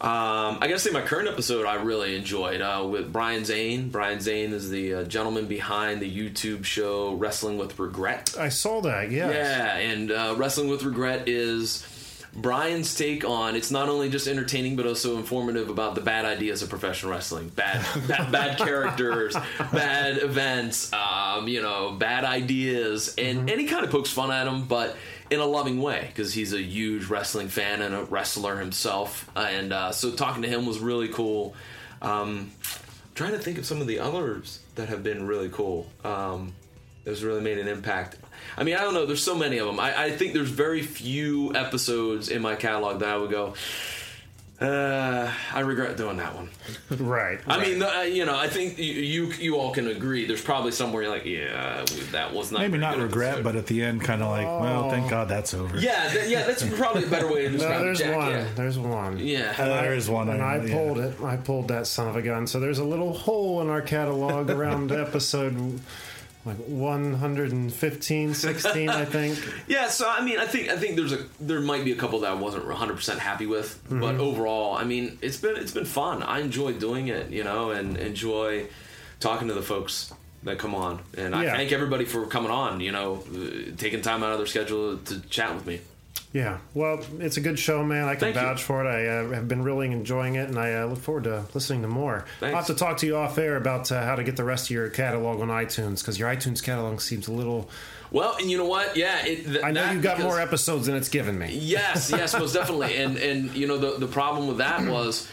Um, 0.00 0.58
I 0.60 0.68
gotta 0.68 0.78
say, 0.78 0.90
my 0.92 1.00
current 1.00 1.28
episode 1.28 1.66
I 1.66 1.74
really 1.82 2.14
enjoyed 2.14 2.60
uh, 2.60 2.86
with 2.88 3.12
Brian 3.12 3.44
Zane. 3.44 3.88
Brian 3.88 4.20
Zane 4.20 4.52
is 4.52 4.70
the 4.70 4.94
uh, 4.94 5.04
gentleman 5.04 5.46
behind 5.46 6.00
the 6.00 6.08
YouTube 6.08 6.64
show 6.64 7.14
Wrestling 7.14 7.58
with 7.58 7.76
Regret. 7.80 8.36
I 8.38 8.48
saw 8.48 8.80
that. 8.82 9.10
Yes. 9.10 9.34
Yeah, 9.34 9.76
and 9.76 10.12
uh, 10.12 10.34
Wrestling 10.38 10.68
with 10.68 10.84
Regret 10.84 11.28
is 11.28 11.84
Brian's 12.32 12.94
take 12.94 13.24
on 13.24 13.56
it's 13.56 13.70
not 13.70 13.88
only 13.88 14.08
just 14.08 14.28
entertaining 14.28 14.76
but 14.76 14.86
also 14.86 15.16
informative 15.16 15.70
about 15.70 15.94
the 15.94 16.00
bad 16.00 16.24
ideas 16.24 16.62
of 16.62 16.68
professional 16.68 17.10
wrestling, 17.10 17.48
bad 17.48 17.84
bad, 18.06 18.30
bad 18.32 18.58
characters, 18.58 19.34
bad 19.72 20.18
events, 20.18 20.92
um, 20.92 21.48
you 21.48 21.60
know, 21.62 21.92
bad 21.92 22.24
ideas, 22.24 23.14
and 23.18 23.50
and 23.50 23.60
he 23.60 23.66
kind 23.66 23.84
of 23.84 23.90
pokes 23.90 24.10
fun 24.10 24.30
at 24.30 24.44
them, 24.44 24.64
but 24.66 24.96
in 25.30 25.40
a 25.40 25.46
loving 25.46 25.80
way 25.80 26.06
because 26.08 26.32
he's 26.32 26.52
a 26.52 26.62
huge 26.62 27.06
wrestling 27.06 27.48
fan 27.48 27.82
and 27.82 27.94
a 27.94 28.04
wrestler 28.04 28.58
himself, 28.58 29.30
and 29.36 29.72
uh, 29.72 29.92
so 29.92 30.12
talking 30.12 30.42
to 30.42 30.48
him 30.48 30.66
was 30.66 30.78
really 30.78 31.08
cool. 31.08 31.54
Um, 32.00 32.50
trying 33.14 33.32
to 33.32 33.38
think 33.38 33.58
of 33.58 33.66
some 33.66 33.80
of 33.80 33.86
the 33.86 33.98
others 33.98 34.60
that 34.76 34.88
have 34.88 35.02
been 35.02 35.26
really 35.26 35.48
cool. 35.48 35.88
Um, 36.04 36.54
has 37.08 37.24
really 37.24 37.40
made 37.40 37.58
an 37.58 37.68
impact. 37.68 38.16
I 38.56 38.64
mean, 38.64 38.76
I 38.76 38.82
don't 38.82 38.94
know. 38.94 39.06
There's 39.06 39.22
so 39.22 39.34
many 39.34 39.58
of 39.58 39.66
them. 39.66 39.80
I, 39.80 40.04
I 40.04 40.10
think 40.10 40.34
there's 40.34 40.50
very 40.50 40.82
few 40.82 41.54
episodes 41.54 42.28
in 42.28 42.42
my 42.42 42.54
catalog 42.54 43.00
that 43.00 43.08
I 43.08 43.16
would 43.16 43.30
go. 43.30 43.54
Uh, 44.60 45.32
I 45.54 45.60
regret 45.60 45.96
doing 45.96 46.16
that 46.16 46.34
one. 46.34 46.48
Right. 46.98 47.38
I 47.46 47.58
right. 47.58 47.68
mean, 47.68 47.82
uh, 47.82 48.00
you 48.00 48.24
know, 48.24 48.36
I 48.36 48.48
think 48.48 48.78
you, 48.78 48.92
you 48.92 49.32
you 49.34 49.56
all 49.56 49.72
can 49.72 49.86
agree. 49.88 50.26
There's 50.26 50.42
probably 50.42 50.72
somewhere 50.72 51.02
you're 51.02 51.12
like, 51.12 51.26
yeah, 51.26 51.84
that 52.12 52.32
was 52.32 52.50
not 52.50 52.62
Maybe 52.62 52.78
not 52.78 52.96
regret, 52.98 53.34
episode. 53.34 53.44
but 53.44 53.56
at 53.56 53.66
the 53.66 53.82
end, 53.82 54.00
kind 54.00 54.22
of 54.22 54.30
like, 54.30 54.46
well, 54.46 54.90
thank 54.90 55.08
God 55.10 55.28
that's 55.28 55.54
over. 55.54 55.78
yeah, 55.78 56.08
th- 56.08 56.28
yeah, 56.28 56.44
that's 56.44 56.66
probably 56.76 57.04
a 57.04 57.08
better 57.08 57.30
way 57.32 57.42
to 57.42 57.50
describe 57.50 57.78
no, 57.78 57.84
there's 57.84 57.98
Jack. 57.98 58.16
one. 58.16 58.30
Yeah. 58.32 58.48
There's 58.56 58.78
one. 58.78 59.18
Yeah. 59.18 59.54
Uh, 59.56 59.82
there 59.82 59.94
is 59.94 60.10
one. 60.10 60.28
And 60.30 60.42
I 60.42 60.56
yeah. 60.64 60.74
pulled 60.74 60.98
it. 60.98 61.20
I 61.22 61.36
pulled 61.36 61.68
that 61.68 61.86
son 61.86 62.08
of 62.08 62.16
a 62.16 62.22
gun. 62.22 62.46
So 62.46 62.58
there's 62.58 62.78
a 62.78 62.84
little 62.84 63.12
hole 63.12 63.60
in 63.60 63.68
our 63.68 63.82
catalog 63.82 64.50
around 64.50 64.90
episode 64.92 65.78
like 66.44 66.56
115, 66.56 68.34
16, 68.34 68.88
I 68.88 69.04
think. 69.04 69.38
Yeah, 69.68 69.88
so 69.88 70.08
I 70.08 70.24
mean, 70.24 70.38
I 70.38 70.46
think 70.46 70.68
I 70.70 70.76
think 70.76 70.96
there's 70.96 71.12
a 71.12 71.24
there 71.40 71.60
might 71.60 71.84
be 71.84 71.92
a 71.92 71.96
couple 71.96 72.20
that 72.20 72.30
I 72.30 72.34
wasn't 72.34 72.66
100 72.66 72.94
percent 72.96 73.18
happy 73.20 73.46
with, 73.46 73.80
but 73.88 73.96
Mm-hmm. 73.96 74.20
overall, 74.20 74.74
I 74.76 74.84
mean, 74.84 75.18
it's 75.22 75.36
been 75.36 75.56
it's 75.56 75.72
been 75.72 75.84
fun. 75.84 76.22
I 76.22 76.40
enjoy 76.40 76.72
doing 76.72 77.08
it, 77.08 77.30
you 77.30 77.44
know, 77.44 77.70
and 77.70 77.96
enjoy 77.96 78.66
talking 79.20 79.48
to 79.48 79.54
the 79.54 79.62
folks 79.62 80.12
that 80.44 80.58
come 80.58 80.74
on, 80.74 81.00
and 81.16 81.34
I 81.34 81.44
Yeah. 81.44 81.56
thank 81.56 81.72
everybody 81.72 82.04
for 82.04 82.26
coming 82.26 82.50
on. 82.50 82.80
You 82.80 82.92
know, 82.92 83.24
uh, 83.34 83.76
taking 83.76 84.00
time 84.02 84.22
out 84.22 84.32
of 84.32 84.38
their 84.38 84.46
schedule 84.46 84.96
to 84.96 85.20
chat 85.28 85.54
with 85.54 85.66
me. 85.66 85.80
Yeah. 86.38 86.58
Well, 86.72 87.00
it's 87.18 87.36
a 87.36 87.40
good 87.40 87.58
show, 87.58 87.82
man. 87.82 88.04
I 88.04 88.12
can 88.12 88.20
Thank 88.20 88.36
you. 88.36 88.42
vouch 88.42 88.62
for 88.62 88.84
it. 88.84 88.88
I 88.88 89.08
uh, 89.08 89.30
have 89.30 89.48
been 89.48 89.62
really 89.64 89.88
enjoying 89.90 90.36
it, 90.36 90.48
and 90.48 90.56
I 90.56 90.72
uh, 90.74 90.86
look 90.86 91.00
forward 91.00 91.24
to 91.24 91.44
listening 91.52 91.82
to 91.82 91.88
more. 91.88 92.26
Thanks. 92.38 92.52
I'll 92.54 92.58
have 92.58 92.66
to 92.68 92.74
talk 92.76 92.98
to 92.98 93.06
you 93.06 93.16
off 93.16 93.38
air 93.38 93.56
about 93.56 93.90
uh, 93.90 94.04
how 94.04 94.14
to 94.14 94.22
get 94.22 94.36
the 94.36 94.44
rest 94.44 94.66
of 94.66 94.70
your 94.70 94.88
catalog 94.88 95.40
on 95.40 95.48
iTunes 95.48 95.98
because 95.98 96.16
your 96.16 96.28
iTunes 96.32 96.62
catalog 96.62 97.00
seems 97.00 97.26
a 97.26 97.32
little. 97.32 97.68
Well, 98.12 98.36
and 98.38 98.48
you 98.48 98.56
know 98.56 98.66
what? 98.66 98.96
Yeah, 98.96 99.26
it, 99.26 99.46
th- 99.46 99.64
I 99.64 99.72
know 99.72 99.90
you've 99.90 100.00
got 100.00 100.18
because- 100.18 100.30
more 100.30 100.40
episodes 100.40 100.86
than 100.86 100.94
it's 100.94 101.08
given 101.08 101.36
me. 101.36 101.58
Yes, 101.58 102.08
yes, 102.14 102.38
most 102.38 102.52
definitely. 102.54 102.94
And 102.98 103.16
and 103.16 103.52
you 103.56 103.66
know 103.66 103.76
the 103.78 103.98
the 103.98 104.06
problem 104.06 104.46
with 104.46 104.58
that 104.58 104.86
was 104.88 105.28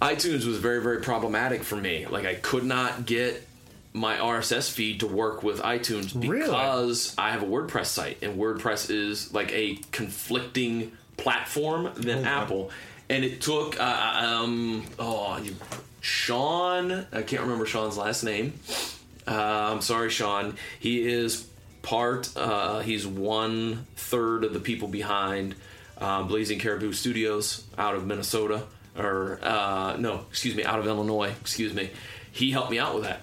iTunes 0.00 0.46
was 0.46 0.58
very 0.58 0.80
very 0.80 1.00
problematic 1.00 1.64
for 1.64 1.74
me. 1.74 2.06
Like 2.06 2.24
I 2.24 2.36
could 2.36 2.64
not 2.64 3.04
get 3.04 3.45
my 3.96 4.16
RSS 4.16 4.70
feed 4.70 5.00
to 5.00 5.06
work 5.06 5.42
with 5.42 5.60
iTunes 5.62 6.12
Really? 6.14 6.40
because 6.44 7.14
I 7.16 7.30
have 7.30 7.42
a 7.42 7.46
WordPress 7.46 7.86
site 7.86 8.22
and 8.22 8.38
WordPress 8.38 8.90
is 8.90 9.32
like 9.32 9.50
a 9.52 9.76
conflicting 9.92 10.92
platform 11.16 11.90
than 11.96 12.24
Apple. 12.24 12.70
And 13.08 13.24
it 13.24 13.40
took 13.40 13.80
uh, 13.80 14.20
um 14.22 14.84
oh 14.98 15.38
you, 15.38 15.54
Sean 16.00 17.06
I 17.12 17.22
can't 17.22 17.42
remember 17.42 17.64
Sean's 17.66 17.96
last 17.96 18.22
name. 18.22 18.52
Uh, 19.26 19.70
I'm 19.72 19.80
sorry, 19.80 20.10
Sean. 20.10 20.56
He 20.78 21.08
is 21.08 21.48
part. 21.82 22.30
Uh, 22.36 22.80
he's 22.80 23.06
one 23.06 23.86
third 23.96 24.44
of 24.44 24.52
the 24.52 24.60
people 24.60 24.88
behind 24.88 25.54
uh, 25.98 26.22
Blazing 26.24 26.58
Caribou 26.58 26.92
Studios 26.92 27.64
out 27.76 27.94
of 27.96 28.06
Minnesota, 28.06 28.64
or 28.96 29.40
uh, 29.42 29.96
no, 29.98 30.26
excuse 30.30 30.54
me, 30.54 30.64
out 30.64 30.78
of 30.78 30.86
Illinois. 30.86 31.32
Excuse 31.40 31.74
me. 31.74 31.90
He 32.30 32.50
helped 32.52 32.70
me 32.70 32.78
out 32.78 32.94
with 32.94 33.04
that. 33.04 33.20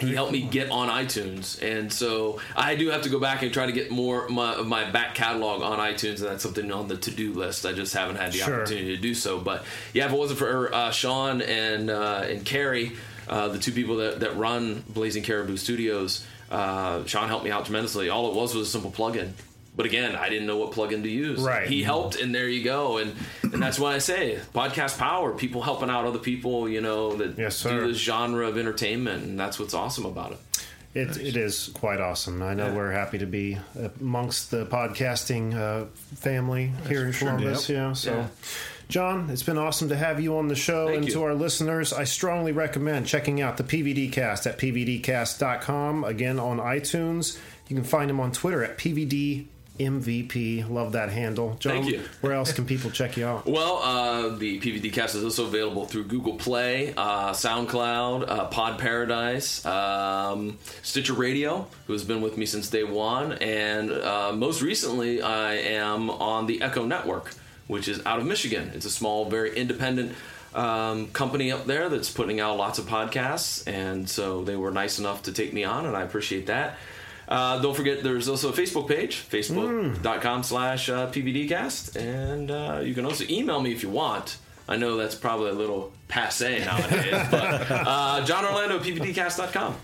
He 0.00 0.14
helped 0.14 0.32
me 0.32 0.40
get 0.42 0.70
on 0.70 0.88
iTunes, 0.88 1.62
and 1.62 1.92
so 1.92 2.40
I 2.56 2.74
do 2.74 2.88
have 2.88 3.02
to 3.02 3.08
go 3.08 3.20
back 3.20 3.42
and 3.42 3.52
try 3.52 3.66
to 3.66 3.72
get 3.72 3.90
more 3.90 4.26
my, 4.28 4.54
of 4.54 4.66
my 4.66 4.90
back 4.90 5.14
catalog 5.14 5.62
on 5.62 5.78
iTunes, 5.78 6.16
and 6.20 6.28
that's 6.28 6.42
something 6.42 6.72
on 6.72 6.88
the 6.88 6.96
to-do 6.96 7.32
list. 7.32 7.64
I 7.66 7.72
just 7.72 7.94
haven't 7.94 8.16
had 8.16 8.32
the 8.32 8.38
Sure. 8.38 8.62
opportunity 8.62 8.96
to 8.96 9.00
do 9.00 9.14
so. 9.14 9.38
But 9.38 9.64
yeah, 9.92 10.06
if 10.06 10.12
it 10.12 10.18
wasn't 10.18 10.38
for 10.40 10.74
uh, 10.74 10.90
Sean 10.90 11.40
and 11.42 11.88
uh, 11.90 12.24
and 12.26 12.44
Carrie, 12.44 12.92
uh, 13.28 13.48
the 13.48 13.58
two 13.58 13.70
people 13.72 13.96
that, 13.98 14.20
that 14.20 14.36
run 14.36 14.82
Blazing 14.88 15.22
Caribou 15.22 15.56
Studios, 15.56 16.26
uh, 16.50 17.04
Sean 17.04 17.28
helped 17.28 17.44
me 17.44 17.50
out 17.52 17.66
tremendously. 17.66 18.08
All 18.08 18.28
it 18.30 18.34
was 18.34 18.54
was 18.54 18.68
a 18.68 18.70
simple 18.70 18.90
plugin. 18.90 19.32
But 19.74 19.86
again, 19.86 20.14
I 20.16 20.28
didn't 20.28 20.46
know 20.46 20.58
what 20.58 20.72
plugin 20.72 21.02
to 21.02 21.08
use. 21.08 21.40
Right. 21.40 21.66
He 21.66 21.82
helped, 21.82 22.16
and 22.20 22.34
there 22.34 22.48
you 22.48 22.62
go. 22.62 22.98
And 22.98 23.14
and 23.42 23.62
that's 23.62 23.78
why 23.78 23.94
I 23.94 23.98
say 23.98 24.38
podcast 24.54 24.98
power. 24.98 25.32
People 25.32 25.62
helping 25.62 25.88
out 25.88 26.04
other 26.04 26.18
people, 26.18 26.68
you 26.68 26.80
know, 26.82 27.16
that 27.16 27.38
Yes, 27.38 27.62
do 27.62 27.86
this 27.88 27.96
genre 27.96 28.46
of 28.48 28.58
entertainment, 28.58 29.24
and 29.24 29.40
that's 29.40 29.58
what's 29.58 29.72
awesome 29.72 30.04
about 30.04 30.32
it. 30.32 30.38
It, 30.94 31.16
it 31.16 31.36
is 31.38 31.70
quite 31.72 32.00
awesome. 32.02 32.42
I 32.42 32.52
know 32.52 32.66
Yeah. 32.66 32.74
we're 32.74 32.92
happy 32.92 33.16
to 33.16 33.24
be 33.26 33.56
amongst 33.98 34.50
the 34.50 34.66
podcasting 34.66 35.54
uh, 35.54 35.86
family 36.16 36.70
here 36.86 37.06
in 37.06 37.14
Columbus. 37.14 37.66
Yep. 37.70 37.78
Yeah. 37.78 37.92
So, 37.94 38.14
Yeah. 38.14 38.26
John, 38.88 39.30
it's 39.30 39.42
been 39.42 39.56
awesome 39.56 39.88
to 39.88 39.96
have 39.96 40.20
you 40.20 40.36
on 40.36 40.48
the 40.48 40.54
show. 40.54 40.88
Thank 40.88 40.98
and 40.98 41.06
you. 41.08 41.14
to 41.14 41.22
our 41.22 41.32
listeners, 41.32 41.94
I 41.94 42.04
strongly 42.04 42.52
recommend 42.52 43.06
checking 43.06 43.40
out 43.40 43.56
the 43.56 43.64
PVD 43.64 44.12
cast 44.12 44.46
at 44.46 44.58
pvdcast.com. 44.58 46.04
Again, 46.04 46.38
on 46.38 46.58
iTunes. 46.58 47.38
You 47.68 47.76
can 47.76 47.84
find 47.84 48.10
him 48.10 48.20
on 48.20 48.32
Twitter 48.32 48.62
at 48.62 48.76
PVD 48.76 49.46
MVP. 49.78 50.68
Love 50.68 50.92
that 50.92 51.10
handle. 51.10 51.56
John, 51.58 51.72
Thank 51.82 51.86
you. 51.88 52.02
where 52.20 52.32
else 52.34 52.52
can 52.52 52.66
people 52.66 52.90
check 52.90 53.16
you 53.16 53.26
out? 53.26 53.46
Well, 53.52 53.80
uh, 53.82 54.36
the 54.36 54.60
PVD 54.60 54.92
cast 54.92 55.14
is 55.14 55.24
also 55.24 55.46
available 55.46 55.84
through 55.86 56.04
Google 56.04 56.34
Play, 56.36 56.94
uh, 56.96 57.32
SoundCloud, 57.32 58.28
uh, 58.28 58.44
Pod 58.46 58.78
Paradise, 58.78 59.64
um, 59.66 60.58
Stitcher 60.82 61.12
Radio, 61.14 61.66
who 61.86 61.92
has 61.92 62.04
been 62.04 62.20
with 62.22 62.36
me 62.38 62.46
since 62.46 62.70
day 62.70 62.84
one, 62.84 63.32
and 63.34 63.90
uh, 63.90 64.32
most 64.32 64.62
recently, 64.62 65.20
I 65.22 65.54
am 65.54 66.08
on 66.10 66.46
the 66.46 66.62
Echo 66.62 66.84
Network, 66.86 67.34
which 67.66 67.88
is 67.88 68.00
out 68.06 68.18
of 68.20 68.26
Michigan. 68.26 68.70
It's 68.74 68.86
a 68.86 68.90
small, 68.90 69.28
very 69.28 69.54
independent. 69.56 70.14
Um, 70.54 71.08
company 71.08 71.50
up 71.50 71.64
there 71.64 71.88
that's 71.88 72.10
putting 72.10 72.38
out 72.38 72.58
lots 72.58 72.78
of 72.78 72.84
podcasts, 72.86 73.66
and 73.66 74.08
so 74.08 74.44
they 74.44 74.54
were 74.56 74.70
nice 74.70 74.98
enough 74.98 75.22
to 75.22 75.32
take 75.32 75.52
me 75.54 75.64
on, 75.64 75.86
and 75.86 75.96
I 75.96 76.02
appreciate 76.02 76.46
that. 76.46 76.76
Uh, 77.32 77.58
don't 77.62 77.74
forget, 77.74 78.02
there's 78.02 78.28
also 78.28 78.50
a 78.50 78.52
Facebook 78.52 78.88
page, 78.88 79.24
facebook.com 79.30 80.42
slash 80.42 80.88
uh, 80.88 81.10
PVDcast. 81.10 81.96
And 81.96 82.50
uh, 82.50 82.80
you 82.84 82.94
can 82.94 83.04
also 83.06 83.24
email 83.28 83.60
me 83.60 83.72
if 83.72 83.82
you 83.82 83.88
want. 83.88 84.36
I 84.68 84.76
know 84.76 84.96
that's 84.96 85.14
probably 85.14 85.50
a 85.50 85.54
little 85.54 85.92
passe 86.08 86.64
nowadays, 86.64 87.28
but 87.30 87.66
uh, 87.70 88.24
John 88.24 88.44
Orlando 88.44 88.76
at 88.78 88.82
PVDcast.com. 88.82 89.74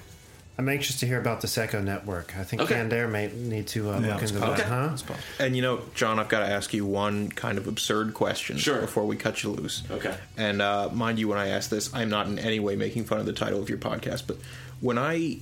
I'm 0.58 0.68
anxious 0.68 0.98
to 1.00 1.06
hear 1.06 1.20
about 1.20 1.40
the 1.40 1.60
Echo 1.62 1.80
Network. 1.80 2.36
I 2.36 2.42
think 2.42 2.62
Okay. 2.62 2.74
Canned 2.74 2.92
Air 2.92 3.06
may 3.06 3.28
need 3.32 3.68
to 3.68 3.90
uh, 3.90 4.00
Yeah, 4.00 4.14
look 4.14 4.22
into 4.22 4.34
that, 4.40 4.58
possible. 4.68 5.14
huh? 5.14 5.44
And 5.44 5.54
you 5.54 5.62
know, 5.62 5.80
John, 5.94 6.18
I've 6.18 6.28
got 6.28 6.40
to 6.40 6.46
ask 6.52 6.74
you 6.74 6.84
one 6.84 7.28
kind 7.30 7.58
of 7.58 7.66
absurd 7.68 8.12
question 8.12 8.56
Sure. 8.58 8.80
before 8.80 9.04
we 9.06 9.14
cut 9.16 9.42
you 9.44 9.50
loose. 9.50 9.84
Okay. 9.90 10.14
And 10.36 10.60
uh, 10.60 10.88
mind 10.92 11.18
you, 11.20 11.28
when 11.28 11.38
I 11.38 11.48
ask 11.48 11.70
this, 11.70 11.94
I'm 11.94 12.08
not 12.10 12.26
in 12.26 12.38
any 12.40 12.58
way 12.58 12.74
making 12.74 13.04
fun 13.04 13.20
of 13.20 13.26
the 13.26 13.32
title 13.32 13.60
of 13.62 13.68
your 13.68 13.78
podcast, 13.78 14.24
but 14.26 14.36
when 14.80 14.98
I 14.98 15.38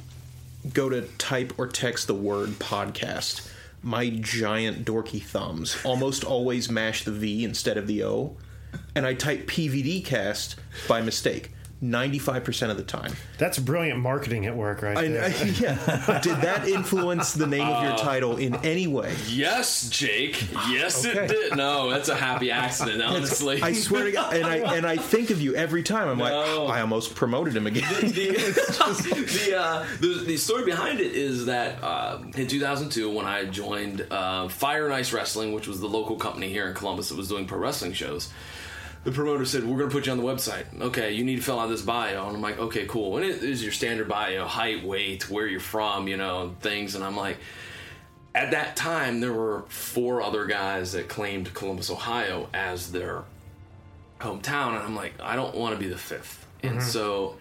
go 0.72 0.88
to 0.88 1.02
type 1.18 1.52
or 1.58 1.66
text 1.66 2.06
the 2.06 2.14
word 2.14 2.50
podcast, 2.50 3.48
my 3.82 4.10
giant 4.10 4.84
dorky 4.84 5.22
thumbs 5.22 5.76
almost 5.84 6.24
always 6.24 6.70
mash 6.70 7.04
the 7.04 7.12
V 7.12 7.44
instead 7.44 7.76
of 7.76 7.86
the 7.86 8.04
O, 8.04 8.36
and 8.94 9.06
I 9.06 9.14
type 9.14 9.46
PVD 9.46 10.04
cast 10.04 10.56
by 10.88 11.00
mistake. 11.00 11.52
95% 11.82 12.70
of 12.70 12.76
the 12.78 12.82
time. 12.82 13.12
That's 13.38 13.58
brilliant 13.58 13.98
marketing 14.00 14.46
at 14.46 14.56
work, 14.56 14.80
right 14.82 14.96
I, 14.96 15.08
there. 15.08 15.24
I, 15.24 15.28
yeah. 15.60 16.20
Did 16.20 16.36
that 16.38 16.66
influence 16.68 17.34
the 17.34 17.46
name 17.46 17.66
of 17.68 17.82
Uh, 17.84 17.88
your 17.88 17.96
title 17.98 18.36
in 18.38 18.54
any 18.64 18.86
way? 18.86 19.14
Yes, 19.28 19.88
Jake. 19.90 20.42
Yes, 20.70 21.04
Okay. 21.04 21.24
it 21.24 21.28
did. 21.28 21.56
No, 21.56 21.90
that's 21.90 22.08
a 22.08 22.16
happy 22.16 22.50
accident, 22.50 23.02
honestly. 23.02 23.60
I 23.62 23.72
swear 23.74 24.04
to 24.04 24.12
God, 24.12 24.34
and 24.34 24.46
I 24.46 24.56
and 24.76 24.86
I 24.86 24.96
think 24.96 25.30
of 25.30 25.40
you 25.42 25.54
every 25.54 25.82
time. 25.82 26.08
I'm 26.08 26.18
like, 26.18 26.32
No. 26.32 26.66
I 26.66 26.80
almost 26.80 27.14
promoted 27.14 27.54
him 27.54 27.66
again. 27.66 27.92
the, 28.00 28.08
the, 28.10 29.56
uh, 29.58 29.86
the 30.00 30.24
the 30.26 30.36
story 30.36 30.64
behind 30.64 31.00
it 31.00 31.12
is 31.12 31.46
that 31.46 31.82
uh, 31.82 32.18
in 32.36 32.46
2002, 32.46 33.10
when 33.12 33.26
I 33.26 33.44
joined 33.44 34.06
uh, 34.10 34.48
Fire 34.48 34.86
and 34.86 34.94
Ice 34.94 35.12
Wrestling, 35.12 35.52
which 35.52 35.66
was 35.68 35.80
the 35.80 35.88
local 35.88 36.16
company 36.16 36.48
here 36.48 36.68
in 36.68 36.74
Columbus 36.74 37.10
that 37.10 37.18
was 37.18 37.28
doing 37.28 37.46
pro 37.46 37.58
wrestling 37.58 37.92
shows, 37.92 38.30
the 39.06 39.12
promoter 39.12 39.46
said, 39.46 39.64
"We're 39.64 39.78
going 39.78 39.88
to 39.88 39.94
put 39.94 40.04
you 40.04 40.12
on 40.12 40.18
the 40.18 40.24
website. 40.24 40.66
Okay, 40.78 41.12
you 41.12 41.24
need 41.24 41.36
to 41.36 41.42
fill 41.42 41.58
out 41.58 41.68
this 41.68 41.80
bio." 41.80 42.26
And 42.26 42.36
I'm 42.36 42.42
like, 42.42 42.58
"Okay, 42.58 42.84
cool." 42.86 43.16
And 43.16 43.24
it 43.24 43.42
is 43.42 43.62
your 43.62 43.72
standard 43.72 44.08
bio, 44.08 44.44
height, 44.44 44.84
weight, 44.84 45.30
where 45.30 45.46
you're 45.46 45.60
from, 45.60 46.08
you 46.08 46.18
know, 46.18 46.42
and 46.42 46.60
things. 46.60 46.94
And 46.94 47.02
I'm 47.02 47.16
like. 47.16 47.38
At 48.34 48.50
that 48.50 48.76
time, 48.76 49.20
there 49.20 49.32
were 49.32 49.64
four 49.68 50.20
other 50.20 50.44
guys 50.44 50.92
that 50.92 51.08
claimed 51.08 51.54
Columbus, 51.54 51.88
Ohio 51.88 52.50
as 52.52 52.92
their 52.92 53.24
hometown, 54.20 54.76
and 54.76 54.84
I'm 54.84 54.94
like, 54.94 55.14
I 55.22 55.36
don't 55.36 55.54
want 55.54 55.74
to 55.74 55.80
be 55.82 55.88
the 55.88 55.96
fifth. 55.96 56.46
And 56.62 56.82
so 56.82 57.36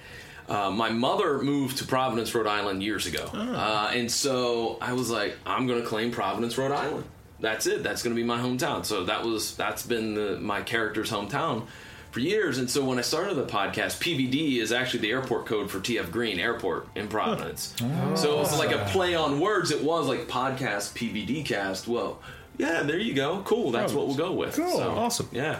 uh, 0.48 0.72
my 0.72 0.90
mother 0.92 1.40
moved 1.42 1.80
to 1.80 1.86
Providence, 1.86 2.34
Rhode 2.34 2.48
Island 2.48 2.82
years 2.82 3.08
ago. 3.08 3.30
Uh, 3.34 3.92
and 3.94 4.10
so 4.10 4.78
I 4.80 4.94
was 4.94 5.10
like, 5.10 5.36
I'm 5.46 5.68
going 5.68 5.82
to 5.82 5.86
claim 5.86 6.12
Providence, 6.12 6.58
Rhode 6.58 6.72
Island. 6.72 7.04
That's 7.40 7.68
it. 7.68 7.84
That's 7.84 8.04
going 8.04 8.16
to 8.16 8.22
be 8.22 8.26
my 8.26 8.40
hometown. 8.40 8.86
So 8.86 9.06
that 9.06 9.24
was 9.24 9.56
that's 9.56 9.86
been 9.86 10.14
the, 10.14 10.40
my 10.40 10.62
character's 10.62 11.12
hometown 11.12 11.68
for 12.12 12.22
years. 12.22 12.58
And 12.60 12.70
so 12.70 12.84
when 12.86 12.98
I 12.98 13.02
started 13.02 13.36
the 13.36 13.46
podcast, 13.46 14.00
PVD 14.00 14.60
is 14.60 14.72
actually 14.72 15.02
the 15.02 15.12
airport 15.12 15.46
code 15.46 15.70
for 15.70 15.80
TF 15.80 16.12
Green 16.12 16.40
Airport 16.40 16.88
in 16.96 17.10
Providence. 17.10 17.76
So 18.16 18.40
it's 18.42 18.54
oh. 18.54 18.58
like 18.58 18.72
a 18.72 18.86
play 18.86 19.16
on 19.16 19.40
words. 19.40 19.72
It 19.72 19.84
was 19.84 20.08
like 20.08 20.28
podcast 20.28 20.94
PVD 20.94 21.46
cast. 21.46 21.90
Well, 21.90 22.22
yeah, 22.58 22.84
there 22.84 23.00
you 23.00 23.14
go. 23.14 23.42
Cool. 23.44 23.72
That's 23.72 23.92
what 23.92 24.08
we'll 24.08 24.16
go 24.16 24.32
with. 24.32 24.56
Cool. 24.56 24.78
So, 24.78 24.92
Awesome. 24.92 25.28
Yeah. 25.34 25.60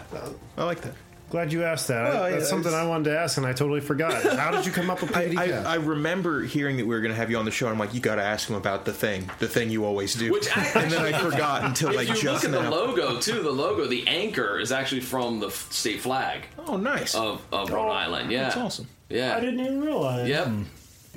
I 0.56 0.64
like 0.64 0.80
that. 0.80 0.94
Glad 1.36 1.52
you 1.52 1.64
asked 1.64 1.88
that. 1.88 2.14
Well, 2.14 2.22
I- 2.22 2.28
yeah, 2.30 2.36
That's 2.36 2.48
something 2.48 2.72
it's- 2.72 2.82
I 2.82 2.88
wanted 2.88 3.10
to 3.10 3.18
ask, 3.18 3.36
and 3.36 3.44
I 3.44 3.52
totally 3.52 3.82
forgot. 3.82 4.22
How 4.22 4.50
did 4.50 4.64
you 4.64 4.72
come 4.72 4.88
up 4.88 5.02
with 5.02 5.14
I, 5.16 5.34
I. 5.36 5.72
I 5.72 5.74
remember 5.74 6.42
hearing 6.42 6.78
that 6.78 6.86
we 6.86 6.94
were 6.94 7.02
going 7.02 7.12
to 7.12 7.16
have 7.16 7.30
you 7.30 7.36
on 7.36 7.44
the 7.44 7.50
show, 7.50 7.66
and 7.66 7.74
I'm 7.74 7.78
like, 7.78 7.92
you 7.92 8.00
got 8.00 8.14
to 8.14 8.22
ask 8.22 8.48
him 8.48 8.56
about 8.56 8.86
the 8.86 8.94
thing, 8.94 9.30
the 9.38 9.46
thing 9.46 9.68
you 9.68 9.84
always 9.84 10.14
do. 10.14 10.32
Which 10.32 10.48
I- 10.56 10.64
and 10.80 10.90
then 10.90 11.14
I 11.14 11.18
forgot 11.18 11.62
until 11.64 11.90
If 11.90 11.96
like 11.96 12.08
you 12.08 12.14
just 12.14 12.24
look 12.24 12.54
at 12.54 12.62
the 12.62 12.70
logo 12.70 13.20
too, 13.20 13.42
the 13.42 13.50
logo, 13.50 13.84
the 13.86 14.08
anchor 14.08 14.58
is 14.58 14.72
actually 14.72 15.02
from 15.02 15.38
the 15.40 15.50
state 15.50 16.00
flag 16.00 16.46
Oh, 16.66 16.78
nice. 16.78 17.14
of, 17.14 17.42
of 17.52 17.70
Rhode 17.70 17.88
oh, 17.88 17.92
Island. 17.92 18.32
Yeah, 18.32 18.44
That's 18.44 18.56
awesome. 18.56 18.88
Yeah, 19.10 19.36
I 19.36 19.40
didn't 19.40 19.60
even 19.60 19.82
realize. 19.82 20.30
Yep. 20.30 20.46
Hmm. 20.46 20.62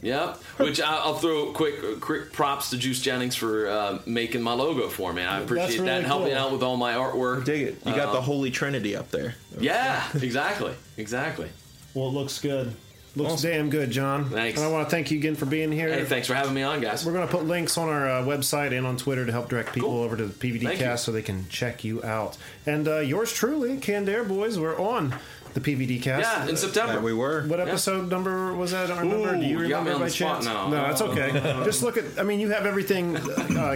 Yep. 0.01 0.37
Which 0.57 0.81
I- 0.81 0.97
I'll 0.97 1.15
throw 1.15 1.51
quick, 1.51 1.99
quick 2.01 2.31
props 2.33 2.69
to 2.71 2.77
Juice 2.77 3.01
Jennings 3.01 3.35
for 3.35 3.67
uh, 3.67 3.99
making 4.05 4.41
my 4.41 4.53
logo 4.53 4.87
for 4.89 5.11
me. 5.13 5.21
I 5.23 5.39
appreciate 5.41 5.73
really 5.75 5.85
that 5.85 5.97
and 5.99 6.05
helping 6.07 6.29
cool. 6.29 6.37
out 6.37 6.51
with 6.51 6.63
all 6.63 6.77
my 6.77 6.93
artwork. 6.93 7.45
Dig 7.45 7.61
it. 7.63 7.77
You 7.85 7.93
got 7.95 8.09
Uh, 8.09 8.13
the 8.13 8.21
Holy 8.21 8.51
Trinity 8.51 8.95
up 8.95 9.11
there. 9.11 9.35
Yeah, 9.59 10.03
exactly, 10.21 10.73
exactly. 10.97 11.49
Well, 11.93 12.07
it 12.09 12.13
looks 12.13 12.39
good. 12.39 12.73
Looks 13.15 13.41
damn 13.41 13.71
good, 13.71 13.89
John. 13.89 14.29
Thanks. 14.29 14.59
And 14.59 14.67
I 14.67 14.71
want 14.71 14.87
to 14.87 14.91
thank 14.91 15.09
you 15.09 15.17
again 15.17 15.33
for 15.35 15.47
being 15.47 15.71
here. 15.71 15.91
Hey, 15.91 16.05
thanks 16.05 16.27
for 16.27 16.35
having 16.35 16.53
me 16.53 16.61
on, 16.61 16.79
guys. 16.79 17.03
We're 17.03 17.11
going 17.11 17.27
to 17.27 17.31
put 17.31 17.43
links 17.43 17.75
on 17.77 17.89
our 17.89 18.07
uh, 18.07 18.21
website 18.23 18.71
and 18.77 18.85
on 18.85 18.97
Twitter 18.97 19.25
to 19.25 19.31
help 19.31 19.49
direct 19.49 19.73
people 19.73 19.89
Cool. 19.89 20.03
over 20.03 20.15
to 20.15 20.27
the 20.27 20.33
PVD 20.33 20.63
Thank 20.63 20.79
cast 20.79 21.05
so 21.05 21.11
they 21.11 21.23
can 21.23 21.49
check 21.49 21.83
you 21.83 22.03
out. 22.03 22.37
And 22.67 22.87
uh, 22.87 22.99
yours 22.99 23.33
truly, 23.33 23.77
Canned 23.77 24.07
Air 24.07 24.23
Boys, 24.23 24.59
we're 24.59 24.79
on 24.79 25.15
the 25.53 25.59
PVD 25.61 26.01
cast. 26.01 26.21
Yeah, 26.21 26.47
in 26.49 26.55
September. 26.57 26.93
That 26.93 27.03
we 27.03 27.13
were. 27.13 27.43
What 27.47 27.59
episode 27.59 28.09
number 28.09 28.53
was 28.53 28.71
that? 28.71 28.91
I 28.91 28.95
don't 28.99 29.11
remember. 29.11 29.35
Ooh, 29.35 29.39
Do 29.41 29.45
you 29.47 29.59
you 29.61 29.69
got 29.69 29.79
remember 29.79 29.89
me 29.89 29.93
on 29.95 29.99
by 30.01 30.05
the 30.05 30.11
spot 30.11 30.33
chance? 30.35 30.45
now. 30.45 30.69
No, 30.69 30.75
that's 30.83 31.01
okay. 31.01 31.31
just 31.65 31.83
look 31.83 31.97
at. 31.97 32.05
I 32.17 32.23
mean, 32.23 32.39
you 32.39 32.49
have 32.51 32.65
everything 32.65 33.15
uh, 33.17 33.21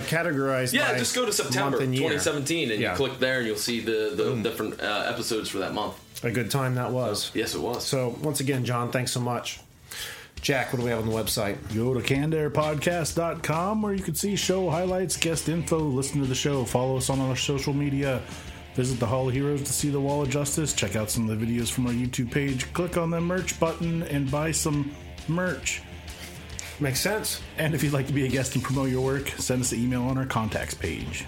categorized. 0.04 0.74
Yeah, 0.74 0.92
by 0.92 0.98
just 0.98 1.16
go 1.16 1.26
to 1.26 1.34
September 1.34 1.80
and 1.82 1.94
2017 1.96 2.72
and 2.72 2.82
Yeah. 2.82 2.92
you 2.92 2.98
click 2.98 3.20
there 3.20 3.40
and 3.40 3.48
you'll 3.48 3.56
see 3.58 3.80
the, 3.80 4.14
the 4.16 4.36
different 4.42 4.80
uh, 4.82 5.06
episodes 5.08 5.50
for 5.50 5.60
that 5.60 5.74
month. 5.74 5.96
A 6.24 6.32
good 6.32 6.50
time 6.52 6.76
that 6.76 6.92
was. 6.92 7.32
Yes, 7.34 7.54
it 7.56 7.60
was. 7.62 7.86
So 7.86 8.16
once 8.22 8.40
again, 8.40 8.64
John, 8.66 8.92
thanks 8.92 9.12
so 9.12 9.20
much. 9.20 9.60
Jack, 10.42 10.74
what 10.74 10.80
do 10.80 10.86
we 10.86 10.90
have 10.92 11.00
on 11.00 11.08
the 11.08 11.14
website? 11.16 11.58
Go 11.74 11.94
to 11.94 12.02
cannedairpodcast.com 12.02 13.82
where 13.82 13.94
you 13.94 14.04
can 14.04 14.16
see 14.16 14.36
show 14.36 14.70
highlights, 14.70 15.16
guest 15.18 15.48
info, 15.50 15.80
listen 15.80 16.20
to 16.22 16.28
the 16.28 16.36
show, 16.36 16.66
follow 16.66 16.98
us 16.98 17.10
on 17.10 17.20
our 17.22 17.36
social 17.36 17.74
media, 17.74 18.22
visit 18.76 19.00
the 19.00 19.06
Hall 19.06 19.28
of 19.28 19.34
Heroes 19.34 19.64
to 19.64 19.74
see 19.74 19.90
the 19.90 20.00
Wall 20.00 20.22
of 20.22 20.30
Justice, 20.30 20.74
check 20.74 20.96
out 20.96 21.10
some 21.10 21.30
of 21.30 21.40
the 21.40 21.46
videos 21.46 21.72
from 21.72 21.88
our 21.88 21.94
YouTube 21.94 22.32
page, 22.32 22.72
click 22.74 22.98
on 22.98 23.10
the 23.10 23.22
merch 23.22 23.60
button, 23.60 24.04
and 24.04 24.30
buy 24.30 24.52
some 24.52 24.92
merch. 25.28 25.82
Makes 26.80 27.00
sense. 27.00 27.42
And 27.58 27.76
if 27.76 27.84
you'd 27.84 27.94
like 27.94 28.08
to 28.08 28.14
be 28.14 28.26
a 28.26 28.30
guest 28.30 28.56
and 28.56 28.64
promote 28.64 28.90
your 28.90 29.02
work, 29.02 29.30
send 29.38 29.62
us 29.62 29.72
an 29.72 29.80
email 29.80 30.04
on 30.04 30.18
our 30.18 30.26
contacts 30.26 30.74
page. 30.74 31.26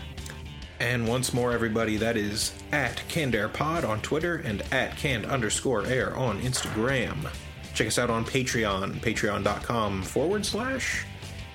And 0.79 1.07
once 1.07 1.33
more, 1.33 1.53
everybody, 1.53 1.97
that 1.97 2.17
is 2.17 2.53
at 2.71 2.97
CannedAirPod 3.07 3.87
on 3.87 4.01
Twitter 4.01 4.37
and 4.37 4.61
at 4.73 4.97
canned 4.97 5.25
underscore 5.25 5.85
air 5.85 6.15
on 6.15 6.41
Instagram. 6.41 7.29
Check 7.73 7.87
us 7.87 7.99
out 7.99 8.09
on 8.09 8.25
Patreon, 8.25 8.95
patreon.com 8.99 10.03
forward 10.03 10.45
slash 10.45 11.05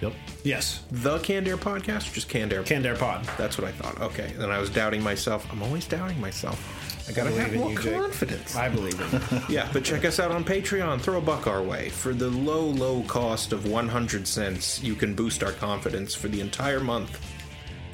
Yep. 0.00 0.12
Yes. 0.44 0.82
the 0.90 1.18
Canned 1.18 1.46
Air 1.46 1.56
Podcast 1.58 2.10
or 2.10 2.14
just 2.14 2.28
Canned 2.28 2.52
Air? 2.52 2.62
Canned 2.62 2.86
Air 2.86 2.96
Pod. 2.96 3.24
That's 3.36 3.58
what 3.58 3.66
I 3.68 3.72
thought. 3.72 4.00
Okay. 4.00 4.32
Then 4.38 4.50
I 4.50 4.58
was 4.58 4.70
doubting 4.70 5.02
myself. 5.02 5.46
I'm 5.52 5.62
always 5.62 5.86
doubting 5.86 6.18
myself. 6.20 7.06
I 7.08 7.12
gotta 7.12 7.30
believe 7.30 7.42
have 7.44 7.52
in 7.54 7.60
more 7.60 7.70
you, 7.72 7.78
Jake. 7.82 7.94
confidence. 8.00 8.56
I 8.56 8.68
believe 8.68 8.98
it. 9.00 9.42
Yeah, 9.50 9.68
but 9.72 9.84
check 9.84 10.04
us 10.04 10.18
out 10.20 10.30
on 10.30 10.44
Patreon. 10.44 11.00
Throw 11.00 11.18
a 11.18 11.20
buck 11.20 11.46
our 11.46 11.62
way. 11.62 11.88
For 11.90 12.14
the 12.14 12.30
low, 12.30 12.64
low 12.64 13.02
cost 13.02 13.52
of 13.52 13.66
100 13.68 14.26
cents, 14.28 14.82
you 14.82 14.94
can 14.94 15.14
boost 15.14 15.42
our 15.42 15.52
confidence 15.52 16.14
for 16.14 16.28
the 16.28 16.40
entire 16.40 16.80
month. 16.80 17.18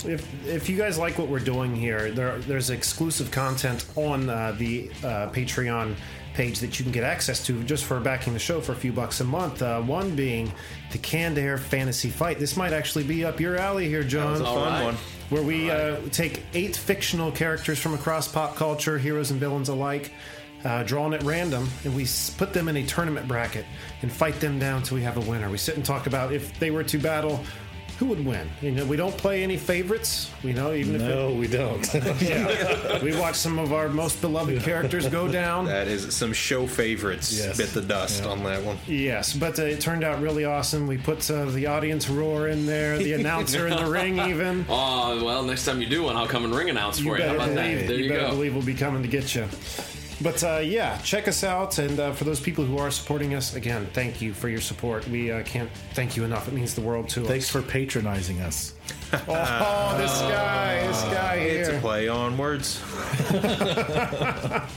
if 0.07 0.23
if 0.47 0.69
you 0.69 0.77
guys 0.77 0.99
like 0.99 1.19
what 1.19 1.29
we're 1.29 1.39
doing 1.41 1.75
here, 1.75 2.11
there 2.13 2.39
there's 2.41 2.71
exclusive 2.71 3.31
content 3.31 3.87
on 3.97 4.29
uh, 4.29 4.55
the 4.59 4.91
uh, 5.03 5.29
Patreon 5.31 5.97
page 6.37 6.61
that 6.61 6.79
you 6.79 6.85
can 6.85 6.93
get 6.93 7.03
access 7.03 7.45
to 7.47 7.65
just 7.65 7.85
for 7.85 7.99
backing 7.99 8.35
the 8.35 8.39
show 8.39 8.61
for 8.61 8.73
a 8.73 8.77
few 8.77 8.93
bucks 8.93 9.21
a 9.21 9.25
month. 9.25 9.63
Uh, 9.63 9.81
one 9.81 10.15
being 10.15 10.53
the 10.93 10.99
Canned 10.99 11.39
Air 11.39 11.57
Fantasy 11.57 12.11
Fight. 12.11 12.39
This 12.39 12.57
might 12.57 12.73
actually 12.75 13.05
be 13.05 13.25
up 13.25 13.41
your 13.41 13.57
alley 13.57 13.89
here, 13.89 14.05
John. 14.05 14.41
All 14.43 14.55
Fun 14.55 14.73
right. 14.73 14.85
one. 14.85 14.95
where 15.31 15.43
we 15.43 15.71
uh, 15.71 15.97
take 16.13 16.43
eight 16.53 16.77
fictional 16.77 17.33
characters 17.33 17.79
from 17.79 17.95
across 17.95 18.29
pop 18.29 18.55
culture, 18.55 18.99
heroes 18.99 19.31
and 19.31 19.41
villains 19.41 19.71
alike, 19.71 20.13
uh, 20.65 20.83
drawn 20.83 21.15
at 21.15 21.23
random, 21.23 21.69
and 21.85 21.97
we 21.97 22.07
put 22.37 22.53
them 22.53 22.69
in 22.69 22.77
a 22.77 22.85
tournament 22.87 23.27
bracket 23.27 23.65
and 24.03 24.13
fight 24.13 24.39
them 24.41 24.59
down 24.59 24.83
till 24.83 24.97
we 24.97 25.03
have 25.03 25.17
a 25.17 25.21
winner. 25.31 25.49
We 25.51 25.59
sit 25.59 25.77
and 25.77 25.85
talk 25.85 26.07
about 26.07 26.33
if 26.33 26.59
they 26.61 26.71
were 26.71 26.85
to 26.85 26.99
battle. 26.99 27.41
Who 27.99 28.07
would 28.07 28.25
win? 28.27 28.47
You 28.61 28.73
know, 28.73 28.85
we 28.85 28.99
don't 28.99 29.17
play 29.17 29.43
any 29.43 29.57
favorites. 29.57 30.31
We 30.45 30.53
know 30.53 30.75
even 30.75 30.97
if 30.97 31.01
No, 31.01 31.33
we 31.33 31.47
don't. 31.49 31.83
yeah, 32.21 33.03
we 33.03 33.17
watch 33.19 33.37
some 33.37 33.59
of 33.59 33.73
our 33.73 33.89
most 33.89 34.21
beloved 34.21 34.63
characters 34.63 35.09
go 35.09 35.27
down. 35.27 35.65
That 35.65 35.89
is 35.89 36.15
some 36.15 36.35
show 36.35 36.67
favorites. 36.67 37.33
Yes. 37.33 37.57
Bit 37.57 37.71
the 37.71 37.81
dust 37.81 38.23
Yeah. 38.25 38.31
on 38.31 38.45
that 38.45 38.63
one. 38.63 38.77
Yes, 38.87 39.33
but 39.33 39.59
uh, 39.59 39.63
it 39.63 39.81
turned 39.81 40.05
out 40.05 40.21
really 40.21 40.45
awesome. 40.45 40.87
We 40.87 40.99
put 40.99 41.31
uh, 41.31 41.47
the 41.47 41.67
audience 41.69 42.07
roar 42.11 42.49
in 42.49 42.67
there, 42.67 42.99
the 42.99 43.13
announcer 43.21 43.67
in 43.67 43.77
the 43.83 43.91
ring, 43.91 44.19
even. 44.19 44.67
Oh, 44.69 45.25
well, 45.25 45.43
next 45.43 45.65
time 45.65 45.81
you 45.81 45.89
do 45.89 46.03
one, 46.03 46.17
I'll 46.17 46.29
come 46.29 46.45
and 46.45 46.55
ring 46.55 46.69
announce 46.69 46.99
for 46.99 47.17
you. 47.17 47.23
How 47.25 47.31
better 47.31 47.35
about 47.37 47.49
that? 47.55 47.55
believe, 47.55 47.89
There 47.89 47.97
you, 47.99 48.09
better 48.11 48.21
go. 48.23 48.31
believe 48.31 48.55
we'll 48.55 48.63
be 48.65 48.75
coming 48.75 49.01
to 49.03 49.09
get 49.09 49.35
you. 49.35 49.47
But 50.23 50.43
uh, 50.43 50.61
yeah, 50.65 50.97
check 50.99 51.29
us 51.29 51.45
out. 51.45 51.79
And 51.79 52.01
uh, 52.01 52.13
for 52.13 52.25
those 52.25 52.41
people 52.41 52.65
who 52.65 52.79
are 52.79 52.91
supporting 52.91 53.35
us, 53.35 53.55
again, 53.55 53.87
thank 53.93 54.23
you 54.23 54.33
for 54.33 54.49
your 54.49 54.61
support. 54.63 55.07
We 55.09 55.31
uh, 55.31 55.43
can't 55.43 55.71
thank 55.93 56.17
you 56.17 56.25
enough. 56.25 56.49
It 56.49 56.55
means 56.55 56.75
the 56.75 56.81
world 56.81 57.09
to 57.11 57.21
Thanks 57.25 57.27
us. 57.27 57.31
Thanks 57.31 57.51
for 57.51 57.63
patronizing 57.63 58.41
us. 58.41 58.73
Oh, 59.13 59.95
this 59.99 60.19
guy, 60.23 60.85
this 60.87 61.03
guy 61.05 61.39
here. 61.39 61.61
It's 61.61 61.69
a 61.69 61.79
play 61.81 62.09
on 62.09 62.37
words. 62.37 62.83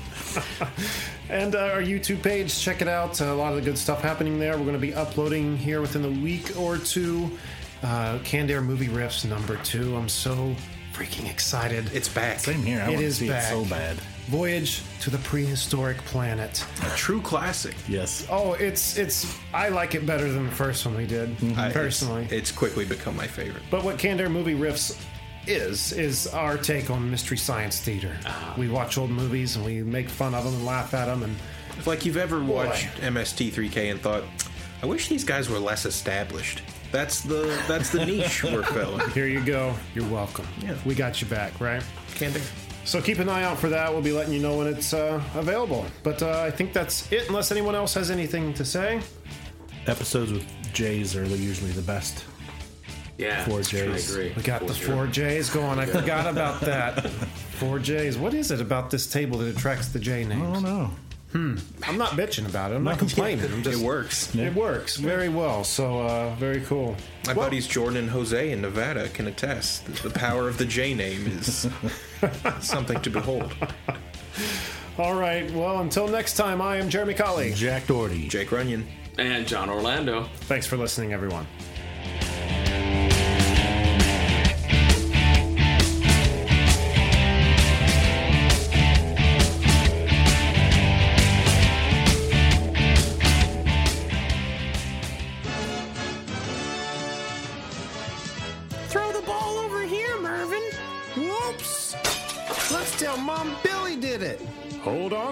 And 1.30 1.54
uh, 1.54 1.60
our 1.74 1.82
YouTube 1.82 2.24
page, 2.24 2.60
check 2.60 2.82
it 2.82 2.88
out. 2.88 3.22
a 3.22 3.34
lot 3.34 3.52
of 3.52 3.58
the 3.58 3.62
good 3.62 3.78
stuff 3.78 4.02
happening 4.02 4.40
there. 4.40 4.54
We're 4.58 4.64
going 4.64 4.74
to 4.74 4.80
be 4.80 4.96
uploading 4.96 5.58
here 5.58 5.80
within 5.80 6.04
a 6.04 6.10
week 6.10 6.58
or 6.58 6.78
two. 6.78 7.30
Uh, 7.84 8.18
Canned 8.24 8.50
Air 8.50 8.62
Movie 8.62 8.88
Riffs 8.88 9.26
number 9.30 9.58
two. 9.58 9.96
I'm 9.96 10.10
so 10.10 10.56
freaking 10.92 11.30
excited. 11.30 11.92
It's 11.94 12.10
back. 12.10 12.40
Same 12.40 12.64
here. 12.64 12.80
I 12.82 12.86
It 12.86 12.94
want 12.96 13.00
to 13.02 13.12
see 13.14 13.28
back. 13.30 13.44
it 13.44 13.48
so 13.56 13.64
bad. 13.66 13.98
Voyage 14.30 14.84
to 15.02 15.10
the 15.10 15.18
prehistoric 15.20 15.98
planet. 16.06 16.64
A 16.84 16.96
true 16.96 17.20
classic. 17.20 17.76
Yes. 17.88 18.28
Oh, 18.30 18.54
it's 18.54 18.96
it's. 18.96 19.36
I 19.54 19.70
like 19.70 19.96
it 19.96 20.06
better 20.06 20.32
than 20.32 20.46
the 20.46 20.52
first 20.52 20.86
one 20.86 20.96
we 20.96 21.08
did 21.08 21.36
mm-hmm. 21.38 21.60
I- 21.60 21.72
personally. 21.72 22.26
It's, 22.26 22.34
it's 22.34 22.52
quickly 22.52 22.86
become 22.86 23.16
my 23.16 23.26
favorite. 23.26 23.64
but 23.72 23.84
what 23.84 23.98
Canned 23.98 24.22
Air 24.22 24.30
Movie 24.30 24.54
Riffs 24.54 24.96
is 25.48 25.92
is 25.94 26.28
our 26.28 26.58
take 26.58 26.92
on 26.92 27.10
mystery 27.10 27.38
science 27.38 27.80
theater. 27.80 28.16
Ah. 28.26 28.54
We 28.56 28.70
watch 28.70 29.00
old 29.00 29.10
movies 29.10 29.56
and 29.56 29.66
we 29.66 29.82
make 29.82 30.10
fun 30.10 30.36
of 30.36 30.44
them 30.44 30.54
and 30.54 30.66
laugh 30.66 30.94
at 30.94 31.06
them 31.06 31.24
and 31.24 31.36
If 31.78 31.88
like 31.88 32.06
you've 32.06 32.18
ever 32.18 32.44
watched 32.44 32.88
MST3K 33.02 33.90
and 33.90 34.00
thought, 34.00 34.26
I 34.84 34.86
wish 34.86 35.08
these 35.08 35.24
guys 35.24 35.50
were 35.50 35.60
less 35.60 35.86
established. 35.86 36.62
That's 36.92 37.22
the 37.22 37.60
that's 37.68 37.90
the 37.90 38.06
niche 38.06 38.44
we're 38.44 38.62
filling. 38.64 39.10
here 39.16 39.28
you 39.28 39.44
go. 39.44 39.74
You're 39.96 40.10
welcome. 40.10 40.48
Yeah. 40.62 40.76
We 40.86 40.94
got 40.94 41.20
you 41.20 41.28
back, 41.28 41.60
right? 41.60 41.84
Candy. 42.14 42.42
So 42.90 43.00
keep 43.00 43.20
an 43.20 43.30
eye 43.30 43.44
out 43.44 43.60
for 43.60 43.70
that. 43.70 43.94
We'll 43.94 44.02
be 44.02 44.12
letting 44.12 44.34
you 44.34 44.40
know 44.40 44.58
when 44.58 44.66
it's 44.66 44.96
uh, 44.96 45.22
available. 45.36 45.86
But 46.02 46.24
uh, 46.24 46.42
I 46.42 46.50
think 46.50 46.74
that's 46.74 47.12
it. 47.12 47.28
Unless 47.28 47.52
anyone 47.52 47.76
else 47.76 47.94
has 47.94 48.10
anything 48.10 48.52
to 48.56 48.66
say. 48.66 49.00
Episodes 49.86 50.32
with 50.32 50.44
Jays 50.74 51.16
are 51.16 51.24
usually 51.24 51.70
the 51.70 51.84
best. 51.84 52.26
Yeah, 53.20 53.46
Four 53.46 53.58
that's 53.58 53.70
true, 53.70 53.82
Js. 53.82 54.10
I 54.10 54.12
agree. 54.12 54.34
We 54.36 54.42
got 54.42 54.66
the 54.66 54.74
Four 54.74 54.96
four 54.96 55.08
J's 55.08 55.52
going. 55.52 55.78
I 55.78 55.86
forgot 55.86 56.26
about 56.26 56.62
that. 56.62 57.08
Four 57.60 57.78
J's. 57.78 58.18
What 58.18 58.34
is 58.34 58.50
it 58.50 58.60
about 58.60 58.90
this 58.90 59.06
table 59.06 59.38
that 59.38 59.56
attracts 59.56 59.90
the 59.90 60.00
J 60.00 60.22
I 60.22 60.24
names? 60.24 60.42
I 60.42 60.54
don't 60.54 60.64
know. 60.64 60.92
I'm 61.34 61.98
not 61.98 62.12
bitching 62.12 62.48
about 62.48 62.72
it. 62.72 62.76
I'm 62.76 62.84
not 62.84 62.98
complaining. 62.98 63.46
I'm 63.52 63.62
It 63.62 63.78
works. 63.78 64.34
It 64.34 64.54
works 64.56 64.98
very 64.98 65.30
well. 65.30 65.64
So 65.64 66.00
uh, 66.00 66.36
very 66.36 66.62
cool. 66.62 66.96
My 67.28 67.34
Well, 67.34 67.46
buddies 67.46 67.68
Jordan 67.68 67.98
and 67.98 68.10
Jose 68.10 68.52
in 68.52 68.62
Nevada 68.62 69.10
can 69.10 69.28
attest 69.28 69.86
that 69.86 69.98
the 69.98 70.10
power 70.10 70.48
of 70.48 70.58
the 70.58 70.66
J 70.66 70.94
name 70.96 71.28
is 71.28 71.68
something 72.62 73.00
to 73.02 73.10
behold. 73.10 73.54
All 74.98 75.16
right. 75.16 75.50
Well, 75.52 75.80
until 75.80 76.08
next 76.08 76.34
time, 76.34 76.62
I 76.62 76.78
am 76.78 76.90
Jeremy 76.90 77.14
Colley. 77.14 77.54
Jack 77.54 77.88
Doherty. 77.88 78.28
Jake 78.28 78.52
Runyon. 78.52 78.86
And 79.18 79.48
John 79.48 79.70
Orlando. 79.70 80.24
Thanks 80.42 80.66
for 80.66 80.78
listening, 80.78 81.14
everyone. 81.14 81.46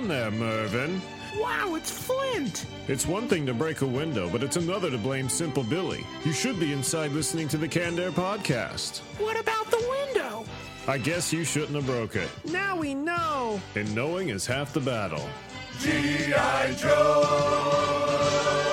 Hold 0.08 0.20
there, 0.22 0.32
Mervin. 0.32 1.02
Wow, 1.36 1.76
it's 1.76 1.92
Flint. 1.92 2.66
It's 2.88 3.06
one 3.06 3.28
thing 3.28 3.46
to 3.46 3.54
break 3.54 3.82
a 3.82 3.86
window, 3.86 4.30
but 4.30 4.42
it's 4.42 4.56
another 4.56 4.90
to 4.90 4.98
blame 4.98 5.28
Simple 5.28 5.64
Billy. 5.64 6.06
You 6.24 6.32
should 6.32 6.62
be 6.62 6.72
inside 6.72 7.12
listening 7.12 7.50
to 7.50 7.58
the 7.58 7.68
Canned 7.68 8.00
Air 8.00 8.12
podcast. 8.12 9.00
What 9.20 9.38
about 9.38 9.70
the 9.70 9.86
window? 9.90 10.46
I 10.88 10.98
guess 10.98 11.34
you 11.34 11.44
shouldn't 11.44 11.76
have 11.76 11.86
broke 11.86 12.16
it. 12.16 12.30
Now 12.46 12.78
we 12.78 12.94
know. 12.94 13.60
And 13.76 13.94
knowing 13.94 14.30
is 14.30 14.46
half 14.46 14.72
the 14.72 14.80
battle. 14.80 15.28
G.I. 15.82 16.74
Joe! 16.76 18.67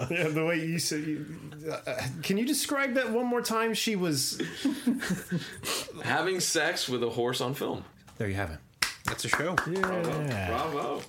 Yeah, 0.10 0.28
the 0.28 0.44
way 0.44 0.64
you 0.64 0.78
said. 0.78 1.04
You, 1.04 1.26
uh, 1.70 2.02
can 2.22 2.38
you 2.38 2.46
describe 2.46 2.94
that 2.94 3.10
one 3.12 3.26
more 3.26 3.42
time? 3.42 3.74
She 3.74 3.96
was. 3.96 4.40
Having 6.02 6.40
sex 6.40 6.88
with 6.88 7.02
a 7.02 7.10
horse 7.10 7.40
on 7.40 7.54
film. 7.54 7.84
There 8.18 8.28
you 8.28 8.34
have 8.34 8.50
it. 8.50 8.58
That's 9.04 9.24
a 9.24 9.28
show. 9.28 9.56
Yeah. 9.66 10.48
Bravo. 10.48 11.02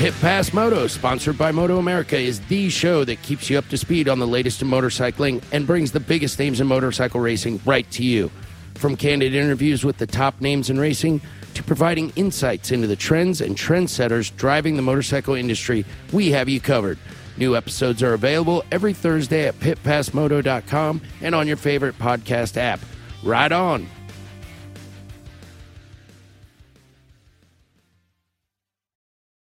Pit 0.00 0.14
Pass 0.22 0.54
Moto, 0.54 0.86
sponsored 0.86 1.36
by 1.36 1.52
MotoAmerica, 1.52 2.18
is 2.18 2.40
the 2.48 2.70
show 2.70 3.04
that 3.04 3.20
keeps 3.20 3.50
you 3.50 3.58
up 3.58 3.68
to 3.68 3.76
speed 3.76 4.08
on 4.08 4.18
the 4.18 4.26
latest 4.26 4.62
in 4.62 4.68
motorcycling 4.68 5.42
and 5.52 5.66
brings 5.66 5.92
the 5.92 6.00
biggest 6.00 6.38
names 6.38 6.58
in 6.58 6.66
motorcycle 6.66 7.20
racing 7.20 7.60
right 7.66 7.88
to 7.90 8.02
you. 8.02 8.30
From 8.76 8.96
candid 8.96 9.34
interviews 9.34 9.84
with 9.84 9.98
the 9.98 10.06
top 10.06 10.40
names 10.40 10.70
in 10.70 10.80
racing 10.80 11.20
to 11.60 11.66
providing 11.66 12.10
insights 12.16 12.72
into 12.72 12.86
the 12.86 12.96
trends 12.96 13.40
and 13.40 13.56
trendsetters 13.56 14.34
driving 14.36 14.76
the 14.76 14.82
motorcycle 14.82 15.34
industry, 15.34 15.84
we 16.12 16.30
have 16.30 16.48
you 16.48 16.60
covered. 16.60 16.98
New 17.36 17.56
episodes 17.56 18.02
are 18.02 18.14
available 18.14 18.64
every 18.72 18.92
Thursday 18.92 19.46
at 19.46 19.54
pitpassmoto.com 19.60 21.00
and 21.20 21.34
on 21.34 21.46
your 21.46 21.56
favorite 21.56 21.98
podcast 21.98 22.56
app. 22.56 22.80
Ride 23.22 23.52
on! 23.52 23.99